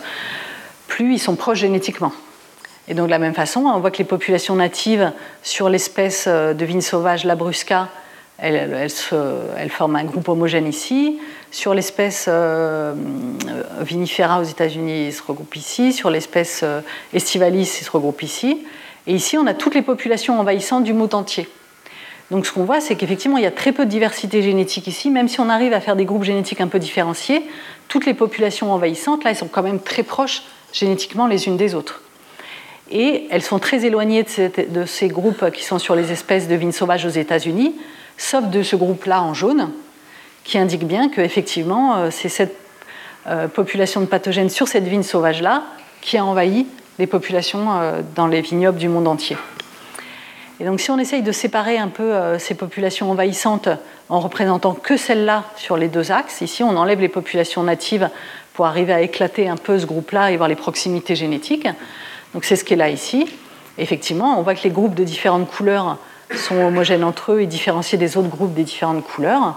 plus 0.87 1.15
ils 1.15 1.19
sont 1.19 1.35
proches 1.35 1.59
génétiquement. 1.59 2.11
Et 2.89 2.95
donc, 2.95 3.05
de 3.05 3.11
la 3.11 3.19
même 3.19 3.35
façon, 3.35 3.61
on 3.61 3.79
voit 3.79 3.91
que 3.91 3.99
les 3.99 4.03
populations 4.03 4.55
natives 4.55 5.11
sur 5.43 5.69
l'espèce 5.69 6.25
euh, 6.27 6.53
de 6.53 6.65
vigne 6.65 6.81
sauvage 6.81 7.23
Labrusca 7.23 7.87
elle, 8.41 9.69
forme 9.69 9.95
un 9.95 10.05
groupe 10.05 10.29
homogène 10.29 10.67
ici. 10.67 11.19
Sur 11.51 11.73
l'espèce 11.73 12.25
euh, 12.27 12.93
vinifera 13.81 14.39
aux 14.39 14.43
États-Unis, 14.43 15.07
il 15.07 15.13
se 15.13 15.21
regroupe 15.21 15.55
ici. 15.55 15.93
Sur 15.93 16.09
l'espèce 16.09 16.61
euh, 16.63 16.81
estivalis, 17.13 17.79
il 17.81 17.83
se 17.83 17.91
regroupe 17.91 18.23
ici. 18.23 18.65
Et 19.07 19.13
ici, 19.13 19.37
on 19.37 19.45
a 19.47 19.53
toutes 19.53 19.75
les 19.75 19.81
populations 19.81 20.39
envahissantes 20.39 20.83
du 20.83 20.93
monde 20.93 21.13
entier. 21.15 21.49
Donc 22.31 22.45
ce 22.45 22.51
qu'on 22.53 22.63
voit, 22.63 22.79
c'est 22.79 22.95
qu'effectivement, 22.95 23.37
il 23.37 23.43
y 23.43 23.47
a 23.47 23.51
très 23.51 23.71
peu 23.71 23.85
de 23.85 23.89
diversité 23.89 24.41
génétique 24.41 24.87
ici, 24.87 25.09
même 25.09 25.27
si 25.27 25.39
on 25.39 25.49
arrive 25.49 25.73
à 25.73 25.81
faire 25.81 25.95
des 25.95 26.05
groupes 26.05 26.23
génétiques 26.23 26.61
un 26.61 26.67
peu 26.67 26.79
différenciés, 26.79 27.43
toutes 27.87 28.05
les 28.05 28.13
populations 28.13 28.71
envahissantes, 28.71 29.23
là, 29.23 29.31
elles 29.31 29.35
sont 29.35 29.47
quand 29.47 29.63
même 29.63 29.79
très 29.79 30.03
proches 30.03 30.43
génétiquement 30.71 31.25
les 31.25 31.47
unes 31.47 31.57
des 31.57 31.73
autres. 31.73 32.03
Et 32.91 33.27
elles 33.29 33.43
sont 33.43 33.59
très 33.59 33.85
éloignées 33.85 34.23
de, 34.23 34.85
ces 34.85 35.07
groupes 35.07 35.51
qui 35.51 35.63
sont 35.63 35.77
sur 35.77 35.95
les 35.95 36.11
espèces 36.11 36.47
de 36.47 36.55
vignes 36.55 36.71
sauvages 36.71 37.05
aux 37.05 37.09
États-Unis, 37.09 37.75
sauf 38.17 38.45
de 38.45 38.63
ce 38.63 38.75
groupe-là 38.75 39.21
en 39.21 39.33
jaune, 39.33 39.69
qui 40.43 40.57
indique 40.57 40.85
bien 40.85 41.09
qu'effectivement, 41.09 41.97
euh, 41.97 42.09
c'est 42.11 42.29
cette 42.29 42.55
euh, 43.27 43.47
population 43.47 44.01
de 44.01 44.07
pathogènes 44.07 44.49
sur 44.49 44.67
cette 44.67 44.85
vigne 44.85 45.03
sauvage-là 45.03 45.63
qui 46.01 46.17
a 46.17 46.25
envahi 46.25 46.65
les 46.97 47.05
populations 47.05 47.67
euh, 47.69 48.01
dans 48.15 48.25
les 48.25 48.41
vignobles 48.41 48.79
du 48.79 48.89
monde 48.89 49.07
entier. 49.07 49.37
Et 50.59 50.65
donc 50.65 50.79
si 50.79 50.89
on 50.89 50.97
essaye 50.97 51.21
de 51.21 51.31
séparer 51.31 51.77
un 51.77 51.87
peu 51.87 52.37
ces 52.37 52.53
populations 52.53 53.09
envahissantes 53.09 53.69
en 54.09 54.19
représentant 54.19 54.73
que 54.73 54.97
celles-là 54.97 55.45
sur 55.55 55.77
les 55.77 55.87
deux 55.87 56.11
axes, 56.11 56.41
ici 56.41 56.63
on 56.63 56.75
enlève 56.75 56.99
les 56.99 57.07
populations 57.07 57.63
natives 57.63 58.09
pour 58.53 58.65
arriver 58.65 58.91
à 58.91 58.99
éclater 58.99 59.47
un 59.47 59.55
peu 59.55 59.79
ce 59.79 59.85
groupe-là 59.85 60.31
et 60.31 60.35
voir 60.35 60.49
les 60.49 60.57
proximités 60.57 61.15
génétiques. 61.15 61.69
Donc 62.33 62.45
c'est 62.45 62.55
ce 62.55 62.63
qui 62.63 62.73
est 62.73 62.77
là 62.77 62.89
ici. 62.89 63.27
Effectivement, 63.77 64.37
on 64.39 64.43
voit 64.43 64.55
que 64.55 64.63
les 64.63 64.69
groupes 64.69 64.95
de 64.95 65.03
différentes 65.03 65.49
couleurs 65.49 65.97
sont 66.35 66.55
homogènes 66.55 67.03
entre 67.03 67.33
eux 67.33 67.41
et 67.41 67.47
différenciés 67.47 67.97
des 67.97 68.17
autres 68.17 68.29
groupes 68.29 68.53
des 68.53 68.63
différentes 68.63 69.03
couleurs. 69.03 69.55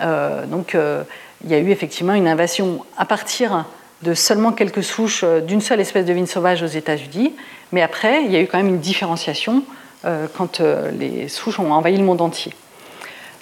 Euh, 0.00 0.46
donc 0.46 0.74
euh, 0.74 1.04
il 1.44 1.50
y 1.50 1.54
a 1.54 1.58
eu 1.58 1.70
effectivement 1.70 2.14
une 2.14 2.28
invasion 2.28 2.84
à 2.96 3.04
partir 3.04 3.66
de 4.02 4.14
seulement 4.14 4.52
quelques 4.52 4.82
souches 4.82 5.22
euh, 5.22 5.40
d'une 5.40 5.60
seule 5.60 5.80
espèce 5.80 6.06
de 6.06 6.12
vigne 6.12 6.26
sauvage 6.26 6.62
aux 6.62 6.66
États-Unis, 6.66 7.34
mais 7.72 7.82
après 7.82 8.24
il 8.24 8.32
y 8.32 8.36
a 8.36 8.40
eu 8.40 8.46
quand 8.46 8.58
même 8.58 8.68
une 8.68 8.80
différenciation 8.80 9.62
quand 10.36 10.60
les 10.98 11.28
souches 11.28 11.60
ont 11.60 11.70
envahi 11.70 11.96
le 11.96 12.02
monde 12.02 12.20
entier. 12.20 12.52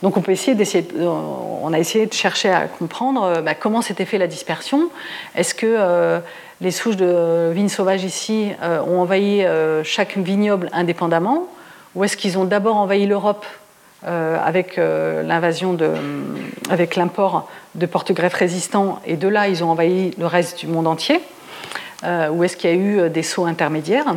Donc 0.03 0.19
on 0.19 0.21
peut 0.21 0.33
essayer 0.33 0.55
d'essayer, 0.55 0.87
on 0.95 1.73
a 1.73 1.79
essayé 1.79 2.05
de 2.05 2.13
chercher 2.13 2.51
à 2.51 2.67
comprendre 2.67 3.41
bah, 3.41 3.55
comment 3.55 3.81
s'était 3.81 4.05
fait 4.05 4.19
la 4.19 4.27
dispersion. 4.27 4.91
Est-ce 5.35 5.55
que 5.55 6.21
les 6.61 6.71
souches 6.71 6.97
de 6.97 7.51
vignes 7.53 7.69
sauvages 7.69 8.05
ici 8.05 8.53
ont 8.63 9.01
envahi 9.01 9.45
chaque 9.85 10.17
vignoble 10.19 10.69
indépendamment, 10.73 11.49
ou 11.95 12.05
est-ce 12.05 12.17
qu'ils 12.17 12.39
ont 12.39 12.45
d'abord 12.45 12.77
envahi 12.77 13.07
l'Europe 13.07 13.47
euh, 14.07 14.39
avec 14.43 14.79
euh, 14.79 15.23
l'invasion 15.23 15.77
avec 16.71 16.97
l'import 16.97 17.51
de 17.75 17.85
porte-greffes 17.85 18.33
résistants, 18.33 18.99
et 19.05 19.19
de 19.19 19.29
là 19.29 19.47
ils 19.47 19.63
ont 19.63 19.71
envahi 19.71 20.13
le 20.19 20.25
reste 20.25 20.61
du 20.61 20.69
monde 20.69 20.87
entier, 20.87 21.21
euh, 22.05 22.31
ou 22.31 22.43
est-ce 22.43 22.57
qu'il 22.57 22.71
y 22.71 22.73
a 22.73 22.77
eu 22.77 23.11
des 23.11 23.23
sauts 23.23 23.45
intermédiaires? 23.45 24.15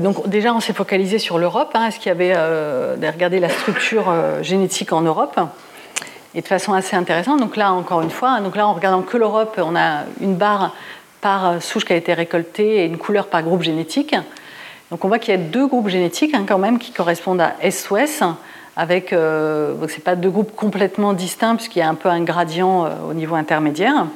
Donc 0.00 0.26
déjà, 0.30 0.54
on 0.54 0.60
s'est 0.60 0.72
focalisé 0.72 1.18
sur 1.18 1.36
l'Europe. 1.36 1.72
Hein. 1.74 1.88
Est-ce 1.88 1.98
qu'il 1.98 2.08
y 2.08 2.10
avait 2.10 3.10
regardé 3.10 3.38
la 3.38 3.50
structure 3.50 4.10
génétique 4.40 4.94
en 4.94 5.02
Europe? 5.02 5.38
Et 6.34 6.42
de 6.42 6.46
façon 6.46 6.72
assez 6.72 6.96
intéressante. 6.96 7.38
Donc 7.38 7.56
là, 7.56 7.72
encore 7.72 8.02
une 8.02 8.10
fois, 8.10 8.40
donc 8.40 8.56
là, 8.56 8.66
en 8.66 8.74
regardant 8.74 9.02
que 9.02 9.16
l'Europe, 9.16 9.60
on 9.62 9.76
a 9.76 10.00
une 10.20 10.34
barre 10.34 10.74
par 11.20 11.62
souche 11.62 11.84
qui 11.84 11.92
a 11.92 11.96
été 11.96 12.12
récoltée 12.12 12.82
et 12.82 12.84
une 12.86 12.98
couleur 12.98 13.28
par 13.28 13.42
groupe 13.42 13.62
génétique. 13.62 14.14
Donc 14.90 15.04
on 15.04 15.08
voit 15.08 15.18
qu'il 15.18 15.32
y 15.32 15.36
a 15.36 15.40
deux 15.40 15.66
groupes 15.66 15.88
génétiques 15.88 16.34
hein, 16.34 16.44
quand 16.46 16.58
même 16.58 16.78
qui 16.78 16.92
correspondent 16.92 17.40
à 17.40 17.54
S-OS, 17.62 18.22
avec, 18.76 19.12
euh, 19.12 19.74
ce 19.88 19.94
n'est 19.94 20.00
pas 20.00 20.16
deux 20.16 20.30
groupes 20.30 20.54
complètement 20.54 21.12
distincts 21.12 21.56
puisqu'il 21.56 21.78
y 21.78 21.82
a 21.82 21.88
un 21.88 21.94
peu 21.94 22.08
un 22.08 22.20
gradient 22.22 22.84
euh, 22.84 22.90
au 23.10 23.14
niveau 23.14 23.34
intermédiaire 23.34 24.06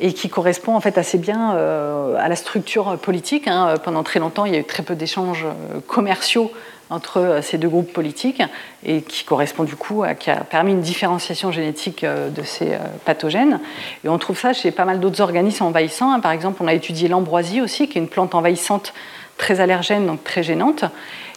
et 0.00 0.12
qui 0.12 0.28
correspond 0.28 0.74
en 0.74 0.80
fait 0.80 0.98
assez 0.98 1.18
bien 1.18 1.54
euh, 1.54 2.16
à 2.18 2.28
la 2.28 2.36
structure 2.36 2.96
politique. 2.98 3.46
Hein. 3.46 3.74
Pendant 3.84 4.02
très 4.02 4.18
longtemps, 4.18 4.44
il 4.44 4.52
y 4.52 4.56
a 4.56 4.60
eu 4.60 4.64
très 4.64 4.82
peu 4.82 4.94
d'échanges 4.96 5.46
commerciaux 5.86 6.50
entre 6.90 7.40
ces 7.42 7.58
deux 7.58 7.68
groupes 7.68 7.92
politiques 7.92 8.42
et 8.84 9.02
qui 9.02 9.24
correspond 9.24 9.64
du 9.64 9.76
coup 9.76 10.02
à, 10.02 10.14
qui 10.14 10.30
a 10.30 10.36
permis 10.36 10.72
une 10.72 10.80
différenciation 10.80 11.50
génétique 11.50 12.04
de 12.04 12.42
ces 12.42 12.76
pathogènes. 13.04 13.60
Et 14.04 14.08
on 14.08 14.18
trouve 14.18 14.38
ça 14.38 14.52
chez 14.52 14.70
pas 14.70 14.84
mal 14.84 15.00
d'autres 15.00 15.20
organismes 15.20 15.64
envahissants. 15.64 16.12
Hein. 16.12 16.20
Par 16.20 16.32
exemple, 16.32 16.62
on 16.62 16.68
a 16.68 16.74
étudié 16.74 17.08
l'ambroisie 17.08 17.60
aussi, 17.60 17.88
qui 17.88 17.98
est 17.98 18.02
une 18.02 18.08
plante 18.08 18.34
envahissante 18.34 18.92
très 19.36 19.60
allergène, 19.60 20.06
donc 20.06 20.22
très 20.24 20.42
gênante. 20.42 20.84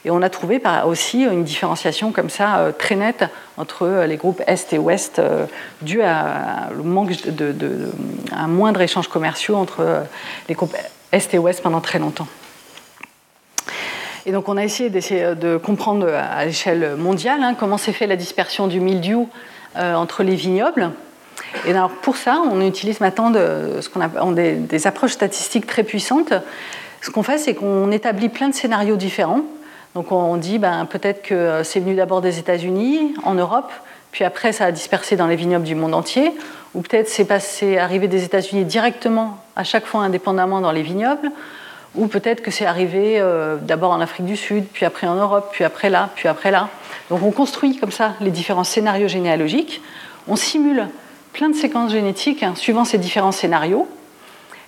Et 0.06 0.10
on 0.10 0.22
a 0.22 0.30
trouvé 0.30 0.62
aussi 0.86 1.24
une 1.24 1.44
différenciation 1.44 2.12
comme 2.12 2.30
ça 2.30 2.60
euh, 2.60 2.72
très 2.72 2.96
nette 2.96 3.26
entre 3.58 3.84
euh, 3.84 4.08
les 4.08 4.16
groupes 4.16 4.42
Est 4.48 4.72
et 4.72 4.78
Ouest, 4.78 5.20
euh, 5.20 5.46
dû 5.82 6.02
à, 6.02 6.70
un 8.32 8.48
moindre 8.48 8.82
échange 8.82 9.08
commerciaux 9.08 9.56
entre 9.56 10.04
les 10.48 10.56
groupes 10.56 10.76
Est 11.12 11.34
et 11.34 11.38
Ouest 11.38 11.62
pendant 11.62 11.82
très 11.82 12.00
longtemps. 12.00 12.28
Et 14.28 14.32
donc 14.34 14.50
on 14.50 14.58
a 14.58 14.64
essayé 14.64 14.90
d'essayer 14.90 15.36
de 15.36 15.56
comprendre 15.56 16.06
à 16.14 16.44
l'échelle 16.44 16.98
mondiale 16.98 17.42
hein, 17.42 17.56
comment 17.58 17.78
s'est 17.78 17.94
fait 17.94 18.08
la 18.08 18.18
dispersion 18.18 18.68
du 18.68 18.82
mildiou 18.82 19.30
entre 19.76 20.22
les 20.22 20.36
vignobles. 20.36 20.92
Et 21.66 21.72
alors 21.72 21.90
pour 21.90 22.18
ça, 22.18 22.42
on 22.52 22.60
utilise 22.60 23.00
maintenant 23.00 23.32
des, 23.32 24.88
approches 24.88 25.14
statistiques 25.14 25.66
très 25.66 25.84
puissantes 25.84 26.34
ce 27.00 27.10
qu'on 27.10 27.24
fait, 27.24 27.38
c'est 27.38 27.54
qu'on 27.54 27.90
établit 27.92 28.28
plein 28.28 28.50
de 28.50 28.54
scénarios 28.54 28.98
différents. 28.98 29.44
Donc 29.96 30.12
on 30.12 30.36
dit 30.36 30.60
ben, 30.60 30.86
peut-être 30.86 31.22
que 31.22 31.62
c'est 31.64 31.80
venu 31.80 31.96
d'abord 31.96 32.20
des 32.20 32.38
États-Unis, 32.38 33.14
en 33.24 33.34
Europe, 33.34 33.72
puis 34.12 34.26
après 34.26 34.52
ça 34.52 34.66
a 34.66 34.72
dispersé 34.74 35.16
dans 35.16 35.28
les 35.28 35.38
vignobles 35.38 35.64
du 35.64 35.76
monde 35.76 35.94
entier, 35.94 36.34
ou 36.76 36.82
peut-être 36.82 37.08
c'est 37.08 37.78
arrivé 37.78 38.10
des 38.10 38.26
États-Unis 38.26 38.66
directement, 38.66 39.38
à 39.56 39.64
chaque 39.64 39.86
fois 39.86 40.02
indépendamment 40.02 40.60
dans 40.60 40.74
les 40.74 40.84
vignobles, 40.84 41.32
ou 41.96 42.08
peut-être 42.08 42.42
que 42.42 42.52
c'est 42.52 42.66
arrivé 42.66 43.20
euh, 43.20 43.58
d'abord 43.58 43.92
en 43.92 44.02
Afrique 44.02 44.26
du 44.26 44.38
Sud, 44.38 44.66
puis 44.72 44.86
après 44.86 45.08
en 45.08 45.16
Europe, 45.16 45.50
puis 45.52 45.64
après 45.64 45.90
là, 45.90 46.10
puis 46.16 46.28
après 46.28 46.52
là. 46.52 46.70
Donc 47.10 47.24
on 47.24 47.32
construit 47.32 47.78
comme 47.78 47.92
ça 47.92 48.14
les 48.22 48.32
différents 48.32 48.64
scénarios 48.64 49.08
généalogiques, 49.08 49.82
on 50.28 50.36
simule 50.36 50.88
plein 51.34 51.50
de 51.50 51.56
séquences 51.56 51.92
génétiques 51.92 52.44
hein, 52.44 52.54
suivant 52.56 52.86
ces 52.86 52.98
différents 52.98 53.32
scénarios, 53.32 53.88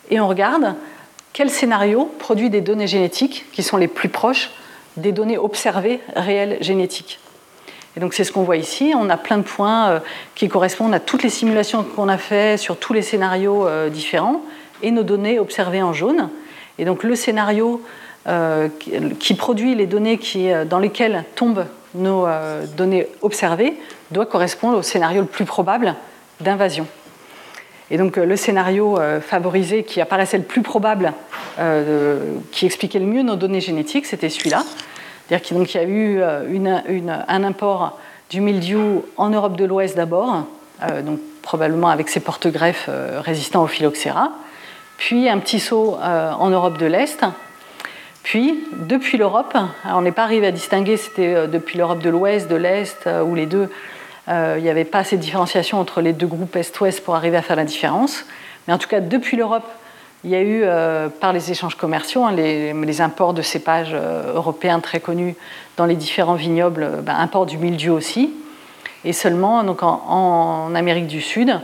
et 0.09 0.20
on 0.20 0.28
regarde 0.28 0.76
quel 1.34 1.49
scénario 1.49 2.11
produit 2.20 2.49
des 2.49 2.61
données 2.61 2.88
génétiques 2.88 3.45
qui 3.51 3.63
sont 3.63 3.78
les 3.78 3.88
plus 3.88 4.09
proches 4.09 4.49
des 4.97 5.11
données 5.11 5.38
observées 5.38 6.01
réelles 6.15 6.57
génétiques 6.61 7.20
et 7.95 7.99
donc 7.99 8.13
c'est 8.13 8.24
ce 8.24 8.32
qu'on 8.32 8.43
voit 8.43 8.57
ici. 8.57 8.93
On 8.95 9.09
a 9.09 9.17
plein 9.17 9.38
de 9.38 9.43
points 9.43 9.89
euh, 9.89 9.99
qui 10.36 10.47
correspondent 10.47 10.93
à 10.93 10.99
toutes 10.99 11.24
les 11.24 11.30
simulations 11.30 11.84
qu'on 11.84 12.07
a 12.07 12.17
faites 12.17 12.59
sur 12.59 12.78
tous 12.78 12.93
les 12.93 13.01
scénarios 13.01 13.67
euh, 13.67 13.89
différents 13.89 14.41
et 14.82 14.91
nos 14.91 15.03
données 15.03 15.39
observées 15.39 15.82
en 15.82 15.93
jaune. 15.93 16.30
Et 16.80 16.86
donc 16.86 17.03
le 17.03 17.15
scénario 17.15 17.84
euh, 18.27 18.69
qui 19.19 19.34
produit 19.36 19.75
les 19.75 19.86
données 19.86 20.17
qui, 20.17 20.49
dans 20.67 20.80
lesquelles 20.80 21.23
tombent 21.36 21.65
nos 21.93 22.27
données 22.77 23.07
observées 23.21 23.75
doit 24.11 24.25
correspondre 24.25 24.77
au 24.77 24.82
scénario 24.82 25.21
le 25.21 25.27
plus 25.27 25.45
probable 25.45 25.95
d'invasion. 26.39 26.88
Et 27.91 27.97
donc 27.97 28.17
euh, 28.17 28.25
le 28.25 28.36
scénario 28.36 28.99
euh, 28.99 29.21
favorisé 29.21 29.84
qui 29.84 30.01
apparaissait 30.01 30.38
le 30.38 30.43
plus 30.43 30.61
probable, 30.61 31.13
euh, 31.59 32.36
qui 32.51 32.65
expliquait 32.65 32.99
le 32.99 33.05
mieux 33.05 33.23
nos 33.23 33.36
données 33.36 33.61
génétiques, 33.61 34.05
c'était 34.05 34.30
celui-là. 34.30 34.63
C'est-à-dire 35.27 35.45
qu'il 35.45 35.75
y 35.75 35.77
a 35.77 35.84
eu 35.84 36.21
un 37.27 37.43
import 37.43 37.99
du 38.32 38.41
mildiou 38.41 39.05
en 39.15 39.30
Europe 39.30 39.55
de 39.57 39.65
l'Ouest 39.65 39.95
d'abord, 39.95 40.45
probablement 41.43 41.89
avec 41.89 42.09
ses 42.09 42.19
porte-greffes 42.19 42.89
résistants 43.19 43.61
au 43.61 43.67
phylloxéra, 43.67 44.32
puis 44.99 45.27
un 45.27 45.39
petit 45.39 45.59
saut 45.59 45.97
en 46.01 46.49
Europe 46.49 46.77
de 46.77 46.85
l'Est, 46.85 47.25
puis 48.21 48.63
depuis 48.73 49.17
l'Europe, 49.17 49.57
on 49.85 50.01
n'est 50.01 50.11
pas 50.11 50.23
arrivé 50.23 50.45
à 50.47 50.51
distinguer 50.51 50.97
c'était 50.97 51.47
depuis 51.47 51.77
l'Europe 51.77 51.99
de 51.99 52.09
l'Ouest, 52.09 52.47
de 52.47 52.55
l'Est, 52.55 53.09
ou 53.25 53.33
les 53.33 53.47
deux, 53.47 53.69
euh, 54.29 54.55
il 54.57 54.63
n'y 54.63 54.69
avait 54.69 54.85
pas 54.85 54.99
assez 54.99 55.17
de 55.17 55.21
différenciation 55.21 55.79
entre 55.79 56.01
les 56.01 56.13
deux 56.13 56.27
groupes 56.27 56.55
Est-Ouest 56.55 57.03
pour 57.03 57.15
arriver 57.15 57.37
à 57.37 57.41
faire 57.41 57.55
la 57.55 57.65
différence. 57.65 58.25
Mais 58.67 58.73
en 58.73 58.77
tout 58.77 58.87
cas, 58.87 58.99
depuis 58.99 59.37
l'Europe, 59.37 59.67
il 60.23 60.29
y 60.29 60.35
a 60.35 60.41
eu, 60.41 60.61
euh, 60.63 61.09
par 61.09 61.33
les 61.33 61.51
échanges 61.51 61.75
commerciaux, 61.75 62.23
hein, 62.23 62.33
les, 62.33 63.01
imports 63.01 63.33
de 63.33 63.41
cépages 63.41 63.93
euh, 63.93 64.33
européens 64.35 64.81
très 64.81 64.99
connus 64.99 65.35
dans 65.77 65.85
les 65.85 65.95
différents 65.95 66.35
vignobles, 66.35 67.01
ben, 67.01 67.15
import 67.15 67.45
du 67.45 67.57
mildiou 67.57 67.93
aussi. 67.93 68.31
Et 69.05 69.13
seulement 69.13 69.63
donc 69.63 69.81
en, 69.81 70.75
Amérique 70.75 71.07
du 71.07 71.21
Sud, 71.21 71.59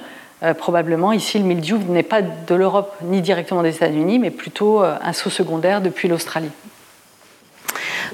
probablement 0.57 1.11
ici, 1.11 1.39
le 1.39 1.45
mildiou 1.45 1.77
n'est 1.87 2.03
pas 2.03 2.21
de 2.21 2.55
l'Europe 2.55 2.95
ni 3.01 3.21
directement 3.21 3.63
des 3.63 3.75
États-Unis, 3.75 4.19
mais 4.19 4.31
plutôt 4.31 4.81
un 4.83 5.13
saut 5.13 5.29
secondaire 5.29 5.81
depuis 5.81 6.07
l'Australie. 6.07 6.51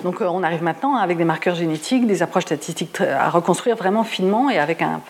Donc 0.03 0.21
euh, 0.21 0.25
on 0.25 0.43
arrive 0.43 0.63
maintenant 0.63 0.95
avec 0.95 1.17
des 1.17 1.25
marqueurs 1.25 1.55
génétiques, 1.55 2.07
des 2.07 2.23
approches 2.23 2.45
statistiques 2.45 3.01
à 3.01 3.29
reconstruire 3.29 3.75
vraiment 3.75 4.03
finement 4.03 4.49
et 4.49 4.57
avec 4.57 4.81
un, 4.81 5.01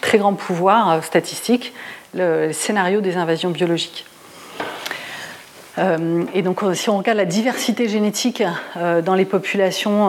très 0.00 0.18
grand 0.18 0.34
pouvoir 0.34 0.90
euh, 0.90 1.00
statistique 1.00 1.72
le 2.14 2.52
scénario 2.52 3.00
des 3.00 3.16
invasions 3.16 3.50
biologiques. 3.50 4.06
et 6.32 6.40
donc, 6.40 6.62
si 6.72 6.88
on 6.88 6.96
regarde 6.96 7.18
la 7.18 7.26
diversité 7.26 7.86
génétique 7.90 8.42
dans 9.04 9.14
les 9.14 9.26
populations 9.26 10.08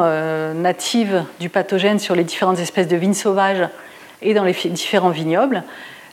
natives 0.53 1.25
du 1.41 1.49
pathogène 1.49 1.99
sur 1.99 2.15
les 2.15 2.23
différentes 2.23 2.59
espèces 2.59 2.87
de 2.87 2.95
vignes 2.95 3.13
sauvages 3.13 3.67
et 4.21 4.33
dans 4.33 4.45
les 4.45 4.53
différents 4.53 5.09
vignobles, 5.09 5.63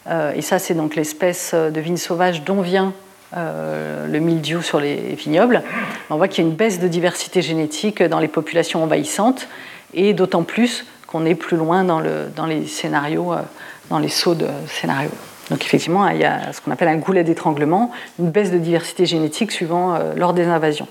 et 0.09 0.43
ça, 0.43 0.59
c'est 0.59 0.75
donc 0.75 0.97
l'espèce 0.97 1.55
de 1.55 1.81
vigne 1.81 1.97
sauvage 1.97 2.43
dont 2.43 2.61
vient 2.61 2.93
le 3.35 4.19
mildiou 4.19 4.63
sur 4.63 4.81
les 4.81 4.97
vignobles, 5.15 5.63
on 6.11 6.17
voit 6.17 6.29
qu'il 6.29 6.45
y 6.45 6.47
a 6.47 6.51
une 6.51 6.57
baisse 6.57 6.79
de 6.79 6.89
diversité 6.89 7.43
génétique 7.43 8.03
dans 8.03 8.21
les 8.21 8.29
populations 8.29 8.83
envahissantes, 8.83 9.49
et 9.95 10.13
d'autant 10.13 10.43
plus 10.43 10.87
qu'on 11.07 11.25
est 11.25 11.35
plus 11.35 11.57
loin 11.57 11.85
dans, 11.85 12.01
le, 12.01 12.27
dans 12.35 12.47
les 12.47 12.67
scénarios, 12.67 13.35
dans 13.91 13.99
les 13.99 14.09
sauts 14.09 14.35
de 14.35 14.47
scénarios. 14.69 15.11
Donc 15.51 15.65
effectivement, 15.65 16.09
il 16.09 16.19
y 16.19 16.25
a 16.25 16.53
ce 16.53 16.61
qu'on 16.61 16.71
appelle 16.71 16.89
un 16.89 16.97
goulet 16.97 17.25
d'étranglement, 17.25 17.91
une 18.19 18.31
baisse 18.31 18.51
de 18.51 18.59
diversité 18.59 19.07
génétique 19.07 19.53
suivant 19.53 19.95
euh, 19.95 20.15
lors 20.17 20.33
des 20.33 20.47
invasions. 20.47 20.89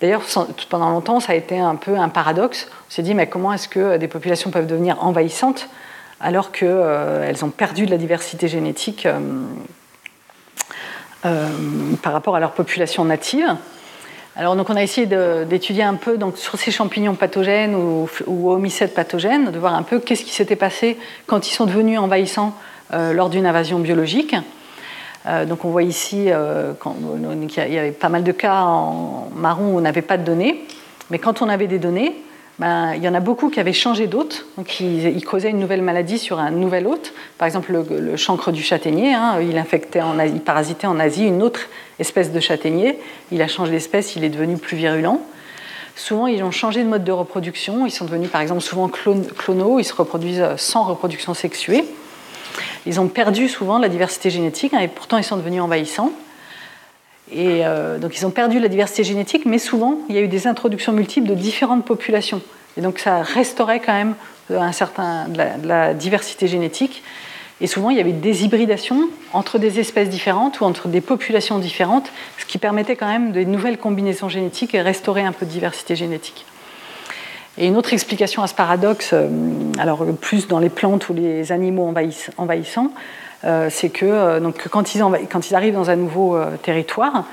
D'ailleurs, 0.00 0.22
pendant 0.68 0.90
longtemps, 0.90 1.20
ça 1.20 1.32
a 1.32 1.36
été 1.36 1.58
un 1.58 1.74
peu 1.74 1.96
un 1.96 2.10
paradoxe. 2.10 2.68
On 2.70 2.90
s'est 2.90 3.02
dit, 3.02 3.14
mais 3.14 3.28
comment 3.28 3.52
est-ce 3.54 3.66
que 3.66 3.96
des 3.96 4.08
populations 4.08 4.50
peuvent 4.50 4.66
devenir 4.66 5.02
envahissantes 5.02 5.70
alors 6.20 6.52
qu'elles 6.52 6.68
euh, 6.70 7.32
ont 7.42 7.50
perdu 7.50 7.86
de 7.86 7.90
la 7.90 7.98
diversité 7.98 8.48
génétique 8.48 9.06
euh, 11.24 11.48
par 12.02 12.12
rapport 12.12 12.36
à 12.36 12.40
leur 12.40 12.52
population 12.52 13.04
native 13.04 13.56
alors, 14.38 14.54
donc, 14.54 14.68
on 14.68 14.76
a 14.76 14.82
essayé 14.82 15.06
d'étudier 15.46 15.82
un 15.82 15.94
peu 15.94 16.18
donc, 16.18 16.36
sur 16.36 16.58
ces 16.58 16.70
champignons 16.70 17.14
pathogènes 17.14 17.74
ou, 17.74 18.06
ou 18.26 18.62
pathogènes, 18.94 19.50
de 19.50 19.58
voir 19.58 19.74
un 19.74 19.82
peu 19.82 19.98
qu'est-ce 19.98 20.24
qui 20.24 20.34
s'était 20.34 20.56
passé 20.56 20.98
quand 21.26 21.48
ils 21.48 21.54
sont 21.54 21.64
devenus 21.64 21.98
envahissants 21.98 22.52
euh, 22.92 23.14
lors 23.14 23.30
d'une 23.30 23.46
invasion 23.46 23.78
biologique. 23.78 24.36
Euh, 25.26 25.46
donc 25.46 25.64
on 25.64 25.70
voit 25.70 25.84
ici 25.84 26.26
euh, 26.28 26.74
qu'il 27.48 27.72
y 27.72 27.78
avait 27.78 27.92
pas 27.92 28.10
mal 28.10 28.24
de 28.24 28.32
cas 28.32 28.60
en 28.60 29.30
marron 29.34 29.72
où 29.72 29.78
on 29.78 29.80
n'avait 29.80 30.02
pas 30.02 30.18
de 30.18 30.24
données, 30.24 30.62
mais 31.10 31.18
quand 31.18 31.40
on 31.40 31.48
avait 31.48 31.66
des 31.66 31.78
données, 31.78 32.14
ben, 32.58 32.94
il 32.94 33.02
y 33.02 33.08
en 33.08 33.14
a 33.14 33.20
beaucoup 33.20 33.50
qui 33.50 33.60
avaient 33.60 33.74
changé 33.74 34.06
d'hôte, 34.06 34.46
donc 34.56 34.80
ils, 34.80 35.24
causaient 35.24 35.50
une 35.50 35.58
nouvelle 35.58 35.82
maladie 35.82 36.18
sur 36.18 36.38
un 36.38 36.50
nouvel 36.50 36.86
hôte. 36.86 37.12
Par 37.36 37.46
exemple, 37.46 37.84
le, 37.88 38.16
chancre 38.16 38.50
du 38.50 38.62
châtaignier, 38.62 39.12
hein, 39.12 39.40
il 39.42 39.58
infectait 39.58 40.00
en 40.00 40.18
Asie, 40.18 40.38
parasitait 40.38 40.86
en 40.86 40.98
Asie 40.98 41.26
une 41.26 41.42
autre 41.42 41.60
espèce 41.98 42.32
de 42.32 42.40
châtaignier. 42.40 42.98
Il 43.30 43.42
a 43.42 43.48
changé 43.48 43.72
d'espèce, 43.72 44.16
il 44.16 44.24
est 44.24 44.30
devenu 44.30 44.56
plus 44.56 44.76
virulent. 44.76 45.20
Souvent, 45.96 46.26
ils 46.26 46.42
ont 46.42 46.50
changé 46.50 46.82
de 46.82 46.88
mode 46.88 47.04
de 47.04 47.12
reproduction. 47.12 47.86
Ils 47.86 47.90
sont 47.90 48.06
devenus, 48.06 48.30
par 48.30 48.40
exemple, 48.40 48.62
souvent 48.62 48.88
clonaux. 48.88 49.78
Ils 49.78 49.84
se 49.84 49.94
reproduisent 49.94 50.44
sans 50.56 50.84
reproduction 50.84 51.34
sexuée. 51.34 51.84
Ils 52.86 53.00
ont 53.00 53.08
perdu 53.08 53.48
souvent 53.48 53.78
la 53.78 53.88
diversité 53.88 54.30
génétique, 54.30 54.72
hein, 54.72 54.80
et 54.80 54.88
pourtant 54.88 55.18
ils 55.18 55.24
sont 55.24 55.36
devenus 55.36 55.60
envahissants. 55.60 56.12
Et 57.32 57.66
euh, 57.66 57.98
donc 57.98 58.16
ils 58.16 58.24
ont 58.24 58.30
perdu 58.30 58.60
la 58.60 58.68
diversité 58.68 59.02
génétique, 59.04 59.46
mais 59.46 59.58
souvent 59.58 59.98
il 60.08 60.14
y 60.14 60.18
a 60.18 60.22
eu 60.22 60.28
des 60.28 60.46
introductions 60.46 60.92
multiples 60.92 61.28
de 61.28 61.34
différentes 61.34 61.84
populations. 61.84 62.40
Et 62.76 62.80
donc 62.80 62.98
ça 62.98 63.22
restaurait 63.22 63.80
quand 63.80 63.92
même 63.92 64.14
un 64.50 64.72
certain, 64.72 65.26
de, 65.28 65.66
la, 65.66 65.94
diversité 65.94 66.46
génétique. 66.46 67.02
Et 67.60 67.66
souvent 67.66 67.90
il 67.90 67.96
y 67.96 68.00
avait 68.00 68.12
des 68.12 68.44
hybridations 68.44 69.08
entre 69.32 69.58
des 69.58 69.80
espèces 69.80 70.08
différentes 70.08 70.60
ou 70.60 70.64
entre 70.64 70.88
des 70.88 71.00
populations 71.00 71.58
différentes, 71.58 72.12
ce 72.38 72.44
qui 72.44 72.58
permettait 72.58 72.96
quand 72.96 73.08
même 73.08 73.32
de 73.32 73.42
nouvelles 73.42 73.78
combinaisons 73.78 74.28
génétiques 74.28 74.74
et 74.74 74.82
restaurer 74.82 75.22
un 75.22 75.32
peu 75.32 75.46
de 75.46 75.50
diversité 75.50 75.96
génétique. 75.96 76.44
Et 77.58 77.66
une 77.66 77.76
autre 77.76 77.94
explication 77.94 78.42
à 78.42 78.46
ce 78.46 78.54
paradoxe, 78.54 79.10
euh, 79.14 79.28
alors 79.78 80.04
plus 80.20 80.46
dans 80.46 80.58
les 80.58 80.68
plantes 80.68 81.08
ou 81.08 81.14
les 81.14 81.52
animaux 81.52 81.92
envahissants, 82.36 82.92
euh, 82.92 83.25
c'est 83.42 83.90
que 83.90 84.06
euh, 84.06 84.40
donc, 84.40 84.68
quand, 84.68 84.94
ils 84.94 85.54
arrivent 85.54 85.74
dans 85.74 85.90
un 85.90 85.96
nouveau 85.96 86.38
territoire, 86.62 87.24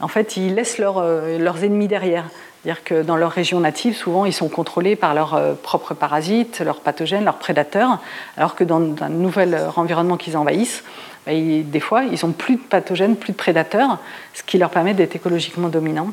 en 0.00 0.08
fait, 0.08 0.36
ils 0.36 0.54
laissent 0.54 0.78
leurs 0.78 1.64
ennemis 1.64 1.88
derrière. 1.88 2.24
C'est-à-dire 2.62 2.84
que 2.84 3.02
dans 3.02 3.16
leur 3.16 3.32
région 3.32 3.60
native, 3.60 3.96
souvent, 3.96 4.24
ils 4.24 4.32
sont 4.32 4.48
contrôlés 4.48 4.94
par 4.94 5.14
leurs 5.14 5.56
propres 5.62 5.94
parasites, 5.94 6.60
leurs 6.60 6.80
pathogènes, 6.80 7.24
leurs 7.24 7.38
prédateurs, 7.38 7.98
alors 8.36 8.54
que 8.54 8.62
dans 8.62 8.80
un 9.00 9.08
nouvel 9.08 9.58
environnement 9.76 10.16
qu'ils 10.16 10.36
envahissent, 10.36 10.84
ben, 11.26 11.64
des 11.68 11.80
fois, 11.80 12.04
ils 12.04 12.18
n'ont 12.24 12.32
plus 12.32 12.56
de 12.56 12.60
pathogènes, 12.60 13.16
plus 13.16 13.32
de 13.32 13.36
prédateurs, 13.36 13.98
ce 14.34 14.42
qui 14.42 14.58
leur 14.58 14.70
permet 14.70 14.94
d'être 14.94 15.16
écologiquement 15.16 15.68
dominants. 15.68 16.10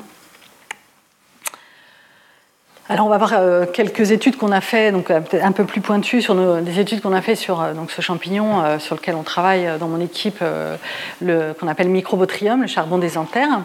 Alors 2.92 3.06
on 3.06 3.10
va 3.10 3.20
voir 3.20 3.34
euh, 3.34 3.68
quelques 3.72 4.10
études 4.10 4.36
qu'on 4.36 4.52
a 4.52 4.62
fait, 4.62 4.92
donc 4.92 5.12
euh, 5.12 5.22
un 5.44 5.52
peu 5.52 5.64
plus 5.64 5.80
pointues 5.80 6.24
sur 6.24 6.34
des 6.64 6.80
études 6.80 7.02
qu'on 7.02 7.14
a 7.14 7.22
fait 7.22 7.36
sur 7.36 7.62
euh, 7.62 7.74
donc 7.76 7.92
ce 7.92 8.02
champignon 8.02 8.80
sur 8.80 8.96
lequel 8.96 9.14
on 9.14 9.22
travaille 9.22 9.70
dans 9.80 9.88
mon 9.88 10.02
équipe, 10.02 10.40
qu'on 10.40 11.68
appelle 11.68 11.90
microbotrium, 11.90 12.62
le 12.62 12.68
charbon 12.68 12.98
des 12.98 13.20
anthères. 13.20 13.62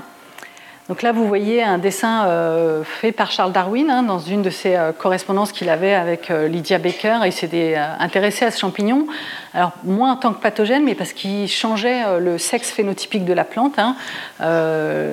Donc 0.91 1.01
là, 1.01 1.13
vous 1.13 1.27
voyez 1.27 1.63
un 1.63 1.79
dessin 1.79 2.27
euh, 2.27 2.85
fait 2.85 3.11
par 3.11 3.31
Charles 3.31 3.53
Darwin 3.53 3.91
hein, 3.91 4.03
dans 4.03 4.19
une 4.19 4.43
de 4.43 4.51
ses 4.51 4.77
euh, 4.77 4.93
correspondances 4.93 5.51
qu'il 5.51 5.71
avait 5.71 5.95
avec 5.95 6.31
euh, 6.31 6.47
Lydia 6.47 6.77
Baker. 6.79 7.21
Il 7.25 7.33
s'était 7.33 7.75
intéressé 7.99 8.45
à 8.45 8.51
ce 8.51 8.61
champignon, 8.61 9.07
alors 9.55 9.73
moins 9.85 10.13
en 10.13 10.17
tant 10.17 10.35
que 10.35 10.43
pathogène, 10.43 10.85
mais 10.85 10.95
parce 10.95 11.15
qu'il 11.15 11.49
changeait 11.49 12.21
le 12.21 12.37
sexe 12.37 12.71
phénotypique 12.71 13.25
de 13.25 13.33
la 13.33 13.45
plante. 13.45 13.79
Hein. 13.79 13.97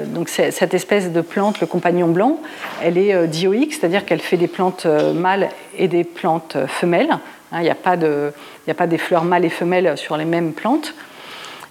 donc 0.07 0.27
cette 0.27 0.73
espèce 0.73 1.11
de 1.11 1.21
plante, 1.21 1.61
le 1.61 1.67
compagnon 1.67 2.09
blanc, 2.09 2.39
elle 2.83 2.97
est 2.97 3.27
dioïque, 3.27 3.73
c'est-à-dire 3.73 4.05
qu'elle 4.05 4.19
fait 4.19 4.37
des 4.37 4.47
plantes 4.47 4.85
mâles 4.85 5.49
et 5.77 5.87
des 5.87 6.03
plantes 6.03 6.57
femelles. 6.67 7.11
Hein. 7.51 7.59
Il 7.59 7.63
n'y 7.63 7.69
a, 7.69 7.75
pas 7.75 7.95
a 7.95 8.73
pas 8.73 8.87
des 8.87 8.97
fleurs 8.97 9.23
mâles 9.23 9.45
et 9.45 9.49
femelles 9.49 9.97
sur 9.97 10.17
les 10.17 10.25
mêmes 10.25 10.51
plantes. 10.51 10.93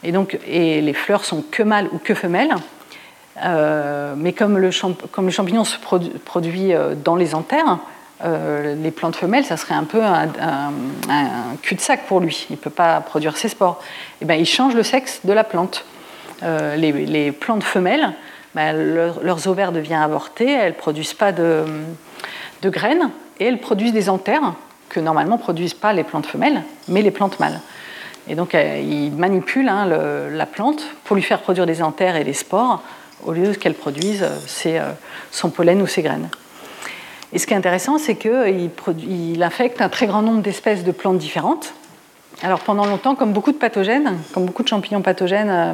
Et 0.02 0.12
donc, 0.12 0.38
et 0.48 0.80
les 0.80 0.94
fleurs 0.94 1.24
sont 1.24 1.42
que 1.50 1.62
mâles 1.62 1.88
ou 1.92 1.98
que 1.98 2.14
femelles. 2.14 2.54
Euh, 3.42 4.14
mais 4.16 4.32
comme 4.32 4.58
le, 4.58 4.70
champignon 4.70 5.64
se 5.64 5.76
produit 6.24 6.74
euh, 6.74 6.94
dans 6.94 7.16
les 7.16 7.34
anthères, 7.34 7.78
euh, 8.22 8.74
les 8.74 8.90
plantes 8.90 9.16
femelles, 9.16 9.44
ça 9.44 9.56
serait 9.56 9.74
un 9.74 9.84
peu 9.84 10.02
un, 10.02 10.72
cul-de-sac 11.62 12.06
pour 12.06 12.20
lui. 12.20 12.46
Il 12.50 12.54
ne 12.54 12.58
peut 12.58 12.70
pas 12.70 13.00
produire 13.00 13.36
ses 13.36 13.48
spores. 13.48 13.80
Et 13.82 14.16
eh 14.22 14.24
ben, 14.26 14.34
il 14.34 14.46
change 14.46 14.74
le 14.74 14.82
sexe 14.82 15.20
de 15.24 15.32
la 15.32 15.44
plante. 15.44 15.84
les, 16.42 17.32
plantes 17.32 17.64
femelles, 17.64 18.12
ben, 18.54 18.72
leurs 19.22 19.48
ovaires 19.48 19.72
deviennent 19.72 20.02
avortés, 20.02 20.50
elles 20.50 20.72
ne 20.72 20.78
produisent 20.78 21.14
pas 21.14 21.32
de, 21.32 21.64
graines 22.64 23.10
et 23.38 23.46
elles 23.46 23.60
produisent 23.60 23.92
des 23.92 24.10
anthères 24.10 24.54
que 24.90 25.00
normalement 25.00 25.36
ne 25.36 25.40
produisent 25.40 25.74
pas 25.74 25.92
les 25.92 26.04
plantes 26.04 26.26
femelles, 26.26 26.62
mais 26.88 27.00
les 27.00 27.10
plantes 27.10 27.40
mâles. 27.40 27.60
Et 28.28 28.34
donc, 28.34 28.54
il 28.54 29.12
manipule 29.12 29.68
hein, 29.68 29.86
la 30.30 30.46
plante 30.46 30.84
pour 31.04 31.16
lui 31.16 31.22
faire 31.22 31.40
produire 31.40 31.64
des 31.64 31.82
anthères 31.82 32.16
et 32.16 32.24
des 32.24 32.34
spores 32.34 32.82
au 33.24 33.32
lieu 33.32 33.52
qu'elle 33.54 33.74
produise 33.74 34.24
c'est 34.46 34.78
euh, 34.78 34.90
son 35.30 35.50
pollen 35.50 35.80
ou 35.82 35.86
ses 35.86 36.02
graines. 36.02 36.28
Et 37.32 37.38
ce 37.38 37.46
qui 37.46 37.54
est 37.54 37.56
intéressant, 37.56 37.98
c'est 37.98 38.16
qu'il 38.16 38.70
il 39.08 39.42
infecte 39.42 39.80
un 39.80 39.88
très 39.88 40.06
grand 40.06 40.22
nombre 40.22 40.42
d'espèces 40.42 40.84
de 40.84 40.90
plantes 40.90 41.18
différentes. 41.18 41.74
Alors 42.42 42.60
pendant 42.60 42.86
longtemps, 42.86 43.14
comme 43.14 43.32
beaucoup 43.32 43.52
de 43.52 43.56
pathogènes, 43.56 44.18
comme 44.32 44.46
beaucoup 44.46 44.62
de 44.62 44.68
champignons 44.68 45.02
pathogènes, 45.02 45.50
euh, 45.50 45.72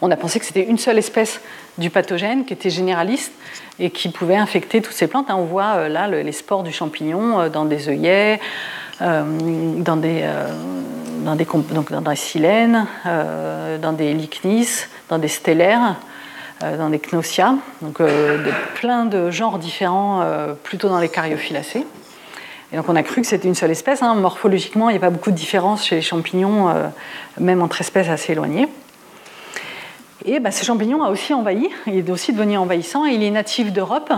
on 0.00 0.10
a 0.10 0.16
pensé 0.16 0.40
que 0.40 0.46
c'était 0.46 0.64
une 0.64 0.78
seule 0.78 0.98
espèce 0.98 1.40
du 1.76 1.90
pathogène 1.90 2.44
qui 2.44 2.54
était 2.54 2.70
généraliste 2.70 3.32
et 3.78 3.90
qui 3.90 4.08
pouvait 4.08 4.36
infecter 4.36 4.80
toutes 4.80 4.94
ces 4.94 5.06
plantes. 5.06 5.30
Hein, 5.30 5.36
on 5.38 5.44
voit 5.44 5.76
euh, 5.76 5.88
là 5.88 6.08
les 6.08 6.32
spores 6.32 6.64
du 6.64 6.72
champignon 6.72 7.48
dans 7.50 7.64
des 7.64 7.88
œillets, 7.88 8.40
dans 9.00 9.96
des, 9.96 10.28
dans 11.24 11.36
des 11.36 12.16
silènes, 12.16 12.86
dans 13.04 13.92
des 13.92 14.12
lichnis, 14.12 14.86
dans 15.08 15.18
des 15.18 15.28
stellaires. 15.28 15.94
Euh, 16.64 16.76
dans 16.76 16.90
des 16.90 16.98
cnosia, 16.98 17.54
donc 17.82 18.00
euh, 18.00 18.50
plein 18.74 19.04
de 19.04 19.30
genres 19.30 19.60
différents, 19.60 20.22
euh, 20.22 20.54
plutôt 20.54 20.88
dans 20.88 20.98
les 20.98 21.08
cariophyllacées. 21.08 21.86
Et 22.72 22.76
donc 22.76 22.88
on 22.88 22.96
a 22.96 23.04
cru 23.04 23.20
que 23.20 23.28
c'était 23.28 23.46
une 23.46 23.54
seule 23.54 23.70
espèce. 23.70 24.02
Hein. 24.02 24.16
Morphologiquement, 24.16 24.88
il 24.88 24.94
n'y 24.94 24.98
a 24.98 25.00
pas 25.00 25.10
beaucoup 25.10 25.30
de 25.30 25.36
différence 25.36 25.86
chez 25.86 25.94
les 25.94 26.02
champignons, 26.02 26.74
même 27.38 27.62
entre 27.62 27.80
espèces 27.80 28.08
assez 28.08 28.32
éloignées. 28.32 28.68
Et 30.24 30.40
bah, 30.40 30.50
ce 30.50 30.64
champignon 30.64 31.04
a 31.04 31.10
aussi 31.10 31.32
envahi, 31.32 31.68
il 31.86 31.96
est 31.96 32.10
aussi 32.10 32.32
devenu 32.32 32.58
envahissant, 32.58 33.06
et 33.06 33.12
il 33.12 33.22
est 33.22 33.30
natif 33.30 33.72
d'Europe. 33.72 34.12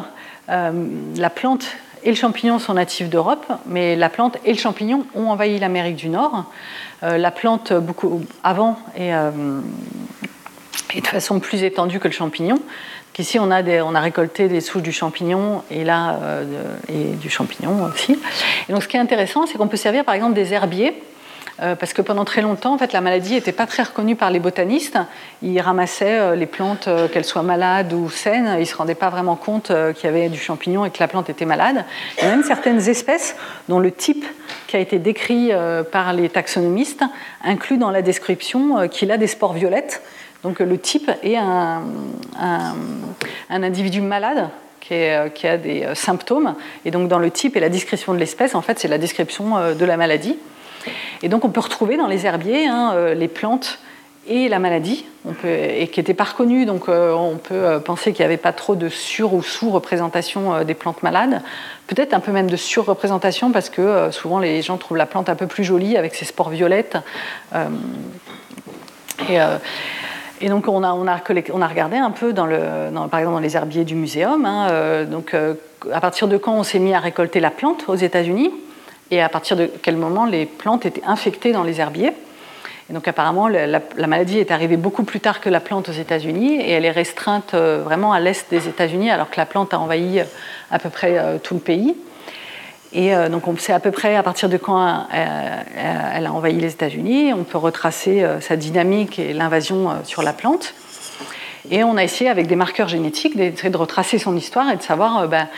la 0.48 1.30
plante 1.30 1.66
et 2.02 2.08
le 2.08 2.16
champignon 2.16 2.58
sont 2.58 2.74
natifs 2.74 3.10
d'Europe, 3.10 3.46
mais 3.66 3.94
la 3.94 4.08
plante 4.08 4.38
et 4.44 4.52
le 4.52 4.58
champignon 4.58 5.04
ont 5.14 5.28
envahi 5.28 5.58
l'Amérique 5.58 5.96
du 5.96 6.08
Nord. 6.08 6.46
la 7.02 7.30
plante, 7.30 7.72
beaucoup 7.72 8.22
avant, 8.42 8.78
est 8.96 9.12
et 10.94 11.00
de 11.00 11.06
façon 11.06 11.40
plus 11.40 11.62
étendue 11.62 11.98
que 12.00 12.08
le 12.08 12.14
champignon. 12.14 12.60
Ici, 13.20 13.38
on 13.38 13.50
a, 13.50 14.00
récolté 14.00 14.48
des 14.48 14.62
souches 14.62 14.80
du 14.80 14.92
champignon 14.92 15.62
et 15.70 15.84
là, 15.84 16.18
euh, 16.22 16.44
et 16.88 17.16
du 17.16 17.28
champignon 17.28 17.84
aussi. 17.84 18.18
Donc, 18.70 18.82
ce 18.82 18.88
qui 18.88 18.96
est 18.96 19.00
intéressant, 19.00 19.46
c'est 19.46 19.58
qu'on 19.58 19.68
peut 19.68 19.76
servir 19.76 20.06
par 20.06 20.14
exemple 20.14 20.32
des 20.32 20.54
herbiers. 20.54 20.94
Euh, 21.60 21.74
parce 21.74 21.92
que 21.92 22.00
pendant 22.00 22.24
très 22.24 22.40
longtemps, 22.40 22.72
en 22.72 22.78
fait, 22.78 22.94
la 22.94 23.02
maladie 23.02 23.34
n'était 23.34 23.52
pas 23.52 23.66
très 23.66 23.82
reconnue 23.82 24.16
par 24.16 24.30
les 24.30 24.38
botanistes. 24.38 24.98
Ils 25.42 25.60
ramassaient 25.60 26.18
euh, 26.18 26.34
les 26.34 26.46
plantes, 26.46 26.88
qu'elles 27.12 27.26
soient 27.26 27.42
malades 27.42 27.92
ou 27.92 28.08
saines. 28.08 28.54
Ils 28.56 28.60
ne 28.60 28.64
se 28.64 28.74
rendaient 28.74 28.94
pas 28.94 29.10
vraiment 29.10 29.36
compte 29.36 29.66
qu'il 29.66 30.04
y 30.04 30.08
avait 30.08 30.30
du 30.30 30.38
champignon 30.38 30.86
et 30.86 30.90
que 30.90 31.00
la 31.00 31.08
plante 31.08 31.28
était 31.28 31.44
malade. 31.44 31.84
Il 32.16 32.24
y 32.24 32.26
a 32.26 32.30
même 32.30 32.44
certaines 32.44 32.88
espèces 32.88 33.36
dont 33.68 33.80
le 33.80 33.92
type 33.92 34.24
qui 34.66 34.76
a 34.76 34.80
été 34.80 34.98
décrit 34.98 35.50
par 35.92 36.14
les 36.14 36.30
taxonomistes 36.30 37.04
inclut 37.44 37.76
dans 37.76 37.90
la 37.90 38.00
description 38.00 38.88
qu'il 38.88 39.12
a 39.12 39.18
des 39.18 39.26
spores 39.26 39.52
violettes 39.52 40.00
Donc 40.42 40.60
le 40.60 40.78
type 40.78 41.10
est 41.22 41.36
un, 41.36 41.82
individu 43.50 44.00
malade 44.00 44.48
qui, 44.80 44.94
qui, 45.34 45.46
a 45.46 45.56
des 45.56 45.88
symptômes. 45.94 46.54
Et 46.84 46.90
donc 46.90 47.08
dans 47.08 47.18
le 47.18 47.30
type 47.30 47.56
et 47.56 47.60
la 47.60 47.68
description 47.68 48.14
de 48.14 48.18
l'espèce, 48.18 48.54
en 48.54 48.62
fait, 48.62 48.78
c'est 48.78 48.88
la 48.88 48.98
description 48.98 49.74
de 49.74 49.84
la 49.84 49.96
maladie. 49.96 50.36
Et 51.22 51.28
donc 51.28 51.44
on 51.44 51.50
peut 51.50 51.60
retrouver 51.60 51.96
dans 51.96 52.06
les 52.06 52.24
herbiers 52.24 52.66
hein, 52.66 53.12
les 53.14 53.28
plantes 53.28 53.78
et 54.28 54.48
la 54.48 54.58
maladie, 54.58 55.04
et 55.44 55.88
qui 55.88 55.98
n'était 55.98 56.14
pas 56.14 56.24
reconnue, 56.24 56.66
donc 56.66 56.88
euh, 56.88 57.12
on 57.12 57.36
peut 57.36 57.54
euh, 57.54 57.78
penser 57.80 58.12
qu'il 58.12 58.22
n'y 58.22 58.26
avait 58.26 58.36
pas 58.36 58.52
trop 58.52 58.76
de 58.76 58.88
sur- 58.88 59.32
ou 59.32 59.42
sous-représentation 59.42 60.54
euh, 60.54 60.64
des 60.64 60.74
plantes 60.74 61.02
malades, 61.02 61.42
peut-être 61.86 62.12
un 62.12 62.20
peu 62.20 62.30
même 62.30 62.50
de 62.50 62.56
sur-représentation, 62.56 63.50
parce 63.50 63.70
que 63.70 64.10
souvent 64.12 64.38
les 64.38 64.60
gens 64.62 64.76
trouvent 64.76 64.98
la 64.98 65.06
plante 65.06 65.28
un 65.28 65.34
peu 65.34 65.46
plus 65.46 65.64
jolie 65.64 65.96
avec 65.96 66.14
ses 66.14 66.26
spores 66.26 66.50
violettes. 66.50 66.98
Et, 69.28 69.38
donc 70.48 70.68
on 70.68 70.82
a, 70.82 70.92
on, 70.92 71.06
a 71.06 71.20
on 71.52 71.62
a, 71.62 71.68
regardé 71.68 71.96
un 71.96 72.10
peu, 72.10 72.32
dans 72.32 72.46
le, 72.46 72.58
par 73.10 73.20
exemple 73.20 73.34
dans 73.36 73.40
les 73.40 73.56
herbiers 73.56 73.84
du 73.84 73.94
muséum, 73.94 74.44
hein, 74.46 75.04
donc 75.04 75.34
à 75.92 76.00
partir 76.00 76.28
de 76.28 76.36
quand 76.36 76.54
on 76.54 76.62
s'est 76.62 76.78
mis 76.78 76.94
à 76.94 77.00
récolter 77.00 77.40
la 77.40 77.50
plante 77.50 77.84
aux 77.88 77.94
États-Unis, 77.94 78.50
et 79.10 79.20
à 79.20 79.28
partir 79.28 79.56
de 79.56 79.70
quel 79.82 79.96
moment 79.96 80.24
les 80.24 80.46
plantes 80.46 80.86
étaient 80.86 81.02
infectées 81.04 81.52
dans 81.52 81.64
les 81.64 81.80
herbiers 81.80 82.12
donc 82.92 83.06
apparemment, 83.06 83.46
la, 83.46 83.80
maladie 84.06 84.38
est 84.38 84.50
arrivée 84.50 84.76
beaucoup 84.76 85.04
plus 85.04 85.20
tard 85.20 85.40
que 85.40 85.48
la 85.48 85.60
plante 85.60 85.88
aux 85.88 85.92
États-Unis 85.92 86.60
et 86.60 86.72
elle 86.72 86.84
est 86.84 86.90
restreinte 86.90 87.54
euh, 87.54 87.82
vraiment 87.84 88.12
à 88.12 88.18
l'est 88.18 88.50
des 88.50 88.68
États-Unis 88.68 89.10
alors 89.10 89.30
que 89.30 89.36
la 89.36 89.46
plante 89.46 89.72
a 89.72 89.78
envahi 89.78 90.20
euh, 90.20 90.24
à 90.70 90.78
peu 90.78 90.90
près 90.90 91.16
euh, 91.18 91.38
tout 91.38 91.54
le 91.54 91.60
pays. 91.60 91.94
Et 92.92 93.12
donc 93.30 93.46
on 93.46 93.56
sait 93.56 93.72
à 93.72 93.78
peu 93.78 93.92
près 93.92 94.16
à 94.16 94.22
partir 94.24 94.48
de 94.48 94.56
quand 94.56 95.06
elle 95.12 96.26
a 96.26 96.32
envahi 96.32 96.54
les 96.54 96.72
États-Unis. 96.72 97.32
On 97.32 97.44
peut 97.44 97.58
retracer 97.58 98.26
sa 98.40 98.56
dynamique 98.56 99.18
et 99.18 99.32
l'invasion 99.32 99.90
sur 100.04 100.22
la 100.22 100.32
plante. 100.32 100.74
Et 101.68 101.84
on 101.84 101.96
a 101.96 102.04
essayé 102.04 102.30
avec 102.30 102.46
des 102.46 102.56
marqueurs 102.56 102.88
génétiques 102.88 103.36
d'essayer 103.36 103.68
de 103.68 103.76
retracer 103.76 104.18
son 104.18 104.36
histoire 104.36 104.70
et 104.70 104.76
de 104.76 104.82
savoir 104.82 105.18
euh, 105.18 105.26
ben, 105.26 105.48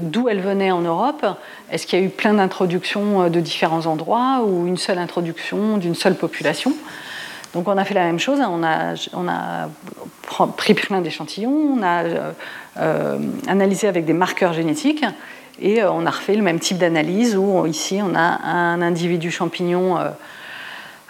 d'où 0.00 0.28
elle 0.28 0.40
venait 0.40 0.70
en 0.70 0.80
Europe? 0.80 1.26
Est-ce 1.70 1.86
qu'il 1.86 1.98
y 1.98 2.02
a 2.02 2.04
eu 2.04 2.08
plein 2.08 2.34
d'introductions 2.34 3.22
euh, 3.22 3.28
de 3.28 3.40
différents 3.40 3.86
endroits 3.86 4.42
ou 4.44 4.66
une 4.66 4.78
seule 4.78 4.98
introduction 4.98 5.76
d'une 5.76 5.94
seule 5.94 6.14
population? 6.14 6.72
Donc 7.52 7.68
on 7.68 7.76
a 7.76 7.84
fait 7.84 7.94
la 7.94 8.04
même 8.04 8.20
chose, 8.20 8.38
on 8.40 8.62
a, 8.62 9.68
pris 10.56 10.74
plein 10.74 11.00
d'échantillons, 11.00 11.76
on 11.76 11.82
a 11.82 12.04
euh, 12.78 13.18
analysé 13.48 13.88
avec 13.88 14.04
des 14.04 14.12
marqueurs 14.12 14.52
génétiques 14.52 15.04
et 15.60 15.84
on 15.84 16.06
a 16.06 16.10
refait 16.10 16.34
le 16.34 16.42
même 16.42 16.58
type 16.58 16.78
d'analyse 16.78 17.36
où 17.36 17.66
ici 17.66 18.00
on 18.02 18.14
a 18.14 18.20
un 18.20 18.82
individu 18.82 19.30
champignon 19.30 19.98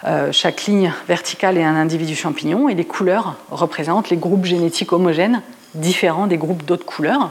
euh, 0.03 0.31
chaque 0.31 0.63
ligne 0.63 0.91
verticale 1.07 1.57
est 1.57 1.63
un 1.63 1.75
individu 1.75 2.15
champignon 2.15 2.69
et 2.69 2.73
les 2.73 2.85
couleurs 2.85 3.35
représentent 3.51 4.09
les 4.09 4.17
groupes 4.17 4.45
génétiques 4.45 4.93
homogènes 4.93 5.41
différents 5.75 6.27
des 6.27 6.37
groupes 6.37 6.65
d'autres 6.65 6.85
couleurs. 6.85 7.29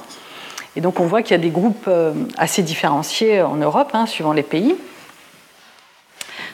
Et 0.76 0.80
donc 0.80 1.00
on 1.00 1.06
voit 1.06 1.22
qu'il 1.22 1.32
y 1.32 1.40
a 1.40 1.42
des 1.42 1.50
groupes 1.50 1.86
euh, 1.88 2.12
assez 2.38 2.62
différenciés 2.62 3.42
en 3.42 3.56
Europe, 3.56 3.90
hein, 3.92 4.06
suivant 4.06 4.32
les 4.32 4.44
pays. 4.44 4.76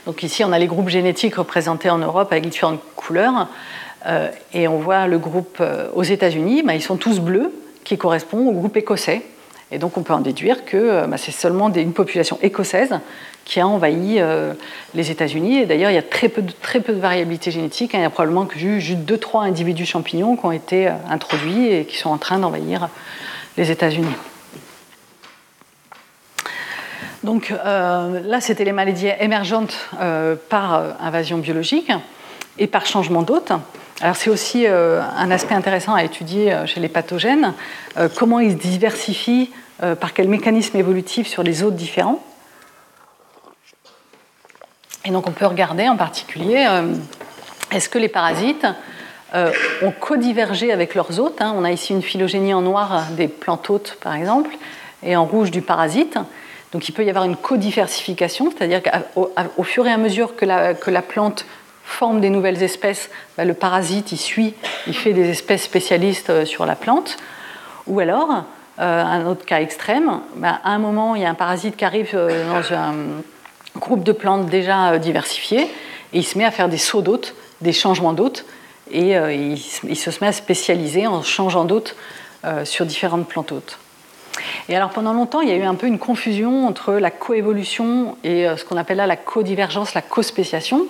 Donc 0.07 0.23
ici 0.23 0.43
on 0.43 0.53
a 0.53 0.59
les 0.59 0.67
groupes 0.67 0.89
génétiques 0.89 1.37
représentés 1.37 1.91
en 1.91 1.99
Europe 1.99 2.33
avec 2.33 2.49
différentes 2.49 2.81
couleurs. 2.97 3.49
Euh, 4.07 4.31
et 4.55 4.69
on 4.69 4.79
voit 4.79 5.07
le 5.07 5.19
groupe 5.19 5.63
aux 5.95 6.03
États-Unis, 6.03 6.63
bah, 6.63 6.75
ils 6.75 6.83
sont 6.83 6.97
tous 6.97 7.21
bleus, 7.21 7.53
qui 7.85 7.99
correspond 7.99 8.49
au 8.49 8.53
groupe 8.53 8.77
écossais. 8.77 9.23
Et 9.73 9.79
donc 9.79 9.97
on 9.97 10.03
peut 10.03 10.13
en 10.13 10.21
déduire 10.21 10.65
que 10.65 11.07
bah, 11.07 11.17
c'est 11.17 11.33
seulement 11.33 11.73
une 11.73 11.93
population 11.93 12.39
écossaise 12.43 13.01
qui 13.47 13.61
a 13.61 13.67
envahi 13.67 14.17
euh, 14.19 14.53
les 14.95 15.11
États-Unis. 15.11 15.61
Et 15.61 15.67
d'ailleurs, 15.67 15.91
il 15.91 15.95
y 15.95 15.99
a 15.99 16.03
très 16.03 16.29
peu 16.29 16.43
de, 16.43 17.01
variabilité 17.01 17.51
génétique. 17.51 17.95
Hein. 17.95 17.99
Il 18.01 18.03
y 18.03 18.05
a 18.05 18.11
probablement 18.11 18.45
que 18.45 18.59
juste 18.59 18.99
2-3 19.09 19.47
individus 19.47 19.87
champignons 19.87 20.37
qui 20.37 20.45
ont 20.45 20.53
été 20.53 20.89
euh, 20.89 20.93
introduits 21.09 21.69
et 21.69 21.85
qui 21.87 21.97
sont 21.97 22.11
en 22.11 22.19
train 22.19 22.39
d'envahir 22.39 22.89
les 23.57 23.71
États-Unis. 23.71 24.15
Donc 27.23 27.53
euh, 27.53 28.21
là, 28.25 28.41
c'était 28.41 28.65
les 28.65 28.73
maladies 28.73 29.09
émergentes 29.21 29.77
par 30.49 30.97
invasion 31.01 31.39
biologique 31.39 31.91
et 32.59 32.67
par 32.67 32.85
changement 32.85 33.23
d'hôte. 33.23 33.53
Alors 34.01 34.17
c'est 34.17 34.31
aussi 34.31 34.67
un 34.67 35.31
aspect 35.31 35.55
intéressant 35.55 35.95
à 35.95 36.05
étudier 36.05 36.55
chez 36.67 36.81
les 36.81 36.89
pathogènes, 36.89 37.55
comment 38.17 38.41
ils 38.41 38.53
se 38.53 38.57
diversifient, 38.57 39.51
par 40.01 40.13
quel 40.13 40.29
mécanisme 40.29 40.77
évolutif 40.77 41.27
sur 41.27 41.43
les 41.43 41.63
hôtes 41.63 41.77
différents. 41.77 42.23
Et 45.07 45.11
donc 45.11 45.29
on 45.29 45.31
peut 45.31 45.47
regarder 45.47 45.89
en 45.89 45.97
particulier, 45.97 46.67
euh, 46.69 46.93
est-ce 47.71 47.89
que 47.89 47.99
les 47.99 48.09
parasites 48.09 48.67
euh, 49.35 49.53
ont 49.83 49.93
codivergé 49.93 50.73
avec 50.73 50.97
leurs 50.97 51.21
hôtes 51.21 51.41
hein? 51.41 51.55
On 51.57 51.63
a 51.63 51.71
ici 51.71 51.93
une 51.93 52.03
phylogénie 52.03 52.53
en 52.53 52.61
noir 52.61 53.05
des 53.13 53.29
plantes 53.29 53.71
hôtes 53.71 53.99
par 54.01 54.17
exemple, 54.17 54.51
et 55.05 55.15
en 55.15 55.25
rouge 55.25 55.53
du 55.53 55.63
parasite. 55.63 56.19
Donc 56.73 56.89
il 56.89 56.93
peut 56.93 57.05
y 57.05 57.09
avoir 57.09 57.25
une 57.25 57.37
codiversification, 57.37 58.51
c'est-à-dire 58.51 58.83
qu'au 58.83 59.63
fur 59.63 59.87
et 59.87 59.93
à 59.93 59.97
mesure 59.97 60.35
que 60.35 60.45
la, 60.45 60.75
que 60.75 60.91
la 60.91 61.03
plante 61.03 61.47
forme 61.87 62.21
des 62.21 62.31
nouvelles 62.31 62.63
espèces, 62.63 63.11
bah, 63.39 63.45
le 63.45 63.55
parasite 63.55 64.13
il 64.13 64.19
suit, 64.19 64.55
il 64.87 64.95
fait 64.95 65.13
des 65.13 65.31
espèces 65.31 65.63
spécialistes 65.63 66.31
euh, 66.31 66.45
sur 66.45 66.67
la 66.67 66.77
plante. 66.77 67.17
Ou 67.87 68.01
alors, 68.01 68.45
un 68.79 69.27
autre 69.27 69.47
cas 69.47 69.61
extrême, 69.61 70.21
bah, 70.35 70.61
à 70.63 70.71
un 70.71 70.79
moment 70.79 71.15
il 71.15 71.23
y 71.23 71.25
a 71.25 71.31
un 71.31 71.35
parasite 71.35 71.77
qui 71.77 71.85
arrive 71.85 72.13
dans 72.15 72.75
un 72.75 72.95
groupe 73.79 74.05
de 74.05 74.13
plantes 74.13 74.47
déjà 74.47 74.93
euh, 74.93 74.99
diversifiées, 74.99 75.63
et 76.13 76.19
il 76.19 76.25
se 76.25 76.39
met 76.39 76.45
à 76.45 76.51
faire 76.51 76.69
des 76.69 76.79
sauts 76.79 77.03
d'hôtes, 77.03 77.35
des 77.61 77.73
changements 77.73 78.13
d'hôtes, 78.13 78.45
et 78.91 79.17
euh, 79.17 79.33
il, 79.33 79.59
se 79.59 80.11
met 80.21 80.29
à 80.29 80.33
spécialiser 80.33 81.07
en 81.07 81.23
changeant 81.23 81.65
d'hôtes 81.65 81.97
euh, 82.45 82.65
sur 82.65 82.87
différentes 82.87 83.29
plantes 83.29 83.53
hôtes. 83.53 83.79
Et 84.69 84.77
alors 84.77 84.91
pendant 84.91 85.13
longtemps, 85.13 85.41
il 85.41 85.49
y 85.49 85.53
a 85.53 85.57
eu 85.57 85.63
un 85.63 85.75
peu 85.75 85.87
une 85.87 85.99
confusion 85.99 86.67
entre 86.67 86.95
la 86.95 87.11
coévolution 87.11 88.17
et 88.25 88.47
ce 88.57 88.65
qu'on 88.65 88.77
appelle 88.77 88.99
là 88.99 89.07
la 89.07 89.17
codivergence, 89.17 89.95
la 89.95 90.03
cospéciation. 90.03 90.87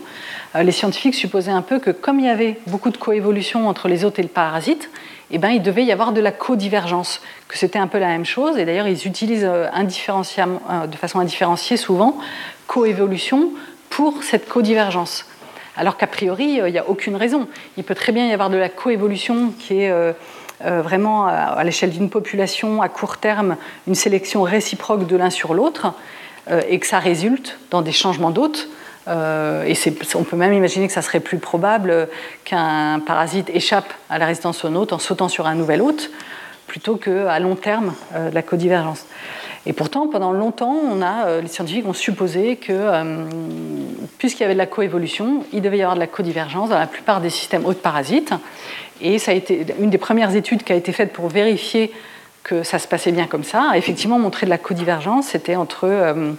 Les 0.55 0.73
scientifiques 0.73 1.15
supposaient 1.15 1.51
un 1.51 1.63
peu 1.63 1.79
que 1.79 1.91
comme 1.91 2.19
il 2.19 2.27
y 2.27 2.31
avait 2.31 2.59
beaucoup 2.67 2.91
de 2.91 2.97
coévolution 2.97 3.69
entre 3.69 3.89
les 3.89 4.05
hôtes 4.05 4.19
et 4.19 4.23
le 4.23 4.29
parasite, 4.29 4.91
eh 5.31 5.39
ben, 5.39 5.51
il 5.51 5.63
devait 5.63 5.85
y 5.85 5.93
avoir 5.93 6.13
de 6.13 6.21
la 6.21 6.31
codivergence, 6.31 7.21
que 7.49 7.59
c'était 7.59 7.79
un 7.79 7.89
peu 7.89 7.99
la 7.99 8.07
même 8.07 8.25
chose. 8.25 8.59
Et 8.59 8.65
d'ailleurs, 8.65 8.87
ils 8.89 9.07
utilisent 9.07 9.43
de 9.43 10.97
façon 10.97 11.19
indifférenciée 11.19 11.77
souvent 11.77 12.17
coévolution 12.67 13.51
pour 13.91 14.23
cette 14.23 14.49
codivergence. 14.49 15.27
Alors 15.77 15.97
qu'a 15.97 16.07
priori, 16.07 16.61
euh, 16.61 16.69
il 16.69 16.73
n'y 16.73 16.79
a 16.79 16.89
aucune 16.89 17.17
raison. 17.17 17.49
Il 17.77 17.85
peut 17.85 17.95
très 17.95 18.13
bien 18.13 18.27
y 18.27 18.33
avoir 18.33 18.51
de 18.51 18.57
la 18.57 18.69
coévolution 18.69 19.53
qui 19.59 19.81
est 19.81 19.91
euh, 19.91 20.13
euh, 20.13 20.13
vraiment 20.61 21.27
à 21.27 21.63
l'échelle 21.65 21.91
d'une 21.91 22.09
population 22.09 22.81
à 22.81 22.89
court 22.89 23.19
terme 23.19 23.57
une 23.87 23.95
sélection 23.95 24.43
réciproque 24.43 25.07
de 25.07 25.17
l'un 25.17 25.31
sur 25.31 25.53
l'autre 25.53 25.93
et 26.69 26.79
que 26.79 26.87
ça 26.87 26.99
résulte 26.99 27.59
dans 27.71 27.83
des 27.83 27.93
changements 27.93 28.31
d'hôtes. 28.31 28.69
et 29.07 29.75
on 30.15 30.25
peut 30.25 30.37
même 30.37 30.55
imaginer 30.55 30.87
que 30.87 30.95
ça 30.95 31.03
serait 31.03 31.21
plus 31.21 31.39
probable 31.39 32.09
qu'un 32.45 33.01
parasite 33.01 33.51
échappe 33.51 33.93
à 34.09 34.19
la 34.19 34.27
résistance 34.27 34.65
au 34.65 34.75
hôte 34.75 34.95
en 34.95 34.99
sautant 34.99 35.29
sur 35.29 35.47
un 35.47 35.55
nouvel 35.55 35.83
hôte 35.83 36.11
plutôt 36.67 36.97
qu'à 36.97 37.39
long 37.39 37.55
terme 37.55 37.93
de 38.15 38.35
la 38.35 38.43
codivergence. 38.43 39.05
Et 39.67 39.73
pourtant, 39.73 40.07
pendant 40.07 40.33
longtemps, 40.33 40.77
euh, 41.03 41.41
les 41.41 41.49
scientifiques 41.49 41.87
ont 41.89 41.93
supposé 41.93 42.55
que, 42.55 42.73
euh, 42.73 43.25
puisqu'il 44.17 44.43
y 44.43 44.45
avait 44.45 44.55
de 44.55 44.59
la 44.59 44.67
coévolution, 44.67 45.45
il 45.53 45.61
devait 45.61 45.79
y 45.79 45.83
avoir 45.83 45.97
de 45.97 46.01
la 46.01 46.07
codivergence 46.07 46.71
dans 46.71 46.79
la 46.79 46.87
plupart 46.87 47.21
des 47.21 47.31
systèmes 47.31 47.67
hôtes 47.67 47.83
parasites. 47.83 48.33
Et 49.01 49.19
ça 49.19 49.33
a 49.33 49.35
été 49.35 49.67
une 49.81 49.91
des 49.91 49.99
premières 49.99 50.35
études 50.35 50.63
qui 50.63 50.73
a 50.73 50.77
été 50.77 50.93
faite 50.93 51.13
pour 51.13 51.29
vérifier 51.29 51.93
que 52.43 52.63
ça 52.63 52.79
se 52.79 52.87
passait 52.87 53.13
bien 53.13 53.27
comme 53.27 53.45
ça, 53.45 53.71
a 53.73 53.77
effectivement 53.77 54.19
montré 54.19 54.47
de 54.47 54.51
la 54.51 54.59
codivergence. 54.59 55.29
C'était 55.29 55.57
entre 55.57 55.85
euh, 55.85 56.33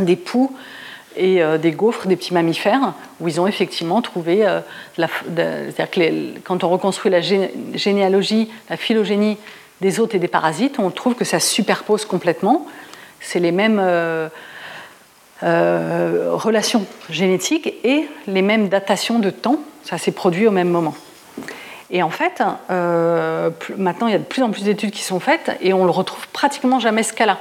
des 0.00 0.16
poux 0.16 0.54
et 1.14 1.42
des 1.60 1.72
gaufres, 1.72 2.06
des 2.06 2.16
petits 2.16 2.32
mammifères, 2.32 2.94
où 3.20 3.28
ils 3.28 3.38
ont 3.38 3.46
effectivement 3.46 4.00
trouvé, 4.00 4.46
c'est-à-dire 4.96 5.90
que 5.90 6.38
quand 6.38 6.64
on 6.64 6.70
reconstruit 6.70 7.10
la 7.10 7.20
généalogie, 7.20 8.50
la 8.70 8.78
phylogénie 8.78 9.36
des 9.82 10.00
hôtes 10.00 10.14
et 10.14 10.18
des 10.18 10.28
parasites, 10.28 10.78
on 10.78 10.90
trouve 10.90 11.14
que 11.14 11.26
ça 11.26 11.40
superpose 11.40 12.06
complètement. 12.06 12.66
C'est 13.20 13.40
les 13.40 13.52
mêmes 13.52 13.80
euh, 13.82 14.28
euh, 15.42 16.30
relations 16.32 16.86
génétiques 17.10 17.74
et 17.84 18.08
les 18.26 18.42
mêmes 18.42 18.68
datations 18.68 19.18
de 19.18 19.30
temps. 19.30 19.58
Ça 19.84 19.98
s'est 19.98 20.12
produit 20.12 20.46
au 20.46 20.50
même 20.50 20.68
moment. 20.68 20.94
Et 21.92 22.02
en 22.02 22.10
fait, 22.10 22.42
euh, 22.70 23.50
maintenant, 23.76 24.08
il 24.08 24.12
y 24.12 24.16
a 24.16 24.18
de 24.18 24.24
plus 24.24 24.42
en 24.42 24.50
plus 24.50 24.64
d'études 24.64 24.90
qui 24.90 25.02
sont 25.02 25.20
faites 25.20 25.56
et 25.60 25.72
on 25.72 25.84
le 25.84 25.90
retrouve 25.90 26.26
pratiquement 26.28 26.80
jamais 26.80 27.04
ce 27.04 27.12
cas-là. 27.12 27.38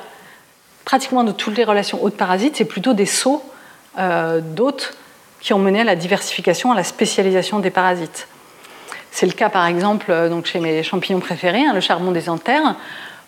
Pratiquement 0.86 1.24
de 1.24 1.32
toutes 1.32 1.58
les 1.58 1.64
relations 1.64 2.04
hôtes-parasites, 2.04 2.58
c'est 2.58 2.66
plutôt 2.66 2.94
des 2.94 3.06
sauts 3.06 3.44
d'hôtes 3.98 4.96
qui 5.42 5.54
ont 5.54 5.60
mené 5.60 5.82
à 5.82 5.84
la 5.84 5.96
diversification, 5.96 6.72
à 6.72 6.76
la 6.76 6.84
spécialisation 6.84 7.60
des 7.60 7.72
parasites. 7.72 8.28
C'est 9.12 9.26
le 9.26 9.34
cas 9.34 9.50
par 9.50 9.66
exemple 9.66 10.08
euh, 10.10 10.30
donc 10.30 10.46
chez 10.46 10.60
mes 10.60 10.84
champignons 10.84 11.20
préférés, 11.20 11.66
hein, 11.66 11.74
le 11.74 11.82
charbon 11.82 12.12
des 12.12 12.30
anthères. 12.30 12.76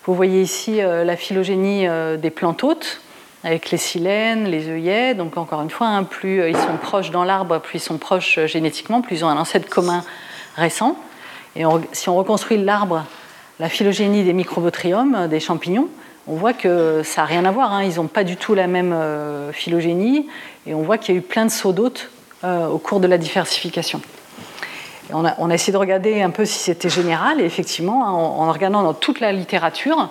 Vous 0.06 0.14
voyez 0.14 0.40
ici 0.40 0.80
euh, 0.80 1.04
la 1.04 1.16
phylogénie 1.16 1.86
euh, 1.86 2.16
des 2.16 2.30
plantes 2.30 2.64
hôtes 2.64 3.00
avec 3.42 3.70
les 3.70 3.76
silènes, 3.76 4.46
les 4.46 4.70
œillets. 4.70 5.14
Donc 5.14 5.36
encore 5.36 5.60
une 5.60 5.68
fois, 5.68 5.88
hein, 5.88 6.04
plus 6.04 6.48
ils 6.48 6.56
sont 6.56 6.78
proches 6.80 7.10
dans 7.10 7.24
l'arbre, 7.24 7.58
plus 7.58 7.78
ils 7.78 7.82
sont 7.82 7.98
proches 7.98 8.38
génétiquement, 8.46 9.02
plus 9.02 9.16
ils 9.16 9.24
ont 9.24 9.28
un 9.28 9.36
ancêtre 9.36 9.68
commun 9.68 10.02
récents. 10.56 10.96
Et 11.56 11.64
si 11.92 12.08
on 12.08 12.16
reconstruit 12.16 12.62
l'arbre, 12.62 13.04
la 13.60 13.68
phylogénie 13.68 14.24
des 14.24 14.32
microbotriums, 14.32 15.28
des 15.28 15.40
champignons, 15.40 15.88
on 16.26 16.34
voit 16.34 16.52
que 16.52 17.02
ça 17.04 17.22
n'a 17.22 17.26
rien 17.26 17.44
à 17.44 17.50
voir. 17.50 17.72
Hein. 17.72 17.84
Ils 17.84 17.96
n'ont 17.96 18.08
pas 18.08 18.24
du 18.24 18.36
tout 18.36 18.54
la 18.54 18.66
même 18.66 18.94
phylogénie. 19.52 20.26
Et 20.66 20.74
on 20.74 20.82
voit 20.82 20.98
qu'il 20.98 21.14
y 21.14 21.18
a 21.18 21.20
eu 21.20 21.22
plein 21.22 21.44
de 21.44 21.50
sauts 21.50 21.72
d'hôtes 21.72 22.10
au 22.42 22.78
cours 22.78 22.98
de 22.98 23.06
la 23.06 23.18
diversification. 23.18 24.00
On 25.12 25.24
a, 25.24 25.54
essayé 25.54 25.72
de 25.72 25.78
regarder 25.78 26.22
un 26.22 26.30
peu 26.30 26.46
si 26.46 26.58
c'était 26.58 26.88
général, 26.88 27.40
et 27.40 27.44
effectivement, 27.44 28.40
en, 28.40 28.50
regardant 28.50 28.82
dans 28.82 28.94
toute 28.94 29.20
la 29.20 29.32
littérature, 29.32 30.08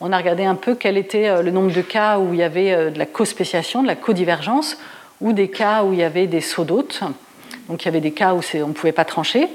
on 0.00 0.12
a 0.12 0.16
regardé 0.16 0.44
un 0.44 0.56
peu 0.56 0.74
quel 0.74 0.98
était 0.98 1.28
euh, 1.28 1.42
le 1.42 1.52
nombre 1.52 1.72
de 1.72 1.80
cas 1.80 2.18
où 2.18 2.32
il 2.32 2.40
y 2.40 2.42
avait 2.42 2.72
euh, 2.72 2.90
de 2.90 2.98
la 2.98 3.06
co-spéciation, 3.06 3.82
de 3.82 3.86
la 3.86 3.94
codivergence, 3.94 4.78
ou 5.20 5.32
des 5.32 5.48
cas 5.48 5.84
où 5.84 5.92
il 5.92 6.00
y 6.00 6.02
avait 6.02 6.26
des 6.26 6.40
sauts 6.40 6.64
d'hôtes. 6.64 7.02
Donc 7.68 7.82
il 7.82 7.86
y 7.86 7.88
avait 7.88 8.00
des 8.00 8.12
cas 8.12 8.34
où 8.34 8.40
on 8.54 8.68
ne 8.68 8.72
pouvait 8.72 8.92
pas 8.92 9.04
trancher. 9.04 9.48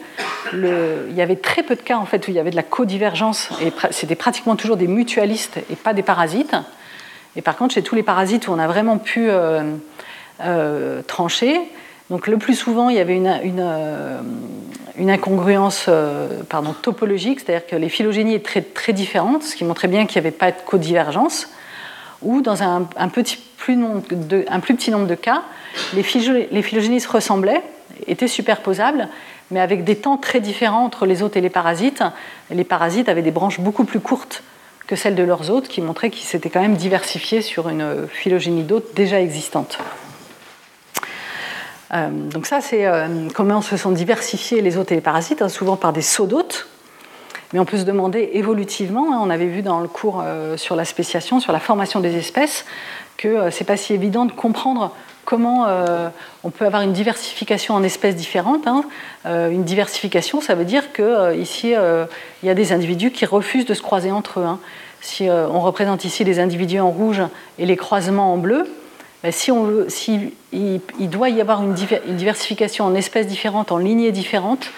il 0.53 1.14
y 1.15 1.22
avait 1.22 1.36
très 1.36 1.64
peu 1.64 1.76
de 1.76 1.82
cas 1.82 1.98
en 1.98 2.06
fait 2.06 2.28
où 2.28 2.32
il 2.32 2.36
y 2.36 2.40
avait 2.40 2.52
de 2.52 2.56
la 2.56 2.64
codivergence, 2.64 3.49
et 3.61 3.72
c'était 3.91 4.15
pratiquement 4.15 4.56
toujours 4.56 4.78
des 4.78 4.88
mutualistes 4.88 5.57
et 5.69 5.76
pas 5.76 5.94
des 5.94 6.03
parasites. 6.03 6.56
Et 7.36 7.41
par 7.41 7.56
contre, 7.56 7.76
chez 7.76 7.84
tous 7.84 7.95
les 7.95 8.03
parasites 8.03 8.48
où 8.48 8.52
on 8.52 8.60
a 8.60 8.68
vraiment 8.68 8.98
pu 8.98 9.28
euh, 9.30 11.02
trancher, 11.07 11.61
donc 12.10 12.28
le 12.28 12.38
plus 12.38 12.56
souvent, 12.56 12.90
il 12.90 12.95
y 12.95 12.99
avait 12.99 13.15
une, 13.15 13.60
euh, 13.60 14.22
incongruence 14.99 15.86
euh, 15.90 16.41
topologique, 16.82 17.41
c'est-à-dire 17.41 17.68
que 17.68 17.76
les 17.76 17.90
phylogénies 17.90 18.36
étaient 18.36 18.61
très, 18.61 18.94
différentes, 18.94 19.44
ce 19.44 19.56
qui 19.56 19.65
montrait 19.65 19.90
bien 19.90 20.06
qu'il 20.06 20.22
n'y 20.22 20.28
avait 20.28 20.36
pas 20.36 20.52
de 20.52 20.57
codivergence, 20.65 21.49
ou 22.22 22.41
dans 22.41 22.64
un, 22.64 22.88
plus 23.10 23.24
petit 23.24 23.78
nombre 23.78 25.07
de 25.07 25.15
cas, 25.15 25.44
les, 25.94 26.03
phylogénies 26.03 27.02
se 27.02 27.10
ressemblaient, 27.10 27.61
étaient 28.06 28.28
superposables, 28.28 29.10
mais 29.52 29.60
avec 29.60 29.84
des 29.84 29.95
temps 29.95 30.18
très 30.18 30.40
différents 30.40 30.86
entre 30.86 31.06
les 31.06 31.24
hôtes 31.24 31.38
et 31.38 31.41
les 31.41 31.49
parasites. 31.49 32.03
Les 32.49 32.64
parasites 32.64 33.10
avaient 33.10 33.22
des 33.22 33.32
branches 33.32 33.60
beaucoup 33.60 33.86
plus 33.86 33.99
courtes 33.99 34.44
que 34.88 34.95
celles 34.95 35.15
de 35.15 35.24
leurs 35.24 35.49
hôtes, 35.49 35.68
qui 35.68 35.82
montraient 35.82 36.10
qu'ils 36.10 36.26
s'étaient 36.26 36.49
quand 36.49 36.61
même 36.61 36.76
diversifiés 36.76 37.41
sur 37.41 37.69
une 37.69 38.07
phylogénie 38.07 38.64
d'hôtes 38.64 38.95
déjà 38.95 39.19
existante. 39.19 39.80
Euh, 41.94 42.10
donc 42.10 42.45
ça, 42.45 42.61
c'est 42.61 42.86
euh, 42.86 43.30
comment 43.34 43.61
se 43.61 43.78
sont 43.78 43.91
diversifiés 43.91 44.61
les 44.61 44.78
hôtes 44.78 44.91
et 44.91 44.95
les 44.95 45.02
parasites, 45.02 45.41
hein, 45.41 45.49
souvent 45.49 45.76
par 45.76 45.94
des 45.94 46.02
sauts 46.02 46.26
d'hôtes. 46.26 46.68
Mais 47.53 47.60
on 47.60 47.65
peut 47.65 47.78
se 47.78 47.84
demander 47.84 48.32
évolutivement, 48.34 49.14
hein, 49.14 49.19
on 49.22 49.30
avait 49.30 49.45
vu 49.45 49.61
dans 49.61 49.80
le 49.80 49.88
cours 49.88 50.22
euh, 50.24 50.57
sur 50.57 50.76
la 50.76 50.84
spéciation, 50.84 51.40
sur 51.40 51.53
la 51.53 51.60
formation 51.60 52.02
des 52.02 52.18
espèces, 52.18 52.65
que 53.15 53.49
c'est 53.52 53.64
pas 53.64 53.78
si 53.78 53.94
évident 53.94 54.26
de 54.26 54.32
comprendre 54.32 54.94
comment 55.28 55.68
on 56.45 56.49
peut 56.49 56.66
avoir 56.66 56.84
une 56.84 56.94
diversification 56.94 57.76
en 57.76 57.84
espèces 57.84 58.16
différentes. 58.16 58.66
Hein. 58.66 58.86
une 59.26 59.66
diversification, 59.66 60.40
ça 60.40 60.56
veut 60.56 60.64
dire 60.64 60.94
qu'ici, 60.94 61.74
il 61.74 62.48
y 62.48 62.49
a 62.49 62.54
des 62.54 62.72
individus 62.72 63.12
qui 63.12 63.26
refusent 63.26 63.66
de 63.66 63.74
se 63.74 63.82
croiser 63.82 64.10
entre 64.10 64.40
eux. 64.40 64.45
Si 65.02 65.30
on 65.30 65.60
représente 65.60 66.06
ici 66.06 66.24
les 66.24 66.40
individus 66.40 66.80
en 66.80 66.91
rouge 66.91 67.22
et 67.60 67.66
les 67.66 67.76
croisements 67.76 68.32
en 68.32 68.38
bleu, 68.38 68.66
ben, 69.24 69.32
si 69.32 69.52
on 69.52 69.64
veut, 69.64 69.88
doit 70.99 71.30
y 71.30 71.41
avoir 71.41 71.64
une, 71.64 71.74
diversification 71.74 72.86
en 72.86 72.95
espèces 72.95 73.28
différentes, 73.28 73.72
en 73.72 73.78
lignées 73.78 74.12
différentes, 74.12 74.70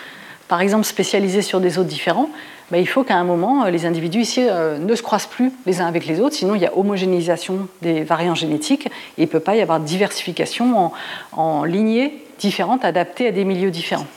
par 0.48 0.62
exemple 0.62 0.86
spécialisées 0.86 1.42
sur 1.42 1.60
des 1.60 1.78
hôtes 1.78 1.88
différents, 1.88 2.30
il 2.78 2.88
faut 2.88 3.04
qu'à 3.04 3.16
un 3.16 3.24
moment, 3.24 3.66
euh, 3.66 3.70
les 3.70 3.86
individus 3.86 4.22
ici 4.22 4.46
euh, 4.48 4.78
ne 4.78 4.96
se 4.96 5.02
croisent 5.02 5.28
plus 5.28 5.52
les 5.66 5.82
uns 5.82 5.88
avec 5.88 6.06
les 6.06 6.20
autres, 6.20 6.36
sinon 6.36 6.56
il 6.56 6.62
y 6.62 6.66
a 6.66 6.78
homogénéisation 6.78 7.68
des 7.82 8.04
variants 8.04 8.36
génétiques 8.36 8.88
et 8.88 9.24
il 9.24 9.26
ne 9.26 9.30
peut 9.30 9.40
pas 9.40 9.56
y 9.56 9.62
avoir 9.62 9.80
diversification 9.80 10.92
en, 11.32 11.64
lignées 11.64 12.24
différentes 12.40 12.86
adaptées 12.86 13.28
à 13.28 13.32
des 13.32 13.44
milieux 13.44 13.72
différents. 13.72 14.08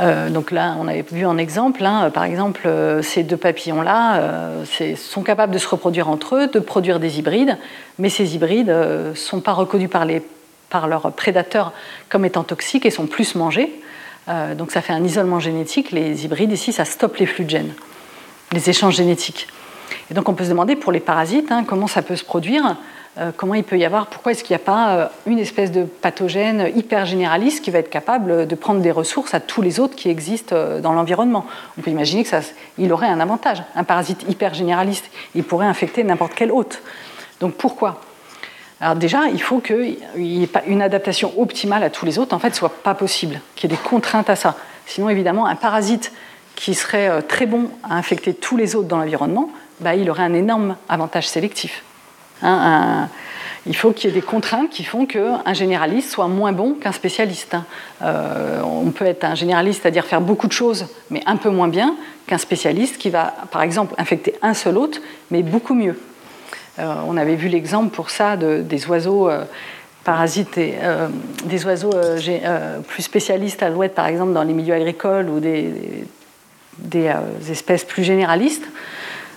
Euh, 0.00 0.30
donc 0.30 0.52
là, 0.52 0.76
on 0.78 0.86
avait 0.86 1.04
vu 1.10 1.26
un 1.26 1.38
exemple. 1.38 1.84
Hein, 1.84 2.10
par 2.10 2.24
exemple, 2.24 2.68
ces 3.02 3.22
deux 3.22 3.36
papillons-là 3.36 4.22
sont 4.96 5.22
capables 5.22 5.52
de 5.52 5.58
se 5.58 5.68
reproduire 5.68 6.08
entre 6.08 6.36
eux, 6.36 6.46
de 6.46 6.60
produire 6.60 7.00
des 7.00 7.18
hybrides, 7.18 7.56
mais 7.98 8.08
ces 8.08 8.34
hybrides 8.34 8.68
ne 8.68 9.14
sont 9.14 9.40
pas 9.40 9.52
reconnus 9.52 9.90
par, 9.90 10.86
leurs 10.86 11.12
prédateurs 11.12 11.72
comme 12.08 12.24
étant 12.24 12.44
toxiques 12.44 12.86
et 12.86 12.90
sont 12.90 13.06
plus 13.06 13.34
mangés. 13.34 13.72
Donc 14.56 14.72
ça 14.72 14.82
fait 14.82 14.92
un 14.92 15.04
isolement 15.04 15.40
génétique. 15.40 15.90
Les 15.90 16.24
hybrides, 16.24 16.52
ici, 16.52 16.72
ça 16.72 16.84
stoppe 16.84 17.16
les 17.16 17.26
flux 17.26 17.44
de 17.44 17.50
gènes, 17.50 17.74
les 18.52 18.68
échanges 18.68 18.96
génétiques. 18.96 19.48
Et 20.10 20.14
donc 20.14 20.28
on 20.28 20.34
peut 20.34 20.44
se 20.44 20.50
demander 20.50 20.76
pour 20.76 20.92
les 20.92 21.00
parasites 21.00 21.50
hein, 21.50 21.64
comment 21.66 21.86
ça 21.86 22.02
peut 22.02 22.16
se 22.16 22.24
produire. 22.24 22.76
Euh, 23.18 23.32
comment 23.36 23.54
il 23.54 23.64
peut 23.64 23.76
y 23.76 23.84
avoir, 23.84 24.06
pourquoi 24.06 24.30
est-ce 24.30 24.44
qu'il 24.44 24.54
n'y 24.54 24.62
a 24.62 24.64
pas 24.64 24.90
euh, 24.90 25.06
une 25.26 25.40
espèce 25.40 25.72
de 25.72 25.82
pathogène 25.82 26.70
hyper 26.76 27.04
généraliste 27.04 27.64
qui 27.64 27.72
va 27.72 27.80
être 27.80 27.90
capable 27.90 28.46
de 28.46 28.54
prendre 28.54 28.80
des 28.80 28.92
ressources 28.92 29.34
à 29.34 29.40
tous 29.40 29.60
les 29.60 29.80
autres 29.80 29.96
qui 29.96 30.08
existent 30.08 30.54
euh, 30.54 30.80
dans 30.80 30.92
l'environnement? 30.92 31.44
On 31.76 31.80
peut 31.80 31.90
imaginer 31.90 32.24
qu'il 32.24 32.92
aurait 32.92 33.08
un 33.08 33.18
avantage. 33.18 33.62
Un 33.74 33.82
parasite 33.82 34.24
hyper 34.28 34.54
généraliste, 34.54 35.10
il 35.34 35.42
pourrait 35.42 35.66
infecter 35.66 36.04
n'importe 36.04 36.32
quel 36.36 36.52
hôte. 36.52 36.80
Donc 37.40 37.54
pourquoi? 37.54 38.00
Alors 38.80 38.94
déjà, 38.94 39.26
il 39.26 39.42
faut 39.42 39.58
qu'il 39.58 39.96
n'y 40.16 40.44
ait 40.44 40.48
une 40.66 40.82
adaptation 40.82 41.32
optimale 41.40 41.82
à 41.82 41.90
tous 41.90 42.06
les 42.06 42.18
autres, 42.18 42.34
en 42.34 42.38
fait, 42.38 42.54
soit 42.54 42.82
pas 42.82 42.94
possible, 42.94 43.40
qu'il 43.56 43.68
y 43.68 43.74
ait 43.74 43.76
des 43.76 43.82
contraintes 43.82 44.30
à 44.30 44.36
ça. 44.36 44.56
Sinon, 44.86 45.08
évidemment, 45.08 45.46
un 45.46 45.56
parasite 45.56 46.12
qui 46.54 46.74
serait 46.74 47.22
très 47.22 47.46
bon 47.46 47.70
à 47.82 47.96
infecter 47.96 48.34
tous 48.34 48.56
les 48.56 48.76
autres 48.76 48.88
dans 48.88 48.98
l'environnement, 48.98 49.50
bah, 49.80 49.94
il 49.94 50.08
aurait 50.10 50.22
un 50.22 50.34
énorme 50.34 50.76
avantage 50.88 51.28
sélectif. 51.28 51.82
Hein, 52.42 53.08
il 53.66 53.76
faut 53.76 53.92
qu'il 53.92 54.08
y 54.08 54.12
ait 54.12 54.16
des 54.16 54.24
contraintes 54.24 54.70
qui 54.70 54.82
font 54.84 55.06
qu'un 55.06 55.52
généraliste 55.52 56.10
soit 56.10 56.28
moins 56.28 56.52
bon 56.52 56.74
qu'un 56.74 56.92
spécialiste. 56.92 57.54
Hein. 57.54 57.64
Euh, 58.02 58.62
on 58.62 58.90
peut 58.90 59.04
être 59.04 59.24
un 59.24 59.34
généraliste, 59.34 59.82
c'est-à-dire 59.82 60.06
faire 60.06 60.20
beaucoup 60.20 60.46
de 60.46 60.52
choses, 60.52 60.86
mais 61.10 61.22
un 61.26 61.36
peu 61.36 61.50
moins 61.50 61.68
bien 61.68 61.94
qu'un 62.26 62.38
spécialiste 62.38 62.98
qui 62.98 63.10
va, 63.10 63.34
par 63.50 63.62
exemple, 63.62 63.94
infecter 63.98 64.34
un 64.42 64.54
seul 64.54 64.78
hôte, 64.78 65.02
mais 65.30 65.42
beaucoup 65.42 65.74
mieux. 65.74 65.98
Euh, 66.78 66.94
on 67.06 67.16
avait 67.16 67.36
vu 67.36 67.48
l'exemple 67.48 67.94
pour 67.94 68.10
ça 68.10 68.36
des 68.36 68.86
oiseaux 68.86 69.28
euh, 69.28 69.44
parasites, 70.04 70.56
et, 70.58 70.74
des 71.44 71.66
oiseaux 71.66 71.92
plus 72.88 73.02
spécialistes 73.02 73.62
à 73.62 73.68
l'ouest, 73.68 73.94
par 73.94 74.06
exemple, 74.06 74.32
dans 74.32 74.42
les 74.42 74.54
milieux 74.54 74.74
agricoles 74.74 75.28
ou 75.28 75.40
des 75.40 77.12
espèces 77.50 77.84
plus 77.84 78.04
généralistes. 78.04 78.64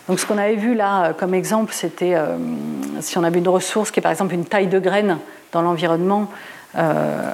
Donc 0.08 0.20
ce 0.20 0.26
qu'on 0.26 0.38
avait 0.38 0.56
vu 0.56 0.76
là 0.76 1.06
euh, 1.06 1.14
comme 1.14 1.34
exemple, 1.34 1.74
c'était 1.74 2.16
euh, 2.16 2.38
si 3.00 3.18
on 3.18 3.24
avait 3.24 3.40
une 3.40 3.48
ressource 3.48 3.92
qui 3.92 4.00
est 4.00 4.04
par 4.04 4.12
exemple 4.12 4.34
une 4.34 4.46
taille 4.46 4.68
de 4.68 4.80
graine 4.80 5.20
dans 5.52 5.62
l'environnement, 5.62 6.30
euh, 6.78 7.34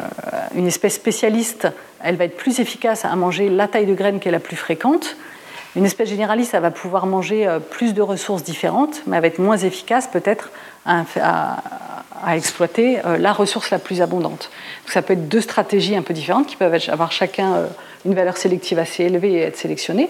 une 0.55 0.67
espèce 0.67 0.93
spécialiste, 0.93 1.67
elle 2.03 2.17
va 2.17 2.25
être 2.25 2.37
plus 2.37 2.59
efficace 2.59 3.05
à 3.05 3.15
manger 3.15 3.49
la 3.49 3.67
taille 3.67 3.85
de 3.85 3.93
graine 3.93 4.19
qui 4.19 4.27
est 4.27 4.31
la 4.31 4.39
plus 4.39 4.55
fréquente. 4.55 5.17
Une 5.77 5.85
espèce 5.85 6.09
généraliste, 6.09 6.53
elle 6.53 6.61
va 6.61 6.71
pouvoir 6.71 7.05
manger 7.05 7.47
plus 7.69 7.93
de 7.93 8.01
ressources 8.01 8.43
différentes, 8.43 9.03
mais 9.05 9.15
elle 9.15 9.21
va 9.21 9.27
être 9.27 9.39
moins 9.39 9.57
efficace 9.57 10.07
peut-être 10.07 10.49
à, 10.85 11.05
exploiter 12.33 12.99
la 13.19 13.31
ressource 13.31 13.69
la 13.69 13.77
plus 13.77 14.01
abondante. 14.01 14.49
Donc 14.83 14.91
ça 14.91 15.03
peut 15.03 15.13
être 15.13 15.29
deux 15.29 15.39
stratégies 15.41 15.95
un 15.95 16.01
peu 16.01 16.15
différentes 16.15 16.47
qui 16.47 16.55
peuvent 16.55 16.77
avoir 16.87 17.11
chacun 17.11 17.67
une 18.05 18.15
valeur 18.15 18.37
sélective 18.37 18.79
assez 18.79 19.03
élevée 19.03 19.33
et 19.33 19.41
être 19.41 19.57
sélectionnées. 19.57 20.07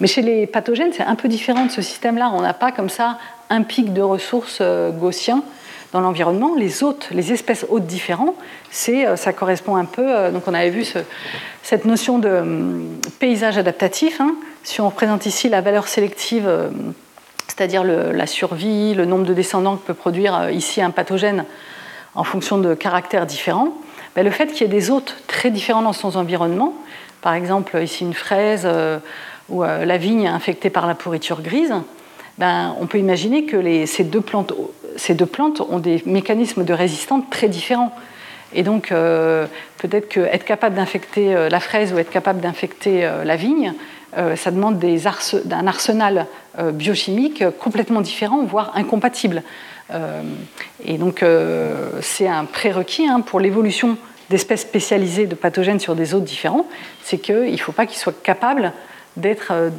Mais 0.00 0.06
chez 0.06 0.22
les 0.22 0.46
pathogènes, 0.46 0.92
c'est 0.92 1.02
un 1.02 1.14
peu 1.14 1.28
différent 1.28 1.66
de 1.66 1.70
ce 1.70 1.82
système-là. 1.82 2.30
On 2.34 2.40
n'a 2.40 2.54
pas 2.54 2.72
comme 2.72 2.90
ça 2.90 3.18
un 3.50 3.62
pic 3.62 3.92
de 3.92 4.02
ressources 4.02 4.58
euh, 4.60 4.90
gaussien 4.90 5.42
dans 5.92 6.00
l'environnement. 6.00 6.54
Les 6.56 6.82
hôtes, 6.82 7.08
les 7.12 7.32
espèces 7.32 7.64
hôtes 7.68 7.86
différents, 7.86 8.34
c'est, 8.70 9.06
euh, 9.06 9.16
ça 9.16 9.32
correspond 9.32 9.76
un 9.76 9.84
peu. 9.84 10.04
Euh, 10.04 10.30
donc 10.30 10.44
on 10.46 10.54
avait 10.54 10.70
vu 10.70 10.84
cette 11.62 11.84
notion 11.84 12.18
de 12.18 12.28
hum, 12.28 13.00
paysage 13.18 13.58
adaptatif. 13.58 14.20
Hein. 14.20 14.34
Si 14.66 14.80
on 14.80 14.88
représente 14.88 15.26
ici 15.26 15.48
la 15.48 15.60
valeur 15.60 15.86
sélective, 15.86 16.50
c'est-à-dire 17.46 17.84
la 17.84 18.26
survie, 18.26 18.94
le 18.94 19.04
nombre 19.04 19.24
de 19.24 19.32
descendants 19.32 19.76
que 19.76 19.86
peut 19.86 19.94
produire 19.94 20.50
ici 20.50 20.82
un 20.82 20.90
pathogène 20.90 21.44
en 22.16 22.24
fonction 22.24 22.58
de 22.58 22.74
caractères 22.74 23.26
différents, 23.26 23.72
ben, 24.16 24.24
le 24.24 24.30
fait 24.32 24.48
qu'il 24.48 24.62
y 24.62 24.64
ait 24.64 24.68
des 24.68 24.90
hôtes 24.90 25.18
très 25.28 25.52
différents 25.52 25.82
dans 25.82 25.92
son 25.92 26.16
environnement, 26.16 26.74
par 27.22 27.34
exemple 27.34 27.80
ici 27.80 28.02
une 28.02 28.12
fraise 28.12 28.68
ou 29.48 29.62
euh, 29.62 29.84
la 29.84 29.98
vigne 29.98 30.26
infectée 30.26 30.68
par 30.68 30.88
la 30.88 30.96
pourriture 30.96 31.42
grise, 31.42 31.72
ben, 32.38 32.74
on 32.80 32.88
peut 32.88 32.98
imaginer 32.98 33.46
que 33.46 33.86
ces, 33.86 34.02
deux 34.02 34.20
plantes, 34.20 34.52
ont 35.60 35.78
des 35.78 36.02
mécanismes 36.06 36.64
de 36.64 36.72
résistance 36.72 37.22
très 37.30 37.48
différents. 37.48 37.94
Et 38.52 38.64
donc, 38.64 38.90
euh, 38.90 39.46
peut-être 39.78 40.08
qu'être 40.08 40.44
capable 40.44 40.74
d'infecter 40.74 41.36
euh, 41.36 41.48
la 41.48 41.60
fraise 41.60 41.92
ou 41.92 41.98
être 41.98 42.10
capable 42.10 42.40
d'infecter 42.40 43.08
la 43.24 43.36
vigne, 43.36 43.72
ça 44.36 44.50
demande 44.50 44.78
des 44.78 45.06
un 45.06 45.66
arsenal 45.66 46.26
biochimique 46.72 47.44
complètement 47.58 48.00
différent, 48.00 48.44
voire 48.44 48.72
incompatible. 48.74 49.42
et 50.84 50.98
donc, 50.98 51.24
c'est 52.00 52.26
un 52.26 52.44
prérequis 52.46 53.06
hein, 53.06 53.20
pour 53.20 53.40
l'évolution 53.40 53.98
d'espèces 54.30 54.62
spécialisées 54.62 55.26
de 55.26 55.34
pathogènes 55.34 55.80
sur 55.80 55.94
des 55.94 56.14
hôtes 56.14 56.24
différents, 56.24 56.66
c'est 57.02 57.18
qu'il 57.18 57.52
ne 57.52 57.56
faut 57.56 57.72
pas 57.72 57.86
qu'ils 57.86 57.98
soient 57.98 58.14
capables 58.22 58.72
d'être, 59.16 59.52
euh, 59.52 59.70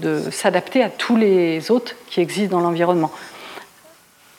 de, 0.00 0.30
s'adapter 0.30 0.82
à 0.82 0.90
tous 0.90 1.16
les 1.16 1.70
hôtes 1.70 1.96
qui 2.08 2.20
existent 2.20 2.56
dans 2.56 2.62
l'environnement. 2.62 3.10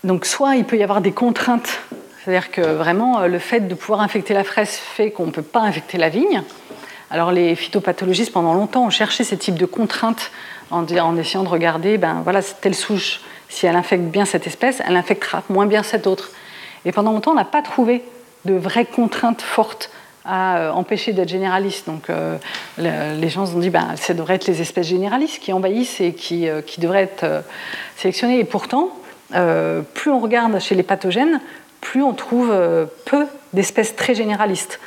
Donc 0.03 0.26
soit 0.26 0.56
il 0.56 0.65
peut 0.65 0.78
y 0.78 0.84
avoir 0.84 1.02
des 1.02 1.11
contraintes, 1.11 1.80
c'est-à-dire 2.23 2.52
que 2.52 2.61
vraiment 2.61 3.22
euh, 3.22 3.28
le 3.28 3.40
fait 3.40 3.61
de 3.61 3.76
pouvoir 3.76 4.02
infecter 4.02 4.34
la 4.34 4.44
fraise 4.44 4.72
fait 4.72 5.11
qu'on 5.11 5.28
ne 5.28 5.32
peut 5.32 5.41
pas 5.41 5.61
infecter 5.61 5.98
la 5.98 6.10
vigne, 6.10 6.44
Alors 7.11 7.33
les 7.33 7.55
phytopathologistes, 7.55 8.31
pendant 8.31 8.53
longtemps, 8.53 8.85
ont 8.85 8.89
cherché 8.89 9.25
ces 9.25 9.38
types 9.38 9.59
de 9.59 9.65
contraintes 9.65 10.31
en, 10.71 10.85
essayant 11.17 11.43
de 11.43 11.49
regarder, 11.49 11.97
ben 11.97 12.21
voilà, 12.23 12.41
telle 12.41 12.73
souche, 12.73 13.19
si 13.49 13.65
elle 13.65 13.75
infecte 13.75 14.05
bien 14.05 14.23
cette 14.23 14.47
espèce, 14.47 14.81
elle 14.88 14.95
infectera 14.95 15.43
moins 15.49 15.65
bien 15.65 15.83
cette 15.83 16.07
autre. 16.07 16.31
Et 16.85 16.93
pendant 16.93 17.11
longtemps, 17.11 17.31
on 17.31 17.35
n'a 17.35 17.43
pas 17.43 17.61
trouvé 17.61 18.01
de 18.45 18.53
vraies 18.53 18.85
contraintes 18.85 19.41
fortes 19.41 19.91
à 20.23 20.57
euh, 20.57 20.71
empêcher 20.71 21.11
d'être 21.11 21.27
généraliste. 21.27 21.88
Donc 21.88 22.09
euh, 22.09 22.38
les 22.77 23.27
gens 23.27 23.45
se 23.45 23.51
sont 23.51 23.59
dit, 23.59 23.69
ben, 23.69 23.89
ça 23.97 24.13
devrait 24.13 24.35
être 24.35 24.47
les 24.47 24.61
espèces 24.61 24.88
généralistes 24.88 25.39
qui 25.41 25.51
envahissent 25.51 25.99
et 25.99 26.13
qui, 26.13 26.47
euh, 26.47 26.61
qui 26.61 26.79
devraient 26.79 27.03
être 27.03 27.43
sélectionnées. 27.97 28.39
Et 28.39 28.45
pourtant, 28.45 28.89
plus 29.93 30.11
on 30.11 30.19
regarde 30.19 30.59
chez 30.59 30.75
les 30.75 30.83
pathogènes, 30.83 31.41
plus 31.81 32.03
on 32.03 32.13
trouve 32.13 32.53
peu 33.05 33.25
d'espèces 33.53 33.95
très 33.95 34.13
généralistes. 34.13 34.79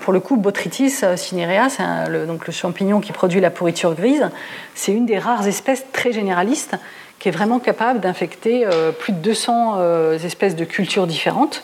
Pour 0.00 0.12
le 0.12 0.20
coup, 0.20 0.36
Botrytis 0.36 1.02
cinerea, 1.16 1.68
c'est 1.68 1.82
le, 2.08 2.26
donc 2.26 2.46
le 2.46 2.52
champignon 2.52 3.00
qui 3.00 3.12
produit 3.12 3.40
la 3.40 3.50
pourriture 3.50 3.94
grise, 3.94 4.28
c'est 4.74 4.92
une 4.92 5.06
des 5.06 5.18
rares 5.18 5.46
espèces 5.46 5.84
très 5.92 6.12
généralistes 6.12 6.76
qui 7.18 7.28
est 7.28 7.32
vraiment 7.32 7.58
capable 7.58 8.00
d'infecter 8.00 8.66
plus 8.98 9.12
de 9.12 9.18
200 9.18 10.14
espèces 10.24 10.56
de 10.56 10.64
cultures 10.64 11.06
différentes. 11.06 11.62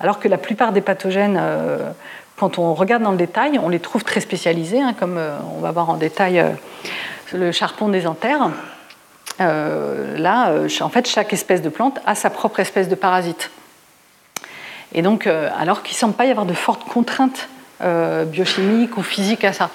Alors 0.00 0.18
que 0.18 0.28
la 0.28 0.38
plupart 0.38 0.72
des 0.72 0.80
pathogènes, 0.80 1.38
euh, 1.40 1.90
quand 2.36 2.58
on 2.58 2.74
regarde 2.74 3.02
dans 3.02 3.12
le 3.12 3.16
détail, 3.16 3.58
on 3.58 3.68
les 3.68 3.80
trouve 3.80 4.04
très 4.04 4.20
spécialisés, 4.20 4.80
hein, 4.80 4.94
comme 4.98 5.18
euh, 5.18 5.36
on 5.56 5.60
va 5.60 5.70
voir 5.70 5.88
en 5.90 5.96
détail 5.96 6.40
euh, 6.40 6.50
le 7.32 7.52
charpon 7.52 7.88
des 7.88 8.06
anthères. 8.06 8.50
là, 9.38 10.52
en 10.80 10.88
fait, 10.88 11.08
chaque 11.08 11.32
espèce 11.32 11.62
de 11.62 11.68
plante 11.68 12.00
a 12.06 12.14
sa 12.14 12.30
propre 12.30 12.60
espèce 12.60 12.88
de 12.88 12.94
parasite. 12.94 13.50
Et 14.94 15.02
donc, 15.02 15.26
alors 15.26 15.82
qu'il 15.82 15.94
ne 15.94 15.98
semble 15.98 16.14
pas 16.14 16.24
y 16.24 16.30
avoir 16.30 16.46
de 16.46 16.54
fortes 16.54 16.84
contraintes 16.84 17.48
biochimiques 18.26 18.96
ou 18.96 19.02
physiques 19.02 19.44
à 19.44 19.52
ça. 19.52 19.70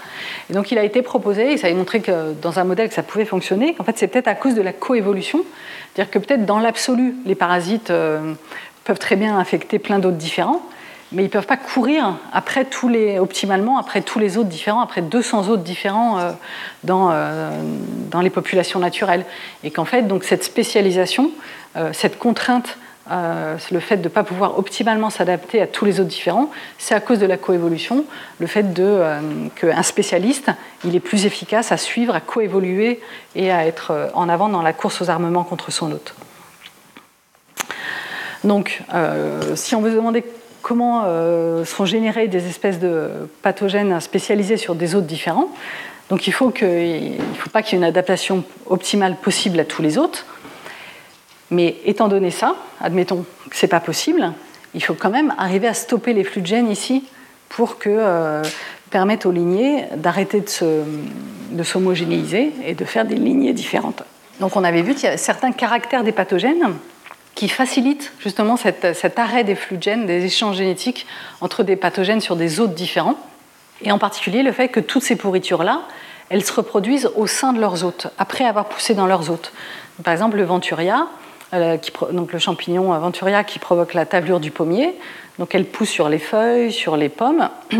Et 0.49 0.53
donc, 0.53 0.71
il 0.71 0.77
a 0.77 0.83
été 0.83 1.01
proposé, 1.01 1.51
et 1.51 1.57
ça 1.57 1.67
a 1.67 1.73
montré 1.73 1.99
que 1.99 2.33
dans 2.41 2.57
un 2.57 2.63
modèle 2.63 2.91
ça 2.91 3.03
pouvait 3.03 3.25
fonctionner, 3.25 3.73
qu'en 3.73 3.83
fait, 3.83 3.97
c'est 3.97 4.07
peut-être 4.07 4.29
à 4.29 4.35
cause 4.35 4.55
de 4.55 4.61
la 4.61 4.73
coévolution. 4.73 5.43
C'est-à-dire 5.93 6.09
que 6.09 6.19
peut-être 6.19 6.45
dans 6.45 6.59
l'absolu, 6.59 7.15
les 7.25 7.35
parasites 7.35 7.91
peuvent 8.85 8.99
très 8.99 9.15
bien 9.15 9.37
infecter 9.37 9.77
plein 9.77 9.99
d'autres 9.99 10.17
différents, 10.17 10.61
mais 11.11 11.23
ils 11.23 11.25
ne 11.25 11.31
peuvent 11.31 11.47
pas 11.47 11.57
courir 11.57 12.15
après 12.33 12.65
tous 12.65 12.87
les, 12.87 13.17
optimalement 13.19 13.77
après 13.77 14.01
tous 14.01 14.19
les 14.19 14.37
autres 14.37 14.49
différents, 14.49 14.81
après 14.81 15.01
200 15.01 15.49
autres 15.49 15.63
différents 15.63 16.19
euh, 16.19 16.31
dans, 16.83 17.09
euh, 17.11 17.49
dans 18.11 18.21
les 18.21 18.29
populations 18.29 18.79
naturelles. 18.79 19.25
Et 19.63 19.71
qu'en 19.71 19.85
fait, 19.85 20.03
donc, 20.03 20.23
cette 20.23 20.43
spécialisation, 20.43 21.31
euh, 21.77 21.91
cette 21.93 22.19
contrainte, 22.19 22.77
le 23.09 23.79
fait 23.79 23.97
de 23.97 24.03
ne 24.03 24.09
pas 24.09 24.23
pouvoir 24.23 24.59
optimalement 24.59 25.09
s'adapter 25.09 25.61
à 25.61 25.67
tous 25.67 25.85
les 25.85 25.99
autres 25.99 26.09
différents, 26.09 26.49
c'est 26.77 26.95
à 26.95 26.99
cause 26.99 27.19
de 27.19 27.25
la 27.25 27.37
coévolution, 27.37 28.05
le 28.39 28.47
fait 28.47 28.73
de, 28.73 29.01
qu'un 29.55 29.83
spécialiste, 29.83 30.51
il 30.85 30.95
est 30.95 30.99
plus 30.99 31.25
efficace 31.25 31.71
à 31.71 31.77
suivre, 31.77 32.15
à 32.15 32.21
coévoluer 32.21 32.99
et 33.35 33.51
à 33.51 33.65
être 33.65 34.11
en 34.13 34.29
avant 34.29 34.49
dans 34.49 34.61
la 34.61 34.73
course 34.73 35.01
aux 35.01 35.09
armements 35.09 35.43
contre 35.43 35.71
son 35.71 35.91
hôte. 35.91 36.13
Donc, 38.43 38.81
euh, 38.93 39.55
si 39.55 39.75
on 39.75 39.81
veut 39.81 39.91
se 39.91 39.95
demander 39.95 40.23
comment 40.61 41.03
euh, 41.05 41.65
sont 41.65 41.85
générées 41.85 42.27
des 42.27 42.47
espèces 42.47 42.79
de 42.79 43.09
pathogènes 43.41 43.99
spécialisés 43.99 44.57
sur 44.57 44.75
des 44.75 44.95
hôtes 44.95 45.07
différents, 45.07 45.49
donc 46.09 46.25
il 46.25 46.31
ne 46.31 46.35
faut, 46.35 46.51
faut 46.51 47.49
pas 47.51 47.61
qu'il 47.61 47.73
y 47.73 47.75
ait 47.75 47.83
une 47.83 47.89
adaptation 47.89 48.43
optimale 48.67 49.15
possible 49.15 49.59
à 49.59 49.65
tous 49.65 49.81
les 49.81 49.97
hôtes. 49.97 50.25
Mais 51.51 51.77
étant 51.85 52.07
donné 52.07 52.31
ça, 52.31 52.55
admettons 52.79 53.25
que 53.49 53.55
ce 53.55 53.65
n'est 53.65 53.69
pas 53.69 53.79
possible, 53.79 54.33
il 54.73 54.83
faut 54.83 54.93
quand 54.93 55.09
même 55.09 55.33
arriver 55.37 55.67
à 55.67 55.73
stopper 55.73 56.13
les 56.13 56.23
flux 56.23 56.41
de 56.41 56.47
gènes 56.47 56.69
ici 56.69 57.03
pour 57.49 57.79
que 57.79 57.89
euh, 57.89 58.43
permettre 58.91 59.27
aux 59.27 59.31
lignées 59.31 59.85
d'arrêter 59.95 60.41
de 60.41 61.63
s'homogénéiser 61.63 62.51
et 62.65 62.75
de 62.75 62.85
faire 62.85 63.05
des 63.05 63.15
lignées 63.15 63.53
différentes. 63.53 64.03
Donc 64.39 64.55
on 64.55 64.63
avait 64.63 64.81
vu 64.81 64.93
qu'il 64.93 65.05
y 65.05 65.11
a 65.11 65.17
certains 65.17 65.51
caractères 65.51 66.03
des 66.03 66.11
pathogènes 66.11 66.75
qui 67.35 67.49
facilite 67.49 68.11
justement 68.19 68.57
cet, 68.57 69.17
arrêt 69.17 69.43
des 69.43 69.55
flux 69.55 69.77
de 69.77 69.83
gènes, 69.83 70.05
des 70.05 70.25
échanges 70.25 70.57
génétiques 70.57 71.05
entre 71.41 71.63
des 71.63 71.75
pathogènes 71.75 72.21
sur 72.21 72.35
des 72.35 72.59
hôtes 72.59 72.73
différents, 72.73 73.15
et 73.81 73.91
en 73.91 73.97
particulier 73.97 74.43
le 74.43 74.51
fait 74.51 74.67
que 74.67 74.79
toutes 74.79 75.03
ces 75.03 75.15
pourritures-là, 75.15 75.81
elles 76.29 76.43
se 76.43 76.51
reproduisent 76.51 77.09
au 77.15 77.27
sein 77.27 77.53
de 77.53 77.59
leurs 77.59 77.83
hôtes, 77.83 78.07
après 78.17 78.45
avoir 78.45 78.65
poussé 78.65 78.93
dans 78.93 79.07
leurs 79.07 79.31
hôtes. 79.31 79.53
Par 80.03 80.13
exemple, 80.13 80.37
le 80.37 80.43
venturia, 80.43 81.07
euh, 81.53 81.77
donc 82.11 82.33
le 82.33 82.39
champignon 82.39 82.97
venturia 82.99 83.43
qui 83.43 83.59
provoque 83.59 83.93
la 83.93 84.05
tavelure 84.05 84.39
du 84.39 84.51
pommier, 84.51 84.93
donc 85.37 85.55
elle 85.55 85.65
pousse 85.65 85.89
sur 85.89 86.09
les 86.09 86.19
feuilles, 86.19 86.71
sur 86.71 86.97
les 86.97 87.09
pommes, 87.09 87.49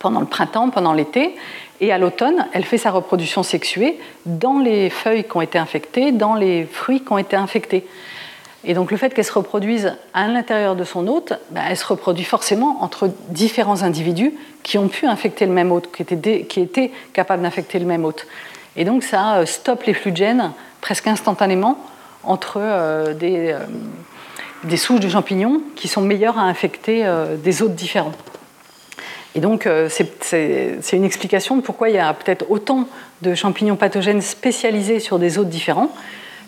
pendant 0.00 0.20
le 0.20 0.26
printemps, 0.26 0.70
pendant 0.70 0.92
l'été, 0.92 1.34
et 1.80 1.92
à 1.92 1.98
l'automne, 1.98 2.46
elle 2.52 2.64
fait 2.64 2.78
sa 2.78 2.90
reproduction 2.90 3.42
sexuée 3.42 3.98
dans 4.26 4.58
les 4.58 4.90
feuilles 4.90 5.24
qui 5.24 5.36
ont 5.36 5.40
été 5.40 5.58
infectées, 5.58 6.12
dans 6.12 6.34
les 6.34 6.64
fruits 6.64 7.02
qui 7.02 7.12
ont 7.12 7.18
été 7.18 7.36
infectés. 7.36 7.86
Et 8.64 8.74
donc 8.74 8.90
le 8.90 8.98
fait 8.98 9.14
qu'elle 9.14 9.24
se 9.24 9.32
reproduise 9.32 9.96
à 10.12 10.26
l'intérieur 10.28 10.76
de 10.76 10.84
son 10.84 11.06
hôte, 11.06 11.32
ben, 11.50 11.62
elle 11.68 11.78
se 11.78 11.86
reproduit 11.86 12.24
forcément 12.24 12.82
entre 12.82 13.10
différents 13.28 13.82
individus 13.82 14.34
qui 14.62 14.76
ont 14.76 14.88
pu 14.88 15.06
infecter 15.06 15.46
le 15.46 15.52
même 15.52 15.72
hôte, 15.72 15.90
qui 15.90 16.02
étaient, 16.02 16.42
qui 16.42 16.60
étaient 16.60 16.90
capables 17.14 17.42
d'infecter 17.42 17.78
le 17.78 17.86
même 17.86 18.04
hôte. 18.04 18.26
Et 18.76 18.84
donc 18.84 19.02
ça 19.02 19.36
euh, 19.36 19.46
stoppe 19.46 19.84
les 19.84 19.94
flux 19.94 20.12
de 20.12 20.18
gènes 20.18 20.52
presque 20.82 21.06
instantanément 21.06 21.78
entre 22.24 22.58
euh, 22.60 23.14
des, 23.14 23.52
euh, 23.52 23.58
des, 24.64 24.76
souches 24.76 25.00
de 25.00 25.08
champignons 25.08 25.62
qui 25.76 25.88
sont 25.88 26.02
meilleures 26.02 26.38
à 26.38 26.42
infecter 26.42 27.04
des 27.42 27.62
hôtes 27.62 27.74
différents. 27.74 28.12
Et 29.34 29.40
donc 29.40 29.68
c'est 29.88 30.92
une 30.92 31.04
explication 31.04 31.56
de 31.56 31.62
pourquoi 31.62 31.88
il 31.88 31.94
y 31.94 31.98
a 31.98 32.12
peut-être 32.12 32.50
autant 32.50 32.88
de 33.22 33.34
champignons 33.34 33.76
pathogènes 33.76 34.22
spécialisés 34.22 34.98
sur 34.98 35.18
des 35.18 35.38
hôtes 35.38 35.48
différents 35.48 35.90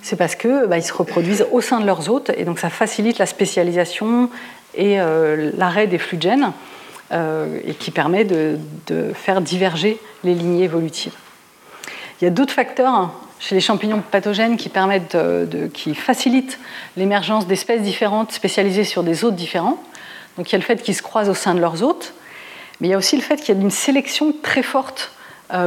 c'est 0.03 0.17
parce 0.17 0.35
qu'ils 0.35 0.67
bah, 0.69 0.81
se 0.81 0.93
reproduisent 0.93 1.47
au 1.53 1.61
sein 1.61 1.81
de 1.81 1.87
leurs 1.87 2.11
hôtes 2.11 2.31
et 2.37 2.45
donc 2.45 2.59
ça 2.59 2.69
facilite 2.69 3.19
la 3.19 3.27
spécialisation 3.27 4.29
et 4.75 5.01
euh, 5.01 5.53
l'arrêt 5.57 5.87
des 5.87 5.99
flux 5.99 6.17
de 6.17 6.23
gènes 6.23 6.53
euh, 7.13 7.61
et 7.65 7.75
qui 7.75 7.91
permet 7.91 8.25
de, 8.25 8.59
faire 9.15 9.41
diverger 9.41 9.99
les 10.25 10.35
lignées 10.35 10.65
évolutives. 10.65 11.15
Il 12.21 12.25
y 12.25 12.27
a 12.27 12.31
d'autres 12.31 12.53
facteurs 12.53 12.93
hein, 12.93 13.13
chez 13.43 13.57
les 13.57 13.61
champignons 13.61 14.03
pathogènes 14.09 14.57
qui, 14.57 14.69
permettent 14.69 15.17
qui 15.75 15.97
facilitent 15.97 16.61
l'émergence 16.97 17.49
d'espèces 17.49 17.83
différentes 17.83 18.31
spécialisées 18.31 18.85
sur 18.85 19.03
des 19.03 19.25
hôtes 19.25 19.35
différents. 19.35 19.83
Donc 20.39 20.49
il 20.49 20.53
y 20.53 20.55
a 20.55 20.59
le 20.59 20.65
fait 20.65 20.81
qu'ils 20.81 20.95
se 20.95 21.03
croisent 21.03 21.29
au 21.29 21.35
sein 21.35 21.55
de 21.55 21.61
leurs 21.61 21.83
hôtes, 21.83 22.15
mais 22.81 22.87
il 22.87 22.91
y 22.93 22.95
a 22.95 22.99
aussi 22.99 23.17
le 23.17 23.23
fait 23.23 23.37
qu'il 23.37 23.55
y 23.55 23.59
a 23.59 23.61
une 23.61 23.71
sélection 23.71 24.33
très 24.43 24.63
forte 24.63 25.11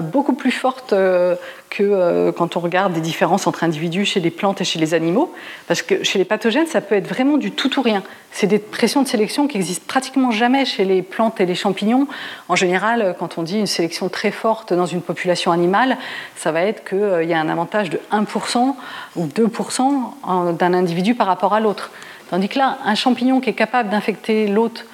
beaucoup 0.01 0.33
plus 0.33 0.51
forte 0.51 0.93
euh, 0.93 1.35
que 1.69 1.83
euh, 1.83 2.31
quand 2.31 2.57
on 2.57 2.59
regarde 2.59 2.93
des 2.93 3.01
différences 3.01 3.45
entre 3.45 3.63
individus 3.63 4.05
chez 4.05 4.19
les 4.19 4.31
plantes 4.31 4.61
et 4.61 4.63
chez 4.63 4.79
les 4.79 4.93
animaux. 4.93 5.33
Parce 5.67 5.81
que 5.81 6.03
chez 6.03 6.17
les 6.17 6.25
pathogènes, 6.25 6.65
ça 6.65 6.81
peut 6.81 6.95
être 6.95 7.07
vraiment 7.07 7.37
du 7.37 7.51
tout 7.51 7.77
ou 7.77 7.81
rien. 7.83 8.01
C'est 8.31 8.47
des 8.47 8.59
pressions 8.59 9.03
de 9.03 9.07
sélection 9.07 9.47
qui 9.47 9.57
existent 9.57 9.85
pratiquement 9.87 10.31
jamais 10.31 10.65
chez 10.65 10.85
les 10.85 11.01
plantes 11.01 11.39
et 11.39 11.45
les 11.45 11.55
champignons. 11.55 12.07
En 12.49 12.55
général, 12.55 13.15
quand 13.19 13.37
on 13.37 13.43
dit 13.43 13.59
une 13.59 13.67
sélection 13.67 14.09
très 14.09 14.31
forte 14.31 14.73
dans 14.73 14.87
une 14.87 15.01
population 15.01 15.51
animale, 15.51 15.97
ça 16.35 16.51
va 16.51 16.61
être 16.61 16.83
qu'il 16.83 17.29
y 17.29 17.33
a 17.33 17.39
un 17.39 17.49
avantage 17.49 17.89
de 17.89 17.99
1% 18.11 18.75
ou 19.15 19.27
2% 19.27 20.57
d'un 20.57 20.73
individu 20.73 21.15
par 21.15 21.27
rapport 21.27 21.53
à 21.53 21.59
l'autre. 21.59 21.91
Tandis 22.29 22.49
que 22.49 22.57
là, 22.57 22.79
un 22.83 22.95
champignon 22.95 23.39
qui 23.39 23.51
est 23.51 23.53
capable 23.53 23.89
d'infecter 23.89 24.47
l'autre 24.47 24.85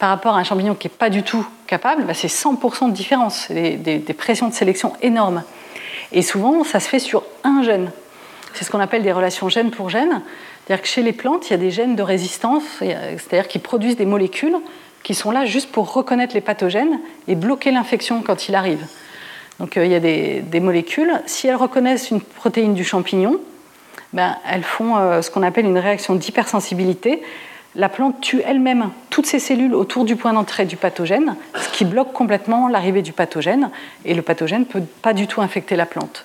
par 0.00 0.08
rapport 0.08 0.34
à 0.34 0.38
un 0.40 0.44
champignon 0.44 0.74
qui 0.74 0.88
n'est 0.88 0.94
pas 0.94 1.10
du 1.10 1.22
tout 1.22 1.46
capable, 1.66 2.04
bah, 2.04 2.14
c'est 2.14 2.26
100% 2.26 2.88
de 2.88 2.92
différence, 2.92 3.50
des, 3.50 3.76
des, 3.76 4.14
pressions 4.14 4.48
de 4.48 4.54
sélection 4.54 4.94
énormes. 5.02 5.44
Et 6.10 6.22
souvent, 6.22 6.64
ça 6.64 6.80
se 6.80 6.88
fait 6.88 6.98
sur 6.98 7.22
un 7.44 7.62
gène. 7.62 7.92
C'est 8.54 8.64
ce 8.64 8.70
qu'on 8.70 8.80
appelle 8.80 9.02
des 9.02 9.12
relations 9.12 9.48
gène 9.48 9.70
pour 9.70 9.90
gène. 9.90 10.22
C'est-à-dire 10.64 10.82
que 10.82 10.88
chez 10.88 11.02
les 11.02 11.12
plantes, 11.12 11.48
il 11.48 11.52
y 11.52 11.54
a 11.54 11.58
des 11.58 11.70
gènes 11.70 11.96
de 11.96 12.02
résistance, 12.02 12.64
c'est-à-dire 12.80 13.46
qui 13.46 13.58
produisent 13.58 13.96
des 13.96 14.06
molécules 14.06 14.56
qui 15.02 15.14
sont 15.14 15.30
là 15.30 15.44
juste 15.44 15.70
pour 15.70 15.92
reconnaître 15.92 16.34
les 16.34 16.40
pathogènes 16.40 16.98
et 17.28 17.34
bloquer 17.34 17.70
l'infection 17.70 18.22
quand 18.22 18.48
il 18.48 18.54
arrive. 18.54 18.84
Donc 19.58 19.76
euh, 19.76 19.84
il 19.84 19.92
y 19.92 19.94
a 19.94 20.00
des, 20.00 20.60
molécules, 20.60 21.20
si 21.26 21.46
elles 21.46 21.56
reconnaissent 21.56 22.10
une 22.10 22.22
protéine 22.22 22.74
du 22.74 22.84
champignon, 22.84 23.38
ben, 24.12 24.36
elles 24.50 24.64
font 24.64 24.96
euh, 24.96 25.22
ce 25.22 25.30
qu'on 25.30 25.42
appelle 25.42 25.66
une 25.66 25.78
réaction 25.78 26.14
d'hypersensibilité 26.14 27.22
la 27.76 27.88
plante 27.88 28.20
tue 28.20 28.42
elle-même 28.44 28.90
toutes 29.10 29.26
ses 29.26 29.38
cellules 29.38 29.74
autour 29.74 30.04
du 30.04 30.16
point 30.16 30.32
d'entrée 30.32 30.64
du 30.64 30.76
pathogène, 30.76 31.36
ce 31.54 31.68
qui 31.68 31.84
bloque 31.84 32.12
complètement 32.12 32.68
l'arrivée 32.68 33.02
du 33.02 33.12
pathogène, 33.12 33.70
et 34.04 34.14
le 34.14 34.22
pathogène 34.22 34.60
ne 34.60 34.64
peut 34.64 34.82
pas 35.02 35.12
du 35.12 35.26
tout 35.26 35.40
infecter 35.40 35.76
la 35.76 35.86
plante. 35.86 36.24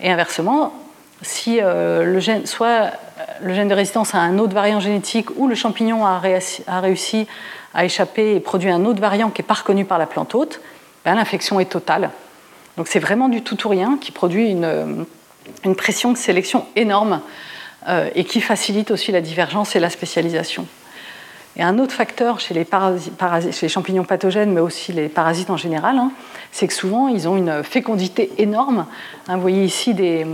Et 0.00 0.10
inversement, 0.10 0.72
si 1.20 1.60
euh, 1.60 2.04
le 2.04 2.18
gène, 2.20 2.46
soit 2.46 2.66
euh, 2.66 2.90
le 3.42 3.54
gène 3.54 3.68
de 3.68 3.74
résistance 3.74 4.14
a 4.14 4.18
un 4.18 4.38
autre 4.38 4.54
variant 4.54 4.80
génétique 4.80 5.28
ou 5.36 5.46
le 5.46 5.54
champignon 5.54 6.06
a, 6.06 6.18
réussi 6.18 7.26
à 7.74 7.84
échapper 7.84 8.34
et 8.34 8.40
produit 8.40 8.70
un 8.70 8.84
autre 8.84 9.00
variant 9.00 9.30
qui 9.30 9.42
n'est 9.42 9.46
pas 9.46 9.54
reconnu 9.54 9.84
par 9.84 9.98
la 9.98 10.06
plante 10.06 10.34
hôte, 10.34 10.60
ben, 11.04 11.14
l'infection 11.14 11.60
est 11.60 11.70
totale. 11.70 12.10
Donc 12.76 12.88
c'est 12.88 12.98
vraiment 12.98 13.28
du 13.28 13.42
tout 13.42 13.66
ou 13.66 13.68
rien 13.68 13.98
qui 14.00 14.10
produit 14.10 14.50
une, 14.50 15.04
une 15.64 15.76
pression 15.76 16.12
de 16.12 16.16
sélection 16.16 16.66
énorme 16.76 17.20
euh, 17.88 18.08
et 18.14 18.22
qui 18.22 18.40
facilite 18.40 18.92
aussi 18.92 19.10
la 19.10 19.20
divergence 19.20 19.74
et 19.74 19.80
la 19.80 19.90
spécialisation. 19.90 20.68
Et 21.56 21.64
un 21.64 21.80
autre 21.80 21.92
facteur 21.92 22.38
chez 22.38 22.54
les, 22.54 22.64
champignons 23.68 24.04
pathogènes, 24.04 24.52
mais 24.52 24.60
aussi 24.60 24.92
les 24.92 25.08
parasites 25.08 25.50
en 25.50 25.56
général, 25.56 25.98
hein, 25.98 26.12
c'est 26.52 26.68
que 26.68 26.74
souvent 26.74 27.08
ils 27.08 27.28
ont 27.28 27.36
une 27.36 27.64
fécondité 27.64 28.30
énorme. 28.38 28.86
Hein, 29.26 29.34
vous 29.34 29.42
voyez 29.42 29.64
ici 29.64 29.94
des, 29.94 30.24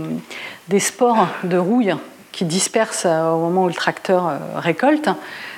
spores 0.79 1.27
de 1.43 1.57
rouille 1.57 1.95
qui 2.31 2.45
dispersent 2.45 3.07
euh, 3.07 3.31
au 3.31 3.39
moment 3.39 3.63
où 3.63 3.67
le 3.67 3.73
tracteur 3.73 4.27
euh, 4.27 4.37
récolte. 4.57 5.09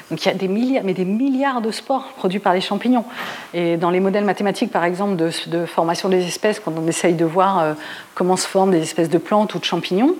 Donc 0.10 0.24
il 0.24 0.30
y 0.30 0.32
a 0.32 0.34
des 0.34 0.48
milliards, 0.48 0.86
mais 0.86 0.94
des 0.94 1.04
milliards 1.04 1.60
de 1.60 1.72
spores 1.72 2.14
produits 2.16 2.40
par 2.40 2.54
les 2.54 2.62
champignons. 2.62 3.06
Et 3.54 3.76
dans 3.76 3.90
les 3.90 4.00
modèles 4.00 4.26
mathématiques, 4.26 4.72
par 4.72 4.86
exemple, 4.86 5.18
de, 5.18 5.66
formation 5.66 6.08
des 6.08 6.26
espèces, 6.26 6.62
quand 6.62 6.74
on 6.78 6.88
essaye 6.88 7.16
de 7.16 7.26
voir 7.26 7.76
comment 8.14 8.36
se 8.36 8.48
forment 8.48 8.72
des 8.72 8.82
espèces 8.82 9.10
de 9.10 9.18
plantes 9.18 9.56
ou 9.56 9.60
de 9.60 9.64
champignons, 9.64 10.16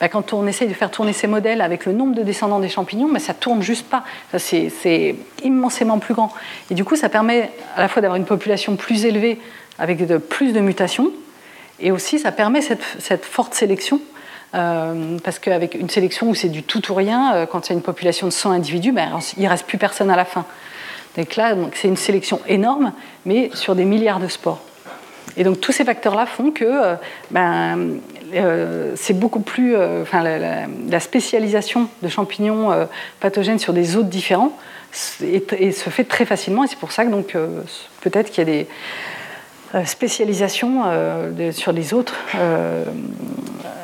bah, 0.00 0.08
quand 0.08 0.32
on 0.32 0.46
essaye 0.46 0.68
de 0.68 0.74
faire 0.74 0.90
tourner 0.90 1.12
ces 1.12 1.26
modèles 1.26 1.60
avec 1.60 1.86
le 1.86 1.92
nombre 1.92 2.14
de 2.14 2.22
descendants 2.22 2.60
des 2.60 2.68
champignons, 2.68 3.10
bah, 3.12 3.18
ça 3.18 3.34
tourne 3.34 3.62
juste 3.62 3.86
pas. 3.86 4.04
C'est 4.38 5.16
immensément 5.42 5.98
plus 5.98 6.14
grand. 6.14 6.32
Et 6.70 6.74
du 6.74 6.84
coup, 6.84 6.96
ça 6.96 7.08
permet 7.08 7.50
à 7.76 7.80
la 7.80 7.88
fois 7.88 8.02
d'avoir 8.02 8.16
une 8.16 8.26
population 8.26 8.76
plus 8.76 9.04
élevée 9.04 9.40
avec 9.78 10.06
plus 10.28 10.52
de 10.52 10.60
mutations, 10.60 11.10
et 11.80 11.90
aussi 11.90 12.20
ça 12.20 12.30
permet 12.30 12.60
cette 12.60 13.24
forte 13.24 13.54
sélection 13.54 14.00
euh, 14.54 15.18
parce 15.24 15.40
qu'avec 15.40 15.74
une 15.74 15.90
sélection 15.90 16.28
où 16.28 16.34
c'est 16.34 16.48
du 16.48 16.62
tout 16.62 16.92
ou 16.92 16.94
rien, 16.94 17.34
euh, 17.34 17.46
quand 17.46 17.66
il 17.66 17.70
y 17.70 17.72
a 17.72 17.76
une 17.76 17.82
population 17.82 18.26
de 18.26 18.32
100 18.32 18.52
individus, 18.52 18.92
ben, 18.92 19.18
il 19.36 19.42
ne 19.42 19.48
reste 19.48 19.66
plus 19.66 19.78
personne 19.78 20.10
à 20.10 20.16
la 20.16 20.24
fin. 20.24 20.44
Donc 21.16 21.34
là, 21.36 21.54
c'est 21.74 21.88
une 21.88 21.96
sélection 21.96 22.40
énorme, 22.46 22.92
mais 23.24 23.50
sur 23.54 23.74
des 23.74 23.84
milliards 23.84 24.20
de 24.20 24.28
spores. 24.28 24.60
Et 25.36 25.44
donc 25.44 25.60
tous 25.60 25.72
ces 25.72 25.84
facteurs-là 25.84 26.26
font 26.26 26.50
que 26.50 26.64
euh, 26.64 26.94
ben, 27.30 27.98
c'est 28.96 29.18
beaucoup 29.18 29.40
plus. 29.40 29.76
Enfin, 29.76 30.22
la, 30.22 31.00
spécialisation 31.00 31.88
de 32.02 32.08
champignons 32.08 32.70
pathogènes 33.20 33.58
sur 33.58 33.72
des 33.72 33.96
hôtes 33.96 34.08
différents 34.08 34.56
et, 35.22 35.72
se 35.72 35.90
fait 35.90 36.04
très 36.04 36.24
facilement. 36.24 36.64
Et 36.64 36.66
c'est 36.66 36.78
pour 36.78 36.92
ça 36.92 37.04
que 37.04 37.62
peut-être 38.00 38.30
qu'il 38.30 38.48
y 38.48 38.50
a 38.50 38.64
des 39.82 39.86
spécialisations 39.86 40.82
sur 41.52 41.72
les 41.72 41.94
autres 41.94 42.16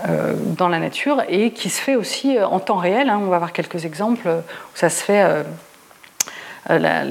euh, 0.08 0.32
dans 0.56 0.68
la 0.68 0.78
nature 0.78 1.22
et 1.28 1.50
qui 1.50 1.68
se 1.68 1.78
fait 1.78 1.94
aussi 1.94 2.38
euh, 2.38 2.46
en 2.46 2.58
temps 2.58 2.76
réel. 2.76 3.10
Hein. 3.10 3.20
On 3.22 3.26
va 3.26 3.36
voir 3.36 3.52
quelques 3.52 3.84
exemples 3.84 4.28
où 4.28 4.76
ça 4.76 4.88
se 4.88 5.04
fait, 5.04 5.44
euh, 6.70 7.04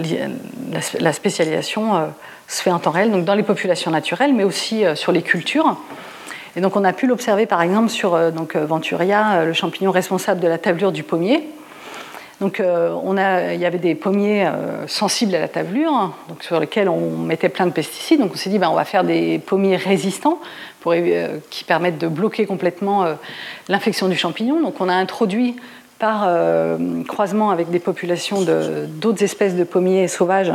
la, 0.99 1.13
spécialisation 1.13 2.11
se 2.49 2.61
fait 2.61 2.71
en 2.71 2.79
temps 2.79 2.91
réel, 2.91 3.11
donc 3.11 3.23
dans 3.23 3.35
les 3.35 3.43
populations 3.43 3.91
naturelles, 3.91 4.33
mais 4.33 4.43
aussi 4.43 4.83
sur 4.95 5.11
les 5.11 5.21
cultures. 5.21 5.77
Et 6.55 6.61
donc 6.61 6.75
on 6.75 6.83
a 6.83 6.91
pu 6.91 7.07
l'observer 7.07 7.45
par 7.45 7.61
exemple 7.61 7.89
sur 7.89 8.31
donc, 8.31 8.55
Venturia, 8.55 9.45
le 9.45 9.53
champignon 9.53 9.91
responsable 9.91 10.41
de 10.41 10.47
la 10.47 10.57
tablure 10.57 10.91
du 10.91 11.03
pommier. 11.03 11.47
Donc 12.41 12.61
on 12.61 13.17
a, 13.17 13.53
il 13.53 13.59
y 13.61 13.65
avait 13.65 13.77
des 13.77 13.93
pommiers 13.93 14.49
sensibles 14.87 15.35
à 15.35 15.39
la 15.41 15.47
tablure, 15.47 16.11
donc 16.27 16.41
sur 16.41 16.59
lesquels 16.59 16.89
on 16.89 17.17
mettait 17.17 17.49
plein 17.49 17.67
de 17.67 17.71
pesticides. 17.71 18.19
Donc 18.19 18.31
on 18.33 18.37
s'est 18.37 18.49
dit, 18.49 18.57
ben, 18.57 18.69
on 18.69 18.75
va 18.75 18.85
faire 18.85 19.03
des 19.03 19.37
pommiers 19.37 19.75
résistants 19.75 20.39
euh, 20.87 21.39
qui 21.49 21.65
permettent 21.65 21.97
de 21.97 22.07
bloquer 22.07 22.45
complètement 22.45 23.03
euh, 23.03 23.15
l'infection 23.67 24.07
du 24.07 24.15
champignon. 24.15 24.61
Donc 24.61 24.79
on 24.79 24.87
a 24.87 24.93
introduit 24.93 25.55
par 25.99 26.23
euh, 26.25 27.03
croisement 27.07 27.51
avec 27.51 27.69
des 27.69 27.79
populations 27.79 28.41
d'autres 28.87 29.23
espèces 29.23 29.55
de 29.55 29.65
pommiers 29.65 30.07
sauvages 30.07 30.53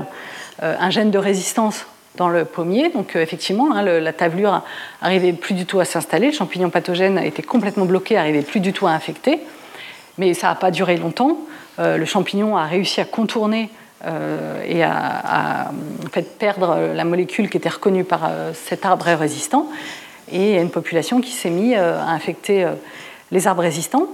un 0.62 0.90
gène 0.90 1.10
de 1.10 1.18
résistance 1.18 1.86
dans 2.16 2.28
le 2.28 2.44
pommier. 2.44 2.90
Donc 2.90 3.16
effectivement, 3.16 3.74
hein, 3.74 3.82
la 3.82 4.12
tablure 4.12 4.62
n'arrivait 5.02 5.32
plus 5.32 5.54
du 5.54 5.66
tout 5.66 5.80
à 5.80 5.84
s'installer, 5.84 6.28
le 6.28 6.32
champignon 6.32 6.70
pathogène 6.70 7.18
été 7.18 7.42
complètement 7.42 7.86
bloqué, 7.86 8.14
n'arrivait 8.14 8.42
plus 8.42 8.60
du 8.60 8.72
tout 8.72 8.86
à 8.86 8.90
infecter. 8.90 9.40
Mais 10.18 10.32
ça 10.34 10.48
n'a 10.48 10.54
pas 10.54 10.70
duré 10.70 10.96
longtemps. 10.96 11.38
le 11.78 12.04
champignon 12.04 12.56
a 12.56 12.66
réussi 12.66 13.00
à 13.00 13.04
contourner 13.04 13.68
et 14.04 14.82
à, 14.84 15.72
fait, 16.12 16.38
perdre 16.38 16.92
la 16.94 17.04
molécule 17.04 17.50
qui 17.50 17.56
était 17.56 17.68
reconnue 17.68 18.04
par 18.04 18.30
cet 18.54 18.86
arbre 18.86 19.06
résistant 19.06 19.68
et 20.32 20.50
il 20.50 20.54
y 20.54 20.58
a 20.58 20.62
une 20.62 20.70
population 20.70 21.20
qui 21.20 21.32
s'est 21.32 21.50
mise 21.50 21.74
euh, 21.76 22.00
à 22.00 22.10
infecter 22.10 22.64
euh, 22.64 22.72
les 23.30 23.46
arbres 23.46 23.62
résistants. 23.62 24.08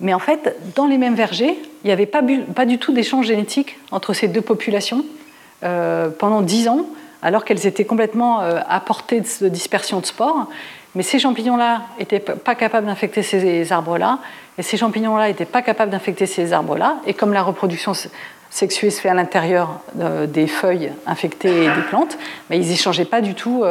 Mais 0.00 0.14
en 0.14 0.18
fait, 0.18 0.56
dans 0.74 0.86
les 0.86 0.98
mêmes 0.98 1.14
vergers, 1.14 1.56
il 1.84 1.86
n'y 1.86 1.92
avait 1.92 2.06
pas, 2.06 2.22
du 2.22 2.78
tout 2.78 2.92
d'échange 2.92 3.26
génétique 3.26 3.78
entre 3.90 4.14
ces 4.14 4.28
deux 4.28 4.40
populations 4.40 5.04
euh, 5.04 5.21
pendant 6.18 6.42
dix 6.42 6.68
ans, 6.68 6.86
alors 7.22 7.44
qu'elles 7.44 7.66
étaient 7.66 7.84
complètement 7.84 8.40
à 8.40 8.80
portée 8.80 9.22
de 9.40 9.48
dispersion 9.48 10.00
de 10.00 10.06
spores. 10.06 10.46
Mais 10.94 11.02
ces 11.02 11.18
champignons-là 11.18 11.82
n'étaient 11.98 12.20
pas 12.20 12.54
capables 12.54 12.86
d'infecter 12.86 13.22
ces 13.22 13.72
arbres-là, 13.72 14.18
et 14.58 14.62
ces 14.62 14.76
champignons-là 14.76 15.28
n'étaient 15.28 15.46
pas 15.46 15.62
capables 15.62 15.90
d'infecter 15.90 16.26
ces 16.26 16.52
arbres-là. 16.52 16.96
Et 17.06 17.14
comme 17.14 17.32
la 17.32 17.42
reproduction 17.42 17.92
sexuée 18.50 18.90
se 18.90 19.00
fait 19.00 19.08
à 19.08 19.14
l'intérieur 19.14 19.80
des 19.94 20.46
feuilles 20.46 20.92
infectées 21.06 21.68
des 21.68 21.82
plantes, 21.88 22.18
mais 22.50 22.58
ils 22.58 22.68
n'échangeaient 22.68 23.06
pas 23.06 23.22
du 23.22 23.34
tout 23.34 23.64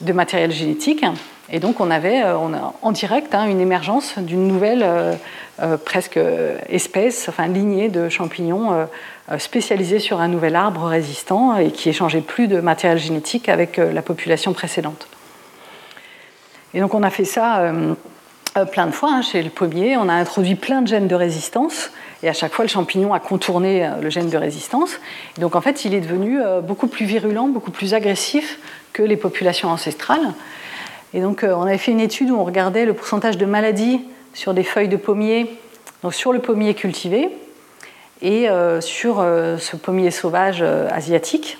de 0.00 0.12
matériel 0.12 0.52
génétique. 0.52 1.04
Et 1.50 1.60
donc 1.60 1.80
on 1.80 1.90
avait 1.90 2.22
euh, 2.22 2.36
en 2.82 2.92
direct 2.92 3.34
hein, 3.34 3.46
une 3.46 3.60
émergence 3.60 4.18
d'une 4.18 4.48
nouvelle 4.48 4.82
euh, 4.82 5.14
euh, 5.62 5.76
presque 5.76 6.18
espèce, 6.68 7.28
enfin 7.28 7.46
lignée 7.46 7.88
de 7.88 8.08
champignons 8.08 8.86
spécialisés 9.38 9.98
sur 9.98 10.20
un 10.20 10.28
nouvel 10.28 10.54
arbre 10.54 10.84
résistant 10.84 11.56
et 11.56 11.70
qui 11.70 11.88
échangeait 11.88 12.20
plus 12.20 12.46
de 12.46 12.60
matériel 12.60 12.98
génétique 12.98 13.48
avec 13.48 13.76
la 13.78 14.02
population 14.02 14.52
précédente. 14.52 15.08
Et 16.74 16.80
donc 16.80 16.94
on 16.94 17.02
a 17.02 17.10
fait 17.10 17.24
ça 17.24 17.72
plein 18.70 18.86
de 18.86 18.92
fois 18.92 19.10
hein, 19.12 19.22
chez 19.22 19.42
le 19.42 19.50
pommier, 19.50 19.96
on 19.96 20.08
a 20.08 20.12
introduit 20.12 20.54
plein 20.54 20.82
de 20.82 20.86
gènes 20.86 21.08
de 21.08 21.14
résistance 21.14 21.90
et 22.22 22.28
à 22.28 22.34
chaque 22.34 22.52
fois 22.52 22.64
le 22.64 22.68
champignon 22.68 23.14
a 23.14 23.18
contourné 23.18 23.90
le 24.00 24.10
gène 24.10 24.28
de 24.28 24.36
résistance. 24.36 25.00
Et 25.38 25.40
donc 25.40 25.56
en 25.56 25.60
fait 25.60 25.84
il 25.84 25.94
est 25.94 26.00
devenu 26.00 26.38
beaucoup 26.62 26.86
plus 26.86 27.06
virulent, 27.06 27.48
beaucoup 27.48 27.72
plus 27.72 27.94
agressif 27.94 28.58
que 28.92 29.02
les 29.02 29.16
populations 29.16 29.70
ancestrales. 29.70 30.34
Et 31.14 31.20
donc, 31.20 31.44
euh, 31.44 31.54
on 31.54 31.62
avait 31.62 31.78
fait 31.78 31.92
une 31.92 32.00
étude 32.00 32.30
où 32.30 32.36
on 32.36 32.44
regardait 32.44 32.84
le 32.84 32.94
pourcentage 32.94 33.38
de 33.38 33.46
maladies 33.46 34.00
sur 34.34 34.54
des 34.54 34.64
feuilles 34.64 34.88
de 34.88 34.96
pommier, 34.96 35.50
donc 36.02 36.14
sur 36.14 36.32
le 36.32 36.40
pommier 36.40 36.74
cultivé 36.74 37.30
et 38.22 38.48
euh, 38.48 38.80
sur 38.80 39.20
euh, 39.20 39.56
ce 39.58 39.76
pommier 39.76 40.10
sauvage 40.10 40.62
asiatique, 40.62 41.58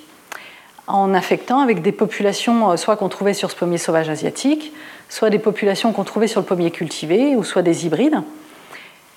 en 0.86 1.14
affectant 1.14 1.60
avec 1.60 1.82
des 1.82 1.93
populations 1.93 2.77
soit 2.77 2.97
qu'on 2.97 3.09
trouvait 3.09 3.35
sur 3.35 3.51
ce 3.51 3.56
pommier 3.56 3.78
sauvage 3.78 4.09
asiatique, 4.09 4.73
soit 5.09 5.31
des 5.31 5.39
populations 5.39 5.93
qu'on 5.93 6.05
trouvait 6.05 6.28
sur 6.28 6.40
le 6.40 6.47
pommier 6.47 6.70
cultivé, 6.70 7.35
ou 7.36 7.43
soit 7.43 7.62
des 7.62 7.86
hybrides. 7.86 8.23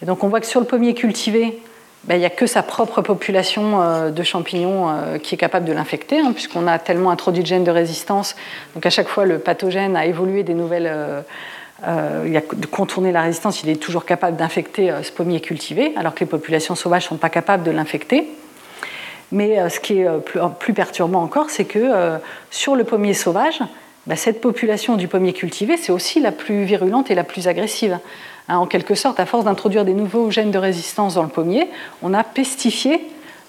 Et 0.02 0.06
donc 0.06 0.24
on 0.24 0.30
voit 0.30 0.40
que 0.40 0.48
sur 0.48 0.60
le 0.60 0.66
pommier 0.66 0.94
cultivé, 0.94 1.60
ben, 2.06 2.16
il 2.16 2.20
n'y 2.20 2.26
a 2.26 2.30
que 2.30 2.48
sa 2.48 2.64
propre 2.64 3.02
population 3.02 3.82
euh, 3.82 4.10
de 4.10 4.24
champignons 4.24 4.90
euh, 4.90 5.18
qui 5.18 5.36
est 5.36 5.38
capable 5.38 5.66
de 5.66 5.74
l'infecter, 5.74 6.20
hein, 6.20 6.32
puisqu'on 6.34 6.66
a 6.66 6.80
tellement 6.80 7.12
introduit 7.12 7.44
de 7.44 7.48
gènes 7.48 7.66
de 7.66 7.72
résistance. 7.72 8.36
Donc 8.74 8.86
à 8.86 8.90
chaque 8.90 9.10
fois, 9.10 9.26
le 9.26 9.40
pathogène 9.40 9.98
a 9.98 10.06
évolué 10.06 10.44
des 10.44 10.54
nouvelles. 10.54 10.90
Euh, 10.90 12.26
il 12.26 12.36
a 12.36 12.42
de 12.42 12.66
contourner 12.66 13.12
la 13.12 13.22
résistance, 13.22 13.64
il 13.64 13.70
est 13.70 13.82
toujours 13.82 14.06
capable 14.06 14.36
d'infecter 14.36 14.94
ce 15.02 15.12
pommier 15.14 15.40
cultivé, 15.40 15.94
alors 15.96 16.14
que 16.14 16.20
les 16.20 16.26
populations 16.26 16.76
sauvages 16.76 17.06
ne 17.06 17.10
sont 17.10 17.18
pas 17.18 17.30
capables 17.30 17.64
de 17.64 17.72
l'infecter. 17.72 18.28
Mais 19.32 19.70
ce 19.70 19.80
qui 19.80 20.00
est 20.00 20.08
plus, 20.60 20.74
perturbant 20.74 21.22
encore, 21.22 21.50
c'est 21.50 21.64
que 21.64 22.20
sur 22.52 22.76
le 22.76 22.84
pommier 22.84 23.14
sauvage, 23.14 23.62
ben, 24.08 24.16
cette 24.16 24.42
population 24.42 24.98
du 24.98 25.08
pommier 25.08 25.32
cultivé, 25.32 25.78
c'est 25.78 25.94
aussi 25.94 26.20
la 26.20 26.34
plus 26.34 26.64
virulente 26.66 27.12
et 27.12 27.16
la 27.16 27.24
plus 27.24 27.48
agressive. 27.48 27.98
Hein, 28.50 28.58
en 28.58 28.66
quelque 28.66 28.96
sorte, 28.96 29.20
à 29.20 29.26
force 29.26 29.46
d'introduire 29.46 29.86
des 29.86 29.94
nouveaux 29.94 30.32
gènes 30.32 30.52
de 30.52 30.58
résistance 30.58 31.14
dans 31.14 31.24
le 31.24 31.30
pommier, 31.30 31.70
on 32.02 32.14
a 32.14 32.24
pestifié 32.24 33.00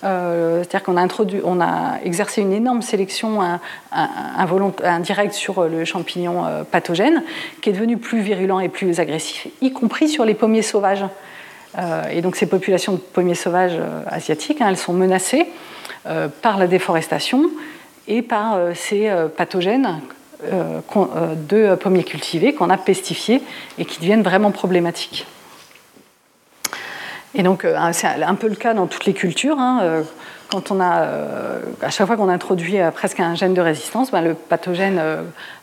euh, 0.03 0.63
c'est-à-dire 0.63 0.83
qu'on 0.83 1.61
a, 1.61 1.99
exercé 2.05 2.41
une 2.41 2.53
énorme 2.53 2.83
sélection 2.83 3.41
indirecte 3.93 5.35
sur 5.35 5.65
le 5.65 5.85
champignon 5.85 6.47
euh, 6.47 6.65
pathogène, 6.65 7.23
qui 7.61 7.71
est 7.71 7.73
devenu 7.73 7.99
plus 7.99 8.21
virulent 8.21 8.61
et 8.61 8.69
plus 8.69 8.99
agressif, 8.99 9.49
y 9.61 9.73
compris 9.73 10.09
sur 10.09 10.25
les 10.25 10.35
pommiers 10.35 10.63
sauvages. 10.63 11.05
Euh, 11.79 12.09
et 12.11 12.23
donc 12.23 12.37
ces 12.37 12.47
populations 12.47 12.93
de 12.95 12.99
pommiers 12.99 13.35
sauvages 13.35 13.79
asiatiques, 14.07 14.61
hein, 14.61 14.69
elles 14.69 14.77
sont 14.77 14.93
menacées 14.93 15.47
par 16.41 16.57
la 16.57 16.67
déforestation 16.67 17.51
et 18.09 18.23
par 18.23 18.59
ces 18.75 19.13
pathogènes 19.37 20.01
de 20.43 21.75
pommiers 21.75 22.05
cultivés 22.05 22.55
qu'on 22.55 22.71
a 22.71 22.77
pestifiés 22.77 23.43
et 23.79 23.85
qui 23.85 24.01
deviennent 24.01 24.23
vraiment 24.23 24.51
problématiques. 24.51 25.27
Et 27.35 27.43
donc, 27.43 27.65
euh, 27.65 27.77
c'est 27.93 28.07
un 28.07 28.35
peu 28.35 28.49
le 28.49 28.57
cas 28.57 28.75
dans 28.75 28.87
toutes 28.87 29.07
les 29.07 29.13
cultures. 29.13 29.59
Hein, 29.59 30.03
quand 30.51 30.73
on 30.73 30.81
a, 30.81 31.07
à 31.81 31.91
chaque 31.91 32.09
fois 32.09 32.17
qu'on 32.17 32.29
introduit 32.29 32.79
presque 32.93 33.21
un 33.21 33.37
gène 33.37 33.55
de 33.55 33.61
résistance, 33.61 34.11
ben, 34.11 34.21
le 34.21 34.35
pathogène 34.35 35.01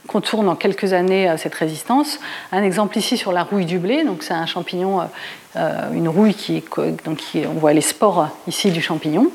contourne 0.07 0.47
en 0.47 0.55
quelques 0.55 0.93
années 0.93 1.33
cette 1.35 1.55
résistance. 1.55 2.21
Un 2.53 2.63
exemple 2.63 2.97
ici 2.97 3.17
sur 3.17 3.33
la 3.33 3.43
rouille 3.43 3.65
du 3.65 3.79
blé, 3.79 4.05
donc 4.05 4.23
c'est 4.23 4.33
un 4.33 4.45
champignon, 4.45 5.01
une 5.55 6.07
rouille 6.07 6.35
qui, 6.35 6.63
donc 7.03 7.19
on 7.35 7.59
voit 7.59 7.73
les 7.73 7.81
spores 7.81 8.29
ici 8.47 8.71
du 8.71 8.81
champignon. 8.81 9.29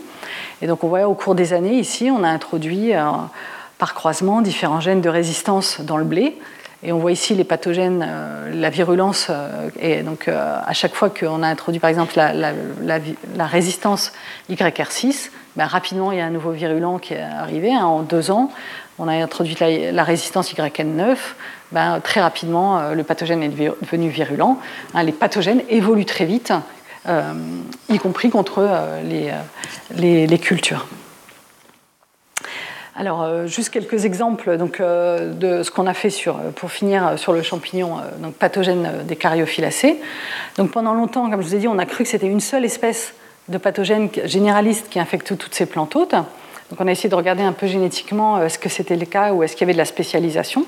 Et 0.62 0.66
donc 0.66 0.84
on 0.84 0.88
voit 0.88 1.06
au 1.06 1.12
cours 1.12 1.34
des 1.34 1.52
années 1.52 1.74
ici, 1.74 2.10
on 2.10 2.24
a 2.24 2.28
introduit 2.28 2.92
par 3.82 3.94
croisement 3.94 4.42
différents 4.42 4.78
gènes 4.78 5.00
de 5.00 5.08
résistance 5.08 5.80
dans 5.80 5.96
le 5.96 6.04
blé. 6.04 6.38
Et 6.84 6.92
on 6.92 7.00
voit 7.00 7.10
ici 7.10 7.34
les 7.34 7.42
pathogènes, 7.42 8.06
la 8.52 8.70
virulence. 8.70 9.28
et 9.80 10.02
donc, 10.02 10.28
à 10.28 10.72
chaque 10.72 10.94
fois 10.94 11.10
qu'on 11.10 11.42
a 11.42 11.48
introduit, 11.48 11.80
par 11.80 11.90
exemple, 11.90 12.14
la, 12.16 13.46
résistance 13.48 14.12
YR6, 14.48 15.30
ben, 15.56 15.66
rapidement, 15.66 16.12
il 16.12 16.18
y 16.18 16.20
a 16.20 16.24
un 16.24 16.30
nouveau 16.30 16.52
virulent 16.52 16.98
qui 16.98 17.14
est 17.14 17.22
arrivé. 17.22 17.74
Hein, 17.74 17.84
en 17.84 18.02
deux 18.02 18.30
ans, 18.30 18.52
on 19.00 19.08
a 19.08 19.14
introduit 19.14 19.56
la, 19.60 20.04
résistance 20.04 20.54
YN9. 20.54 21.16
Ben, 21.72 21.98
très 21.98 22.20
rapidement, 22.20 22.92
le 22.92 23.02
pathogène 23.02 23.42
est 23.42 23.48
devenu 23.48 24.10
virulent. 24.10 24.60
Hein, 24.94 25.02
les 25.02 25.10
pathogènes 25.10 25.62
évoluent 25.68 26.04
très 26.04 26.24
vite, 26.24 26.52
y 27.88 27.98
compris 27.98 28.30
contre 28.30 28.64
les 29.92 30.38
cultures. 30.38 30.86
Alors, 32.94 33.22
euh, 33.22 33.46
juste 33.46 33.70
quelques 33.70 34.04
exemples 34.04 34.58
donc, 34.58 34.78
euh, 34.78 35.32
de 35.32 35.62
ce 35.62 35.70
qu'on 35.70 35.86
a 35.86 35.94
fait 35.94 36.10
pour 36.56 36.70
finir 36.70 37.18
sur 37.18 37.32
le 37.32 37.42
champignon 37.42 37.96
donc, 38.18 38.34
pathogène 38.34 39.04
des 39.04 39.16
cariophyllacées. 39.16 39.98
Donc, 40.58 40.72
pendant 40.72 40.92
longtemps, 40.92 41.30
comme 41.30 41.40
je 41.40 41.46
vous 41.46 41.54
ai 41.54 41.58
dit, 41.58 41.68
on 41.68 41.78
a 41.78 41.86
cru 41.86 42.04
que 42.04 42.10
c'était 42.10 42.26
une 42.26 42.40
seule 42.40 42.66
espèce 42.66 43.14
de 43.48 43.56
pathogène 43.56 44.10
généraliste 44.24 44.88
qui 44.90 45.00
infecte 45.00 45.36
toutes 45.38 45.54
ces 45.54 45.64
plantes 45.64 45.96
hôtes. 45.96 46.12
Donc, 46.12 46.80
on 46.80 46.86
a 46.86 46.92
essayé 46.92 47.08
de 47.08 47.14
regarder 47.14 47.42
un 47.42 47.52
peu 47.52 47.66
génétiquement 47.66 48.36
euh, 48.36 48.46
est-ce 48.46 48.58
que 48.58 48.68
c'était 48.68 48.96
le 48.96 49.06
cas 49.06 49.32
ou 49.32 49.42
est-ce 49.42 49.54
qu'il 49.54 49.62
y 49.62 49.64
avait 49.64 49.72
de 49.72 49.78
la 49.78 49.86
spécialisation. 49.86 50.66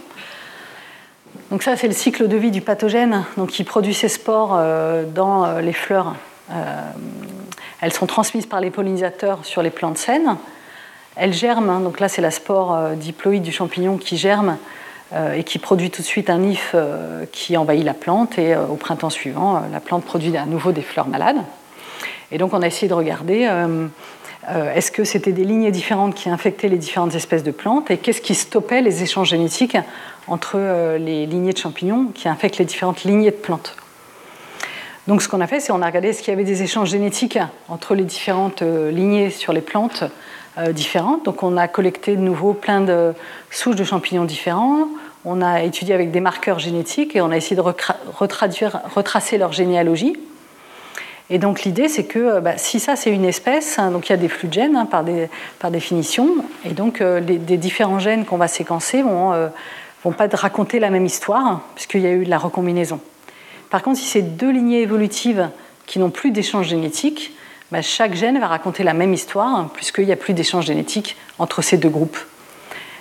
Donc, 1.51 1.63
ça, 1.63 1.77
c'est 1.77 1.89
le 1.89 1.93
cycle 1.93 2.27
de 2.27 2.37
vie 2.39 2.51
du 2.51 2.63
pathogène 2.63 3.25
donc, 3.37 3.51
qui 3.51 3.65
produit 3.65 3.93
ses 3.93 4.09
spores 4.09 4.59
dans 5.15 5.59
les 5.59 5.73
fleurs. 5.73 6.15
elles 7.81 7.93
sont 7.93 8.07
transmises 8.07 8.47
par 8.47 8.61
les 8.61 8.71
pollinisateurs 8.71 9.45
sur 9.45 9.61
les 9.61 9.71
plantes 9.71 9.99
saines. 9.99 10.37
Elle 11.17 11.33
germe, 11.33 11.71
hein. 11.71 11.81
donc 11.81 12.01
là 12.01 12.09
c'est 12.09 12.23
la 12.23 12.33
spore 12.33 12.75
euh, 12.75 12.95
diploïde 12.95 13.43
du 13.43 13.53
champignon 13.53 13.99
qui 13.99 14.17
germe 14.17 14.57
euh, 15.13 15.35
et 15.35 15.45
qui 15.45 15.61
produit 15.61 15.91
tout 15.91 16.03
de 16.03 16.07
suite 16.07 16.29
un 16.29 16.43
if 16.43 16.73
euh, 16.75 17.25
qui 17.31 17.57
envahit 17.57 17.85
la 17.85 17.95
plante 17.95 18.37
et 18.37 18.57
au 18.57 18.75
printemps 18.75 19.11
suivant, 19.11 19.63
la 19.73 19.81
plante 19.81 20.05
produit 20.05 20.37
à 20.37 20.45
nouveau 20.45 20.73
des 20.73 20.83
fleurs 20.83 21.07
malades. 21.07 21.39
Et 22.33 22.39
donc 22.39 22.53
on 22.53 22.63
a 22.63 22.67
essayé 22.67 22.89
de 22.89 22.95
regarder 22.95 23.49
est-ce 24.75 24.91
que 24.91 25.05
c'était 25.05 25.33
des 25.33 25.45
lignées 25.45 25.71
différentes 25.71 26.15
qui 26.15 26.29
infectaient 26.29 26.69
les 26.69 26.79
différentes 26.79 27.15
espèces 27.15 27.45
de 27.45 27.53
plantes 27.53 27.91
et 27.91 27.99
qu'est-ce 27.99 28.21
qui 28.21 28.35
stoppait 28.35 28.81
les 28.81 29.03
échanges 29.03 29.29
génétiques 29.29 29.77
entre 30.27 30.97
les 30.99 31.27
lignées 31.27 31.53
de 31.53 31.59
champignons 31.59 32.07
qui 32.15 32.29
infectent 32.29 32.59
les 32.59 32.65
différentes 32.65 33.05
lignées 33.05 33.31
de 33.31 33.37
plantes. 33.37 33.77
Donc 35.07 35.23
ce 35.23 35.29
qu'on 35.29 35.41
a 35.43 35.47
fait, 35.47 35.61
c'est 35.61 35.71
on 35.71 35.83
a 35.83 35.87
regardé 35.87 36.09
est-ce 36.09 36.23
qu'il 36.23 36.33
y 36.33 36.35
avait 36.35 36.45
des 36.45 36.63
échanges 36.63 36.91
génétiques 36.91 37.39
entre 37.69 37.95
les 37.95 38.05
différentes 38.05 38.63
lignées 38.63 39.31
sur 39.31 39.53
les 39.53 39.61
plantes 39.61 40.05
différentes. 40.73 41.25
Donc 41.25 41.43
on 41.43 41.57
a 41.57 41.67
collecté 41.69 42.17
de 42.17 42.21
nouveau 42.21 42.53
plein 42.53 42.81
de 42.81 43.13
souches 43.51 43.77
de 43.77 43.85
champignons 43.85 44.25
différents. 44.25 44.89
On 45.25 45.41
a 45.43 45.63
étudié 45.63 45.95
avec 45.95 46.11
des 46.11 46.21
marqueurs 46.21 46.59
génétiques 46.59 47.17
et 47.17 47.21
on 47.21 47.31
a 47.31 47.37
essayé 47.37 47.57
de 47.57 47.63
retracer 47.63 49.39
leur 49.39 49.53
généalogie. 49.53 50.17
Et 51.31 51.39
donc 51.39 51.63
l'idée, 51.63 51.89
c'est 51.89 52.05
que 52.05 52.19
euh, 52.19 52.41
bah, 52.41 52.59
si 52.59 52.79
ça 52.79 52.97
c'est 52.97 53.11
une 53.11 53.25
espèce, 53.25 53.79
hein, 53.79 53.91
donc 53.91 54.09
il 54.09 54.13
y 54.13 54.15
a 54.15 54.19
des 54.19 54.29
flux 54.29 54.49
de 54.49 54.53
gènes 54.53 54.77
hein, 54.77 54.87
par, 54.87 55.71
définition, 55.71 56.29
et 56.65 56.75
donc 56.75 57.01
euh, 57.01 57.19
les, 57.21 57.39
différents 57.39 57.99
gènes 57.99 58.27
qu'on 58.27 58.37
va 58.37 58.49
séquencer 58.49 59.03
vont, 59.03 59.33
vont 60.05 60.13
pas 60.13 60.29
raconter 60.35 60.79
la 60.79 60.91
même 60.91 61.07
histoire, 61.07 61.63
puisqu'il 61.75 62.03
y 62.03 62.07
a 62.07 62.11
eu 62.11 62.27
de 62.27 62.31
la 62.31 62.39
recombinaison. 62.39 63.01
Par 63.71 63.83
contre, 63.83 63.99
si 63.99 64.05
c'est 64.05 64.23
deux 64.23 64.51
lignées 64.51 64.83
évolutives 64.83 65.49
qui 65.87 65.99
n'ont 65.99 66.11
plus 66.11 66.31
d'échange 66.31 66.69
génétique, 66.69 67.33
bah, 67.73 67.83
chaque 67.83 68.15
gène 68.15 68.39
va 68.39 68.47
raconter 68.47 68.83
la 68.83 68.95
même 68.95 69.13
histoire, 69.13 69.49
hein, 69.49 69.71
puisqu'il 69.75 70.07
n'y 70.07 70.13
a 70.13 70.17
plus 70.17 70.35
d'échange 70.35 70.67
génétique 70.67 71.17
entre 71.39 71.63
ces 71.63 71.77
deux 71.77 71.89
groupes. 71.89 72.19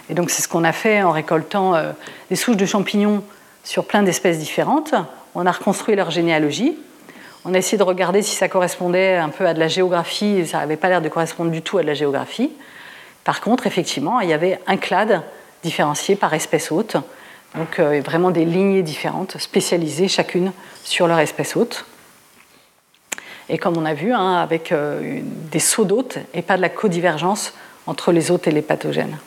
Et 0.09 0.13
donc 0.13 0.29
c'est 0.29 0.41
ce 0.41 0.47
qu'on 0.47 0.63
a 0.63 0.71
fait 0.71 1.01
en 1.03 1.11
récoltant 1.11 1.75
euh, 1.75 1.91
des 2.29 2.35
souches 2.35 2.57
de 2.57 2.65
champignons 2.65 3.23
sur 3.63 3.85
plein 3.85 4.03
d'espèces 4.03 4.39
différentes. 4.39 4.93
On 5.35 5.45
a 5.45 5.51
reconstruit 5.51 5.95
leur 5.95 6.11
généalogie. 6.11 6.77
On 7.45 7.53
a 7.53 7.57
essayé 7.57 7.77
de 7.77 7.83
regarder 7.83 8.21
si 8.21 8.35
ça 8.35 8.47
correspondait 8.47 9.15
un 9.15 9.29
peu 9.29 9.45
à 9.45 9.53
de 9.53 9.59
la 9.59 9.67
géographie. 9.67 10.45
Ça 10.47 10.59
n'avait 10.59 10.77
pas 10.77 10.89
l'air 10.89 11.01
de 11.01 11.09
correspondre 11.09 11.51
du 11.51 11.61
tout 11.61 11.77
à 11.77 11.81
de 11.81 11.87
la 11.87 11.93
géographie. 11.93 12.51
Par 13.23 13.41
contre, 13.41 13.67
effectivement, 13.67 14.19
il 14.19 14.29
y 14.29 14.33
avait 14.33 14.59
un 14.67 14.77
clade 14.77 15.21
différencié 15.61 16.15
par 16.15 16.33
espèce 16.33 16.71
hôte. 16.71 16.97
Donc 17.55 17.79
euh, 17.79 18.01
vraiment 18.03 18.31
des 18.31 18.45
lignées 18.45 18.81
différentes, 18.81 19.37
spécialisées 19.37 20.07
chacune 20.07 20.51
sur 20.83 21.07
leur 21.07 21.19
espèce 21.19 21.55
hôte 21.55 21.85
et 23.49 23.57
comme 23.57 23.77
on 23.77 23.85
a 23.85 23.93
vu, 23.93 24.13
hein, 24.13 24.35
avec 24.35 24.71
euh, 24.71 25.19
des 25.51 25.59
sauts 25.59 25.85
d'hôtes 25.85 26.17
et 26.33 26.41
pas 26.41 26.57
de 26.57 26.61
la 26.61 26.69
codivergence 26.69 27.53
entre 27.87 28.11
les 28.11 28.31
hôtes 28.31 28.47
et 28.47 28.51
les 28.51 28.61
pathogènes. 28.61 29.17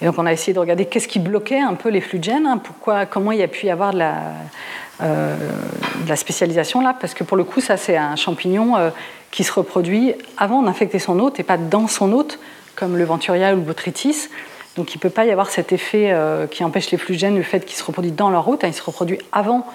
Et 0.00 0.06
donc 0.06 0.18
on 0.18 0.26
a 0.26 0.32
essayé 0.32 0.52
de 0.52 0.58
regarder 0.58 0.86
qu'est-ce 0.86 1.08
qui 1.08 1.18
bloquait 1.18 1.60
un 1.60 1.74
peu 1.74 1.90
les 1.90 2.00
flux 2.00 2.18
de 2.18 2.24
gènes, 2.24 2.46
hein, 2.46 2.58
pourquoi, 2.58 3.06
comment 3.06 3.32
il 3.32 3.38
y 3.38 3.42
a 3.42 3.48
pu 3.48 3.66
y 3.66 3.70
avoir 3.70 3.92
de 3.92 3.98
la, 3.98 4.16
euh, 5.02 5.36
spécialisation 6.16 6.80
là, 6.80 6.94
parce 6.98 7.14
que 7.14 7.24
pour 7.24 7.36
le 7.36 7.44
coup, 7.44 7.60
ça 7.60 7.76
c'est 7.76 7.96
un 7.96 8.16
champignon 8.16 8.76
euh, 8.76 8.90
qui 9.30 9.44
se 9.44 9.52
reproduit 9.52 10.14
avant 10.36 10.62
d'infecter 10.62 10.98
son 10.98 11.18
hôte 11.20 11.38
et 11.38 11.42
pas 11.42 11.56
dans 11.56 11.88
son 11.88 12.12
hôte, 12.12 12.38
comme 12.76 12.96
le 12.96 13.04
Venturia 13.04 13.52
ou 13.52 13.56
le 13.56 13.62
Botrytis. 13.62 14.28
Donc 14.76 14.94
il 14.94 14.98
ne 14.98 15.02
peut 15.02 15.10
pas 15.10 15.26
y 15.26 15.30
avoir 15.30 15.50
cet 15.50 15.72
effet 15.72 16.16
qui 16.50 16.64
empêche 16.64 16.90
les 16.90 16.96
flux 16.96 17.14
de 17.14 17.20
gènes, 17.20 17.36
le 17.36 17.42
fait 17.42 17.60
qu'ils 17.66 17.76
se 17.76 17.84
reproduisent 17.84 18.14
dans 18.14 18.30
leur 18.30 18.48
hôte, 18.48 18.64
hein, 18.64 18.68
il 18.68 18.74
se 18.74 18.82
reproduit 18.82 19.18
avant 19.30 19.66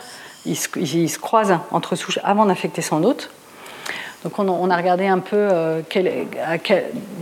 ils 0.48 1.10
se, 1.10 1.20
croisent 1.20 1.60
entre 1.72 1.96
souches 1.96 2.20
avant 2.24 2.46
d'infecter 2.46 2.82
son 2.82 3.04
hôte. 3.04 3.30
Donc 4.24 4.40
on, 4.40 4.70
a 4.72 4.76
regardé 4.76 5.06
un 5.06 5.20
peu 5.20 5.36
euh, 5.36 5.82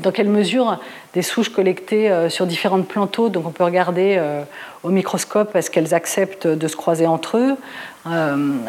dans 0.01 0.11
quelle 0.11 0.29
mesure 0.29 0.79
des 1.13 1.21
souches 1.21 1.49
collectées 1.49 2.09
euh, 2.09 2.29
sur 2.29 2.47
différentes 2.47 2.87
plantes 2.87 3.19
donc 3.31 3.45
on 3.45 3.51
peut 3.51 3.65
regarder 3.65 4.15
euh, 4.17 4.43
au 4.81 4.89
microscope 4.89 5.55
est-ce 5.57 5.69
qu'elles 5.69 5.93
acceptent 5.93 6.47
de 6.47 6.67
se 6.67 6.75
croiser 6.77 7.05
entre 7.05 7.37
eux, 7.37 7.57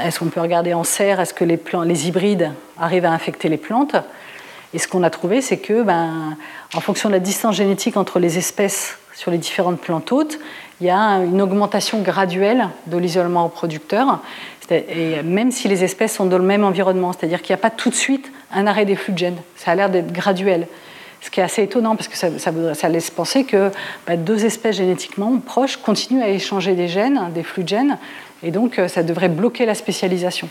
est-ce 0.03 0.19
qu'on 0.19 0.27
peut 0.27 0.41
regarder 0.41 0.75
en 0.75 0.83
serre, 0.83 1.21
est-ce 1.21 1.35
que 1.35 1.45
les, 1.45 2.09
hybrides 2.09 2.51
arrivent 2.79 3.05
à 3.05 3.13
infecter 3.13 3.49
les 3.49 3.59
plantes. 3.59 3.97
Et 4.75 4.79
ce 4.79 4.89
qu'on 4.89 5.03
a 5.03 5.11
trouvé, 5.11 5.41
c'est 5.41 5.59
que, 5.59 5.83
ben, 5.83 6.37
en 6.75 6.81
fonction 6.81 7.09
de 7.09 7.15
la 7.15 7.21
distance 7.21 7.57
génétique 7.57 7.97
entre 7.97 8.19
les 8.19 8.39
espèces 8.39 8.99
sur 9.15 9.31
les 9.31 9.39
différentes 9.39 9.81
plantes 9.81 10.13
hôtes, 10.13 10.39
il 10.81 10.87
y 10.87 10.91
a 10.91 11.19
une 11.25 11.41
augmentation 11.41 12.03
graduelle 12.03 12.69
de 12.87 12.99
l'isolement 12.99 13.45
reproducteur, 13.45 14.21
et 14.71 15.23
même 15.23 15.51
si 15.51 15.69
les 15.69 15.85
espèces 15.85 16.15
sont 16.15 16.27
dans 16.27 16.39
le 16.39 16.45
même 16.45 16.65
environnement, 16.65 17.13
c'est-à-dire 17.13 17.41
qu'il 17.41 17.55
n'y 17.55 17.61
a 17.61 17.63
pas 17.63 17.71
tout 17.71 17.89
de 17.89 17.95
suite 17.95 18.31
un 18.53 18.67
arrêt 18.67 18.85
des 18.85 18.97
flux 18.97 19.13
de 19.13 19.19
gènes, 19.19 19.39
ça 19.57 19.71
a 19.71 19.75
l'air 19.75 19.89
d'être 19.89 20.13
graduel. 20.13 20.67
Ce 21.23 21.31
qui 21.31 21.41
est 21.41 21.43
assez 21.43 21.63
étonnant 21.63 21.97
parce 21.97 22.09
que 22.09 22.17
ça, 22.17 22.89
laisse 22.89 23.11
penser 23.11 23.45
que 23.45 23.71
bah, 24.07 24.17
deux 24.17 24.45
espèces 24.45 24.77
génétiquement 24.77 25.39
proches 25.39 25.79
continuent 25.79 26.23
à 26.23 26.29
échanger 26.29 26.75
des 26.75 26.89
gènes, 26.89 27.31
des 27.35 27.43
flux 27.43 27.63
de 27.65 27.69
gènes, 27.69 27.99
et 28.43 28.51
donc 28.51 28.79
euh, 28.79 28.87
ça 28.87 29.03
devrait 29.03 29.31
bloquer 29.31 29.65
la 29.65 29.75
spécialisation. 29.75 30.49